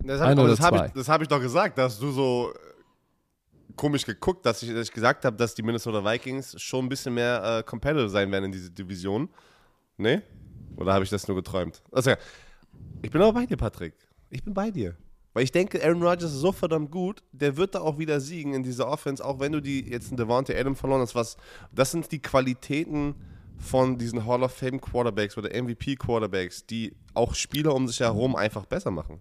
Das 0.00 0.20
habe 0.20 0.32
ich, 0.52 0.60
hab 0.60 0.96
ich, 0.96 1.08
hab 1.08 1.22
ich, 1.22 1.28
doch 1.28 1.40
gesagt, 1.40 1.78
dass 1.78 1.98
du 1.98 2.10
so 2.10 2.52
äh, 2.52 3.72
komisch 3.76 4.04
geguckt, 4.04 4.44
dass 4.44 4.62
ich, 4.62 4.72
dass 4.72 4.88
ich 4.88 4.92
gesagt 4.92 5.24
habe, 5.24 5.36
dass 5.36 5.54
die 5.54 5.62
Minnesota 5.62 6.04
Vikings 6.04 6.60
schon 6.60 6.86
ein 6.86 6.88
bisschen 6.88 7.14
mehr 7.14 7.58
äh, 7.58 7.62
competitive 7.62 8.08
sein 8.08 8.30
werden 8.30 8.46
in 8.46 8.52
dieser 8.52 8.70
Division. 8.70 9.28
Nee? 9.96 10.22
Oder 10.76 10.94
habe 10.94 11.04
ich 11.04 11.10
das 11.10 11.26
nur 11.26 11.36
geträumt? 11.36 11.82
Also, 11.90 12.12
ich 13.02 13.10
bin 13.10 13.20
aber 13.20 13.32
bei 13.32 13.46
dir, 13.46 13.56
Patrick. 13.56 13.94
Ich 14.30 14.44
bin 14.44 14.54
bei 14.54 14.70
dir. 14.70 14.96
Weil 15.38 15.44
ich 15.44 15.52
denke, 15.52 15.80
Aaron 15.84 16.02
Rodgers 16.02 16.32
ist 16.32 16.40
so 16.40 16.50
verdammt 16.50 16.90
gut, 16.90 17.22
der 17.30 17.56
wird 17.56 17.76
da 17.76 17.80
auch 17.82 17.96
wieder 17.96 18.18
siegen 18.18 18.54
in 18.54 18.64
dieser 18.64 18.88
Offense, 18.88 19.24
auch 19.24 19.38
wenn 19.38 19.52
du 19.52 19.60
die 19.60 19.88
jetzt 19.88 20.10
in 20.10 20.16
Devontae 20.16 20.58
Adam 20.58 20.74
verloren 20.74 21.00
hast. 21.00 21.14
Was, 21.14 21.36
das 21.70 21.92
sind 21.92 22.10
die 22.10 22.18
Qualitäten, 22.18 23.14
von 23.56 23.96
diesen 23.96 24.26
Hall 24.26 24.42
of 24.42 24.52
Fame 24.52 24.80
Quarterbacks 24.80 25.38
oder 25.38 25.50
MVP 25.50 25.94
Quarterbacks, 25.94 26.66
die 26.66 26.92
auch 27.14 27.36
Spieler 27.36 27.72
um 27.72 27.86
sich 27.86 28.00
herum 28.00 28.34
einfach 28.34 28.66
besser 28.66 28.90
machen. 28.90 29.20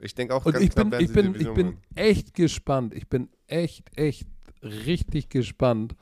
Ich 0.00 0.16
denke 0.16 0.34
auch 0.34 0.44
Und 0.44 0.54
ganz 0.54 0.64
ich 0.64 0.74
bin, 0.74 0.92
ich 0.98 1.12
bin, 1.12 1.34
ich 1.36 1.54
bin 1.54 1.78
echt 1.94 2.34
gespannt. 2.34 2.92
Ich 2.92 3.08
bin 3.08 3.28
echt, 3.46 3.96
echt 3.96 4.26
richtig 4.64 5.28
gespannt 5.28 5.94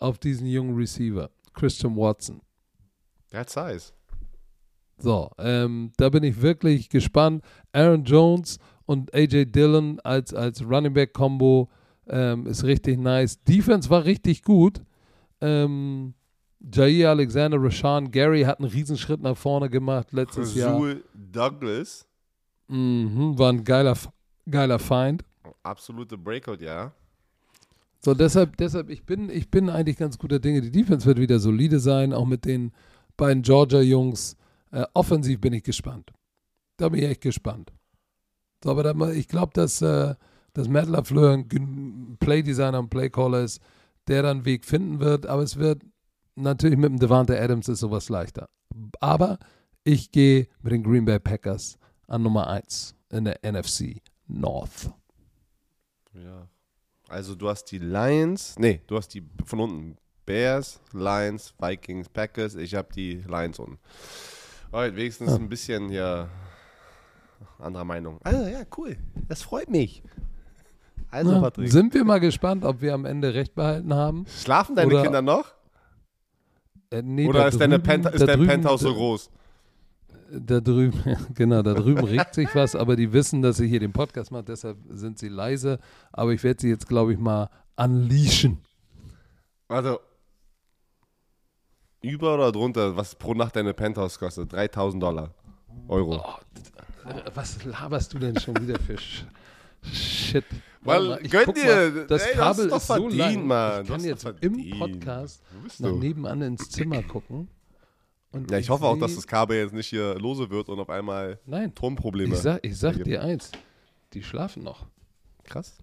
auf 0.00 0.16
diesen 0.16 0.46
jungen 0.46 0.74
Receiver, 0.74 1.30
Christian 1.52 1.96
Watson. 1.98 2.40
Der 3.30 3.40
hat 3.40 3.50
Size. 3.50 3.92
So, 4.98 5.30
ähm, 5.38 5.92
da 5.96 6.08
bin 6.08 6.22
ich 6.22 6.40
wirklich 6.40 6.88
gespannt. 6.88 7.42
Aaron 7.72 8.04
Jones 8.04 8.58
und 8.86 9.12
AJ 9.14 9.46
Dillon 9.46 10.00
als, 10.00 10.32
als 10.32 10.62
Running 10.64 10.94
Back 10.94 11.12
Combo 11.12 11.68
ähm, 12.06 12.46
ist 12.46 12.64
richtig 12.64 12.98
nice. 12.98 13.42
Defense 13.44 13.90
war 13.90 14.04
richtig 14.04 14.42
gut. 14.42 14.80
Ähm, 15.40 16.14
Jair 16.72 17.10
Alexander, 17.10 17.62
Rashawn 17.62 18.10
Gary 18.10 18.42
hat 18.42 18.60
einen 18.60 18.70
Riesenschritt 18.70 19.20
nach 19.20 19.36
vorne 19.36 19.68
gemacht 19.68 20.12
letztes 20.12 20.54
Jahr. 20.54 20.74
Rasul 20.74 21.04
Douglas, 21.14 22.06
Mhm, 22.68 23.38
war 23.38 23.52
ein 23.52 23.62
geiler, 23.62 23.94
geiler 24.48 24.78
Feind. 24.78 25.22
absolute 25.62 26.16
Breakout, 26.16 26.62
ja. 26.64 26.92
So, 28.00 28.14
deshalb, 28.14 28.56
deshalb, 28.56 28.88
ich 28.90 29.04
bin, 29.04 29.28
ich 29.30 29.50
bin 29.50 29.68
eigentlich 29.68 29.96
ganz 29.96 30.18
guter 30.18 30.38
Dinge. 30.38 30.60
Die 30.62 30.70
Defense 30.70 31.06
wird 31.06 31.18
wieder 31.18 31.38
solide 31.38 31.78
sein, 31.80 32.12
auch 32.12 32.26
mit 32.26 32.44
den 32.44 32.72
beiden 33.16 33.42
Georgia-Jungs. 33.42 34.36
Äh, 34.74 34.86
offensiv 34.92 35.40
bin 35.40 35.52
ich 35.52 35.62
gespannt. 35.62 36.12
Da 36.78 36.88
bin 36.88 37.00
ich 37.00 37.08
echt 37.08 37.20
gespannt. 37.20 37.72
So, 38.62 38.70
aber 38.70 38.82
da, 38.82 39.10
ich 39.10 39.28
glaube, 39.28 39.52
dass, 39.54 39.80
äh, 39.82 40.16
dass 40.52 40.68
Matt 40.68 40.88
LaFleur 40.88 41.34
ein 41.34 42.16
Playdesigner 42.18 42.80
und 42.80 42.90
Playcaller 42.90 43.42
ist, 43.42 43.62
der 44.08 44.22
dann 44.22 44.38
einen 44.38 44.44
Weg 44.46 44.64
finden 44.64 44.98
wird. 44.98 45.26
Aber 45.26 45.42
es 45.42 45.56
wird 45.58 45.82
natürlich 46.34 46.76
mit 46.76 46.90
dem 46.90 46.98
Devante 46.98 47.40
Adams 47.40 47.68
ist 47.68 47.78
sowas 47.78 48.08
leichter. 48.08 48.48
Aber 48.98 49.38
ich 49.84 50.10
gehe 50.10 50.48
mit 50.60 50.72
den 50.72 50.82
Green 50.82 51.04
Bay 51.04 51.20
Packers 51.20 51.78
an 52.08 52.24
Nummer 52.24 52.48
1 52.48 52.96
in 53.12 53.26
der 53.26 53.38
NFC 53.44 54.02
North. 54.26 54.90
Ja. 56.14 56.48
Also 57.08 57.36
du 57.36 57.48
hast 57.48 57.66
die 57.66 57.78
Lions, 57.78 58.58
nee, 58.58 58.80
du 58.88 58.96
hast 58.96 59.10
die 59.14 59.22
von 59.44 59.60
unten. 59.60 59.98
Bears, 60.26 60.80
Lions, 60.92 61.52
Vikings, 61.58 62.08
Packers. 62.08 62.54
Ich 62.54 62.74
habe 62.74 62.92
die 62.94 63.22
Lions 63.28 63.58
unten. 63.58 63.78
Alright, 64.74 64.96
wenigstens 64.96 65.30
Ja. 65.30 65.36
ein 65.36 65.48
bisschen 65.48 65.88
hier 65.88 66.28
anderer 67.60 67.84
Meinung. 67.84 68.18
Also 68.24 68.44
ja, 68.44 68.62
cool. 68.76 68.96
Das 69.28 69.42
freut 69.42 69.70
mich. 69.70 70.02
Also 71.12 71.30
Ja, 71.32 71.40
Patrick. 71.42 71.70
sind 71.70 71.94
wir 71.94 72.04
mal 72.04 72.18
gespannt, 72.18 72.64
ob 72.64 72.80
wir 72.82 72.92
am 72.92 73.04
Ende 73.04 73.34
recht 73.34 73.54
behalten 73.54 73.94
haben. 73.94 74.26
Schlafen 74.26 74.74
deine 74.74 74.92
Oder- 74.92 75.02
Kinder 75.04 75.22
noch? 75.22 75.54
Äh, 76.90 77.02
nee, 77.02 77.28
Oder 77.28 77.40
da 77.42 77.48
ist, 77.48 77.60
deine 77.60 77.74
drüben- 77.78 78.02
Pent 78.02 78.06
ist 78.14 78.20
dein 78.26 78.36
drüben- 78.36 78.48
Penthouse 78.48 78.80
so 78.80 78.92
groß? 78.94 79.30
Da 80.32 80.58
drüben, 80.60 80.92
genau, 81.36 81.62
da 81.62 81.74
drüben 81.74 82.02
regt 82.04 82.34
sich 82.34 82.52
was, 82.56 82.74
aber 82.74 82.96
die 82.96 83.12
wissen, 83.12 83.42
dass 83.42 83.60
ich 83.60 83.70
hier 83.70 83.78
den 83.78 83.92
Podcast 83.92 84.32
mache, 84.32 84.42
deshalb 84.42 84.76
sind 84.90 85.18
sie 85.20 85.28
leise. 85.28 85.78
Aber 86.10 86.32
ich 86.32 86.42
werde 86.42 86.60
sie 86.60 86.68
jetzt, 86.70 86.88
glaube 86.88 87.12
ich, 87.12 87.18
mal 87.20 87.48
unleashen. 87.76 88.58
Also, 89.68 90.00
über 92.04 92.34
oder 92.34 92.52
drunter, 92.52 92.96
was 92.96 93.14
pro 93.14 93.34
Nacht 93.34 93.56
deine 93.56 93.74
Penthouse 93.74 94.18
kostet? 94.18 94.52
3000 94.52 95.02
Dollar. 95.02 95.30
Euro. 95.88 96.22
Oh, 96.24 97.10
was 97.34 97.64
laberst 97.64 98.14
du 98.14 98.18
denn 98.18 98.38
schon 98.38 98.56
wieder 98.60 98.78
für 98.78 98.96
Sch 98.96 99.24
Shit? 99.92 100.44
Weil, 100.80 101.18
ich 101.22 101.30
gönn 101.30 101.44
guck 101.46 101.54
dir, 101.54 101.64
mal, 101.64 102.06
das 102.06 102.22
ey, 102.22 102.34
Kabel 102.34 102.44
hast 102.46 102.58
ist 102.58 102.70
doch 102.72 102.80
so 102.80 102.94
verdient, 103.08 103.18
lang. 103.18 103.46
Mann. 103.46 103.82
Ich 103.82 103.88
kann 103.90 104.04
jetzt 104.04 104.26
im. 104.40 104.78
Podcast 104.78 105.42
nach 105.78 105.90
du? 105.90 105.96
nebenan 105.96 106.42
ins 106.42 106.70
Zimmer 106.70 107.02
gucken. 107.02 107.48
Und 108.32 108.50
Ja, 108.50 108.58
ich 108.58 108.68
hoffe 108.70 108.84
auch, 108.84 108.98
dass 108.98 109.14
das 109.14 109.26
Kabel 109.26 109.58
jetzt 109.58 109.72
nicht 109.74 109.88
hier 109.88 110.14
lose 110.16 110.50
wird 110.50 110.68
und 110.68 110.80
auf 110.80 110.90
einmal 110.90 111.38
Nein, 111.46 111.74
Turmprobleme. 111.74 112.34
ich 112.34 112.40
sag, 112.40 112.64
ich 112.64 112.78
sag 112.78 113.02
dir 113.04 113.22
eins. 113.22 113.52
Die 114.12 114.22
schlafen 114.22 114.62
noch. 114.62 114.86
Krass. 115.44 115.76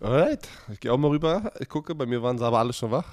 Alright, 0.00 0.48
ich 0.72 0.80
gehe 0.80 0.92
auch 0.92 0.96
mal 0.98 1.08
rüber. 1.08 1.52
Ich 1.60 1.68
gucke, 1.68 1.94
bei 1.94 2.06
mir 2.06 2.22
waren 2.22 2.38
sie 2.38 2.44
aber 2.44 2.58
alle 2.58 2.72
schon 2.72 2.90
wach. 2.90 3.06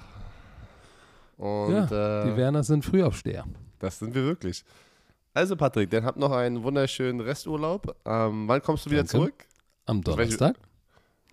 Und 1.37 1.73
ja, 1.73 2.23
die 2.23 2.29
äh, 2.31 2.37
Werner 2.37 2.63
sind 2.63 2.85
Frühaufsteher. 2.85 3.45
das 3.79 3.99
sind 3.99 4.13
wir 4.13 4.23
wirklich. 4.23 4.63
Also 5.33 5.55
Patrick, 5.55 5.89
dann 5.89 6.03
habt 6.05 6.17
noch 6.17 6.31
einen 6.31 6.61
wunderschönen 6.63 7.21
Resturlaub. 7.21 7.95
Ähm, 8.05 8.47
wann 8.47 8.61
kommst 8.61 8.85
du 8.85 8.89
wieder 8.91 9.01
Danke. 9.03 9.11
zurück? 9.11 9.45
Am 9.85 10.01
Donnerstag. 10.03 10.55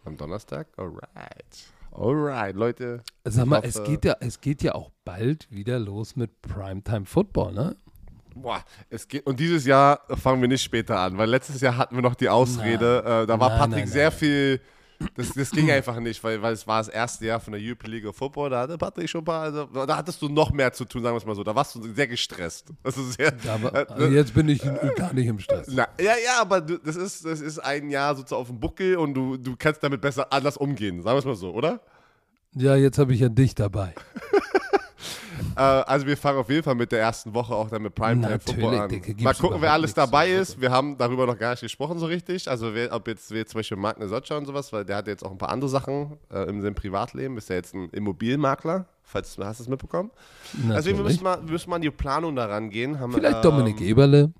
Am 0.05 0.17
Donnerstag? 0.17 0.69
Alright. 0.77 1.67
Alright, 1.93 2.55
Leute. 2.55 3.03
Sag 3.25 3.47
mal, 3.47 3.59
Ich 3.61 3.71
es 3.71 3.81
hoffe- 3.81 3.91
geht, 3.91 4.05
ja, 4.05 4.17
es 4.21 4.41
geht 4.41 4.63
ja 4.63 4.75
auch 4.75 4.91
bald 5.05 5.51
wieder 5.51 5.79
los 5.79 6.15
mit 6.17 6.41
Primetime 6.43 7.05
Football, 7.07 7.53
ne? 7.53 7.77
Boah, 8.37 8.63
es 8.89 9.09
geht, 9.09 9.27
und 9.27 9.41
dieses 9.41 9.67
Jahr 9.67 10.01
fangen 10.17 10.41
wir 10.41 10.49
nicht 10.49 10.63
später 10.63 11.01
an, 11.01 11.19
weil 11.19 11.29
letztes 11.29 11.61
Jahr 11.61 11.77
hatten 11.77 11.97
wir 11.97 12.03
noch 12.03 12.15
die 12.15 12.29
Ausrede, 12.29 13.01
äh, 13.05 13.27
da 13.27 13.41
war 13.41 13.49
Nein, 13.51 13.59
Patrick 13.59 13.79
nein, 13.79 13.89
sehr 13.89 14.11
nein. 14.11 14.19
viel, 14.19 14.61
das, 15.15 15.33
das 15.33 15.51
ging 15.51 15.71
einfach 15.71 15.99
nicht, 16.01 16.23
weil, 16.25 16.43
weil 16.43 16.53
es 16.53 16.67
war 16.67 16.79
das 16.79 16.89
erste 16.89 17.27
Jahr 17.27 17.41
von 17.41 17.53
der 17.53 17.63
European 17.63 17.93
League 17.93 18.07
of 18.07 18.17
Football, 18.17 18.51
da 18.51 18.63
hatte 18.63 18.77
Patrick 18.77 19.09
schon 19.09 19.21
ein 19.21 19.25
paar, 19.25 19.43
also, 19.43 19.67
da 19.67 19.97
hattest 19.97 20.21
du 20.21 20.29
noch 20.29 20.51
mehr 20.51 20.73
zu 20.73 20.85
tun, 20.85 21.03
sagen 21.03 21.15
wir 21.15 21.19
es 21.19 21.27
mal 21.27 21.35
so, 21.35 21.45
da 21.45 21.55
warst 21.55 21.75
du 21.75 21.83
sehr 21.95 22.09
gestresst. 22.09 22.73
Das 22.83 22.97
ist 22.97 23.15
sehr, 23.15 23.33
Aber 23.49 23.75
äh, 23.75 23.87
also 23.89 24.07
jetzt 24.09 24.35
bin 24.35 24.49
ich 24.49 24.61
gar 24.97 25.13
nicht 25.13 25.27
im 25.27 25.39
Stress. 25.39 25.69
na, 25.71 25.89
ja, 26.01 26.13
ja, 26.25 26.41
aber 26.41 26.61
du, 26.61 26.79
das, 26.79 26.97
ist, 26.97 27.25
das 27.25 27.41
ist 27.41 27.59
ein 27.59 27.91
Jahr 27.91 28.17
sozusagen 28.17 28.41
auf 28.41 28.49
dem 28.49 28.59
Buckel 28.61 28.97
und 28.97 29.15
du, 29.15 29.37
du 29.37 29.55
kannst 29.57 29.83
damit 29.83 30.01
besser 30.01 30.33
anders 30.33 30.57
umgehen, 30.57 31.03
sagen 31.03 31.15
wir 31.15 31.21
es 31.21 31.25
mal 31.25 31.37
so, 31.37 31.53
oder? 31.53 31.81
Ja, 32.55 32.77
jetzt 32.77 32.99
habe 32.99 33.15
ich 33.15 33.21
ja 33.21 33.29
dich 33.29 33.55
dabei. 33.55 33.95
Äh, 35.59 35.61
also 35.61 36.07
wir 36.07 36.17
fangen 36.17 36.39
auf 36.39 36.49
jeden 36.49 36.63
Fall 36.63 36.77
mit 36.77 36.93
der 36.93 37.01
ersten 37.01 37.35
Woche 37.35 37.53
auch 37.53 37.69
dann 37.69 37.83
mit 37.83 37.93
Primetime 37.93 38.39
Football 38.39 38.79
an. 38.79 38.89
Gibt's 38.89 39.23
Mal 39.23 39.35
gucken, 39.35 39.61
wer 39.61 39.73
alles 39.73 39.93
dabei 39.93 40.31
ist. 40.31 40.61
Wir 40.61 40.71
haben 40.71 40.97
darüber 40.97 41.27
noch 41.27 41.37
gar 41.37 41.51
nicht 41.51 41.63
gesprochen 41.63 41.99
so 41.99 42.07
richtig. 42.07 42.49
Also 42.49 42.75
wer, 42.75 42.93
ob 42.93 43.09
jetzt 43.09 43.33
wer 43.33 43.45
zum 43.45 43.59
Beispiel 43.59 43.77
Mark 43.77 43.99
Nesocca 43.99 44.37
und 44.37 44.47
sowas, 44.47 44.73
weil 44.73 44.85
der 44.85 44.99
hat 44.99 45.09
jetzt 45.09 45.25
auch 45.25 45.33
ein 45.33 45.39
paar 45.39 45.49
andere 45.49 45.69
Sachen 45.69 46.17
äh, 46.31 46.49
in 46.49 46.63
seinem 46.63 46.77
Privatleben. 46.77 47.37
Ist 47.37 47.49
ja 47.49 47.57
jetzt 47.57 47.75
ein 47.75 47.91
Immobilienmakler, 47.91 48.87
falls 49.03 49.35
du 49.35 49.45
hast 49.45 49.59
es 49.59 49.67
mitbekommen. 49.67 50.13
Natürlich. 50.65 50.97
wir 50.97 51.03
müssen, 51.03 51.25
mal, 51.25 51.41
wir 51.43 51.51
müssen 51.51 51.71
mal 51.71 51.77
an 51.77 51.83
die 51.83 51.91
Planung 51.91 52.37
daran 52.37 52.71
gehen. 52.71 53.01
Haben, 53.01 53.13
Vielleicht 53.13 53.37
ähm, 53.37 53.43
Dominik 53.43 53.81
Eberle. 53.81 54.33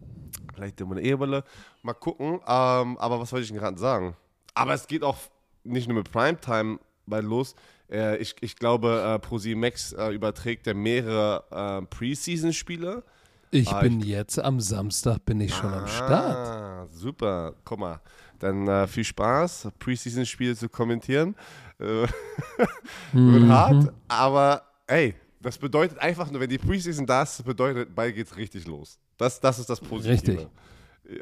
Vielleicht 0.55 0.81
Dominik 0.81 1.05
Eberle. 1.05 1.43
Mal 1.83 1.95
gucken. 1.95 2.35
Ähm, 2.47 2.97
aber 2.97 3.19
was 3.19 3.33
wollte 3.33 3.45
ich 3.45 3.53
gerade 3.53 3.79
sagen? 3.79 4.15
Aber 4.55 4.73
es 4.73 4.87
geht 4.87 5.03
auch 5.03 5.17
nicht 5.65 5.89
nur 5.89 5.97
mit 5.97 6.13
Primetime 6.13 6.79
bald 7.07 7.25
los. 7.25 7.57
Äh, 7.91 8.17
ich, 8.19 8.35
ich 8.41 8.57
glaube, 8.57 9.03
äh, 9.15 9.19
ProSieben 9.19 9.61
Max 9.61 9.93
äh, 9.93 10.11
überträgt 10.11 10.67
ja 10.67 10.75
mehrere 10.75 11.81
äh, 11.83 11.87
Preseason-Spiele. 11.87 13.03
Ich 13.51 13.69
Ah, 13.69 13.81
bin 13.81 14.01
jetzt 14.01 14.39
am 14.39 14.61
Samstag 14.61 15.25
bin 15.25 15.41
ich 15.41 15.55
schon 15.55 15.73
am 15.73 15.87
Start. 15.87 16.37
Ah, 16.37 16.87
super. 16.93 17.55
Guck 17.65 17.79
mal. 17.79 18.01
Dann 18.39 18.69
äh, 18.69 18.87
viel 18.87 19.05
Spaß, 19.05 19.69
Preseason-Spiele 19.79 20.55
zu 20.55 20.69
kommentieren. 20.69 21.35
Äh, 21.81 22.07
Mhm. 23.13 23.33
wird 23.33 23.49
hart, 23.49 23.93
aber 24.07 24.63
ey, 24.87 25.15
das 25.41 25.57
bedeutet 25.57 25.99
einfach 25.99 26.31
nur, 26.31 26.41
wenn 26.41 26.51
die 26.51 26.59
Preseason 26.59 27.07
da 27.07 27.23
ist, 27.23 27.39
das 27.39 27.47
bedeutet, 27.47 27.95
bald 27.95 28.15
geht's 28.15 28.37
richtig 28.37 28.67
los. 28.67 28.99
Das, 29.17 29.41
das 29.41 29.59
ist 29.59 29.71
das 29.71 29.81
Positive. 29.81 30.13
Richtig. 30.13 30.49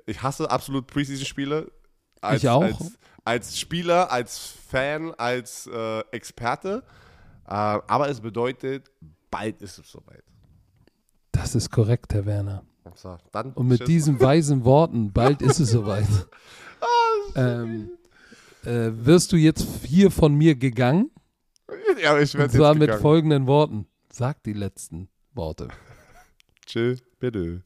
Ich 0.07 0.21
hasse 0.21 0.51
absolut 0.51 0.87
Preseason-Spiele. 0.89 1.71
Als, 2.21 2.43
Ich 2.43 2.49
auch. 2.49 2.63
Als, 2.63 2.99
als 3.25 3.59
Spieler, 3.59 4.11
als 4.11 4.39
Fan, 4.39 5.15
als 5.15 5.67
äh, 5.67 6.01
Experte. 6.13 6.83
Äh, 7.47 7.51
aber 7.51 8.09
es 8.09 8.21
bedeutet, 8.21 8.91
bald 9.31 9.61
ist 9.63 9.79
es 9.79 9.91
soweit. 9.91 10.23
Das 11.33 11.55
ist 11.55 11.71
korrekt, 11.71 12.15
Herr 12.15 12.27
Werner. 12.27 12.65
So, 12.95 13.19
Und 13.55 13.67
mit 13.69 13.79
tschüss. 13.81 13.87
diesen 13.89 14.21
weisen 14.21 14.65
Worten, 14.65 15.13
bald 15.13 15.43
ist 15.43 15.59
es 15.61 15.71
soweit, 15.71 16.07
Ah, 16.81 17.63
ähm, 17.63 17.91
äh, 18.65 18.91
wirst 18.93 19.33
du 19.33 19.37
jetzt 19.37 19.67
hier 19.85 20.11
von 20.11 20.35
mir 20.35 20.55
gegangen. 20.55 21.11
Ja, 22.03 22.19
ich 22.19 22.35
Und 22.35 22.41
werde 22.41 22.53
zwar 22.57 22.71
jetzt 22.73 22.79
mit 22.79 22.87
gegangen. 22.89 23.03
folgenden 23.03 23.47
Worten. 23.47 23.87
Sag 24.13 24.43
die 24.45 24.53
letzten 24.53 25.09
Worte. 25.35 25.69
Tschüss, 26.67 27.03
bitte. 27.19 27.63